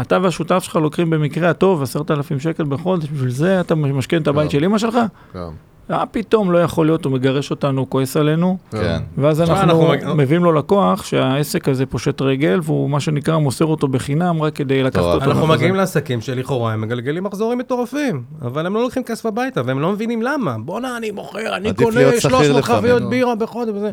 אתה 0.00 0.18
והשותף 0.22 0.62
שלך 0.62 0.76
לוקחים 0.76 1.10
במקרה 1.10 1.50
הטוב 1.50 1.82
עשרת 1.82 2.10
אלפים 2.10 2.40
שקל 2.40 2.64
בחודש, 2.64 3.08
בשביל 3.08 3.30
זה 3.30 3.60
אתה 3.60 3.74
משכן 3.74 4.22
את 4.22 4.28
הבית 4.28 4.50
כן. 4.50 4.58
של 4.58 4.64
אמא 4.64 4.78
שלך? 4.78 4.98
כן. 5.32 5.38
אה, 5.90 6.06
פתאום 6.06 6.52
לא 6.52 6.58
יכול 6.58 6.86
להיות, 6.86 7.04
הוא 7.04 7.12
מגרש 7.12 7.50
אותנו, 7.50 7.80
הוא 7.80 7.88
כועס 7.90 8.16
עלינו, 8.16 8.56
כן. 8.70 8.98
ואז 9.18 9.40
אנחנו 9.40 9.62
אנחנו- 9.92 10.14
מביאים 10.16 10.44
לו 10.44 10.52
לקוח 10.52 11.04
שהעסק 11.04 11.68
הזה 11.68 11.86
פושט 11.86 12.22
רגל, 12.22 12.60
והוא 12.62 12.90
מה 12.90 13.00
שנקרא 13.00 13.38
מוסר 13.38 13.64
אותו 13.64 13.88
בחינם 13.88 14.42
רק 14.42 14.54
כדי 14.54 14.82
לקחת. 14.82 15.02
אותו. 15.02 15.24
אנחנו. 15.24 15.46
מגיעים 15.46 15.74
לעסקים 15.74 16.20
שלכאורה 16.20 16.72
הם 16.72 16.80
מגלגלים 16.80 17.24
מחזורים 17.24 17.58
מטורפים, 17.58 18.22
אבל 18.42 18.66
הם 18.66 18.74
לא 18.74 18.82
לוקחים 18.82 19.02
כסף 19.02 19.26
הביתה, 19.26 19.62
והם 19.64 19.80
לא 19.80 19.92
מבינים 19.92 20.22
למה. 20.22 20.56
בואנה, 20.58 20.96
אני 20.96 21.10
מוכר, 21.10 21.56
אני 21.56 21.74
קונה 21.74 21.96
להיות 21.96 22.14
שכיר 22.20 22.30
300 22.30 22.46
לפעמים. 22.56 22.62
חביות. 22.62 23.10
בירה 23.10 23.34
בחודש 23.34 23.72
וזה. 23.74 23.90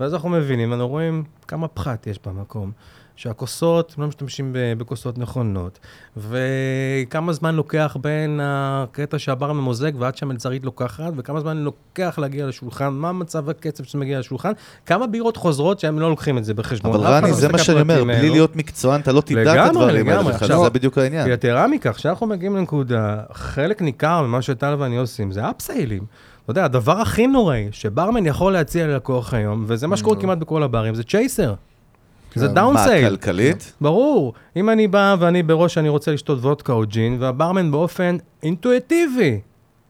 ואז 0.00 0.14
אנחנו 0.14 0.28
מבינים, 0.28 0.72
אנחנו 0.72 0.88
רואים 0.88 1.24
כמה 1.48 1.68
פחת 1.68 2.06
יש 2.06 2.18
במקום. 2.26 2.70
שהכוסות, 3.16 3.94
לא 3.98 4.06
משתמשים 4.06 4.50
בכוסות 4.78 5.18
נכונות, 5.18 5.78
וכמה 6.16 7.32
זמן 7.32 7.54
לוקח 7.54 7.96
בין 8.00 8.40
הקטע 8.42 9.18
שהבר 9.18 9.52
ממוזג 9.52 9.92
ועד 9.98 10.16
שהמלצרית 10.16 10.64
לוקחת, 10.64 11.12
וכמה 11.16 11.40
זמן 11.40 11.56
לוקח 11.56 12.18
להגיע 12.18 12.46
לשולחן, 12.46 12.88
מה 12.88 13.12
מצב 13.12 13.50
הקצב 13.50 13.84
שמגיע 13.84 14.18
לשולחן, 14.18 14.52
כמה 14.86 15.06
בירות 15.06 15.36
חוזרות 15.36 15.80
שהם 15.80 15.98
לא 15.98 16.10
לוקחים 16.10 16.38
את 16.38 16.44
זה 16.44 16.54
בחשבון. 16.54 16.94
אבל 16.94 17.06
רני, 17.06 17.30
לא 17.30 17.34
זה 17.34 17.48
מה 17.48 17.58
שאני 17.58 17.80
אומר, 17.80 18.04
בלי. 18.04 18.30
להיות 18.30 18.56
מקצוען, 18.56 19.00
אתה 19.00 19.12
לא 19.12 19.20
תדע 19.20 19.64
את 19.64 19.70
הדברים 19.70 20.08
האלה 20.08 20.62
זה 20.62 20.70
בדיוק 20.70 20.98
העניין. 20.98 21.30
יתרה 21.30 21.66
מכך, 21.66 21.96
כשאנחנו 21.96 22.26
מגיעים 22.26 22.56
לנקודה, 22.56 23.16
חלק 23.32 23.82
ניכר 23.82 24.22
ממה 24.22 24.42
שטל 24.42 24.76
ואני 24.78 24.96
עושים 24.96 25.32
זה 25.32 25.50
אפסיילים. 25.50 26.02
אתה 26.44 26.50
יודע, 26.50 26.64
הדבר 26.64 27.00
הכי 27.00 27.26
נוראי 27.26 27.68
שברמן 27.72 28.26
יכול 28.26 28.52
להציע 28.52 28.86
ללקוח 28.86 29.34
היום, 29.34 29.64
וזה 29.66 29.86
מה 29.86 29.96
שקורה 29.96 30.20
כמעט 30.20 30.38
בכל 30.38 30.62
הברים, 30.62 30.94
זה 30.94 31.02
צ'ייסר. 31.02 31.54
זה 32.36 32.48
כן. 32.48 32.54
דאון 32.54 32.74
מה. 32.74 32.84
כלכלית? 33.08 33.72
ברור. 33.80 34.32
אם 34.56 34.70
אני 34.70 34.88
בא 34.88 35.16
ואני 35.18 35.42
בראש 35.42 35.78
אני 35.78 35.88
רוצה 35.88 36.12
לשתות 36.12 36.38
וודקה 36.38 36.72
או 36.72 36.82
ג'ין, 36.86 37.16
והברמן 37.20 37.70
באופן 37.70 38.16
אינטואיטיבי 38.42 39.40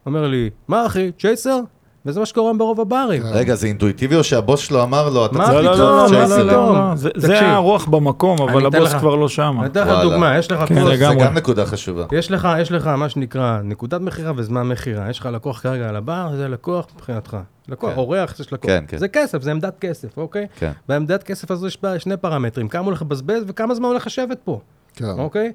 אומר 0.06 0.26
לי, 0.28 0.50
מה 0.68 0.86
אחי, 0.86 1.10
צ'ייסר? 1.18 1.60
וזה 2.06 2.20
מה 2.20 2.26
שקורה 2.26 2.52
ברוב 2.54 2.80
הברים. 2.80 3.22
כן. 3.22 3.28
רגע, 3.32 3.54
זה 3.54 3.66
אינטואיטיבי 3.66 4.16
או 4.16 4.24
שהבוס 4.24 4.60
שלו 4.60 4.82
אמר 4.82 5.08
לו, 5.08 5.26
אתה 5.26 5.38
מה 5.38 5.44
צריך 5.44 5.56
לא, 5.56 5.62
לא, 5.62 5.74
פתאום? 5.74 5.88
לא, 5.88 5.96
לא, 5.96 6.04
לקנות 6.06 6.12
לא, 6.12 6.26
צ'ייסר? 6.26 6.42
לא, 6.44 6.74
לא, 6.74 6.96
זה-. 7.16 7.40
הרוח 7.48 7.84
במקום, 7.86 8.42
אבל 8.42 8.66
הבוס. 8.66 8.94
כבר 8.94 9.14
לא 9.14 9.28
שם. 9.28 9.56
אני 9.60 9.66
אתן 9.66 9.88
לך. 9.88 10.02
דוגמה, 10.02 10.38
יש 10.38 10.50
לך 10.52 10.60
כן, 10.68 10.82
כוס- 10.82 10.96
זה. 10.98 11.14
גם 11.14 11.34
נקודה 11.34 11.66
חשובה. 11.66 12.04
יש 12.12 12.30
לך, 12.30 12.48
יש 12.60 12.72
לך 12.72 12.86
מה 12.86 13.08
שנקרא 13.08 13.60
נקודת 13.64 14.00
מכירה 14.00 14.32
וזמן 14.36 14.62
מכירה. 14.68 15.10
יש 15.10 15.18
לך 15.18 15.28
לקוח 15.32 15.60
כרגע 15.60 15.88
על 15.88 15.96
הבר, 15.96 16.28
זה 16.36 16.48
לקוח 16.48 16.86
מבחינתך. 16.96 17.36
לקוח, 17.68 17.90
כן. 17.90 17.96
אורח, 17.96 18.40
יש 18.40 18.52
לקוח. 18.52 18.70
כן, 18.70 18.84
כן. 18.88 18.98
זה 18.98 19.08
כסף, 19.08 19.42
זה 19.42 19.50
עמדת 19.50 19.78
כסף, 19.80 20.16
אוקיי? 20.16 20.46
כן. 20.58 20.72
בעמדת 20.88 21.22
כסף 21.22 21.50
הזו 21.50 21.66
יש 21.66 21.82
בה 21.82 21.98
שני 21.98 22.16
פרמטרים, 22.16 22.68
כמה 22.68 22.84
הולך 22.84 23.02
לבזבז 23.02 23.42
וכמה 23.46 23.74
זמן 23.74 23.88
הולך 23.88 24.06
לשבת 24.06 24.38
פה, 24.44 24.60
כן. 24.94 25.04
אוקיי? 25.04 25.52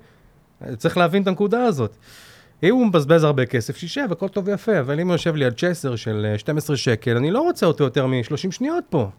צריך 0.77 0.97
להבין 0.97 1.23
את 1.23 1.27
הנקודה 1.27 1.63
הזאת. 1.63 1.95
אם 2.63 2.75
הוא 2.75 2.88
מבזבז 2.88 3.23
הרבה 3.23 3.45
כסף, 3.45 3.77
שישב, 3.77 4.07
הכל 4.11 4.27
טוב 4.27 4.47
ויפה, 4.47 4.79
אבל 4.79 4.99
אם 4.99 5.07
הוא 5.07 5.13
יושב 5.13 5.35
לי 5.35 5.45
על 5.45 5.51
צ'סר 5.51 5.95
של 5.95 6.27
אה, 6.31 6.38
12 6.38 6.77
שקל, 6.77 7.17
אני 7.17 7.31
לא 7.31 7.41
רוצה 7.41 7.65
אותו 7.65 7.83
יותר 7.83 8.07
מ-30 8.07 8.51
שניות 8.51 8.83
פה. 8.89 9.09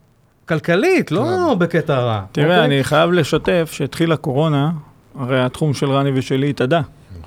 כלכלית, 0.48 1.12
לא 1.12 1.54
בקטע 1.58 1.98
רע. 1.98 2.24
תראה, 2.32 2.46
אוקיי? 2.46 2.64
אני 2.64 2.84
חייב 2.84 3.12
לשתף 3.12 3.70
שהתחילה 3.72 4.16
קורונה, 4.16 4.70
הרי 5.18 5.44
התחום 5.44 5.74
של 5.74 5.90
רני 5.90 6.10
ושלי 6.14 6.50
התאדה. 6.50 6.80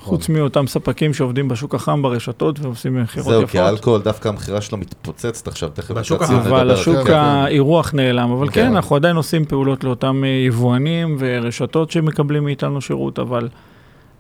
חוץ 0.06 0.30
מאותם 0.30 0.68
ספקים 0.68 1.14
שעובדים 1.14 1.48
בשוק 1.48 1.76
החם 1.76 2.02
ברשתות 2.02 2.60
ועושים 2.60 3.04
מכירות 3.04 3.30
זהו, 3.30 3.48
כי 3.48 3.58
יפות. 3.58 3.68
האלכוהול, 3.68 4.02
דווקא 4.02 4.30
המכירה 4.30 4.62
שלו 4.62 4.78
מתפוצצת 4.78 5.48
עכשיו, 5.48 5.70
תכף 5.74 5.92
בשוק 5.92 6.22
החם. 6.22 6.34
אבל. 6.34 6.72
השוק 6.72 7.08
כן. 7.08 7.14
האירוח 7.14 7.94
נעלם, 7.94 8.32
אבל 8.32 8.50
כן. 8.50 8.54
כן, 8.54 8.76
אנחנו 8.76 8.96
עדיין 8.96 9.16
עושים 9.16 9.46
פעולות 9.46 9.84
לאותם 9.84 10.24
אה, 10.24 10.30
יבואנים 10.30 11.16
ורשתות 11.20 11.92
שמקבלים 11.92 12.44
מאיתנו 12.44 12.82
שירות, 12.82 13.20
אבל 13.20 13.50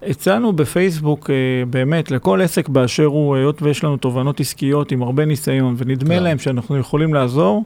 הצענו 0.03 0.53
בפייסבוק 0.53 1.29
אה, 1.29 1.35
באמת 1.69 2.11
לכל 2.11 2.41
עסק 2.41 2.69
באשר 2.69 3.05
הוא, 3.05 3.35
היות 3.35 3.61
ויש 3.61 3.83
לנו 3.83 3.97
תובנות 3.97 4.39
עסקיות 4.39 4.91
עם 4.91 5.03
הרבה 5.03 5.25
ניסיון, 5.25 5.75
ונדמה 5.77 6.15
כן. 6.15 6.23
להם 6.23 6.39
שאנחנו 6.39 6.77
יכולים 6.77 7.13
לעזור, 7.13 7.63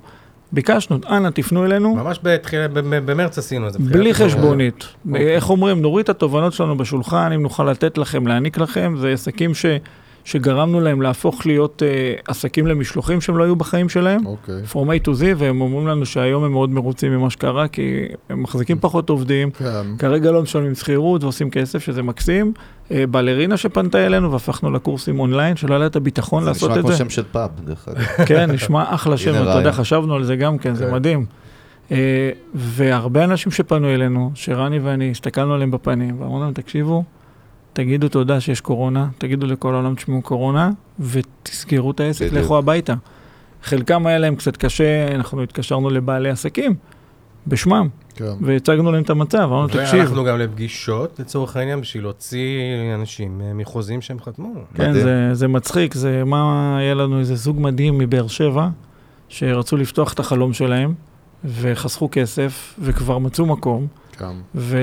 ביקשנו, 0.51 0.97
אנא 1.09 1.29
תפנו 1.29 1.65
אלינו. 1.65 1.95
ממש 1.95 2.19
בתחילה, 2.23 2.67
ב- 2.67 2.79
ב- 2.79 3.11
במרץ 3.11 3.37
עשינו 3.37 3.67
את 3.67 3.73
זה. 3.73 3.79
בלי 3.79 4.13
חשבונית. 4.13 4.87
אוקיי. 5.07 5.35
איך 5.35 5.49
אומרים, 5.49 5.81
נוריד 5.81 6.03
את 6.03 6.09
התובנות 6.09 6.53
שלנו 6.53 6.77
בשולחן, 6.77 7.31
אם 7.31 7.41
נוכל 7.41 7.71
לתת 7.71 7.97
לכם, 7.97 8.27
להעניק 8.27 8.57
לכם, 8.57 8.95
זה 8.97 9.09
עסקים 9.09 9.53
ש... 9.53 9.65
שגרמנו 10.29 10.81
להם 10.81 11.01
להפוך 11.01 11.45
להיות 11.45 11.83
אה, 11.83 12.13
עסקים 12.27 12.67
למשלוחים 12.67 13.21
שהם 13.21 13.37
לא 13.37 13.43
היו 13.43 13.55
בחיים 13.55 13.89
שלהם. 13.89 14.25
אוקיי. 14.25 14.55
From 14.71 14.75
A 14.75 15.07
to 15.07 15.09
Z, 15.09 15.23
והם 15.37 15.61
אומרים 15.61 15.87
לנו 15.87 16.05
שהיום 16.05 16.43
הם 16.43 16.51
מאוד 16.51 16.69
מרוצים 16.69 17.11
ממה 17.11 17.29
שקרה, 17.29 17.67
כי 17.67 18.05
הם 18.29 18.43
מחזיקים 18.43 18.77
פחות 18.79 19.09
עובדים, 19.09 19.51
כן. 19.51 19.97
כרגע 19.97 20.31
לא 20.31 20.41
משלמים 20.41 20.75
שכירות 20.75 21.23
ועושים 21.23 21.49
כסף, 21.49 21.83
שזה 21.83 22.03
מקסים. 22.03 22.53
אה, 22.91 23.07
בלרינה 23.07 23.57
שפנתה 23.57 24.05
אלינו 24.05 24.31
והפכנו 24.31 24.71
לקורסים 24.71 25.19
אונליין, 25.19 25.55
שלא 25.55 25.73
היה 25.73 25.79
לה 25.79 25.85
את 25.85 25.95
הביטחון 25.95 26.43
זה 26.43 26.49
לעשות 26.49 26.69
נשמע 26.69 26.79
את 26.79 26.85
כמו 26.85 26.91
זה. 26.91 26.97
שם 26.97 27.09
של 27.09 27.23
פאב, 27.31 27.49
דרך 27.65 27.87
אגב. 27.87 28.01
כן, 28.29 28.51
נשמע 28.51 28.83
אחלה 28.87 29.17
שם, 29.17 29.31
אתה 29.31 29.57
יודע. 29.57 29.71
חשבנו 29.71 30.15
על 30.15 30.23
זה 30.23 30.35
גם 30.35 30.57
כן, 30.57 30.75
זה 30.75 30.85
כן. 30.85 30.93
מדהים. 30.93 31.25
אה, 31.91 32.31
והרבה 32.53 33.23
אנשים 33.23 33.51
שפנו 33.51 33.89
אלינו, 33.89 34.31
שרני 34.35 34.79
ואני 34.79 35.11
הסתכלנו 35.11 35.53
עליהם 35.53 35.71
בפנים, 35.71 36.21
ואמרנו 36.21 36.43
להם, 36.43 36.53
תקשיבו, 36.53 37.03
תגידו 37.73 38.09
תודה 38.09 38.39
שיש 38.39 38.61
קורונה, 38.61 39.07
תגידו 39.17 39.47
לכל 39.47 39.73
העולם 39.73 39.95
תשמעו 39.95 40.21
קורונה, 40.21 40.69
ותסגרו 40.99 41.91
את 41.91 41.99
העסק. 41.99 42.33
לכו 42.33 42.57
הביתה. 42.57 42.93
חלקם 43.63 44.07
היה 44.07 44.17
להם 44.17 44.35
קצת 44.35 44.57
קשה, 44.57 45.15
אנחנו 45.15 45.43
התקשרנו 45.43 45.89
לבעלי 45.89 46.29
עסקים, 46.29 46.75
בשמם, 47.47 47.87
כן. 48.15 48.31
והצגנו 48.41 48.91
להם 48.91 49.03
את 49.03 49.09
המצב, 49.09 49.37
אמרנו, 49.37 49.67
תקשיב, 49.67 49.99
והלכנו 49.99 50.23
גם 50.23 50.39
לפגישות, 50.39 51.19
לצורך 51.19 51.55
העניין, 51.55 51.81
בשביל 51.81 52.03
להוציא 52.03 52.61
אנשים 52.95 53.41
אה, 53.41 53.53
מחוזים 53.53 54.01
שהם 54.01 54.19
חתמו. 54.19 54.53
כן. 54.73 54.93
זה, 54.93 55.29
זה 55.33 55.47
מצחיק, 55.47 55.93
זה 55.93 56.23
מה, 56.25 56.77
היה 56.77 56.93
לנו 56.93 57.19
איזה 57.19 57.35
זוג 57.35 57.59
מדהים 57.59 57.97
מבאר 57.97 58.27
שבע, 58.27 58.69
שרצו 59.29 59.77
לפתוח 59.77 60.13
את 60.13 60.19
החלום 60.19 60.53
שלהם, 60.53 60.93
וחסכו 61.45 62.09
כסף, 62.11 62.75
וכבר 62.79 63.17
מצאו 63.17 63.45
מקום, 63.45 63.87
כן. 64.19 64.25
ו... 64.55 64.77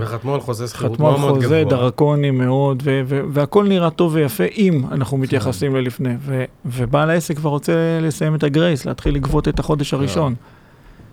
וחתמו 0.00 0.34
על 0.34 0.40
חוזה 0.40 0.68
שכירות 0.68 0.92
חתמו 0.92 1.06
על 1.08 1.12
מאוד 1.12 1.20
מאוד 1.20 1.42
חוזה 1.42 1.62
גבוה. 1.64 1.78
דרקוני 1.78 2.30
מאוד, 2.30 2.82
ו- 2.86 3.02
ו- 3.06 3.20
והכל 3.30 3.68
נראה 3.68 3.90
טוב 3.90 4.14
ויפה 4.14 4.44
אם 4.44 4.82
אנחנו 4.92 5.16
מתייחסים 5.16 5.76
ללפני. 5.76 6.14
ו- 6.20 6.44
ובעל 6.64 7.10
העסק 7.10 7.36
כבר 7.36 7.50
רוצה 7.50 7.98
לסיים 8.02 8.34
את 8.34 8.42
הגרייס, 8.42 8.86
להתחיל 8.86 9.14
לגבות 9.14 9.48
את 9.48 9.58
החודש 9.58 9.94
הראשון. 9.94 10.34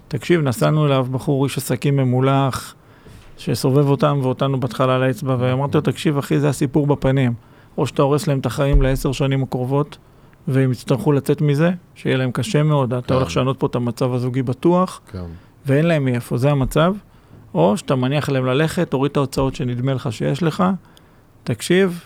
תקשיב, 0.07 0.41
נסענו 0.41 0.85
אליו 0.85 1.07
בחור 1.11 1.45
איש 1.45 1.57
עסקים 1.57 1.97
ממולח, 1.97 2.75
שסובב 3.37 3.87
אותם 3.87 4.19
ואותנו 4.23 4.59
בהתחלה 4.59 4.95
על 4.95 5.03
האצבע, 5.03 5.35
ואמרתי 5.39 5.77
לו, 5.77 5.81
תקשיב 5.81 6.17
אחי, 6.17 6.39
זה 6.39 6.49
הסיפור 6.49 6.87
בפנים. 6.87 7.33
או 7.77 7.87
שאתה 7.87 8.01
הורס 8.01 8.27
להם 8.27 8.39
את 8.39 8.45
החיים 8.45 8.81
לעשר 8.81 9.11
שנים 9.11 9.43
הקרובות, 9.43 9.97
והם 10.47 10.71
יצטרכו 10.71 11.11
לצאת 11.11 11.41
מזה, 11.41 11.71
שיהיה 11.95 12.17
להם 12.17 12.31
קשה 12.31 12.63
מאוד, 12.63 12.93
אתה 12.93 13.07
כן. 13.07 13.13
הולך 13.13 13.27
לשנות 13.27 13.59
פה 13.59 13.67
את 13.67 13.75
המצב 13.75 14.13
הזוגי 14.13 14.41
בטוח, 14.43 15.01
כן. 15.11 15.23
ואין 15.65 15.85
להם 15.85 16.05
מאיפה, 16.05 16.37
זה 16.37 16.51
המצב. 16.51 16.93
או 17.53 17.77
שאתה 17.77 17.95
מניח 17.95 18.29
להם 18.29 18.45
ללכת, 18.45 18.91
תוריד 18.91 19.11
את 19.11 19.17
ההוצאות 19.17 19.55
שנדמה 19.55 19.93
לך 19.93 20.11
שיש 20.11 20.43
לך, 20.43 20.63
תקשיב, 21.43 22.03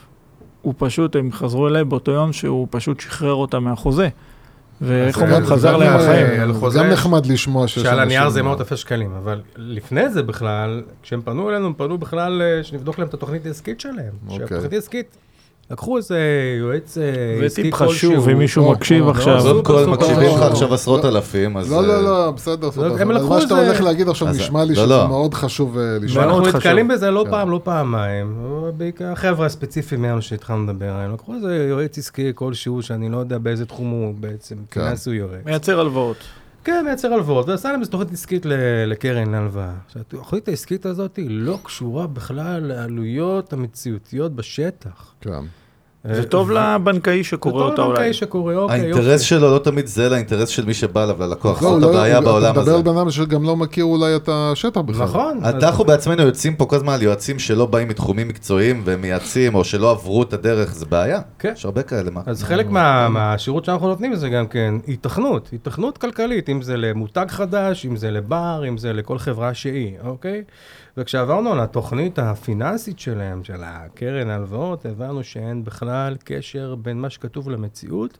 הוא 0.62 0.74
פשוט, 0.78 1.16
הם 1.16 1.32
חזרו 1.32 1.68
אליי 1.68 1.84
באותו 1.84 2.12
יום 2.12 2.34
שהוא 2.34 2.68
פשוט 2.70 3.00
שחרר 3.00 3.34
אותם 3.34 3.64
מהחוזה. 3.64 4.10
ואיך 4.82 5.18
אומרים, 5.22 5.36
גם- 5.36 5.46
חזר 5.46 5.78
להם 5.78 5.94
החיים. 5.96 6.28
גם 6.78 6.86
נחמד 6.88 7.26
לשמוע 7.26 7.68
שיש 7.68 7.84
שעל 7.84 8.00
הנייר 8.00 8.30
זה 8.30 8.44
מאות 8.44 8.60
אלפי 8.62 8.78
שקלים, 8.78 9.12
אבל 9.18 9.42
לפני 9.58 10.10
זה 10.10 10.24
בכלל, 10.24 10.84
כשהם 11.04 11.22
פנו 11.22 11.50
אלינו, 11.50 11.66
הם 11.66 11.74
פנו 11.74 11.98
בכלל 11.98 12.42
אה, 12.42 12.64
שנבדוק 12.64 13.00
להם 13.00 13.08
את 13.08 13.14
התוכנית 13.14 13.46
העסקית 13.46 13.80
שלהם. 13.80 14.14
אוקיי. 14.28 14.48
שהתוכנית 14.48 14.74
העסקית, 14.74 15.18
לקחו 15.72 15.98
איזה 15.98 16.20
יועץ 16.60 16.98
אה, 16.98 17.04
עסקי 17.46 17.62
וטיפ 17.62 17.76
כלשהו. 17.76 18.12
חשוב, 18.12 18.30
אם 18.30 18.38
מישהו 18.38 18.66
או, 18.66 18.72
מקשיב 18.72 19.08
עכשיו. 19.08 19.36
לא, 19.38 19.42
קודם 19.42 19.64
כל 19.64 19.74
סופר, 19.78 19.92
מקשיבים 19.92 20.36
לך. 20.38 20.42
עכשיו 20.42 20.74
עשרות 20.74 21.04
לא. 21.04 21.10
אלפים, 21.10 21.58
אז... 21.58 21.72
לא, 21.72 21.88
לא, 21.88 21.94
אה, 21.94 22.02
לא, 22.02 22.32
בסדר, 22.32 22.68
לקחו 22.68 23.30
מה 23.30 23.42
שאתה 23.42 23.60
איזה- 23.60 23.68
הולך 23.68 23.82
להגיד 23.82 24.10
עכשיו 24.10 24.28
נשמע 24.28 24.64
לי 24.64 24.76
לא, 24.76 24.76
שזה 24.76 24.86
לא. 24.86 25.08
מאוד 25.08 25.34
חשוב 25.34 25.78
אה, 25.78 25.98
לשמוע. 26.02 26.24
ואנחנו 26.26 26.42
מאוד 26.42 26.56
נתקלים. 26.56 26.88
בזה 26.88 27.12
לא 27.12 27.24
כן. 27.26 27.32
פעם, 27.32 27.50
לא 27.52 27.62
פעמיים. 27.64 28.36
בעיקר 28.78 29.12
החבר'ה 29.12 29.46
הספציפיים 29.46 30.02
מהם 30.02 30.22
שהתחלנו 30.22 30.64
לדבר 30.64 30.90
עליהם. 30.90 31.14
לקחו 31.14 31.34
איזה 31.36 31.68
יועץ 31.70 31.98
עסקי 31.98 32.32
כלשהו, 32.36 32.82
שאני 32.82 33.10
לא 33.10 33.18
יודע 33.18 33.38
באיזה 33.38 33.66
תחום 33.66 33.90
הוא 33.90 34.14
בעצם, 34.20 34.56
כן. 34.72 34.82
פיננסי 34.82 35.10
הוא 35.10 35.16
יועץ. 35.18 35.46
מייצר 35.46 35.80
הלוואות. 35.80 36.18
כן, 36.66 36.86
מייצר 36.86 37.14
הלוואות, 37.14 37.50
ועשה 37.50 37.72
להם 37.72 37.80
איזו 37.80 37.92
תוכנית 37.92 38.12
עסקית 38.12 38.46
לקרן 38.88 39.32
להלוואה. 39.32 39.74
עכשיו, 39.86 40.02
התוכנית 40.02 40.48
העסקית 40.48 40.86
הזאת 40.86 41.16
היא 41.16 41.28
לא 41.30 41.60
קשורה 41.64 42.08
בכלל 42.08 42.64
לעלויות 42.64 43.54
המציאותיות 43.54 44.36
בשטח. 44.36 45.14
כן. 45.22 45.44
זה 46.14 46.24
טוב 46.24 46.52
לבנקאי 46.52 47.24
שקורא 47.24 47.54
אותה 47.64 47.70
זה 47.70 47.76
טוב 47.76 47.86
אולי. 47.86 47.94
לבנקאי 48.00 48.14
שקורא, 48.14 48.54
אוקיי, 48.56 48.78
יופי. 48.78 48.92
האינטרס 49.00 49.22
שלו 49.22 49.54
לא 49.54 49.60
תמיד 49.60 49.88
זה 49.88 50.10
לאינטרס 50.10 50.50
של 50.50 50.66
מי 50.66 50.74
שבא 50.74 51.04
אליו 51.04 51.16
ללקוח, 51.20 51.64
לא, 51.64 51.70
זאת 51.70 51.82
לא, 51.82 51.90
הבעיה 51.90 52.18
אתה 52.18 52.26
בעולם 52.26 52.52
הזה. 52.52 52.62
מדבר 52.62 52.76
על 52.76 52.82
בן 52.82 52.98
אדם 52.98 53.12
שגם 53.12 53.44
לא 53.44 53.56
מכיר 53.56 53.84
אולי 53.86 54.16
את 54.16 54.30
השטח 54.32 54.82
בכלל. 54.82 55.04
נכון. 55.04 55.40
אנחנו 55.44 55.84
בעצמנו 55.86 56.22
יוצאים 56.24 56.56
פה 56.56 56.66
כל 56.66 56.76
הזמן 56.76 56.94
על 56.94 57.02
יועצים 57.02 57.40
שלא 57.40 57.66
באים 57.66 57.88
מתחומים 57.88 58.28
מקצועיים 58.28 58.82
והם 58.86 59.02
מייעצים, 59.02 59.56
או 59.56 59.64
שלא 59.64 59.92
עברו 59.92 60.24
את 60.24 60.34
הדרך, 60.34 60.74
זה 60.76 60.86
בעיה. 60.86 61.20
כן. 61.40 61.54
יש 61.56 61.66
הרבה 61.66 61.82
כאלה, 61.84 62.12
מה? 62.12 62.22
אז 62.26 62.44
חלק 62.44 62.70
מה- 62.70 63.10
מהשירות 63.10 63.66
שאנחנו 63.66 63.88
נותנים 63.88 64.16
זה 64.16 64.30
גם 64.30 64.48
כן 64.48 64.74
היתכנות, 64.88 65.50
היתכנות 65.52 65.98
כלכלית, 65.98 66.50
אם 66.50 66.62
זה 66.62 66.78
למותג 66.78 67.26
חדש, 67.30 67.86
אם 67.86 67.96
זה 67.96 68.12
לבר, 68.12 68.64
אם 68.68 68.78
זה 68.78 68.94
לכל 68.94 69.18
חברה 69.20 69.54
שהיא, 69.54 69.92
אוקיי? 70.06 70.44
וכשעברנו 70.98 71.52
על 71.52 71.60
התוכנית 71.60 72.20
הפיננסית 72.20 73.00
שלהם, 73.00 73.44
של 73.44 73.62
הקרן 73.64 74.30
ההלוואות, 74.30 74.86
הבנו 74.86 75.24
שאין 75.24 75.64
בכלל 75.64 76.16
קשר 76.24 76.76
בין 76.76 77.02
מה 77.02 77.10
שכתוב 77.10 77.50
למציאות. 77.50 78.18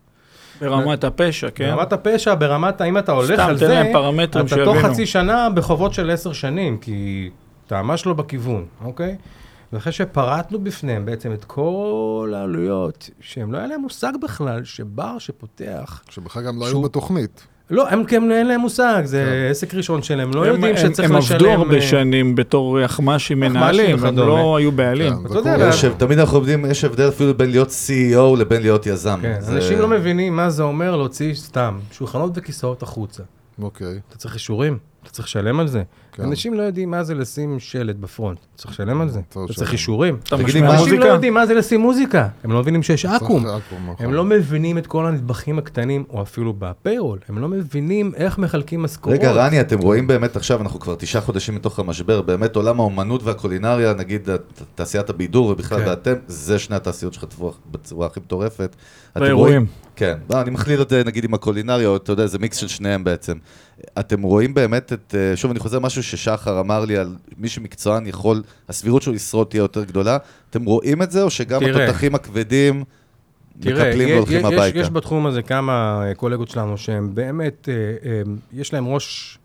ברמת 0.62 1.04
הפשע, 1.04 1.50
כן? 1.50 1.72
ברמת 1.76 1.94
הפשע, 1.94 2.36
ברמת 2.36 2.82
האם 2.82 2.98
אתה 2.98 3.12
הולך 3.12 3.40
על 3.40 3.58
זה, 3.58 3.82
אתה 4.24 4.40
תוך 4.66 4.76
שיבינו. 4.76 4.94
חצי 4.94 5.06
שנה 5.06 5.48
בחובות 5.56 5.94
של 5.94 6.10
עשר 6.12 6.34
שנים, 6.34 6.78
כי 6.78 7.30
אתה 7.68 7.82
ממש 7.82 8.06
לא 8.06 8.14
בכיוון, 8.14 8.66
אוקיי? 8.84 9.16
ואחרי 9.74 9.92
שפרטנו 9.94 10.60
בפניהם 10.60 11.06
בעצם 11.06 11.34
את 11.34 11.46
כל 11.46 12.34
העלויות, 12.36 13.10
שהם 13.20 13.52
לא 13.54 13.58
היה 13.58 13.68
להם 13.68 13.82
מושג 13.82 14.14
בכלל 14.22 14.64
שבר 14.64 15.20
שפותח, 15.20 16.04
שבכלל 16.10 16.44
גם 16.44 16.60
לא 16.60 16.66
היו 16.66 16.72
שהוא- 16.72 16.84
בתוכנית. 16.84 17.48
לא, 17.70 17.90
הם 17.90 18.04
כן 18.06 18.32
אין 18.32 18.48
להם 18.48 18.62
מושג, 18.62 19.02
זה 19.06 19.48
עסק 19.52 19.74
ראשון 19.74 20.02
שלהם, 20.02 20.32
לא 20.34 20.46
הם- 20.46 20.54
יודעים 20.54 20.76
הם- 20.76 20.82
שצריך 20.82 21.12
הם 21.12 21.18
לשלם... 21.18 21.36
עבדו 21.36 21.52
הרבה 21.52 21.76
אה, 21.76 21.82
שנים 21.82 22.36
בתור 22.36 22.86
אחמ"שים 22.86 23.40
מנהלים, 23.40 24.06
הם. 24.06 24.18
לא 24.18 24.58
היו 24.58 24.72
בעלים. 24.72 25.14
כן, 25.14 25.26
אתה 25.26 25.50
יודע. 25.52 25.68
יש- 25.70 25.86
תמיד 25.98 26.20
אנחנו 26.20 26.38
עובדים, 26.38 26.66
יש 26.66 26.84
הבדל 26.84 27.08
אפילו 27.10 27.34
בין 27.38 27.52
להיות 27.52 27.70
CEO 27.70 28.40
לבין 28.40 28.62
להיות 28.62 28.86
יזם. 28.88 29.20
כן, 29.22 29.36
זה- 29.40 29.52
אנשים 29.56 29.80
לא 29.80 29.88
מבינים 29.88 30.36
מה 30.36 30.50
זה 30.50 30.64
אומר 30.64 30.96
להוציא 30.96 31.34
סתם 31.34 31.78
שולחנות 31.92 32.32
וכיסאות 32.36 32.84
החוצה. 32.84 33.24
אוקיי. 33.62 34.00
אתה 34.10 34.18
צריך 34.18 34.34
אישורים, 34.34 34.78
אתה 35.06 35.14
צריך 35.14 35.28
לשלם 35.28 35.60
על 35.60 35.68
זה. 35.68 35.84
כן. 36.12 36.24
אנשים 36.24 36.54
לא 36.54 36.62
יודעים 36.62 36.92
מה 36.92 37.04
זה 37.04 37.16
לשים 37.16 37.60
שלט 37.60 37.96
בפרונט, 37.96 38.38
אתה 38.40 38.58
צריך 38.58 38.72
לשלם 38.72 39.02
על 39.02 39.10
זה. 39.10 39.20
אתה 39.30 39.40
צריך. 39.56 39.72
אישורים. 39.74 40.18
אנשים 40.32 40.64
לא? 41.00 41.06
יודעים 41.06 41.34
מה 41.34 41.46
זה 41.46 41.54
לשים 41.54 41.82
מוזיקה, 41.82 42.28
הם 42.44 42.52
לא 42.52 42.60
מבינים 42.60 42.84
שיש 42.84 43.06
אקו"ם. 43.06 43.44
צריך 43.44 43.64
אקו"ם, 43.68 43.90
נכון. 43.92 44.06
הם 44.06 44.14
לא 44.14 44.24
מבינים 44.26 44.78
את 44.78 44.88
כל 44.88 45.06
הנדבכים 45.06 45.60
הקטנים, 45.60 46.04
או 46.10 46.22
אפילו 46.22 46.54
בפיירול, 46.60 47.20
הם 47.30 47.38
לא 47.38 47.48
מבינים 47.48 48.12
איך 48.16 48.38
מחלקים 48.38 48.84
משכורות. 48.84 49.20
רגע, 49.20 49.32
רני, 49.32 49.62
אתם 49.62 49.80
רואים 49.80 50.08
באמת 50.08 50.36
עכשיו, 50.36 50.62
אנחנו 50.62 50.80
כבר 50.80 50.96
תשעה 50.96 51.22
חודשים 51.22 51.56
מתוך 51.56 51.80
המשבר, 51.80 52.22
באמת 52.22 52.56
עולם 52.56 52.80
האומנות 52.80 53.24
והקולינריה, 53.24 53.94
נגיד 53.94 54.30
תעשיית 54.76 55.10
הבידור 55.10 55.46
ובכלל, 55.48 55.80
כן. 55.80 55.90
ואתם, 55.90 56.14
זה 56.28 56.60
שני 56.60 56.76
התעשיות 56.76 57.14
שחטפו 57.14 57.54
בצורה 57.72 58.08
הכי 58.08 58.20
מטורפת. 58.20 58.76
אתם 59.12 59.20
באירועים. 59.20 59.54
רואים- 59.56 59.66
כן, 59.96 60.18
לא, 60.30 60.42
אני 60.42 60.50
מכליל 60.50 60.82
את 60.82 60.90
זה 60.90 61.04
נגיד 61.06 61.24
עם 61.24 61.34
הקולינריה, 61.34 61.88
או 61.88 61.96
אתה 61.96 62.12
יודע, 62.12 62.26
זה 62.28 62.40
מיקס 62.40 62.58
של 62.58 62.68
שניהם 62.68 63.04
בעצם. 63.04 63.34
אתם 64.00 64.22
רואים 64.22 64.54
באמת 64.54 64.94
את, 64.94 65.16
אה, 65.18 65.36
שוב 65.38 65.52
אני 65.52 65.60
חוזר 65.60 65.80
משהו 65.80 66.04
ששחר 66.04 66.60
אמר 66.60 66.86
לי 66.86 66.98
על 66.98 67.16
מי 67.38 67.50
שמקצוען 67.50 68.08
יכול, 68.08 68.44
הסבירות 68.70 69.02
שהוא 69.02 69.16
ישרוד 69.16 69.48
תהיה 69.48 69.60
יותר 69.60 69.84
גדולה. 69.84 70.18
אתם 70.50 70.66
רואים 70.66 71.02
את 71.02 71.12
זה, 71.12 71.22
או 71.22 71.30
שגם 71.30 71.60
תראה. 71.60 71.84
התותחים 71.84 72.16
הכבדים 72.16 72.84
תראה, 73.60 73.88
מקפלים 73.90 74.10
והולכים 74.10 74.40
יש- 74.40 74.46
הביתה? 74.46 74.80
יש 74.80 74.90
בתחום 74.90 75.26
הזה 75.26 75.42
כמה 75.42 76.04
אה, 76.08 76.14
קולגות 76.16 76.50
שלנו 76.50 76.78
שהם 76.78 77.16
באמת, 77.16 77.70
אה, 77.72 78.22
יש 78.54 78.74
להם 78.74 78.88
ראש 78.88 79.38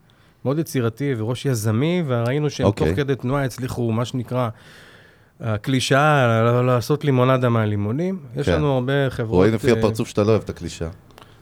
מאוד 0.45 0.59
יצירתי 0.59 1.15
וראש 1.19 1.47
יזמי, 1.47 2.03
וראינו 2.07 2.51
שהם 2.51 2.67
אוקיי. 2.67 2.87
תוך 2.89 2.97
כדי 2.97 3.15
תנועה 3.15 3.45
הצליחו, 3.45 3.93
מה 3.93 4.05
שנקרא, 4.05 4.49
הקלישאה, 5.41 6.63
לעשות 6.63 7.05
לימונדה 7.05 7.49
מהלימונים. 7.49 8.19
יש 8.37 8.47
כן. 8.47 8.55
לנו 8.55 8.73
הרבה 8.73 8.93
חברות... 9.11 9.35
רואים 9.37 9.55
לפי 9.55 9.71
הפרצוף 9.71 10.09
שאתה 10.09 10.23
לא 10.25 10.31
אוהב 10.31 10.43
את 10.43 10.51
הקלישאה. 10.51 10.89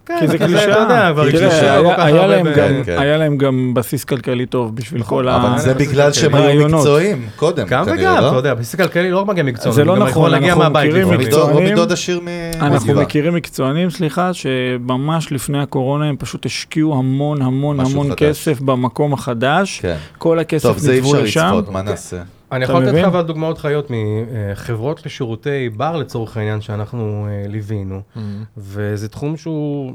כן, 0.08 0.16
כי 0.20 0.28
זה 0.28 0.38
קלישאה. 0.38 0.64
אתה 0.64 0.78
יודע, 0.78 1.10
כבר 1.12 1.30
קלישאה 1.30 1.82
כל 1.82 1.92
כך 1.96 1.98
הרבה 1.98 2.42
גם- 2.42 2.82
כן. 2.84 2.98
היה 2.98 3.16
להם 3.16 3.36
גם 3.36 3.74
בסיס 3.74 4.04
כלכלי 4.04 4.46
טוב 4.46 4.76
בשביל 4.76 5.00
נכון, 5.00 5.18
כל 5.22 5.28
ה... 5.28 5.36
אבל 5.36 5.58
זה 5.58 5.74
בגלל 5.74 6.10
זה 6.12 6.20
שהם. 6.20 6.34
היו. 6.34 6.68
מקצועיים 6.68 7.26
קודם, 7.36 7.66
גם 7.68 7.84
וגם, 7.86 8.16
לא? 8.22 8.28
אתה 8.28 8.36
יודע, 8.36 8.54
בסיס 8.54 8.74
כלכלי 8.74 9.10
לא 9.10 9.18
רק 9.18 9.26
מגיע 9.26 9.42
מקצועני, 9.44 9.74
זה 9.74 9.84
לא 9.84 9.96
נכון, 9.96 10.34
אנחנו 10.34 10.70
מכירים 10.70 11.08
מקצוענים. 11.10 11.76
אנחנו. 12.60 12.94
מכירים 12.94 13.34
מקצוענים, 13.34 13.90
סליחה, 13.90 14.30
שממש 14.34 15.32
לפני 15.32 15.62
הקורונה 15.62 16.04
הם 16.08 16.16
פשוט 16.18 16.46
השקיעו 16.46 16.94
המון 16.98 17.42
המון 17.42 17.80
המון. 17.80 18.10
כסף 18.16 18.60
במקום 18.60 19.12
החדש. 19.12 19.80
כן. 19.82 19.96
כל 20.18 20.38
הכסף 20.38 20.68
טוב, 20.68 20.78
זה 20.78 20.92
אי 20.92 20.98
אפשר 21.00 21.22
לשם. 21.22 21.44
לצפות, 21.46 21.68
מה 21.68 21.82
נעשה? 21.82 22.16
אני 22.52 22.64
יכול 22.64 22.82
לתת? 22.82 22.94
לך 22.98 23.04
אבל 23.04 23.22
דוגמאות 23.22 23.58
חיות 23.58 23.90
מחברות 23.90 25.06
לשירותי 25.06 25.68
בר 25.76 25.96
לצורך 25.96 26.36
העניין 26.36 26.60
שאנחנו 26.60 27.26
אה, 27.30 27.48
ליווינו, 27.48 28.00
Mhm. 28.16 28.18
וזה 28.56 29.08
תחום 29.08 29.36
שהוא 29.36 29.92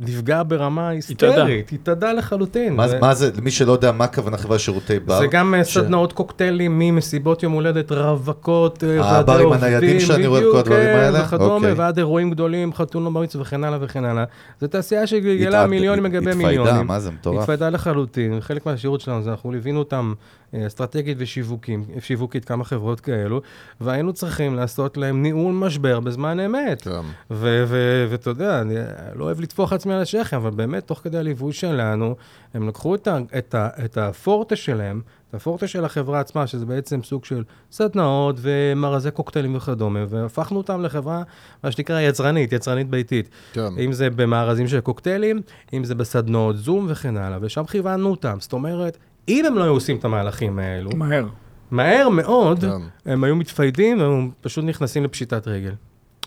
נפגע 0.00 0.42
ברמה 0.48 0.88
היסטרית, 0.88 1.72
התאדה 1.72 2.12
לחלוטין. 2.12 2.76
מה, 2.76 2.86
ו- 2.90 3.00
מה 3.00 3.14
זה, 3.14 3.30
למי 3.38 3.50
שלא 3.50 3.72
יודע, 3.72 3.92
מה 3.92 4.04
הכוונה 4.04 4.36
חברה 4.36 4.58
שירותי 4.58 4.98
בר? 4.98 5.18
זה 5.18 5.26
גם 5.26 5.54
אה, 5.54 5.64
ש- 5.64 5.74
סדנאות 5.78 6.12
קוקטיילים 6.12 6.78
ממסיבות 6.78 7.42
יום 7.42 7.52
הולדת, 7.52 7.92
רווקות, 7.92 8.84
אה, 8.84 8.88
ועדי 8.88 9.18
הברים 9.32 9.46
עובדים, 9.46 9.64
הניידים 9.64 10.00
שאני 10.00 10.26
רואה, 10.26 10.40
כל 10.52 10.58
הדברים 10.58 10.82
כן, 10.82 10.96
האלה? 10.98 11.24
וכדומה, 11.24 11.54
אוקיי. 11.54 11.72
ועד 11.72 11.98
אירועים 11.98 12.30
גדולים, 12.30 12.74
חתונות 12.74 13.12
בריץ 13.12 13.36
וכן 13.36 13.64
הלאה 13.64 13.78
וכן 13.82 14.04
הלאה. 14.04 14.24
זו 14.60 14.66
תעשייה 14.66 15.06
שגלגלה 15.06 15.66
מיליונים 15.66 16.04
לגבי 16.04 16.30
התפיידה, 16.30 16.48
מיליונים. 16.48 16.86
מה 16.86 17.00
זה 17.00 17.10
מטורף. 17.10 17.38
התפיידה 17.40 17.68
לחלוטין, 17.70 18.34
וחלק 18.38 18.66
מהשירות 18.66 19.00
שלנו 19.00 19.22
זה 19.22 19.30
אנחנו 19.30 19.52
ליווינו 19.52 19.78
אותם 19.78 20.12
אסטרטגית 20.66 21.16
ושיווקים, 21.20 21.84
שיווקית, 22.00 22.44
כמה 22.44 22.64
חברות 22.64 23.00
כאלו, 23.00 23.40
והיינו 23.80 24.12
צריכים 24.12 24.54
לעשות 24.54 24.96
להם 24.96 25.22
ניהול 25.22 25.54
משבר 25.54 26.00
בזמן 26.00 26.40
אמת. 26.40 26.82
כן. 26.82 26.90
ואתה 27.30 28.30
יודע, 28.30 28.60
אני 28.60 28.74
לא 29.14 29.24
אוהב 29.24 29.40
לטפוח 29.40 29.72
עצמי 29.72 29.94
על 29.94 30.00
השכם, 30.02 30.36
אבל 30.36 30.50
באמת, 30.50 30.86
תוך 30.86 31.00
כדי 31.04 31.18
הליווי 31.18 31.52
שלנו, 31.52 32.14
הם 32.54 32.68
לקחו 32.68 32.94
את, 32.94 33.08
ה- 33.08 33.18
את, 33.38 33.54
ה- 33.54 33.68
את 33.84 33.98
הפורטה 33.98 34.56
שלהם, 34.56 35.00
את 35.30 35.34
הפורטה 35.34 35.66
של 35.66 35.84
החברה 35.84 36.20
עצמה, 36.20 36.46
שזה 36.46 36.66
בעצם 36.66 37.02
סוג 37.02 37.24
של 37.24 37.44
סדנאות 37.72 38.36
ומארזי 38.38 39.10
קוקטיילים 39.10 39.56
וכדומה, 39.56 40.00
והפכנו 40.08 40.58
אותם 40.58 40.82
לחברה, 40.82 41.22
מה 41.64 41.70
שנקרא 41.70 42.00
יצרנית, 42.00 42.52
יצרנית 42.52 42.90
ביתית. 42.90 43.28
כן. 43.52 43.68
אם 43.84 43.92
זה 43.92 44.10
במארזים 44.10 44.68
של 44.68 44.80
קוקטיילים, 44.80 45.40
אם 45.72 45.84
זה 45.84 45.94
בסדנאות 45.94 46.56
זום 46.56 46.86
וכן 46.88 47.16
הלאה, 47.16 47.38
ושם 47.42 47.64
כיוונו 47.64 48.10
אותם. 48.10 48.36
זאת 48.40 48.52
אומרת, 48.52 48.98
אם 49.28 49.44
הם 49.46 49.54
לא 49.54 49.62
היו 49.62 49.72
עושים 49.72 49.96
את 49.96 50.04
המהלכים 50.04 50.58
האלו, 50.58 50.90
מהר. 50.94 51.26
מהר 51.70 52.08
מאוד, 52.08 52.60
כן. 52.60 53.10
הם 53.12 53.24
היו 53.24 53.36
מתפיידים 53.36 54.00
והם 54.00 54.30
פשוט 54.40 54.64
נכנסים 54.64 55.04
לפשיטת 55.04 55.48
רגל. 55.48 55.72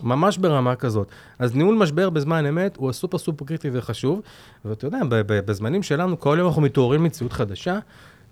ממש 0.02 0.38
ברמה 0.38 0.76
כזאת. 0.76 1.08
אז 1.38 1.56
ניהול 1.56 1.74
משבר 1.74 2.10
בזמן 2.10 2.46
אמת 2.46 2.76
הוא 2.76 2.90
הסופר 2.90 3.18
סופר 3.18 3.44
קריטי 3.44 3.68
וחשוב, 3.72 4.20
ואתה 4.64 4.86
יודע, 4.86 4.98
בזמנים 5.26 5.82
שלנו, 5.82 6.20
כל 6.20 6.36
יום 6.38 6.48
אנחנו 6.48 6.62
מתעוררים 6.62 7.00
למציאות 7.02 7.32
חדשה, 7.32 7.78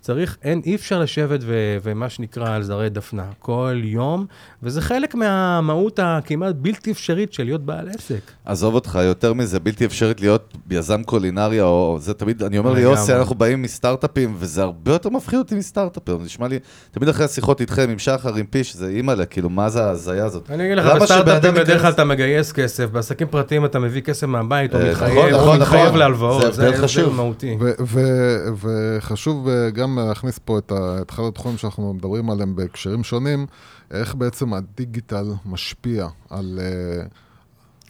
צריך, 0.00 0.36
אין, 0.42 0.60
אי 0.66 0.74
אפשר 0.74 1.00
לשבת 1.00 1.40
ו, 1.42 1.78
ומה 1.82 2.08
שנקרא 2.08 2.54
על 2.54 2.62
זרי 2.62 2.88
דפנה, 2.90 3.24
כל 3.38 3.80
יום, 3.84 4.26
וזה 4.62 4.80
חלק 4.80 5.14
מהמהות 5.14 6.00
הכמעט 6.02 6.54
בלתי 6.58 6.90
אפשרית 6.90 7.32
של 7.32 7.44
להיות 7.44 7.64
בעל 7.64 7.88
עסק. 7.88 8.20
עזוב 8.44 8.74
אותך, 8.74 8.98
יותר 9.02 9.32
מזה, 9.32 9.60
בלתי 9.60 9.84
אפשרית 9.84 10.20
להיות 10.20 10.56
יזם 10.70 11.02
קולינריה, 11.02 11.64
או 11.64 11.98
זה 12.00 12.14
תמיד, 12.14 12.42
אני 12.42 12.58
אומר 12.58 12.72
ליוסי. 12.72 13.14
אנחנו 13.14 13.34
באים 13.34 13.62
מסטארט-אפים, 13.62 14.34
וזה 14.38 14.62
הרבה 14.62 14.92
יותר 14.92 15.08
מפחיד 15.08 15.38
אותי 15.38 15.54
מסטארט-אפים. 15.54 16.18
זה 16.18 16.24
נשמע 16.24 16.48
לי, 16.48 16.58
תמיד 16.90 17.08
אחרי 17.08 17.24
השיחות 17.24 17.60
איתכם, 17.60 17.90
עם 17.90 17.98
שחר, 17.98 18.34
עם 18.34 18.46
פיש, 18.46 18.76
זה 18.76 18.88
אימא'לה, 18.88 19.24
כאילו, 19.26 19.50
מה 19.50 19.68
זה 19.68 19.84
ההזיה 19.84 20.24
הזאת? 20.24 20.50
אני 20.50 20.66
אגיד 20.66 20.78
לך, 20.78 20.86
בסטארט-אפים 20.86 21.54
בדרך 21.54 21.82
כלל 21.82 21.92
אתה 21.92 22.04
מגייס 22.04 22.52
כסף, 22.52 22.90
בעסקים 22.90 23.26
פרטיים 23.26 23.64
אתה 23.64 23.78
מביא 23.78 24.00
כסף 24.02 24.26
מהבית, 24.26 24.74
או 24.74 24.80
אה, 24.80 24.90
מתחייב, 24.90 25.18
נכון, 25.18 25.32
או 25.32 25.40
נכון, 25.40 25.60
מתחייב 25.60 25.86
נכון. 25.86 25.98
להלוואות, 25.98 26.54
זה 26.54 26.68
הבדל 26.68 26.82
חשוב. 26.82 27.20
וחשוב 28.62 29.48
אה, 29.48 29.70
גם 29.98 30.08
להכניס 30.08 30.38
פה 30.38 30.58
את, 30.58 30.72
ה- 30.72 30.98
את 31.02 31.10
אחד 31.10 31.22
התחומים 31.28 31.58
שאנחנו 31.58 31.94
מדברים 31.94 32.30
עליהם 32.30 32.56
בהקשרים 32.56 33.04
שונים, 33.04 33.46
איך 33.90 34.14
בעצם 34.14 34.54
הדיגיטל 34.54 35.26
משפיע 35.46 36.06
על... 36.30 36.58
אה, 36.62 37.02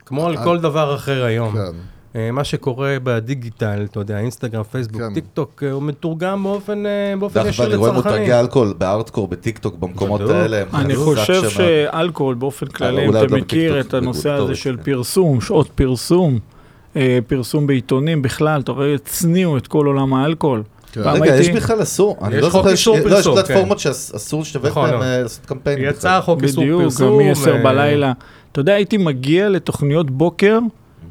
כמו 0.06 0.26
על 0.26 0.36
כל 0.44 0.60
דבר 0.60 0.94
אחר 0.94 1.24
היום. 1.24 1.52
כן, 1.52 1.76
אה, 2.16 2.30
מה 2.30 2.44
שקורה 2.44 2.96
בדיגיטל, 3.02 3.86
אתה 3.90 4.00
יודע, 4.00 4.18
אינסטגרם, 4.18 4.62
פייסבוק, 4.62 5.00
כן. 5.02 5.14
טיק 5.14 5.24
טוק, 5.34 5.62
אה, 5.66 5.72
הוא 5.72 5.82
מתורגם 5.82 6.42
באופן 6.42 6.86
אה, 6.86 7.14
באופן 7.18 7.40
דרך 7.42 7.48
ישיר 7.48 7.64
אגב, 7.64 7.72
אני 7.72 7.80
רואה 7.80 7.92
לצרכנים. 7.92 8.18
מותגי 8.18 8.34
אלכוהול 8.34 8.74
בהארדקור, 8.78 9.28
בטיקטוק, 9.28 9.74
במקומות 9.74 10.20
בדיוק. 10.20 10.36
האלה. 10.36 10.62
אני 10.74 10.96
חושב. 10.96 11.48
שאלכוהול 11.48 12.34
באופן 12.34 12.66
כללי, 12.66 13.02
אם 13.04 13.08
אולי 13.08 13.24
אתה 13.24 13.34
לא 13.34 13.38
מכיר 13.38 13.80
את 13.80 13.94
הנושא 13.94 14.30
הזה 14.30 14.54
של 14.54 14.76
כן. 14.76 14.82
פרסום, 14.82 15.40
שעות 15.40 15.70
פרסום, 15.74 16.38
אה, 16.96 17.18
פרסום 17.26 17.66
בעיתונים 17.66 18.22
בכלל, 18.22 18.60
אתה 18.60 18.72
רואה, 18.72 18.94
הצניעו 18.94 19.56
את 19.56 19.66
כל 19.66 19.86
עולם 19.86 20.14
האלכוהול. 20.14 20.62
כן. 20.92 21.00
רגע, 21.00 21.36
יש 21.36 21.48
בכלל 21.48 21.82
אסור, 21.82 22.16
אני 22.22 22.40
לא 22.40 22.50
זוכר, 22.50 22.70
יש- 22.70 22.88
לא, 22.88 23.18
יש 23.18 23.26
פלטפורמות 23.26 23.78
שאסור 23.78 24.42
לשווק 24.42 24.66
נכון, 24.66 24.90
להם 24.90 25.00
לא. 25.00 25.04
אה, 25.04 25.22
לעשות 25.22 25.46
קמפיינים. 25.46 25.84
יצא. 25.88 26.20
חוק 26.24 26.42
איסור 26.42 26.64
בדיוק, 26.64 26.82
פרסום. 26.82 27.20
גם 27.22 27.26
מ-10 27.28 27.48
אה, 27.50 27.62
בלילה. 27.64 28.12
אתה 28.52 28.60
יודע, 28.60 28.72
הייתי 28.74 28.96
מגיע 28.96 29.48
לתוכניות 29.48 30.10
בוקר 30.10 30.58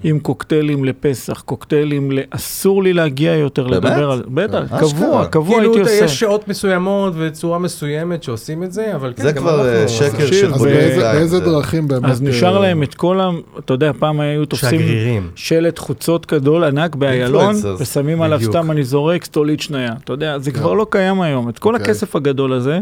עם 0.03 0.19
קוקטיילים 0.19 0.85
לפסח, 0.85 1.41
קוקטיילים 1.41 2.11
ל... 2.11 2.19
אסור 2.30 2.84
לי 2.84 2.93
להגיע 2.93 3.31
יותר 3.35 3.67
באמת? 3.67 3.84
לדבר 3.84 4.11
על... 4.11 4.23
בטח, 4.27 4.63
אשכרה. 4.63 4.80
קבוע, 4.80 5.26
קבוע 5.26 5.57
כאילו, 5.57 5.73
הייתי 5.73 5.81
אתה- 5.84 5.91
עושה. 5.91 6.05
יש 6.05 6.19
שעות 6.19 6.47
מסוימות 6.47 7.13
וצורה 7.17 7.59
מסוימת 7.59 8.23
שעושים 8.23 8.63
את 8.63 8.71
זה, 8.73 8.95
אבל 8.95 9.13
כן, 9.15 9.23
זה 9.23 9.34
כבר, 9.34 9.67
אה, 9.69 9.88
שקר 9.88 10.26
של 10.31 10.53
אז 10.53 10.61
באיזה, 10.63 10.80
פוליטיקאים. 10.80 11.01
באיזה 11.15 11.38
זה- 11.38 11.45
דרכים 11.45 11.88
באמת... 11.88 12.05
אז 12.11 12.21
נשאר 12.21 12.55
אה, 12.55 12.61
להם 12.61 12.84
את 12.84 12.93
כל 12.95 13.19
ה... 13.19 13.30
אתה 13.59 13.73
יודע, 13.73 13.91
פעם 13.99 14.19
היו 14.19 14.45
תופסים 14.45 14.80
שגרירים. 14.80 15.30
שלט 15.35 15.80
חוצות 15.80 16.31
גדול 16.31 16.63
ענק 16.63 16.95
באיילון. 16.95 17.55
ושמים 17.80 18.21
עליו. 18.21 18.39
סתם 18.43 18.71
אני 18.71 18.84
זורק 18.84 19.26
סטולית 19.26 19.59
שנייה. 19.61 19.93
אתה 20.03 20.13
יודע, 20.13 20.39
זה 20.39 20.51
כבר 20.51 20.73
לא 20.73 20.85
קיים 20.89 21.21
היום. 21.21 21.49
את 21.49 21.59
כל 21.59 21.73
אוקיי. 21.73 21.85
הכסף 21.85 22.15
הגדול 22.15 22.53
הזה, 22.53 22.80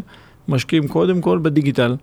משקיעים 0.47 0.87
קודם 0.87 1.21
כל 1.21 1.39
בדיגיטל. 1.41 1.95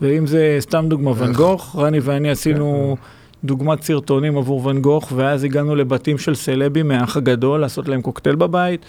ואם 0.00 0.26
זה 0.26 0.56
סתם 0.60 0.84
דוגמה, 0.88 1.12
ואן 1.16 1.32
גוך, 1.32 1.76
רני 1.78 1.98
ואני 2.02 2.30
עשינו 2.30 2.96
דוגמת 3.44 3.82
סרטונים 3.82 4.38
עבור 4.38 4.66
ואן 4.66 4.80
גוך, 4.80 5.12
ואז 5.16 5.44
הגענו 5.44 5.74
לבתים 5.74 6.18
של 6.18 6.34
סלבים 6.34 6.88
מהאח 6.88 7.16
הגדול, 7.16 7.60
לעשות 7.60 7.88
להם 7.88 8.02
קוקטייל 8.02 8.36
בבית, 8.36 8.84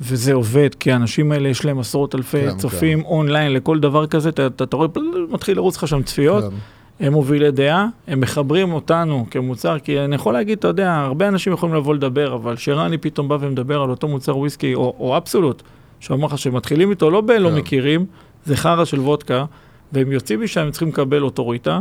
וזה 0.00 0.32
עובד, 0.32 0.74
כי 0.80 0.92
האנשים 0.92 1.32
האלה 1.32 1.48
יש 1.48 1.64
להם 1.64 1.78
עשרות 1.78 2.14
אלפי 2.14 2.50
כן, 2.50 2.56
צופים 2.56 3.04
אונליין 3.04 3.52
לכל 3.52 3.80
דבר 3.80 4.06
כזה, 4.06 4.28
אתה, 4.28 4.46
אתה, 4.46 4.64
אתה 4.64 4.76
רואה, 4.76 4.88
מתחיל 5.30 5.56
לרוץ 5.56 5.76
לך 5.76 5.88
שם 5.88 6.02
צפיות. 6.02 6.44
כן. 6.44 6.56
הם 7.00 7.12
מובילי 7.12 7.50
דעה, 7.50 7.88
הם 8.06 8.20
מחברים 8.20 8.72
אותנו 8.72 9.26
כמוצר, 9.30 9.78
כי 9.78 10.00
אני 10.00 10.14
יכול 10.14 10.32
להגיד, 10.32 10.58
אתה 10.58 10.68
יודע, 10.68 10.94
הרבה 10.94 11.28
אנשים 11.28 11.52
יכולים 11.52 11.74
לבוא 11.74 11.94
לדבר, 11.94 12.34
אבל 12.34 12.56
שרני 12.56 12.98
פתאום 12.98 13.28
בא 13.28 13.36
ומדבר 13.40 13.82
על 13.82 13.90
אותו 13.90 14.08
מוצר 14.08 14.38
וויסקי, 14.38 14.74
או, 14.74 14.94
או 14.98 15.16
אבסולוט, 15.16 15.62
שאומר 16.00 16.26
לך 16.26 16.38
שמתחילים 16.38 16.90
איתו 16.90 17.10
לא 17.10 17.20
בלא 17.20 17.50
כן. 17.50 17.54
מכירים, 17.54 18.06
זה 18.44 18.56
חרא 18.56 18.84
של 18.84 19.00
וודקה, 19.00 19.44
והם 19.92 20.12
יוצאים 20.12 20.42
משם, 20.42 20.60
הם 20.60 20.70
צריכים 20.70 20.88
לקבל 20.88 21.22
אוטוריטה, 21.22 21.80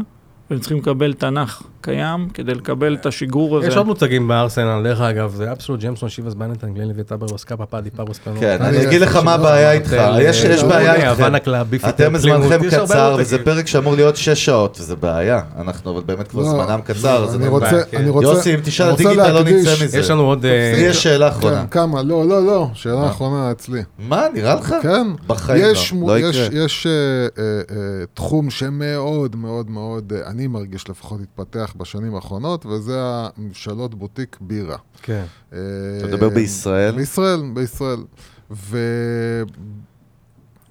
והם 0.50 0.60
צריכים 0.60 0.78
לקבל 0.78 1.14
תנ"ך 1.14 1.62
קיים, 1.82 2.30
כדי 2.34 2.54
לקבל 2.54 2.94
את 2.96 3.06
השגרור 3.06 3.58
הזה. 3.58 3.68
יש 3.68 3.78
עוד 3.78 3.86
מותגים 3.86 4.28
בארסנל, 4.28 4.84
דרך 4.84 5.02
אגב, 5.02 5.34
זה 5.36 5.52
אבסולוט, 5.52 5.82
ג'יימסון, 5.82 6.10
שיבאס, 6.10 6.34
בלנטיין, 6.34 6.74
גלנליווט, 6.74 7.04
אברלאור, 7.04 7.28
סקאפה, 7.32 7.66
פאדי, 7.66 7.90
פאוורס, 7.90 8.20
פרנו. 8.24 8.40
כן, 8.40 8.58
אני- 8.62 8.88
אגיד 8.88 9.02
לך 9.02 9.16
מה 9.16 9.34
הבעיה 9.34 9.72
איתך, 9.72 9.96
יש 10.22 10.44
יש 10.44 10.64
בעיה 10.64 11.10
איתכם. 11.12 11.40
קלאב, 11.40 11.68
ביפיטר, 11.70 11.90
אתם 11.90 12.18
זמנכם 12.18 12.60
קצר. 12.70 13.16
וזה 13.20 13.44
פרק 13.44 13.68
שאמור 13.68 13.96
להיות 13.96 14.16
שש 14.16 14.46
שעות, 14.46 14.78
וזה 14.80 14.96
בעיה. 14.96 15.42
אנחנו, 15.60 15.92
אבל 15.92 16.02
באמת 16.06 16.28
כבר 16.28 16.42
לא, 16.42 16.50
זמנם 16.50 16.80
קצר, 16.84 17.24
אז 17.24 17.36
אני 17.36 17.48
רוצה, 17.48 17.66
בעיה. 17.72 17.84
אני 17.94 18.10
רוצה... 18.10 18.28
יוסי, 18.28 18.56
אם 18.56 18.60
תשאל 18.64 18.86
אני 18.86 18.94
על 18.94 18.98
רוצה 18.98 19.10
דיגיטל 19.10 19.32
לא 19.32 19.44
נצא 19.62 19.84
מזה. 19.86 20.00
יש 20.00 20.10
לנו 20.10 20.22
עוד... 20.24 20.46
אה, 20.46 20.74
לי 20.76 20.82
יש 20.82 21.04
שאלה 21.04 21.28
אחרונה. 21.28 21.62
כן, 21.62 21.68
כמה? 21.68 22.02
לא, 22.04 22.28
לא, 22.28 22.46
לא, 22.46 22.68
שאלה 22.74 23.08
אחרונה 23.08 23.52
אצלי. 23.52 23.84
מה, 24.00 24.26
נראה 24.34 24.56
לך? 24.56 24.76
כן, 24.82 25.08
בחיים 25.28 25.62
לא, 25.94 26.08
לא 26.08 26.20
יש, 26.20 26.36
יקרה. 26.36 26.64
יש 26.64 26.88
אה, 26.88 26.92
אה, 26.92 27.62
אה, 27.72 27.76
תחום 28.14 28.50
שמאוד 28.50 29.36
מאוד 29.36 29.70
מאוד, 29.70 30.14
אה, 30.16 30.30
אני 30.36 30.48
מרגיש 30.48 30.90
לפחות 30.90 31.22
התפתח 31.22 31.74
בשנים 31.78 32.16
האחרונות, 32.16 32.66
וזה 32.66 32.98
הממשלות 33.02 33.96
בוטיק 33.96 34.38
בירה. 34.42 34.78
כן. 35.02 35.26
אה, 35.54 35.58
אתה 36.00 36.08
מדבר 36.08 36.30
בישראל? 36.30 36.96
בישראל, 36.96 37.42
בישראל. 37.54 38.00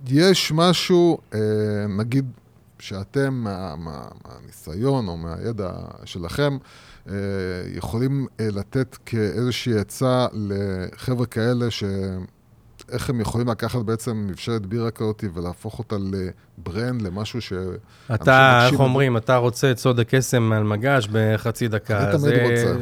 ויש 0.07 0.53
משהו, 0.55 1.19
אה, 1.35 1.39
נגיד, 1.99 2.25
שאתם, 2.79 3.35
מה- 3.35 3.77
מה- 3.77 4.09
מהניסיון 4.25 5.09
או 5.09 5.17
מהידע 5.17 5.71
שלכם, 6.05 6.59
אה, 7.09 7.15
יכולים 7.75 8.27
לתת 8.41 8.97
כאיזושהי 9.07 9.79
עצה 9.79 10.27
לחבר'ה 10.33 11.27
כאלה 11.27 11.67
איך 12.93 13.11
הם 13.11 13.21
יכולים 13.21 13.49
לקחת 13.49 13.79
בעצם 13.83 14.25
מבשלת 14.29 14.67
בירה 14.67 14.91
כזאת 14.91 15.25
ולהפוך 15.35 15.79
אותה 15.79 15.97
לברנד, 16.59 17.03
למשהו 17.03 17.41
ש... 17.41 17.53
אתה, 18.15 18.67
איך. 18.73 18.81
אומרים, 18.81 19.17
אתה 19.17 19.37
רוצה 19.37 19.71
את 19.71 19.79
סוד 19.79 20.01
הקסם 20.01 20.53
על 20.53 20.63
מגש 20.63 21.09
בחצי 21.13 21.69
דקה. 21.69 21.99
אני 22.11 22.19
תמיד 22.19 22.33
רוצה. 22.43 22.73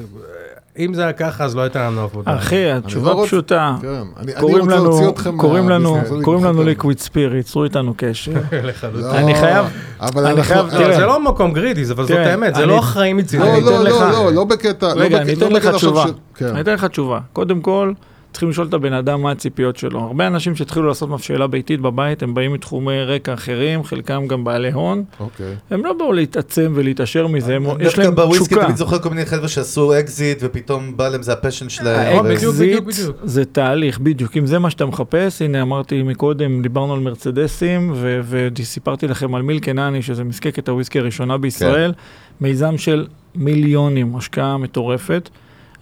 אם 0.79 0.95
זה 0.95 1.03
היה 1.03 1.13
ככה, 1.13 1.45
אז 1.45 1.57
לא 1.57 1.61
הייתה 1.63 1.87
לנו 1.87 2.01
עבודה. 2.01 2.37
אחי, 2.37 2.71
התשובה 2.71 3.15
פשוטה. 3.27 3.77
כן, 3.83 4.03
קוראים 4.41 4.59
רוצה 4.65 4.75
לנו, 4.77 4.85
להוציא 4.85 5.09
אתכם 5.09 5.39
קוראים 5.39 5.69
לנו, 5.69 5.99
קוראים 6.23 6.45
לנו 6.45 6.63
ליקוויד 6.63 6.99
ספיריט, 6.99 7.47
צרו 7.47 7.65
איתנו 7.65 7.95
קשר. 7.97 8.33
לא, 8.95 9.15
אני 9.17 9.35
חייב- 9.35 9.67
אבל 10.01 10.27
אני 10.27 10.35
אנחנו- 10.39 10.45
חייב- 10.55 10.71
תראה. 10.71 10.97
זה 10.97 11.07
לא 11.07 11.25
מקום 11.25 11.53
גרידי, 11.53 11.85
זה- 11.85 11.93
אבל 11.95 12.03
זאת 12.05 12.13
תראה, 12.13 12.31
האמת, 12.31 12.55
זה 12.55 12.67
לא 12.67 12.79
אחראי 12.79 13.13
מצידי. 13.13 13.43
לא, 13.45 13.63
לא, 13.63 13.85
לא, 13.85 14.11
לא, 14.11 14.33
לא 14.33 14.45
בקטע, 14.45 14.95
לא 14.95 15.01
רגע, 15.01 15.19
אני 15.23 15.33
אתן 15.33 15.53
לך 15.53 15.67
תשובה. 15.75 16.05
כן. 16.35 16.47
אני 16.47 16.61
אתן 16.61 16.75
לך 16.75 16.85
תשובה. 16.85 17.21
קודם 17.33 17.61
כל, 17.61 17.93
צריכים 18.33 18.51
לשאול 18.51 18.67
את 18.67 18.75
הבן 18.75 18.93
אדם 18.93 19.23
מה 19.23 19.31
הציפיות 19.31 19.77
שלו. 19.77 20.01
הרבה 20.01 20.27
אנשים 20.27 20.57
שהתחילו 20.57 20.87
לעשות 20.89 21.09
מבשלה 21.11 21.47
ביתית 21.47 21.81
בבית, 21.81 22.23
הם 22.23 22.35
באים 22.35 22.53
מתחומי 22.53 23.03
רקע 23.03 23.35
אחרים, 23.35 23.85
חלקם 23.85 24.27
גם 24.27 24.45
בעלי 24.45 24.73
הון. 24.73 25.05
אוקיי. 25.21 25.55
הם 25.71 25.85
לא 25.85 25.93
באו 25.93 26.13
להתעצם 26.13 26.73
ולהתעשר 26.75 27.27
מזה, 27.27 27.57
הם- 27.57 27.65
יש 27.81 27.87
דווקא 27.87 28.01
להם 28.01 28.15
בוויסקי 28.15 28.45
תשוקה. 28.47 28.65
תמיד 28.65 28.77
זוכר 28.77 28.99
כל 28.99 29.09
מיני 29.09 29.27
חבר'ה 29.27 29.49
שעשו 29.49 29.99
אקזיט, 30.01 30.39
ופתאום 30.41 30.97
בא 30.97 31.09
להם, 31.09 31.23
זה 31.23 31.33
ה 31.33 31.37
passion 31.37 31.69
שלהם. 31.69 32.17
אה, 32.17 32.23
בדיוק, 32.23 32.43
האקזיט 32.43 32.71
בדיוק, 32.83 32.85
בדיוק. 32.87 33.17
זה 33.25 33.45
תהליך, 33.45 33.99
בדיוק. 33.99 34.37
אם 34.37 34.47
זה 34.47 34.59
מה 34.59 34.71
שאתה 34.71 34.87
מחפש, 34.87 35.43
הנה 35.43 35.63
אמרתי 35.63 36.03
מקודם, 36.03 36.63
דיברנו 36.63 36.95
על 36.95 37.01
מרצדסים, 37.01 37.93
ו- 37.97 38.21
וסיפרתי 38.59 39.07
לכם 39.07 39.35
על 39.35 39.43
מילקנני, 39.43 40.03
שזה 40.03 40.25
מזקקת 40.25 40.69
הוויסקי 40.69 40.99
הראשונה 40.99 41.39
בישראל, 41.39 41.93
מיזם 42.41 42.79
של 42.79 43.07
מיליונים, 43.35 44.17
השקעה 44.17 44.57
מטורפת. 44.59 45.29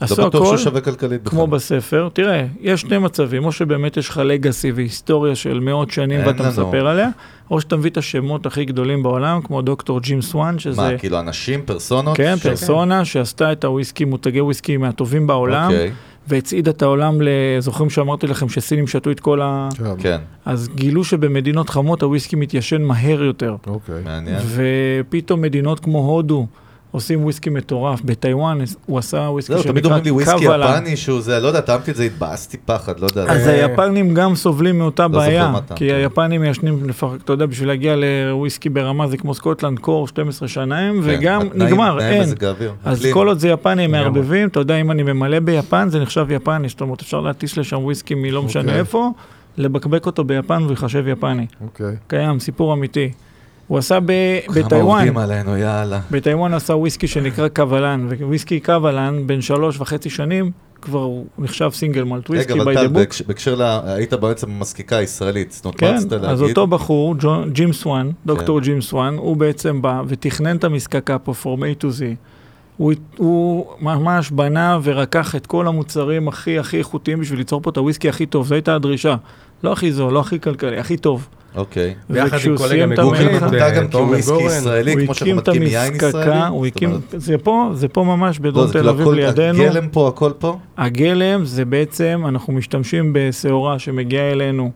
עשו 0.01 0.22
לא 0.22 0.28
בטוח 0.28 0.43
הכל 0.43 0.56
שהוא 0.56 0.64
שווה 0.64 0.81
כלכלית 0.81 1.22
בכלל. 1.22 1.31
כמו 1.31 1.47
בספר. 1.47 2.09
תראה, 2.12 2.47
יש 2.60 2.81
שני 2.81 2.98
מצבים, 2.98 3.44
או 3.44 3.52
שבאמת 3.52 3.97
יש 3.97 4.09
לך 4.09 4.20
לגאסי 4.24 4.72
והיסטוריה 4.72 5.35
של 5.35 5.60
מאות 5.60 5.90
שנים 5.90 6.20
ואתה 6.27 6.43
לנו. 6.43 6.51
מספר 6.51 6.86
עליה, 6.86 7.09
או 7.51 7.60
שאתה 7.60 7.77
מביא 7.77 7.90
את 7.90 7.97
השמות 7.97 8.47
הכי 8.47 8.64
גדולים 8.64 9.02
בעולם, 9.02 9.40
כמו 9.43 9.62
דוקטור 9.62 10.01
ג'ים 10.01 10.22
סואן, 10.22 10.59
שזה... 10.59 10.82
מה, 10.82 10.98
כאילו 10.98 11.20
אנשים, 11.20 11.62
פרסונות? 11.64 12.16
כן, 12.16 12.36
ש- 12.36 12.43
פרסונה 12.47 13.05
שעשתה 13.05 13.52
את 13.52 13.64
הוויסקי, 13.64 14.05
מותגי 14.05 14.40
וויסקי 14.40 14.77
מהטובים 14.77 15.27
בעולם, 15.27 15.64
אוקיי, 15.70 15.90
והצעידה 16.28 16.70
את 16.70 16.82
העולם, 16.82 17.22
ל- 17.22 17.28
זוכרים 17.59 17.90
שאמרתי 17.90 18.27
לכם 18.27 18.48
שסינים 18.48 18.86
שתו 18.86 19.10
את 19.10 19.20
כל 19.20 19.40
ה... 19.43 19.68
כן, 19.78 19.85
כן, 19.98 20.18
אז 20.44 20.68
גילו 20.74 21.05
שבמדינות 21.05 21.70
חמות 21.70 22.02
הוויסקי 22.02 22.36
מתיישן 22.36 22.82
מהר 22.82 23.22
יותר. 23.22 23.56
אוקיי. 23.66 23.94
מעניין. 24.05 24.39
ופתאום 24.47 25.40
מדינות 25.43 25.81
כמו 25.81 25.98
הודו 25.98 26.47
עושים 26.90 27.24
וויסקי 27.24 27.50
מטורף. 27.50 28.00
בטיוואן 28.04 28.58
הוא 28.86 28.98
עשה 28.98 29.16
וויסקי 29.16 29.52
תמיד 29.52 29.64
שנקרא 29.64 29.84
אומרים 29.84 30.04
לי 30.04 30.10
וויסקי 30.10 30.44
קוואלן. 30.44 30.77
יפני 30.76 30.96
שהוא 30.96 31.20
זה, 31.20 31.40
לא 31.40 31.48
יודע, 31.48 31.60
טעמתי 31.60 31.90
את 31.90 31.96
זה, 31.96 32.02
התבאסתי 32.02 32.56
פחד, 32.64 33.00
לא 33.00 33.06
יודע. 33.06 33.22
אז 33.22 33.48
אה, 33.48 33.52
היפנים 33.52 34.14
גם 34.14 34.34
סובלים 34.34 34.78
מאותה 34.78 35.08
בעיה. 35.08 35.52
כי 35.74 35.92
היפנים 35.92 36.44
ישנים, 36.44 36.86
אתה 37.24 37.32
יודע, 37.32 37.46
בשביל 37.46 37.68
להגיע 37.68 37.94
לוויסקי 37.96 38.68
ברמה 38.68 39.08
זה 39.08 39.16
כמו 39.16 39.34
סקוטלנד, 39.35 39.78
קר, 39.78 40.09
12 40.08 40.48
שנה 40.48 40.78
הם, 40.78 41.00
וגם 41.02 41.42
נגמר, 41.54 42.00
אין. 42.00 42.28
אז. 42.84 43.06
כל 43.12 43.28
עוד 43.28 43.38
זה 43.38 43.48
יפני 43.48 43.84
הם. 43.84 43.90
מערבבים, 43.90 44.48
אתה 44.48 44.60
יודע, 44.60 44.76
אם 44.76 44.90
אני 44.90 45.02
ממלא 45.02 45.40
ביפן 45.40 45.88
זה 45.88 46.00
נחשב 46.00 46.26
יפני, 46.30 46.68
זאת 46.68 46.80
אומרת 46.80 47.00
אפשר 47.00 47.20
להטיס 47.20 47.56
לשם 47.56 47.84
וויסקי 47.84 48.14
מלא 48.14 48.42
משנה 48.42 48.62
אוקיי. 48.62 48.78
איפה, 48.78 49.10
לבקבק 49.56 50.06
אותו 50.06 50.24
ביפן 50.24 50.62
והוא 50.62 50.70
ייחשב 50.70 51.08
יפני. 51.08 51.46
אוקיי. 51.60 51.96
קיים, 52.06 52.40
סיפור 52.40 52.72
אמיתי. 52.72 53.10
הוא 53.70 53.78
עשה 53.78 53.98
ב- 54.01 54.12
כמה 54.47 54.55
בטיוואן, 54.62 54.97
עובדים 54.98 55.18
עלינו, 55.18 55.56
יאללה. 55.56 56.01
בטיוואן 56.10 56.55
עשה 56.55 56.74
וויסקי 56.74 57.06
שנקרא 57.06 57.48
קוולן, 57.48 58.09
וויסקי 58.20 58.60
קוואלן, 58.60 59.27
בן 59.26 59.40
שלוש 59.40 59.80
וחצי 59.80 60.10
שנים, 60.10 60.51
כבר 60.82 60.98
הוא 60.98 61.26
נחשב 61.38 61.70
single 61.72 62.05
malt 62.05 62.31
whisky 62.31 62.52
רגע, 62.52 62.62
אבל 62.62 62.72
by 62.74 62.76
טל, 62.76 62.86
the 62.86 62.88
book. 62.88 62.92
בהקש- 62.92 63.22
בהקשר 63.26 63.55
ל... 63.55 63.62
היית 63.84 64.14
בעצם 64.14 64.47
במזקקה 64.47 64.97
הישראלית, 64.97 65.52
זאת 65.52 65.64
אומרת, 65.64 65.78
כן, 65.80 65.94
רצית 65.97 66.12
להגיד? 66.12 66.28
אז 66.30 66.42
אותו 66.42 66.66
בחור, 66.66 67.14
ג'ים 67.52 67.72
סוואן, 67.72 68.10
דוקטור 68.26 68.59
כן. 68.60 68.64
ג'ים 68.66 68.80
סוואן, 68.81 69.14
הוא 69.16 69.36
בעצם 69.36 69.82
בא 69.82 70.02
ותכנן 70.09 70.56
את 70.56 70.64
המזקקה 70.64 71.18
פה 71.18 71.32
from 71.42 71.47
A 71.60 71.82
to 71.82 71.86
Z. 71.86 72.02
הוא, 72.76 72.92
הוא 73.16 73.66
ממש 73.80 74.30
בנה 74.30 74.78
ורקח 74.82 75.34
את 75.36 75.47
כל 75.47 75.66
המוצרים 75.66 76.28
הכי 76.28 76.59
הכי 76.59 76.78
איכותיים 76.78 77.20
בשביל 77.20 77.38
ליצור 77.38 77.60
פה 77.62 77.70
את 77.70 77.76
הוויסקי 77.76 78.09
הכי 78.09 78.26
טוב, 78.26 78.47
זו 78.47 78.55
הייתה 78.55 78.74
הדרישה. 78.74 79.16
לא 79.64 79.72
הכי 79.72 79.92
זול, 79.92 80.12
לא 80.12 80.20
הכי 80.20 80.40
כלכלי, 80.40 80.78
הכי 80.78 80.97
טוב. 80.97 81.28
אוקיי. 81.56 81.94
ביחד 82.10 82.27
עם 82.28 82.35
וכשהוא 82.36 82.56
קולגה 82.56 82.68
סיים 82.74 82.93
את 82.93 82.98
מגוגל, 82.98 83.16
המלאכה- 83.28 83.36
את, 83.47 83.52
מותג 83.52 83.72
גם 83.77 83.90
כוויסקי. 83.90 84.43
ישראלי, 84.43 84.93
הוא 84.93 85.01
כמו 85.05 85.14
שאנחנו 85.14 85.27
הקים 85.32 85.39
את 85.39 85.48
מתקים 85.48 85.62
יין 85.62 85.94
ישראלי. 85.94 86.16
המזקקה, 86.16 86.47
הוא 86.48 86.66
הקים, 86.66 86.90
זה 87.12 87.39
פה, 87.39 87.70
זה 87.74 87.89
פה 87.89 88.05
ממש 88.05 88.40
לא, 88.40 88.51
בדרום 88.51 88.66
זה 88.66 88.72
תל 88.72 88.78
כאילו 88.78 88.90
אביב 88.90 89.09
לידינו. 89.09 89.62
הגלם 89.64 89.89
פה, 89.89 90.09
הכל 90.09 90.31
פה? 90.39 90.59
הגלם 90.78 91.44
זה 91.44 91.64
בעצם, 91.64 92.22
אנחנו 92.28 92.52
משתמשים 92.52 93.10
בשעורה 93.14 93.78
שמגיעה 93.78 94.31
אלינו 94.32 94.70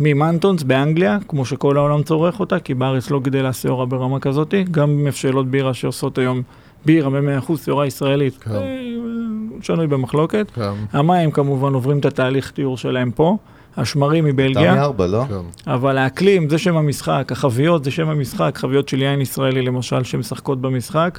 ממנטונס 0.00 0.62
באנגליה, 0.62 1.18
כמו 1.28 1.44
שכל 1.44 1.76
העולם 1.76 2.02
צורך 2.02 2.40
אותה, 2.40 2.58
כי 2.58 2.74
בארץ 2.74 3.10
לא 3.10 3.20
גדלה 3.20 3.52
שעורה 3.52 3.86
ברמה 3.86 4.20
כזאת, 4.20 4.54
גם 4.70 5.04
מבשלות 5.04 5.46
בירה 5.50 5.74
שעושות 5.74 6.18
היום 6.18 6.42
בירה 6.86 7.10
ב-100% 7.10 7.52
שעורה 7.64 7.86
ישראלית. 7.86 8.36
כן. 8.42 8.50
אה, 8.50 8.76
שנוי 9.62 9.86
במחלוקת. 9.86 10.50
כן, 10.54 10.62
המים 10.92 11.30
כמובן 11.30 11.74
עוברים 11.74 11.98
את 11.98 12.04
התהליך 12.04 12.50
טיהור 12.50 12.76
שלהם 12.76 13.10
פה, 13.10 13.36
השמרים 13.76 14.24
תמיד 14.24 14.32
מבלגיה, 14.32 14.82
ארבע, 14.82 15.06
לא? 15.06 15.24
כן. 15.28 15.70
אבל 15.72 15.98
האקלים 15.98 16.48
זה 16.50 16.58
שם 16.58 16.76
המשחק, 16.76 17.28
החביות 17.32 17.84
זה 17.84 17.90
שם 17.90 18.08
המשחק, 18.08 18.58
חביות 18.58 18.88
של 18.88 19.02
יין 19.02 19.20
ישראלי 19.20 19.62
למשל 19.62 20.04
שמשחקות 20.04 20.60
במשחק. 20.60 21.18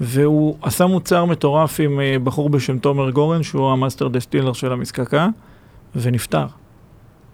והוא 0.00 0.56
עשה 0.62 0.86
מוצר 0.86 1.24
מטורף 1.24 1.80
עם 1.80 2.00
אה, 2.00 2.16
בחור 2.24 2.50
בשם 2.50 2.78
תומר 2.78 3.10
גורן, 3.10 3.42
שהוא 3.42 3.70
ה 3.72 3.77
master 3.77 4.08
distiller 4.08 4.52
של 4.52 4.72
המזקקה, 4.72 5.28
ונפטר. 5.96 6.46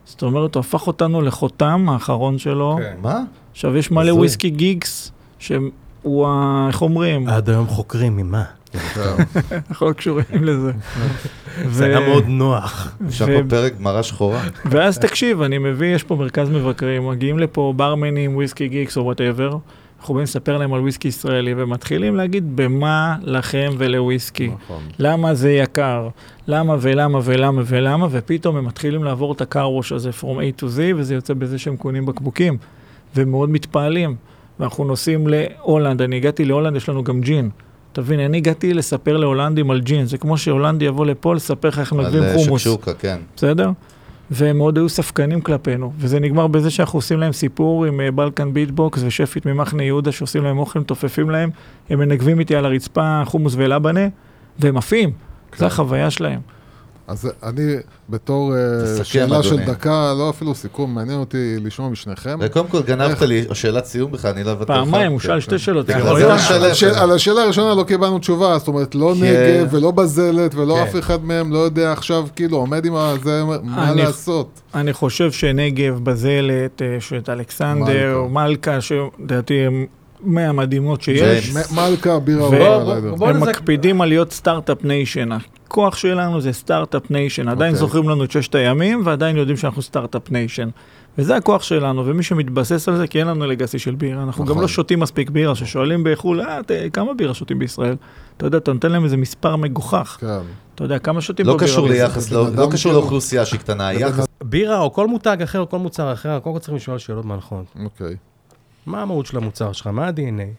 זאת 0.05 0.23
אומרת, 0.23 0.55
הוא 0.55 0.61
הפך 0.61 0.87
אותנו 0.87 1.23
לחותם 1.23 1.87
האחרון 1.89 2.39
שלו. 2.39 2.77
כן. 2.79 2.95
מה? 3.03 3.21
עכשיו, 3.53 3.77
יש 3.77 3.91
מלא. 3.91 4.13
whisky 4.13 4.51
geeks, 4.51 5.13
שהוא, 5.39 6.27
ה- 6.27 6.65
איך 6.69 6.83
אומרים, 6.83 7.29
עד 7.29 7.51
היום 7.51 7.67
חוקרים 7.67 8.17
ממה. 8.17 8.45
כן. 8.73 8.79
אנחנו 9.71 9.87
לא 9.89 9.93
קשורים 9.93 10.25
לזה. 10.45 10.73
זה 11.69 11.85
היה 11.85 12.01
מאוד 12.01 12.25
נוח. 12.29 12.97
אפשר 13.09 13.27
פה 13.27 13.49
פרק 13.49 13.79
גמרא 13.79 14.03
שחורה? 14.03 14.43
ואז 14.65 14.99
תקשיב, 14.99 15.43
אני 15.43 15.59
מביא, 15.59 15.95
יש 15.95 16.05
פה 16.05 16.17
מרכז 16.17 16.51
מבקרים, 16.51 17.09
מגיעים 17.09 17.39
לפה 17.39 17.73
ברמנים, 17.77 18.37
whisky 18.37 18.69
geeks 18.69 18.97
או 18.97 19.05
whatever, 19.05 19.57
אנחנו 20.01 20.15
באים 20.15 20.25
לספר 20.25 20.59
להם 20.59 20.73
על 20.73 20.81
וויסקי 20.81 21.09
ישראלי, 21.09 21.55
ומתחילים 21.57 22.17
להגיד 22.17 22.57
במה 22.57 23.17
לכם 23.23 23.71
ולוויסקי. 23.79 24.51
נכון. 24.65 24.83
למה 24.99 25.35
זה 25.35 25.53
יקר, 25.53 26.09
למה 26.47 26.77
ולמה 26.81 27.19
ולמה 27.25 27.63
ולמה, 27.67 28.07
ופתאום 28.11 28.57
הם 28.57 28.65
מתחילים 28.65 29.05
לעבור 29.05 29.33
את 29.33 29.41
הקרוואש 29.41 29.93
הזה 29.93 30.11
from 30.21 30.25
A 30.25 30.61
to 30.61 30.65
Z, 30.65 30.97
וזה 30.97 31.15
יוצא 31.15 31.35
בזה 31.35 31.59
שהם 31.59 31.77
קונים 31.77 32.07
בקבוקים, 32.07 32.57
ומאוד 33.17 33.51
מתפעלים. 33.51 34.17
ואנחנו 34.61 34.85
נוסעים 34.85 35.27
להולנד, 35.27 36.03
אני 36.03 36.17
הגעתי 36.17 36.45
להולנד, 36.45 36.77
יש 36.77 36.89
לנו 36.89 37.05
גם 37.05 37.21
ג'ין. 37.21 37.51
תבין, 37.93 38.21
אני 38.21 38.37
הגעתי 38.37 38.75
לספר 38.75 39.17
להולנדים 39.17 39.71
על 39.71 39.81
ג'ין, 39.81 40.07
זה 40.07 40.19
כמו 40.19 40.39
שהולנדי 40.39 40.85
יבוא 40.85 41.07
לפה 41.07 41.35
לספר 41.35 41.69
לך 41.69 41.79
איך 41.79 41.93
על 41.93 41.99
מנגבים 41.99 42.23
אה, 42.23 42.35
חומוס. 42.35 42.61
שקשוקה, 42.61 42.95
כן. 42.95 43.19
בסדר? 43.37 43.71
והם 44.31 44.59
מאוד 44.59 44.79
היו 44.79 44.89
ספקנים 44.89 45.41
כלפינו, 45.41 45.93
וזה 45.99 46.21
נגמר 46.21 46.47
בזה 46.47 46.71
שאנחנו 46.71 46.97
עושים 46.97 47.19
להם 47.19 47.33
סיפור 47.33 47.85
עם 47.85 48.01
אה, 48.01 48.11
בלקן 48.11 48.53
ביטבוקס 48.53 49.03
ושפית 49.05 49.47
ממחנה 49.47 49.83
יהודה 49.83 50.13
שעושים 50.13 50.45
להם 50.45 50.59
אוכל, 50.59 50.79
מתופפים 50.79 51.31
להם, 51.31 51.51
הם 51.91 51.99
מנגבים 51.99 52.41
איתי 52.41 52.57
על 52.57 52.65
הרצפה 52.65 53.23
חומוס 53.25 53.55
ולבנה, 53.57 54.09
והם 54.59 54.77
עפים, 54.77 55.11
כן. 55.53 55.59
זו 55.59 55.67
החוויה 55.67 56.11
שלהם. 56.11 56.41
אז 57.11 57.31
אני, 57.43 57.63
בתור 58.09 58.55
אה, 58.57 58.59
תסכם, 58.85 59.05
שאלה 59.05 59.43
של 59.43 59.49
אדוני. 59.55 59.67
דקה, 59.67 60.15
לא 60.19 60.31
אפילו 60.31 60.55
סיכום, 60.55 60.95
מעניין 60.95 61.19
אותי 61.19 61.57
לשמוע 61.65 61.89
משניכם. 61.89 62.39
וקודם 62.41 62.67
כל 62.69 62.83
גנבת 62.83 63.11
איך? 63.11 63.23
לי, 63.23 63.45
שאלת 63.53 63.85
סיום 63.85 64.13
בכלל, 64.13 64.31
אני 64.31 64.45
לא 64.45 64.53
לך. 64.53 64.67
פעמיים, 64.67 65.13
הוא 65.13 65.21
כן, 65.21 65.27
שאל 65.27 65.35
כן. 65.35 65.41
שתי 65.41 65.59
שאלות. 65.59 65.87
זה 65.87 65.93
זה 65.93 65.99
היה- 65.99 66.39
שואל. 66.39 66.57
על 66.65 66.71
השאל- 66.71 66.95
על 66.95 67.11
השאלה 67.13 67.43
הראשונה 67.43 67.75
לא 67.75 67.83
קיבלנו 67.83 68.19
תשובה, 68.19 68.59
זאת 68.59 68.69
אומרת, 68.69 68.95
לא 68.95 69.15
כי- 69.15 69.23
נגב 69.23 69.75
ולא 69.75 69.91
בזלת 69.91 70.55
ולא 70.55 70.75
כן. 70.75 70.83
אף 70.83 70.97
אחד 70.99 71.25
מהם 71.25 71.53
לא 71.53 71.59
יודע 71.59 71.93
עכשיו, 71.93 72.27
כאילו, 72.37 72.57
עומד 72.57 72.85
עם 72.85 72.95
הזה, 72.95 73.43
מה 73.63 73.91
אני- 73.93 74.03
לעשות. 74.03 74.61
אני 74.75 74.93
חושב 74.93 75.33
שנגב, 75.33 75.99
בזלת, 76.03 76.83
אה, 76.83 76.97
שאת 77.01 77.29
אלכסנדר, 77.29 78.27
מלכה, 78.31 78.81
שלדעתי 78.81 79.55
הם 79.67 79.87
מהמדהימות 80.21 81.03
שיש. 81.03 81.53
מלכה, 81.75 82.19
בירה 82.19 82.43
ו- 82.43 82.47
אוהבה, 82.57 82.85
בוא- 82.85 82.95
יודע. 82.95 83.11
בוא 83.11 83.29
הם 83.29 83.41
מקפידים 83.41 84.01
על 84.01 84.09
להיות 84.09 84.33
start-up 84.33 84.85
nation. 84.85 85.29
הכוח 85.71 85.97
שלנו 85.97 86.41
זה 86.41 86.53
start-up 86.53 87.11
nation. 87.11 87.49
עדיין 87.49 87.71
אוקיי. 87.73 87.79
זוכרים 87.81 88.09
לנו 88.09 88.25
את 88.25 88.31
ששת 88.31 88.55
הימים, 88.55 89.03
ועדיין 89.05 89.37
יודעים 89.37 89.57
שאנחנו 89.57 89.83
start-up 89.83 90.31
nation. 90.31 90.69
וזה 91.19 91.37
הכוח 91.37 91.63
שלנו, 91.63 92.07
ומי 92.07 92.23
שמתבסס 92.23 92.89
על 92.89 92.97
זה, 92.97 93.07
כי 93.07 93.19
אין 93.19 93.27
לנו 93.27 93.47
legacy 93.47 93.79
של 93.79 93.95
בירה. 93.95 94.23
אנחנו 94.23 94.45
גם 94.45 94.51
נכון. 94.51 94.63
לא 94.63 94.69
שותים 94.69 95.01
מספיק 95.01 95.31
בירה, 95.31 95.55
ששואלים 95.55 96.05
בחו"ל, 96.07 96.41
אה, 96.41 96.63
ת- 96.63 96.71
כמה 96.93 97.15
בירה 97.15 97.35
שותים 97.35 97.59
בישראל? 97.59 97.97
אתה 98.37 98.47
יודע, 98.47 98.59
אתה 98.59 98.73
נותן 98.73 98.93
להם 98.93 99.05
איזה 99.05 99.17
מספר 99.17 99.57
מגוחך. 99.57 100.17
כן. 100.21 100.27
אתה 100.75 100.85
יודע, 100.85 100.99
כמה 100.99 101.21
שותים 101.21 101.47
לא 101.47 101.53
פה 101.53 101.59
בירה 101.59 101.71
קשור? 101.71 101.89
ליחס, 101.89 102.31
לא 102.31 102.45
לא 102.55 102.69
קשור 102.73 102.91
כאילו- 102.93 102.93
לאוכלוסייה 102.93 103.45
שהיא 103.47 103.61
קטנה, 103.61 103.87
היחס. 103.89 104.25
בירה 104.45 104.81
או 104.81 104.93
כל 104.93 105.07
מותג 105.09 105.37
אחר 105.45 105.61
או 105.61 105.69
כל 105.69 105.79
מוצר 105.79 106.13
אחר, 106.13 106.39
קודם 106.39 106.55
כל 106.55 106.61
צריכים 106.61 106.77
לשאול 106.77 106.99
שאלות 106.99 107.25
מנחות. 107.25 107.65
אוקיי. 107.85 108.17
מה 108.87 109.03
המהות 109.03 109.27
של 109.27 109.37
המוצר 109.37 109.73
שלך? 109.73 109.87
מה 109.87 110.07
ה-DNA? 110.07 110.55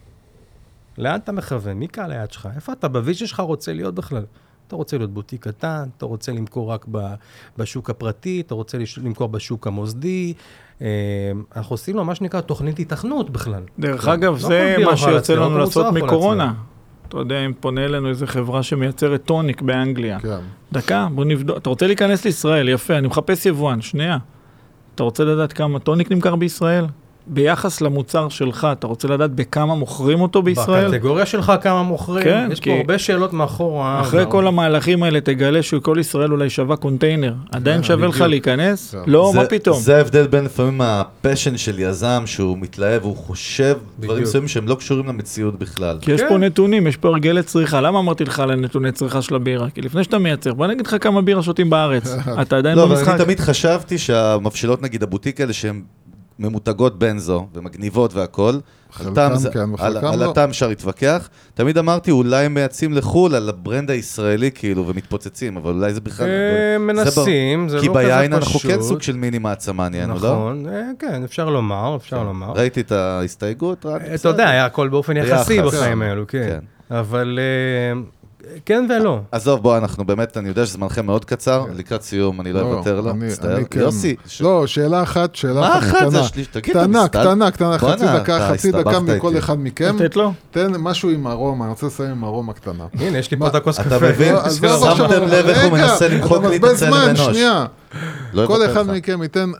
לאן 0.97 1.15
אתה 1.23 1.31
מכוון? 1.31 1.73
מי 1.77 1.87
קהל 1.87 2.11
היעד 2.11 2.31
שלך? 2.31 2.49
איפה 2.55 2.71
אתה 2.73 2.87
ב 2.87 2.93
vision 2.93 3.25
שלך 3.25 3.39
רוצה 3.39 3.73
להיות 3.73 3.95
בכלל? 3.95 4.23
אתה 4.71 4.77
רוצה 4.77 4.97
להיות 4.97 5.13
בוטיק 5.13 5.47
קטן, 5.47 5.83
אתה 5.97 6.05
רוצה 6.05 6.31
למכור 6.31 6.71
רק 6.71 6.85
בשוק 7.57 7.89
הפרטי, 7.89 8.41
אתה 8.41 8.55
רוצה 8.55 8.77
למכור 9.03 9.27
בשוק 9.27 9.67
המוסדי. 9.67 10.33
אה, 10.81 10.87
אנחנו 11.55 11.73
עושים 11.73 11.95
לו 11.95 12.05
מה 12.05 12.15
שנקרא 12.15 12.41
תוכנית 12.41 12.79
היתכנות 12.79 13.29
בכלל. 13.29 13.63
דרך 13.79 14.07
לא- 14.07 14.13
אגב, 14.13 14.33
לא 14.33 14.39
זה 14.39 14.75
מה 14.85 14.97
שיוצא 14.97 15.33
לנו 15.35 15.57
לעשות 15.57 15.93
מקורונה. 15.93 16.53
אתה 17.07 17.17
יודע, 17.17 17.45
אם 17.45 17.53
פונה 17.59 17.85
אלינו 17.85 18.09
איזה 18.09 18.27
חברה 18.27 18.63
שמייצרת 18.63 19.23
טוניק 19.25 19.61
באנגליה. 19.61 20.19
כן. 20.19 20.39
דקה, 20.71 21.07
בוא 21.15 21.25
נבדוק. 21.25 21.57
אתה 21.57 21.69
רוצה 21.69 21.87
להיכנס 21.87 22.25
לישראל, 22.25 22.69
יפה, 22.69 22.97
אני 22.97 23.07
מחפש 23.07 23.45
יבואן, 23.45 23.81
שנייה. 23.81 24.17
אתה 24.95 25.03
רוצה 25.03 25.23
לדעת 25.23 25.53
כמה 25.53 25.79
טוניק 25.79 26.11
נמכר 26.11 26.35
בישראל? 26.35 26.85
ביחס 27.27 27.81
למוצר 27.81 28.29
שלך, 28.29 28.67
אתה 28.71 28.87
רוצה 28.87 29.07
לדעת 29.07 29.31
בכמה 29.31 29.75
מוכרים 29.75 30.21
אותו 30.21 30.41
בישראל? 30.41 30.87
בקטגוריה 30.91 31.25
שלך 31.25 31.53
כמה 31.61 31.83
מוכרים, 31.83 32.23
כן, 32.23 32.49
יש 32.51 32.59
כי- 32.59 32.69
פה 32.69 32.77
הרבה 32.77 32.99
שאלות 32.99 33.33
מאחורה. 33.33 34.01
אחרי 34.01 34.21
אבל- 34.23 34.31
כל 34.31 34.47
המהלכים 34.47 35.03
האלה 35.03 35.21
תגלה 35.21 35.63
שכל 35.63 35.97
ישראל 35.99 36.31
אולי 36.31 36.49
שווה 36.49 36.75
קונטיינר. 36.75 37.33
עדיין 37.51 37.77
כן, 37.77 37.83
שווה 37.83 38.07
לך. 38.07 38.21
להיכנס? 38.21 38.91
כן. 38.91 38.97
לא, 39.11 39.29
זה- 39.33 39.39
מה 39.39 39.45
פתאום? 39.45 39.79
זה 39.79 39.97
ההבדל 39.97 40.27
בין 40.27 40.45
לפעמים 40.45 40.81
ה 40.81 40.91
passion 40.91 41.57
של 41.57 41.79
יזם, 41.79 42.23
שהוא 42.25 42.57
מתלהב, 42.57 43.03
הוא 43.03 43.15
חושב 43.17 43.77
דברים. 43.99 44.23
מסוימים 44.23 44.47
שהם 44.47 44.67
לא 44.67 44.75
קשורים 44.75 45.07
למציאות 45.07 45.59
בכלל. 45.59 45.97
כי 46.01 46.11
יש 46.11 46.21
כן. 46.21 46.29
פה 46.29 46.37
נתונים, 46.37 46.87
יש 46.87 46.97
פה 46.97 47.07
הרגלי 47.09 47.43
צריכה. 47.43 47.81
למה 47.81 47.99
אמרתי 47.99 48.23
לך 48.23 48.39
על 48.39 48.51
הנתוני 48.51 48.91
צריכה 48.91 49.21
של 49.21 49.35
הבירה? 49.35 49.69
כי 49.69 49.81
לפני 49.81 50.03
שאתה 50.03 50.17
מייצר, 50.19 50.53
בוא 50.53 50.67
נגיד 50.67 50.87
לך 50.87 50.95
כמה 51.01 51.21
בירה 51.21 51.43
שותים 51.43 51.69
בארץ. 51.69 52.15
אתה 52.41 52.57
עדיין 52.57 52.77
לא, 52.77 52.83
אבל 52.83 52.95
במשחק. 52.95 53.07
אני 53.15 53.23
תמיד 53.23 53.39
חשבתי 53.39 53.97
שהמבשלות, 53.97 54.81
נגיד 54.81 55.03
הבוטיק 55.03 55.41
האלה, 55.41 55.53
שהן 55.53 55.81
ממותגות 56.41 56.99
בנזו 56.99 57.47
ומגניבות 57.53 58.13
והכול. 58.13 58.59
חלקם 58.91 59.21
על 59.31 59.37
זה- 59.37 59.49
כן 59.51 59.59
על- 59.59 59.73
וחלקם 59.73 60.07
על 60.07 60.19
לא. 60.23 60.31
הטעם 60.31 60.49
אפשר 60.49 60.67
להתווכח. 60.67 61.29
תמיד 61.53 61.77
אמרתי, 61.77 62.11
אולי 62.11 62.45
הם 62.45 62.53
מייצאים 62.53 62.93
לחו"ל 62.93 63.35
על 63.35 63.49
ה 63.49 63.56
brand 63.56 63.91
הישראלי 63.91 64.51
כאילו 64.51 64.87
ומתפוצצים, 64.87 65.57
אבל 65.57 65.73
אולי 65.73 65.93
זה 65.93 66.01
בכלל... 66.01 66.25
אה, 66.27 66.31
זה 66.73 66.77
מנסים, 66.79 67.69
זה 67.69 67.75
לא 67.75 67.81
כי 67.81 67.87
כזה 67.89 67.93
ביין 67.97 68.33
אנחנו 68.33 68.59
פשוט. 68.59 68.71
כן 68.71 68.81
סוג 68.81 69.01
של 69.01 69.15
מיני 69.15 69.37
מעצמה 69.39 69.89
נהיינו, 69.89 70.13
לא? 70.13 70.19
נכון, 70.19 70.65
אה, 70.69 70.81
כן, 70.99 71.23
אפשר 71.23 71.49
לומר, 71.49 71.95
אפשר 71.95 72.23
לומר. 72.23 72.51
ראיתי 72.55 72.81
את 72.81 72.91
ההסתייגות, 72.91 73.85
רק 73.85 74.01
אתה 74.15 74.29
יודע, 74.29 74.49
היה 74.49 74.65
הכל 74.65 74.89
באופן 74.89 75.17
יחסי 75.17 75.61
בחיים 75.61 75.95
כן. 75.99 76.01
האלו, 76.01 76.27
כן. 76.27 76.45
כן. 76.49 76.95
אבל 76.95 77.39
אה, 77.41 78.01
כן 78.65 78.85
ולא. 78.89 79.19
עזוב, 79.31 79.61
בוא, 79.61 79.77
אנחנו 79.77 80.05
באמת, 80.05 80.37
אני 80.37 80.49
יודע 80.49 80.65
שזמנכם 80.65 81.05
מאוד 81.05 81.25
קצר, 81.25 81.65
לקראת 81.75 82.01
סיום, 82.01 82.41
אני 82.41 82.53
לא 82.53 82.61
אוותר 82.61 83.01
לו, 83.01 83.15
מצטער. 83.15 83.57
כן. 83.69 83.79
יוסי, 83.79 84.15
לא, 84.41 84.67
שאלה 84.67 85.03
אחת, 85.03 85.35
שאלה 85.35 85.61
מה 85.61 85.77
אחת 85.77 85.87
אחת? 85.87 85.97
קטנה. 85.97 86.21
תגיד, 86.51 86.77
אתה 86.77 87.07
קטנה, 87.07 87.07
קטנה, 87.07 87.51
קטנה, 87.51 87.77
חצי 87.77 88.05
דקה, 88.19 88.37
אתה 88.37 88.53
חצי 88.53 88.71
דקה 88.71 88.99
מכל. 88.99 89.37
אחד 89.37 89.59
מכם. 89.59 89.95
לתת 89.95 90.15
לו? 90.15 90.33
תן 90.51 90.71
משהו 90.79 91.09
עם 91.09 91.27
ארומה, 91.27 91.65
אני 91.65 91.71
רוצה 91.71 91.85
לסיים 91.85 92.11
עם 92.11 92.23
ארומה 92.23 92.53
קטנה. 92.53 92.85
הנה, 92.93 93.17
יש 93.17 93.31
לי 93.31 93.37
פה 93.37 93.43
מה, 93.43 93.49
את 93.49 93.55
הכוס 93.55 93.79
אתה 93.79 93.89
קפה. 93.89 94.09
מבין? 94.09 94.35
לא, 94.61 94.95
שמתם 94.95 95.23
לב 95.23 95.45
איך 95.45 95.63
הוא 95.63 95.71
מנסה 95.71 96.07
למחוק 96.07 96.43
לי 96.45 96.55
את 96.55 96.63
אתה 96.63 96.71
הצלם 96.71 96.93
אנוש. 96.93 97.19
שנייה. 97.19 97.65
לא 98.33 98.47
כל 98.47 98.65
אחד. 98.65 98.91
מכם 98.91 99.23
ייתן. 99.23 99.51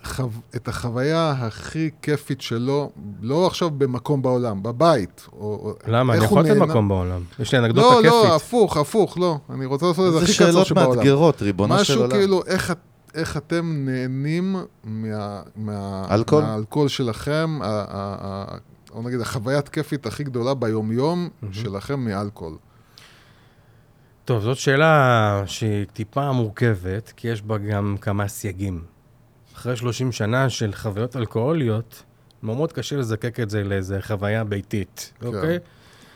את 0.56 0.68
החוויה 0.68 1.34
הכי 1.40 1.90
כיפית 2.02 2.42
שלו, 2.42 2.90
לא 3.22 3.48
עכשיו 3.48 3.70
במקום 3.70 4.22
בעולם, 4.22 4.64
בבית. 4.64 5.28
למה? 5.88 6.14
אני 6.14 6.26
יכול 6.26 6.44
לתת 6.44 6.58
מקום 6.58 6.88
בעולם. 6.90 7.22
יש 7.40 7.52
לי 7.52 7.60
אנקדוטה 7.60 7.88
לא, 7.88 7.96
כיפית. 7.96 8.12
לא, 8.12 8.36
הפוך, 8.36 8.71
הפוך, 8.78 9.18
לא. 9.18 9.38
אני 9.50 9.66
רוצה 9.66 9.86
לעשות 9.86 10.08
את 10.08 10.14
זה 10.14 10.20
זה 10.20 10.24
הכי 10.26 10.34
קצר 10.34 10.46
שאלות 10.52 10.66
שבעולם. 10.68 10.98
מאתגרות, 10.98 11.42
ריבונו 11.42 11.76
של 11.76 11.82
משהו 11.82 12.02
עולם. 12.02 12.12
כאילו, 12.12 12.46
איך, 12.46 12.74
איך 13.14 13.38
אתם 13.38 13.86
נהנים 13.86 14.56
מה, 14.84 15.42
מה, 15.56 16.06
אלכוהול? 16.12 16.44
מהאלכוהול 16.44 16.88
שלכם, 16.88 17.60
ה- 17.62 17.66
ה- 17.68 17.86
ה- 18.22 18.58
או 18.92 19.02
נגיד 19.02 19.22
החוויית 19.22 19.70
כיפית 19.70 20.06
הכי 20.06 20.24
גדולה 20.24 20.54
ביומיום 20.54 21.30
שלכם 21.52 22.00
מאלכוהול. 22.00 22.58
טוב, 24.26 24.42
זאת 24.44 24.58
שאלה 24.58 25.44
שהיא 25.46 25.86
טיפה 25.94 26.32
מורכבת, 26.32 27.14
כי 27.18 27.28
יש 27.28 27.42
בה 27.42 27.58
גם 27.58 27.96
כמה 28.02 28.28
סייגים. 28.28 28.82
אחרי 29.56 29.76
30 29.78 30.12
שנה 30.12 30.50
של 30.50 30.74
חוויות 30.74 31.16
אלכוהוליות, 31.16 32.04
מאוד 32.44 32.72
קשה 32.74 32.96
לזקק 32.96 33.40
את 33.40 33.50
זה 33.50 33.64
לאיזה 33.64 34.00
חוויה 34.02 34.44
ביתית, 34.44 35.14
אוקיי? 35.26 35.58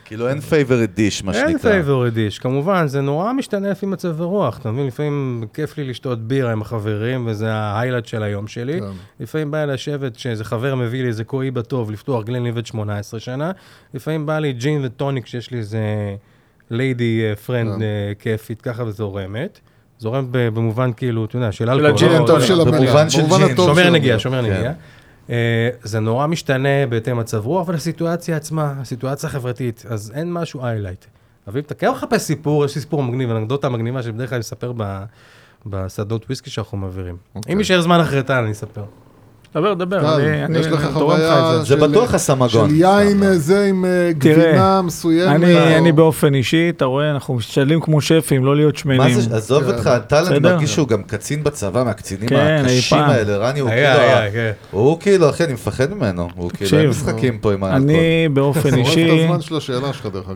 כאילו 0.06 0.28
אין 0.28 0.40
favorite 0.40 0.90
dish, 0.94 1.24
מה 1.24 1.32
אין 1.32 1.48
שנקרא. 1.52 1.70
favorite 1.72 2.14
dish, 2.14 2.38
כמובן, 2.38 2.86
זה 2.88 3.00
נורא 3.00 3.32
משתנה 3.32 3.70
לפי 3.70 3.86
מצב 3.86 4.20
הרוח, 4.22 4.58
אתה 4.58 4.70
מבין? 4.70 4.86
לפעמים 4.86 5.44
כיף 5.54 5.78
לי 5.78 5.84
לשתות 5.84 6.22
בירה 6.28 6.52
עם 6.52 6.62
החברים, 6.62 7.26
וזה 7.26 7.52
ה 7.52 7.57
highlight 7.57 8.06
של 8.06 8.22
היום 8.22 8.46
שלי. 8.46 8.80
כן. 8.80 8.86
לפעמים 9.20 9.50
בא 9.50 9.64
לי 9.64 9.72
לשבת, 9.72 10.18
שאיזה 10.18 10.44
חבר 10.44 10.74
מביא 10.74 11.02
לי 11.02 11.08
איזה 11.08 11.24
Cohiba 11.24 11.50
טוב, 11.50 11.90
לפתוח 11.90 12.24
Glenlivet 12.24 12.66
18 12.66 13.20
שנה. 13.20 13.50
לפעמים 13.94 14.26
בא 14.26 14.38
לי 14.38 14.52
ג'ין 14.52 14.80
וטוניק, 14.84 15.26
שיש 15.26 15.50
לי 15.50 15.58
איזה 15.58 15.80
lady 16.70 17.20
friend 17.46 17.78
כן. 17.78 17.84
כיפית, 18.18 18.62
ככה 18.62 18.84
וזורמת. 18.84 19.60
זורמת 19.98 20.28
ב- 20.30 20.48
במובן 20.48 20.90
כאילו, 20.96 21.24
אתה 21.24 21.36
יודע, 21.36 21.52
של 21.52 21.64
של 21.64 21.70
אלכוהול. 21.70 21.94
הג'ין 21.94 22.08
לא- 22.08 22.14
הטוב 22.14 22.26
טוב 22.26 22.38
לא- 22.38 22.44
של 22.46 22.60
המליאה. 22.60 22.80
במובן 22.80 23.10
של 23.10 23.20
ג'ין. 23.20 23.56
שומר 23.56 23.84
של 23.84 23.90
נגיעה. 23.90 24.18
שומר 24.18 24.42
כן. 24.42 24.50
נגיעה. 24.54 24.72
אה, 25.30 25.68
זה 25.82 26.00
נורא 26.00 26.26
משתנה 26.26 26.86
בהתאם 26.88 27.16
מצב 27.16 27.46
רוח 27.46 27.68
ולסיטואציה 27.68 28.36
עצמה, 28.36 28.74
הסיטואציה 28.80 29.28
החברתית, 29.28 29.84
אז 29.88 30.12
אין 30.14 30.32
משהו 30.32 30.64
highlight. 30.64 31.04
אבל 31.46 31.56
אם 31.58 31.62
אתה 31.62 31.74
כן 31.74 31.90
מחפש 31.90 32.22
סיפור, 32.22 32.64
יש 32.64 32.74
לי 32.74 32.80
סיפור 32.80 33.02
מגניב, 33.02 33.30
אנקדוטה 33.30 33.68
מגניבה 33.68 34.02
שבדרך 34.02 34.28
כלל 34.28 34.36
אני 34.36 34.40
אספר 34.40 34.72
בסדנאות 35.66 36.24
וויסקי 36.24 36.50
שאנחנו 36.50 36.78
מעבירים. 36.78 37.16
אוקיי. 37.34 37.52
אם 37.52 37.58
יישאר 37.58 37.80
זמן 37.80 38.00
אחרי 38.00 38.22
טל, 38.22 38.42
אני 38.42 38.52
אספר. 38.52 38.84
דבר, 39.56 39.74
דבר, 39.74 40.16
אני- 40.16 40.58
תורם 40.62 40.74
לך 40.74 40.84
את 40.86 40.92
חוויה 40.92 41.50
זה. 41.52 41.58
זה 41.60 41.66
של- 41.66 41.88
בטוח 41.88 42.14
הסמגון. 42.14 42.48
של 42.70 42.74
יין 42.74 43.22
זה 43.34 43.64
עם 43.64 43.84
אה, 43.84 44.12
גבינה 44.18 44.82
מסוימת. 44.82 45.34
אני, 45.34 45.54
או- 45.54 45.76
אני 45.78 45.92
באופן 45.92 46.34
אישי, 46.34 46.68
אתה 46.76 46.84
רואה, 46.84 47.10
אנחנו 47.10 47.34
משתדלים 47.34 47.80
כמו 47.80 48.00
שפים, 48.00 48.44
לא 48.44 48.56
להיות 48.56 48.74
מה 48.74 48.80
שמנים. 48.80 49.20
זה, 49.20 49.36
עזוב. 49.36 49.64
אותך, 49.64 49.90
טל, 50.06 50.24
אני. 50.26 50.38
מרגיש 50.38 50.74
שהוא 50.74 50.88
גם 50.88 51.02
קצין 51.02 51.44
בצבא, 51.44 51.82
מהקצינים 51.84 52.28
כן, 52.28 52.62
הקשים. 52.64 52.98
האלה, 52.98 53.36
רני 53.36 53.60
הוא 53.60 53.70
כאילו, 53.70 53.88
כן. 54.32 54.50
הוא 54.70 55.00
כאילו, 55.00 55.30
אחי, 55.30 55.44
אני 55.44 55.52
מפחד 55.52 55.92
ממנו, 55.94 56.28
הוא 56.36 56.50
כאילו, 56.50 56.78
אין 56.78 56.88
משחקים 56.90 57.38
פה 57.38 57.52
עם 57.52 57.64
האלכוהול. 57.64 57.90
אני 57.90 58.28
באופן 58.32 58.74
אישי. 58.78 59.28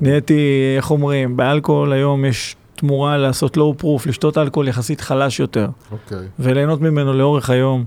נהייתי, 0.01 0.41
איך 0.77 0.91
אומרים, 0.91 1.37
באלכוהול 1.37 1.93
היום 1.93 2.25
יש 2.25 2.57
תמורה 2.77 3.19
לעשות 3.19 3.57
לואו 3.57 3.75
פרוף, 3.79 4.07
לשתות 4.07 4.39
אלכוהול 4.39 4.69
יחסית 4.69 5.01
חלש 5.01 5.41
יותר, 5.41 5.67
אוקיי. 5.93 6.19
וליהנות 6.39 6.81
ממנו 6.81 7.13
לאורך 7.13 7.51
היום. 7.51 7.85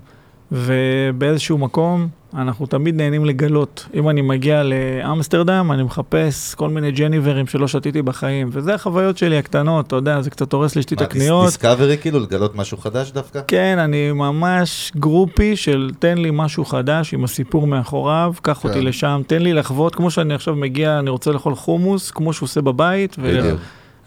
ובאיזשהו 0.52 1.58
מקום, 1.58 2.08
אנחנו 2.38 2.66
תמיד 2.66 2.96
נהנים 2.96 3.26
לגלות. 3.26 3.88
אם 3.94 4.10
אני 4.10 4.22
מגיע 4.22 4.64
לאמסטרדם, 4.64 5.72
אני 5.72 5.84
מחפש 5.84 6.56
כל 6.56 6.70
מיני 6.70 6.92
ג'ניברים 6.92 7.48
שלא 7.48 7.68
שתיתי 7.68 8.02
בחיים, 8.02 8.50
וזה 8.52 8.74
החוויות 8.74 9.18
שלי 9.18 9.38
הקטנות, 9.38 9.88
אתה 9.88 9.96
יודע, 9.96 10.22
זה 10.22 10.30
קצת 10.30 10.54
הורס 10.54 10.76
לי 10.76 10.82
שתי 10.82 10.96
את 10.96 11.00
מה, 11.00 11.06
הקניות. 11.06 11.46
דיסקאברי 11.46 11.98
כאילו, 11.98 12.20
לגלות 12.20 12.56
משהו 12.56 12.78
חדש 12.78 13.12
דווקא? 13.12 13.42
כן, 13.48 13.80
אני 13.80 14.12
ממש 14.12 14.92
גרופי 14.96 15.56
של 15.56 15.92
תן 16.00 16.18
לי 16.18 16.30
משהו 16.34 16.66
חדש 16.66 17.14
עם 17.14 17.24
הסיפור 17.24 17.68
מאחוריו, 17.68 18.34
קח 18.42 18.60
כן. 18.62 18.68
אותי 18.70 18.82
לשם, 18.82 19.22
תן 19.28 19.42
לי 19.42 19.54
לחוות, 19.54 19.96
כמו 19.96 20.12
שאני 20.12 20.34
עכשיו 20.34 20.56
מגיע, 20.56 21.00
אני 21.00 21.10
רוצה 21.10 21.32
לאכול 21.32 21.56
חומוס, 21.56 22.12
כמו 22.12 22.34
שהוא 22.34 22.48
עושה 22.48 22.62
בבית, 22.62 23.18
בדיוק. 23.20 23.60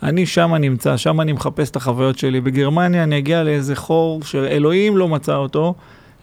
ואני 0.02 0.26
שם 0.26 0.54
נמצא, 0.54 0.96
שם 0.96 1.20
אני 1.20 1.32
מחפש 1.32 1.70
את 1.70 1.76
החוויות 1.76 2.18
שלי. 2.18 2.40
בגרמניה 2.40 3.02
אני 3.02 3.18
אגיע 3.18 3.42
לאיזה 3.42 3.76
חור 3.76 4.22
שאלוהים 4.22 4.96
לא 4.96 5.08
מצא 5.08 5.36
אותו, 5.36 5.74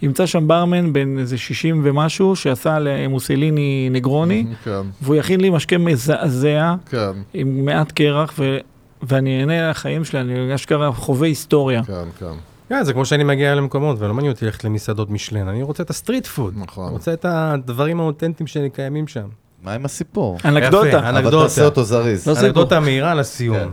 ימצא 0.04 0.26
שם 0.26 0.48
ברמן 0.48 0.94
בן 0.94 1.20
איזה 1.20 1.38
60 1.38 1.82
ומשהו, 1.84 2.36
שעשה 2.36 2.80
למוסליני 2.80 3.90
נגרוני, 3.92 4.46
כן, 4.66 4.82
והוא 5.02 5.16
יכין 5.16 5.42
לי 5.42 5.50
משקה 5.50 5.78
מזעזע, 5.78 6.76
כן, 6.90 7.12
עם 7.34 7.66
מעט 7.66 7.92
קרח, 7.92 8.34
ו... 8.40 8.58
ואני 9.04 9.40
אהנה 9.40 9.70
לחיים 9.70 10.06
שלי, 10.06 10.20
אני 10.22 10.56
אשכרה 10.56 10.92
חווה 10.92 11.28
היסטוריה. 11.28 11.84
כן, 11.84 12.08
כן. 12.20 12.34
כן, 12.70 12.84
זה 12.84 12.94
כמו 12.94 13.06
שאני 13.06 13.24
מגיע 13.24 13.56
למקומות, 13.56 14.00
ולא 14.00 14.14
מעניין 14.14 14.34
אותי 14.34 14.46
ללכת 14.46 14.64
למסעדות 14.64 15.10
מישלן, 15.10 15.48
אני 15.48 15.64
רוצה 15.64 15.84
את 15.84 15.90
ה 15.90 15.95
street 15.95 16.26
food. 16.28 16.54
נכון. 16.58 16.86
אני 16.86 16.94
רוצה 16.94 17.14
את 17.14 17.26
הדברים 17.30 18.00
האותנטיים 18.00 18.48
שקיימים 18.48 19.08
שם. 19.08 19.28
מה 19.64 19.74
עם 19.74 19.86
הסיפור? 19.86 20.38
אנקדוטה. 20.46 20.88
יפה, 20.88 21.00
אבל 21.00 21.18
אנקדוטה. 21.18 21.44
תעשה 21.44 21.66
אותו 21.66 21.84
זריז. 21.84 22.28
לא 22.28 22.34
סיפור. 22.34 22.48
אנקדוטה 22.48 22.80
מהירה 22.80 23.14
לסיום. 23.16 23.58
כן. 23.58 23.70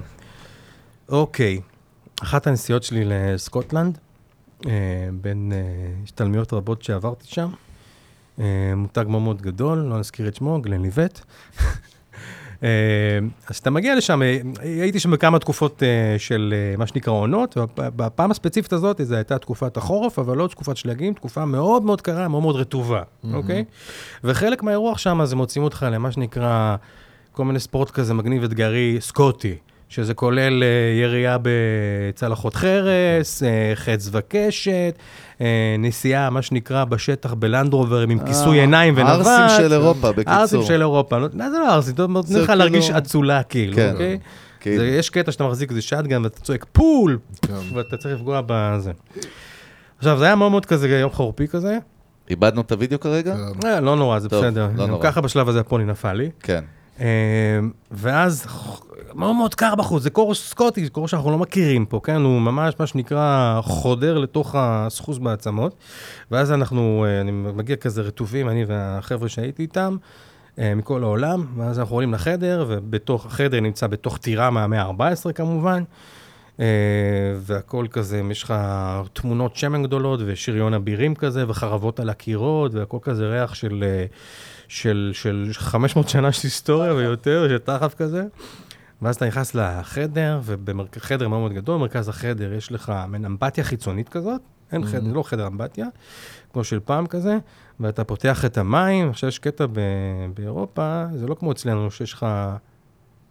אוקיי, 1.09 1.61
אחת 2.23 2.47
הנסיעות 2.47 2.83
שלי 2.83 3.05
לסקוטלנד, 3.05 3.99
בין 5.21 5.53
אה, 5.55 5.59
השתלמויות 6.05 6.53
רבות 6.53 6.83
שעברתי 6.83 7.27
שם, 7.27 7.49
אה, 8.41 8.73
מותג 8.77 9.05
מאוד 9.09 9.23
מאוד 9.23 9.43
גדול, 9.43 9.79
לא 9.79 9.99
נזכיר 9.99 10.29
את 10.29 10.35
שמו, 10.35 10.61
גלנליבט. 10.61 11.21
אה, 12.63 12.69
אז 13.49 13.57
אתה 13.57 13.71
מגיע 13.71 13.97
לשם, 13.97 14.23
אה, 14.23 14.39
הייתי 14.63 15.01
שם 15.01 15.11
בכמה 15.11 15.39
תקופות 15.39 15.83
אה, 15.83 16.19
של 16.19 16.55
אה, 16.57 16.77
מה 16.77 16.87
שנקרא 16.87 17.13
עונות, 17.13 17.57
ובפעם 17.57 18.31
הספציפית 18.31 18.73
הזאת 18.73 19.01
זו 19.03 19.15
הייתה 19.15 19.39
תקופת 19.39 19.77
החורף, 19.77 20.19
אבל 20.19 20.37
לא 20.37 20.47
תקופת 20.47 20.77
שלגים, 20.77 21.15
תקופה 21.15 21.45
מאוד 21.45 21.83
מאוד 21.83 22.01
קרה, 22.01 22.29
מאוד 22.29 22.43
מאוד 22.43 22.57
רטובה, 22.57 23.03
אוקיי? 23.33 23.65
וחלק 24.25 24.63
מהאירוח 24.63 24.99
שם, 24.99 25.21
זה 25.25 25.37
מוצאים 25.37 25.65
אותך 25.65 25.87
למה 25.91 26.13
שנקרא 26.13 26.77
כל 27.33 27.45
מיני 27.45 27.61
ספורט 27.61 27.91
כזה 27.91 28.15
מגניב 28.15 28.45
אתגרי 28.45 28.97
סקוטי, 29.01 29.57
שזה 29.91 30.15
כולל 30.15 30.63
אה, 30.63 30.69
ירייה 31.03 31.37
בצלחות 31.43 32.55
חרס, 32.55 33.43
אה, 33.43 33.49
חץ 33.75 34.09
וקשת, 34.13 34.95
אה, 35.41 35.47
נסיעה, 35.79 36.31
מה 36.31 36.43
שנקרא, 36.43 36.85
בשטח 36.85 37.35
בלנדרוברים 37.35 38.11
עם 38.11 38.19
כיסוי 38.27 38.61
עיניים 38.61 38.95
ונווט. 38.97 39.27
הערסים 39.27 39.59
של 39.67 39.73
אירופה, 39.73 40.13
בקיצור. 40.13 40.33
הערסים 40.35 40.63
של 40.63 40.81
אירופה. 40.81 41.19
לא- 41.19 41.29
מה 41.35 41.51
זה 41.51 41.59
לא 41.59 41.71
הערסים? 41.71 41.95
אתה 41.95 42.07
נותן 42.07 42.29
לך 42.35 42.47
כאילו- 42.47 42.55
להרגיש 42.55 42.91
אצולה, 42.91 43.43
כאילו, 43.43 43.77
כן. 43.77 43.91
אוקיי? 43.93 44.19
כאילו. 44.61 44.79
זה- 44.79 44.87
יש 44.89 45.11
קטע 45.11 45.33
שאתה 45.33 45.45
מחזיק 45.45 45.71
איזה 45.71 45.83
שטגן 45.83 46.23
ואתה 46.25 46.41
צועק 46.41 46.67
פול, 46.73 47.19
כן. 47.43 47.55
ואתה 47.75 47.97
צריך 47.97 48.15
לפגוע 48.15 48.41
בזה. 48.47 48.93
עכשיו, 49.99 50.19
זה 50.19 50.25
היה 50.25 50.35
מאוד 50.35 50.51
מאוד 50.51 50.67
כזה 50.67 50.89
יום 50.89 51.11
חורפי 51.11 51.49
כזה. 51.49 51.79
איבדנו 52.31 52.61
את 52.61 52.73
הוידאו 52.73 53.01
כרגע? 53.01 53.37
כן. 53.63 53.85
לא 53.85 53.97
נורא, 53.97 54.19
זה 54.19 54.29
בסדר. 54.29 54.69
לא 54.77 54.85
גם 54.85 54.91
נורא. 54.91 55.03
ככה 55.03 55.21
בשלב 55.21 55.49
הזה 55.49 55.61
הפוני 55.61 55.85
נפל 55.85 56.13
לי. 56.13 56.31
כן. 56.43 56.65
אה, 57.01 57.07
ואז 57.91 58.47
מאוד 59.15 59.37
מאוד 59.37 59.55
קר 59.55 59.75
בחוץ, 59.75 60.03
זה 60.03 60.11
קור 60.11 60.35
סקוטי, 60.35 60.85
זה 60.85 60.91
קור 60.91 61.09
שאנחנו 61.09 61.31
לא 61.31 61.39
מכירים 61.39 61.87
פה, 61.87 62.01
כן? 62.05 62.21
הוא 62.21 62.41
ממש, 62.41 62.75
מה 62.79 62.87
שנקרא, 62.87 63.61
חודר 63.63 64.19
לתוך 64.19 64.55
הסחוס 64.59 65.19
בעצמות. 65.19 65.75
ואז 66.31 66.53
אנחנו, 66.53 67.05
אה, 67.09 67.21
אני 67.21 67.31
מגיע 67.31 67.77
כזה 67.77 68.03
רטובים, 68.03 68.49
אני 68.49 68.65
והחבר'ה 68.65 69.29
שהייתי 69.29 69.63
איתם, 69.63 69.97
אה, 70.59 70.75
מכל 70.75 71.03
העולם, 71.03 71.47
ואז 71.57 71.79
אנחנו 71.79 71.97
עולים 71.97 72.15
לחדר, 72.15 72.65
ובתוך, 72.69 73.27
החדר 73.27 73.61
נמצא 73.61 73.87
בתוך 73.87 74.19
טירה 74.19 74.51
מהמאה 74.51 74.83
ה-14 74.83 75.33
כמובן. 75.33 75.83
אה, 76.61 76.67
והכל 77.37 77.87
כזה, 77.91 78.23
יש 78.31 78.43
לך 78.43 78.55
תמונות 79.13 79.57
שמן 79.57 79.83
גדולות 79.83 80.21
ושריון 80.27 80.75
אבירים 80.75 81.15
כזה, 81.15 81.45
וחרבות 81.49 82.01
על 82.01 82.11
הקירות, 82.11 82.75
והכל 82.75 82.99
כזה 83.03 83.29
ריח 83.29 83.55
של, 83.55 83.85
של, 84.71 85.11
של 85.15 85.51
500 85.53 86.09
שנה 86.09 86.33
של 86.33 86.41
היסטוריה 86.45 86.95
ויותר, 86.95 87.49
של 87.49 87.59
תחף 87.59 87.95
כזה. 87.95 88.25
ואז 89.03 89.17
אתה 89.17 89.27
נכנס 89.27 89.55
לחדר, 89.55 90.41
ובחדר 90.45 91.29
מאוד 91.29 91.41
מאוד 91.41 91.53
גדול, 91.53 91.75
במרכז 91.77 92.09
החדר 92.09 92.53
יש 92.53 92.73
לך 92.73 92.93
מעין 93.09 93.25
אמבטיה 93.25 93.65
חיצונית 93.65 94.09
כזאת, 94.09 94.41
אין 94.73 94.87
חדר, 94.87 95.13
לא 95.13 95.23
חדר 95.23 95.47
אמבטיה, 95.47 95.87
כמו 96.53 96.65
של 96.65 96.81
פעם 96.81 97.07
כזה, 97.07 97.39
ואתה 97.81 98.05
פותח 98.05 98.45
את 98.45 98.59
המים, 98.59 99.11
עכשיו 99.11 99.29
יש 99.29 99.39
קטע 99.39 99.67
ב- 99.73 99.81
באירופה, 100.35 101.05
זה 101.15 101.27
לא 101.27 101.35
כמו 101.35 101.53
אצלנו 101.53 101.91
שיש 101.91 102.13
לך, 102.13 102.27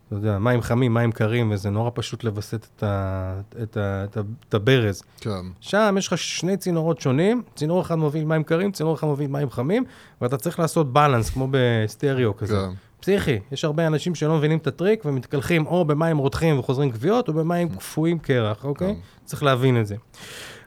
אתה 0.10 0.18
יודע, 0.18 0.38
מים 0.40 0.62
חמים, 0.62 0.94
מים 0.94 1.12
קרים, 1.12 1.52
וזה 1.52 1.70
נורא 1.70 1.92
פשוט 1.94 2.24
לווסת 2.24 2.68
את, 2.76 2.84
ה, 2.84 3.34
את, 3.64 3.78
ה, 3.78 4.04
את, 4.04 4.18
ה, 4.18 4.22
את 4.50 4.54
הברז. 4.54 5.02
כן. 5.22 5.30
שם 5.60 5.96
יש 5.98 6.08
לך 6.08 6.18
שני 6.18 6.58
צינורות 6.58 7.02
שונים, 7.02 7.42
צינור 7.56 7.82
אחד 7.82 7.96
מוביל 7.96 8.26
מים 8.26 8.44
קרים, 8.44 8.72
צינור 8.72 8.96
אחד 8.96 9.08
מוביל 9.08 9.28
מים 9.28 9.50
חמים, 9.50 9.84
ואתה 10.22 10.38
צריך 10.38 10.60
לעשות 10.60 10.94
balance, 10.94 11.30
כמו 11.30 11.48
בסטריאו 11.52 12.38
כזה. 12.38 12.56
כן. 12.56 12.70
פסיכי, 13.00 13.40
יש 13.52 13.66
הרבה 13.66 13.88
אנשים 13.88 14.16
שלא 14.16 14.38
מבינים 14.38 14.58
את 14.58 14.68
הטריק 14.68 15.06
ומתקלחים 15.06 15.66
או 15.66 15.86
במים 15.86 16.18
רותחים 16.18 16.60
וחוזרים 16.60 16.92
כוויות, 16.92 17.28
או 17.28 17.34
במים 17.34 17.70
קפואים 17.70 18.20
קרח, 18.20 18.66
אוקיי? 18.66 18.96
צריך 19.26 19.44
להבין 19.44 19.82
את 19.82 19.88
זה. 19.88 19.96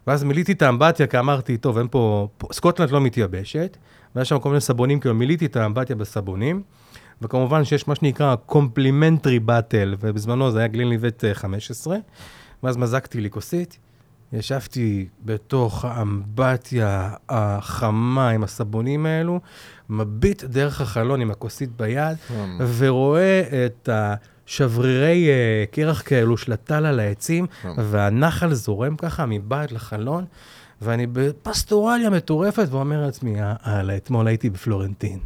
ואז 0.06 0.24
מילאתי 0.24 0.52
את 0.52 0.62
האמבטיה, 0.62 1.06
כי 1.06 1.18
אמרתי, 1.18 1.56
טוב, 1.56 1.78
אין. 1.78 1.86
פה- 1.90 2.28
סקוטלנד 2.52 2.90
לא 2.90 3.00
מתייבשת, 3.00 3.76
והיה 4.14 4.24
שם 4.24 4.38
כל 4.38 4.48
מיני 4.48 4.60
סבונים, 4.60 5.00
כאילו 5.00 5.14
מילאתי 5.14 5.46
את 5.46 5.56
האמבטיה 5.56 5.96
בסבונים, 5.96 6.62
וכמובן 7.22 7.64
שיש 7.64 7.88
מה 7.88 7.94
שנקרא 7.94 8.34
complimentary 8.34 9.38
bottle, 9.38 9.94
ובזמנו 10.00 10.50
זה 10.50 10.58
היה 10.58 10.68
Glenlivet 10.68 11.24
אה, 11.24 11.34
15, 11.34 11.96
ואז 12.62 12.76
מזגתי 12.76 13.20
לי 13.20 13.30
כוסית, 13.30 13.78
ישבתי 14.32 15.08
בתוך 15.24 15.84
האמבטיה 15.84 17.14
החמה 17.28 18.30
עם 18.30 18.44
הסבונים 18.44 19.06
האלו, 19.06 19.40
מביט 19.90 20.44
דרך 20.44 20.80
החלון 20.80 21.20
עם 21.20 21.30
הכוסית 21.30 21.70
ביד, 21.76 22.16
כן. 22.28 22.50
ורואה 22.76 23.42
את 23.66 23.88
השברירי 23.92 25.28
אה, 25.28 25.64
קרח 25.70 26.02
כאלו 26.06 26.36
של 26.36 26.52
הטל 26.52 26.86
על 26.86 27.00
העצים, 27.00 27.46
כן. 27.62 27.68
והנחל 27.76 28.54
זורם 28.54 28.96
ככה 28.96 29.26
מבעד 29.26 29.72
לחלון, 29.72 30.24
ואני 30.82 31.06
בפסטורליה 31.06 32.10
מטורפת, 32.10 32.66
ואומר 32.70 33.00
לעצמי, 33.00 33.34
הלאה, 33.38 33.96
אתמול 33.96 34.26
הייתי 34.26 34.50
בפלורנטין. 34.50 35.18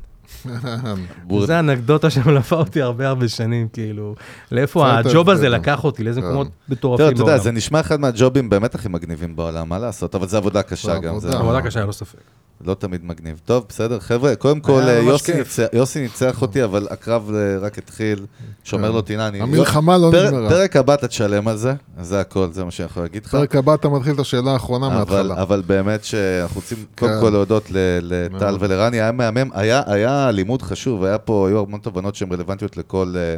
זו 1.46 1.58
אנקדוטה 1.58 2.10
שמלווה 2.10 2.58
אותי 2.58 2.82
הרבה 2.82 3.08
הרבה 3.08 3.28
שנים, 3.28 3.68
כאילו, 3.72 4.14
לאיפה 4.52 4.98
הג'וב 4.98 5.30
הזה. 5.30 5.48
לקח 5.48 5.84
אותי, 5.84 6.04
לאיזה 6.04 6.20
כן. 6.20 6.26
מקומות 6.26 6.48
מטורפים 6.68 7.06
אתה 7.06 7.14
יודע, 7.14 7.24
בעולם. 7.24 7.42
זה 7.42 7.52
נשמע 7.52 7.80
אחד 7.80 8.00
מהג'ובים 8.00 8.50
באמת 8.50 8.74
הכי 8.74 8.88
מגניבים 8.88 9.36
בעולם, 9.36 9.68
מה 9.68 9.78
לעשות? 9.78 10.14
אבל 10.14 10.28
זה 10.28 10.36
עבודה 10.36 10.62
קשה 10.62 10.94
זה 10.94 10.98
גם, 10.98 11.14
עבודה. 11.14 11.30
זה 11.30 11.38
עבודה 11.38 11.62
קשה, 11.62 11.84
לא 11.84 11.92
ספק. 11.92 12.18
לא 12.64 12.74
תמיד 12.74 13.04
מגניב. 13.04 13.40
טוב, 13.44 13.64
בסדר, 13.68 14.00
חבר'ה, 14.00 14.34
קודם 14.36 14.60
כל, 14.60 14.82
יוסי. 15.02 15.32
ניצח- 15.32 15.66
יוסי 15.72 16.00
ניצח 16.02 16.42
אותי, 16.42 16.64
אבל 16.64 16.86
הקרב 16.90 17.30
אה, 17.34 17.58
רק 17.58 17.78
התחיל. 17.78 18.26
שומר 18.64 18.88
כן. 18.88 18.94
לו 18.94 19.02
טינה. 19.02 19.26
המלחמה 19.26 19.98
לא 19.98 20.08
פרק- 20.12 20.32
נגמרה. 20.32 20.48
פרק 20.50 20.76
הבא 20.76 20.94
אתה 20.94 21.08
תשלם 21.08 21.48
על 21.48 21.56
זה, 21.56 21.74
זה 22.00 22.20
הכל, 22.20 22.48
זה 22.52 22.64
מה 22.64 22.70
שאני 22.70 22.86
יכול 22.86 23.02
להגיד 23.02 23.24
לך. 23.24 23.30
פרק 23.30 23.56
הבא 23.56 23.74
אתה 23.74 23.88
מתחיל 23.88 24.14
את 24.14 24.18
השאלה 24.18 24.50
האחרונה 24.52 24.88
מההתחלה. 24.88 25.42
אבל 25.42 25.62
באמת 25.66 26.04
שאנחנו 26.04 26.56
רוצים 26.60 26.78
קודם 26.98 27.12
כן. 27.12 27.20
כל 27.20 27.30
להודות 27.30 27.64
לטל. 27.70 28.56
ולרני, 28.60 29.00
היה 29.00 29.12
מהמם, 29.12 29.50
היה, 29.54 29.82
היה 29.86 30.30
לימוד 30.30 30.62
חשוב, 30.62 31.04
היה 31.04 31.18
פה, 31.18 31.48
היו 31.48 31.60
המון 31.60 31.80
תובנות 31.80 32.14
שהן 32.14 32.32
רלוונטיות 32.32 32.76
לכל, 32.76 33.14
אה, 33.16 33.36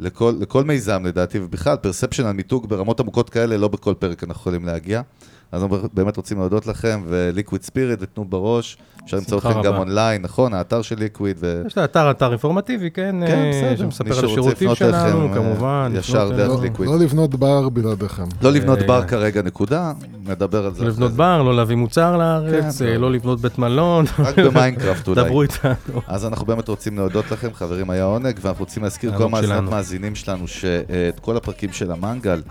לכל, 0.00 0.34
לכל 0.40 0.64
מיזם 0.64 1.06
לדעתי, 1.06 1.38
ובכלל, 1.38 1.76
perception 1.76 2.26
על 2.26 2.32
מיתוג 2.32 2.68
ברמות 2.68 3.00
עמוקות 3.00 3.30
כאלה, 3.30 3.56
לא 3.56 3.68
בכל 3.68 3.94
פרק 3.98 4.24
אנחנו 4.24 4.40
יכולים 4.40 4.64
להגיע. 4.64 5.02
אז 5.52 5.62
אנחנו 5.62 5.78
באמת 5.94 6.16
רוצים 6.16 6.38
להודות 6.38 6.66
לכם, 6.66 7.02
ו 7.08 7.16
Liquid 7.16 7.62
Spirit 7.62 7.98
ותנו 8.02 8.24
בראש, 8.24 8.76
אפשר 9.04 9.16
למצוא 9.16 9.38
אתכם 9.38 9.62
גם. 9.62 9.76
אונליין, 9.76 10.22
נכון? 10.22 10.54
האתר 10.54 10.82
של 10.82 10.98
Liquid, 10.98 11.36
ו... 11.40 11.62
יש 11.66 11.72
את 11.72 11.78
האתר, 11.78 12.10
אתר 12.10 12.28
אינפורמטיבי, 12.30 12.90
כן? 12.90 13.16
כן, 13.26 13.34
אה, 13.34 13.50
בסדר. 13.72 13.76
שמספר 13.76 14.18
על 14.18 14.24
השירותים 14.24 14.74
שלנו, 14.74 14.94
אליכם, 15.22 15.32
אה, 15.32 15.34
כמובן. 15.34 15.92
ישר 15.94 16.30
דרך. 16.30 16.48
לא- 16.48 16.62
Liquid. 16.62 16.90
לא 16.90 16.98
לבנות 16.98 17.34
בר 17.34 17.68
בלעדיכם. 17.68 18.24
לא 18.42 18.52
לבנות 18.52 18.78
אה, 18.78 18.86
בר 18.86 19.06
כרגע, 19.06 19.42
נקודה, 19.42 19.92
נדבר 20.24 20.66
על 20.66 20.74
זה 20.74 20.82
לא 20.84 20.88
לבנות. 20.88 21.12
בר, 21.12 21.42
לא 21.42 21.56
להביא 21.56 21.76
מוצר 21.76 22.16
לארץ, 22.16 22.78
כן. 22.78 22.86
אה, 22.86 22.98
לא 22.98 23.10
לבנות 23.12 23.40
בית 23.40 23.58
מלון. 23.58 24.04
רק 24.18 24.38
במיינקראפט 24.38 25.08
אולי. 25.08 25.24
דברו 25.24 25.42
איתנו. 25.42 25.74
אז 26.06 26.26
אנחנו 26.26 26.46
באמת 26.46 26.68
רוצים 26.68 26.96
להודות 26.98 27.30
לכם, 27.30 27.48
חברים, 27.54 27.90
היה 27.90 28.04
עונג, 28.04 28.38
ואנחנו 28.42 28.64
רוצים 28.64 28.82
להזכיר 28.82 29.12
כל 29.18 29.42
שלנו. 29.42 29.70
מאזינים 29.70 30.14
שלנו 30.14 30.48
שאת 30.48 31.20
כל 31.20 31.36
הפרקים 31.36 31.72
של 31.72 31.90
המנגל, 31.90 32.42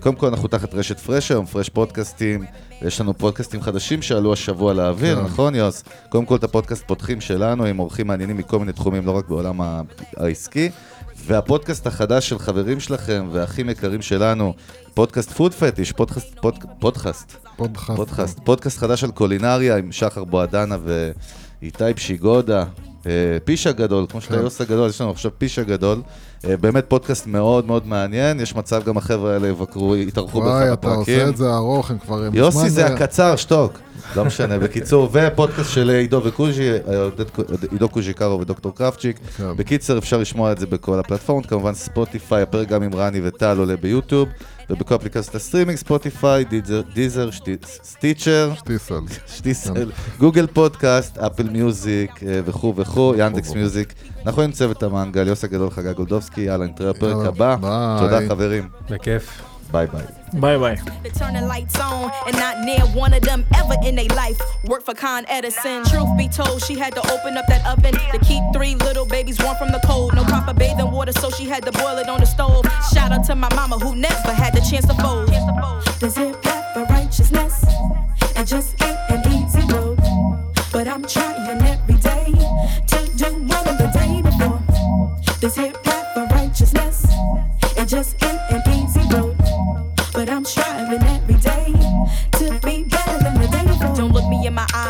קודם 0.00 0.14
כל 0.16 0.26
אנחנו 0.26 0.48
תחת 0.48 0.74
רשת 0.74 0.98
פרש 0.98 1.30
היום, 1.30 1.46
פרש 1.46 1.68
פודקאסטים, 1.68 2.44
יש 2.82 3.00
לנו 3.00 3.18
פודקאסטים 3.18 3.62
חדשים 3.62 4.02
שעלו 4.02 4.32
השבוע 4.32 4.74
לאוויר, 4.74 5.16
כן. 5.16 5.24
נכון 5.24 5.54
יוס? 5.54 5.84
קודם 6.08 6.26
כל 6.26 6.36
את 6.36 6.44
הפודקאסט 6.44 6.84
פותחים 6.86 7.20
שלנו 7.20 7.64
עם 7.64 7.78
אורחים 7.78 8.06
מעניינים 8.06 8.36
מכל 8.36 8.58
מיני 8.58 8.72
תחומים, 8.72 9.06
לא 9.06 9.12
רק 9.12 9.28
בעולם 9.28 9.60
העסקי. 10.16 10.70
והפודקאסט 11.26 11.86
החדש 11.86 12.28
של 12.28 12.38
חברים 12.38 12.80
שלכם 12.80 13.28
והאחים 13.32 13.70
יקרים 13.70 14.02
שלנו, 14.02 14.54
פודקאסט 14.94 15.30
פוד 15.30 15.54
פטיש, 15.54 15.92
פודקאסט, 15.92 16.38
פוד, 16.40 16.54
פודקאסט, 16.78 17.36
פודקאסט. 17.56 17.96
פודקאסט, 17.96 18.38
פודקאסט 18.44 18.78
חדש 18.78 19.04
על 19.04 19.10
קולינריה 19.10 19.76
עם 19.76 19.92
שחר 19.92 20.24
בועדנה 20.24 20.76
ואיתי 20.84 21.94
פשיגודה, 21.94 22.64
אה, 23.08 23.38
פישה 23.44 23.72
גדול, 23.72 24.06
כמו 24.08 24.20
שאתה 24.20 24.34
כן. 24.34 24.40
יוסי 24.42 24.64
גדול, 24.64 24.88
יש 24.88 25.00
לנו 25.00 25.10
עכשיו 25.10 25.30
פישה 25.38 25.62
גדול. 25.62 26.00
אה, 26.44 26.56
באמת 26.56 26.84
פודקאסט 26.88 27.26
מאוד 27.26 27.66
מאוד 27.66 27.86
מעניין, 27.86 28.40
יש 28.40 28.56
מצב 28.56 28.84
גם 28.84 28.96
החבר'ה 28.96 29.32
האלה 29.32 29.48
יבקרו, 29.48 29.96
יתארחו 29.96 30.40
באחד 30.40 30.50
וואי, 30.50 30.72
אתה 30.72 30.88
עושה 30.88 31.12
הפרקים. 31.12 31.28
את 31.28 31.36
זה 31.36 31.54
ארוך, 31.54 31.90
הם 31.90 31.98
כבר... 31.98 32.28
יוסי 32.32 32.70
זה 32.70 32.86
אה, 32.86 32.94
הקצר, 32.94 33.36
שתוק. 33.36 33.72
לא 34.16 34.24
משנה, 34.24 34.58
בקיצור, 34.58 35.08
ופודקאסט 35.12 35.70
של 35.70 35.90
עידו 35.90 36.20
וקוז'י, 36.24 36.70
עידו 37.70 37.88
קוז'יקרו 37.88 38.40
ודוקטור 38.40 38.74
קרפצ'יק. 38.74 39.18
כן. 39.36 39.56
בקיצר, 39.56 39.98
אפשר 39.98 40.16
לשמוע 40.16 40.52
את 40.52 40.58
זה 40.58 40.66
בכל 40.66 40.98
הפלטפורמות, 40.98 41.46
כמובן 41.46 41.74
ספוטיפיי, 41.74 42.42
הפרק 42.42 42.68
גם 42.68 42.82
עם 42.82 42.94
רני 42.94 43.20
וטל 43.24 43.58
עולה 43.58 43.76
ביוטיוב, 43.76 44.28
ובכל 44.70 44.94
אפליקציות 44.94 45.34
הסטרימינג, 45.34 45.78
ספוטיפיי, 45.78 46.44
דיזר- 46.44 46.82
דיזר, 46.94 47.30
שטי- 47.30 47.56
סטיצ'ר, 47.84 48.52
שטיסל. 48.56 48.94
שטיסל, 49.26 49.90
גוגל 50.18 50.46
פודקאסט, 50.46 51.18
אפל 51.18 51.48
מיוזיק 51.50 52.22
אה, 52.22 52.40
וכו' 52.44 52.74
וכו', 52.76 53.14
ינדקס 53.18 53.50
מיוזיק. 53.54 53.94
אנחנו 54.26 54.42
עם 54.42 54.52
צוות 54.52 54.82
המנגל, 54.82 55.28
יוסי 55.28 55.46
הגדול, 55.46 55.70
חגי 55.70 55.92
גולדובסקי, 55.92 56.40
יאללה, 56.40 56.66
נתראה 56.66 56.92
בפרק 56.92 57.26
הבא. 57.26 57.56
תודה 58.00 58.28
חברים, 58.28 58.68
בכיף. 58.90 59.42
Bye 59.70 59.86
bye. 59.86 60.06
Bye 60.34 60.56
bye. 60.56 60.78
Lights 60.98 61.20
on 61.20 61.36
and 62.26 62.36
not 62.36 62.64
near 62.64 62.80
one 62.94 63.12
of 63.12 63.22
them 63.22 63.44
ever 63.54 63.74
in 63.84 63.96
their 63.96 64.08
life. 64.08 64.40
Work 64.64 64.84
for 64.84 64.94
Con 64.94 65.24
Edison. 65.28 65.84
Truth 65.84 66.16
be 66.16 66.28
told, 66.28 66.62
she 66.62 66.78
had 66.78 66.94
to 66.94 67.00
open 67.12 67.36
up 67.36 67.46
that 67.48 67.66
oven 67.66 67.92
to 67.92 68.18
keep 68.20 68.42
three 68.54 68.74
little 68.76 69.06
babies 69.06 69.38
warm 69.42 69.56
from 69.56 69.72
the 69.72 69.80
cold. 69.84 70.14
No 70.14 70.24
proper 70.24 70.54
bathing 70.54 70.90
water, 70.90 71.12
so 71.12 71.30
she 71.30 71.44
had 71.44 71.64
to 71.64 71.72
boil 71.72 71.98
it 71.98 72.08
on 72.08 72.20
the 72.20 72.26
stove. 72.26 72.64
Shout 72.92 73.12
out 73.12 73.24
to 73.26 73.34
my 73.34 73.52
mama 73.54 73.78
who 73.78 73.94
never 73.96 74.32
had 74.32 74.54
the 74.54 74.60
chance 74.60 74.86
to 74.86 74.94
fold. 74.94 75.28
Does 75.98 76.16
it 76.18 76.36
for 76.74 76.84
righteousness? 76.84 77.64
It 78.36 78.46
just 78.46 78.80
ain't 78.82 78.98
an 79.10 79.22
easy 79.32 79.60
road. 79.72 79.98
But 80.72 80.86
I'm 80.88 81.04
trying 81.04 81.60
every 81.62 81.96
day 81.96 82.26
to 82.86 82.98
do 83.16 83.30
the 83.40 83.90
day 83.92 84.22
before. 84.22 84.62
For 86.14 86.26
righteousness. 86.26 87.06
It 87.76 87.86
just 87.86 88.22
ain't 88.24 88.40
an 88.50 88.62
easy 88.66 88.77
driving 90.54 91.02
every 91.02 91.34
day. 91.34 91.57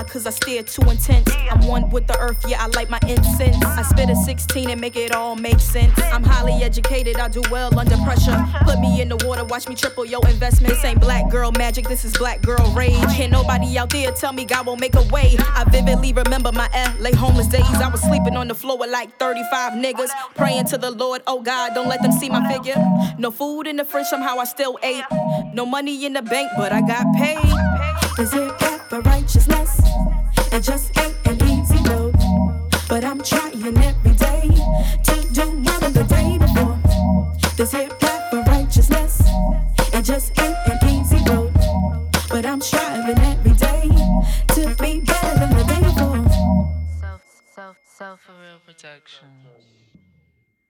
Cause 0.04 0.26
I 0.26 0.30
stare 0.30 0.62
too 0.62 0.82
intense. 0.88 1.30
I'm 1.50 1.66
one 1.66 1.90
with 1.90 2.06
the 2.06 2.18
earth, 2.18 2.44
yeah, 2.46 2.62
I 2.62 2.66
light 2.68 2.90
my 2.90 3.00
incense. 3.08 3.62
I 3.64 3.82
spit 3.82 4.10
a 4.10 4.16
16 4.16 4.70
and 4.70 4.80
make 4.80 4.96
it 4.96 5.12
all 5.12 5.36
make 5.36 5.60
sense. 5.60 5.98
I'm 6.12 6.22
highly 6.22 6.62
educated, 6.62 7.16
I 7.16 7.28
do 7.28 7.42
well 7.50 7.76
under 7.78 7.96
pressure. 7.98 8.36
Put 8.64 8.80
me 8.80 9.00
in 9.00 9.08
the 9.08 9.16
water, 9.26 9.44
watch 9.44 9.68
me 9.68 9.74
triple 9.74 10.04
your 10.04 10.26
investment. 10.28 10.74
This 10.74 10.84
ain't 10.84 11.00
black 11.00 11.30
girl 11.30 11.52
magic, 11.52 11.88
this 11.88 12.04
is 12.04 12.16
black 12.16 12.42
girl 12.42 12.72
rage. 12.74 13.00
Can't 13.16 13.32
nobody 13.32 13.78
out 13.78 13.90
there 13.90 14.12
tell 14.12 14.32
me 14.32 14.44
God 14.44 14.66
won't 14.66 14.80
make 14.80 14.94
a 14.94 15.02
way. 15.08 15.36
I 15.38 15.64
vividly 15.64 16.12
remember 16.12 16.52
my 16.52 16.68
LA 16.98 17.16
homeless 17.16 17.48
days. 17.48 17.64
I 17.64 17.88
was 17.88 18.00
sleeping 18.00 18.36
on 18.36 18.48
the 18.48 18.54
floor 18.54 18.78
with 18.78 18.90
like 18.90 19.18
35 19.18 19.72
niggas. 19.72 20.10
Praying 20.34 20.66
to 20.66 20.78
the 20.78 20.90
Lord, 20.90 21.22
oh 21.26 21.40
God, 21.40 21.74
don't 21.74 21.88
let 21.88 22.02
them 22.02 22.12
see 22.12 22.28
my 22.28 22.46
figure. 22.52 22.76
No 23.18 23.30
food 23.30 23.66
in 23.66 23.76
the 23.76 23.84
fridge, 23.84 24.06
somehow 24.06 24.38
I 24.38 24.44
still 24.44 24.78
ate. 24.82 25.04
No 25.52 25.66
money 25.66 26.04
in 26.04 26.12
the 26.12 26.22
bank, 26.22 26.50
but 26.56 26.72
I 26.72 26.80
got 26.80 27.04
paid. 27.16 27.77
A 28.18 28.52
path 28.58 28.90
for 28.90 29.00
righteousness. 29.02 29.80
It 30.50 30.62
just 30.64 30.90
ain't 30.98 31.14
an 31.24 31.40
easy 31.48 31.78
road. 31.88 32.16
But 32.88 33.04
I'm 33.04 33.22
trying 33.22 33.62
every 33.78 34.10
day 34.10 34.50
to 35.04 35.28
do 35.32 35.52
more 35.52 35.78
than 35.78 35.92
the 35.92 36.02
day 36.02 36.36
before. 36.36 36.80
This 37.56 37.70
here 37.70 37.88
path 38.00 38.28
for 38.28 38.42
righteousness. 38.42 39.22
It 39.94 40.02
just 40.02 40.36
ain't 40.40 40.56
an 40.66 40.88
easy 40.88 41.22
road. 41.30 41.52
But 42.28 42.44
I'm 42.44 42.60
striving 42.60 43.20
every 43.20 43.52
day 43.52 43.88
to 44.48 44.74
be 44.82 44.98
better 44.98 45.38
than 45.38 45.56
the 45.56 45.64
day 45.68 45.82
before. 45.82 46.28
self, 47.00 47.22
self, 47.54 47.76
self 47.84 48.20
for 48.22 48.32
real 48.32 48.58
protection. 48.66 49.28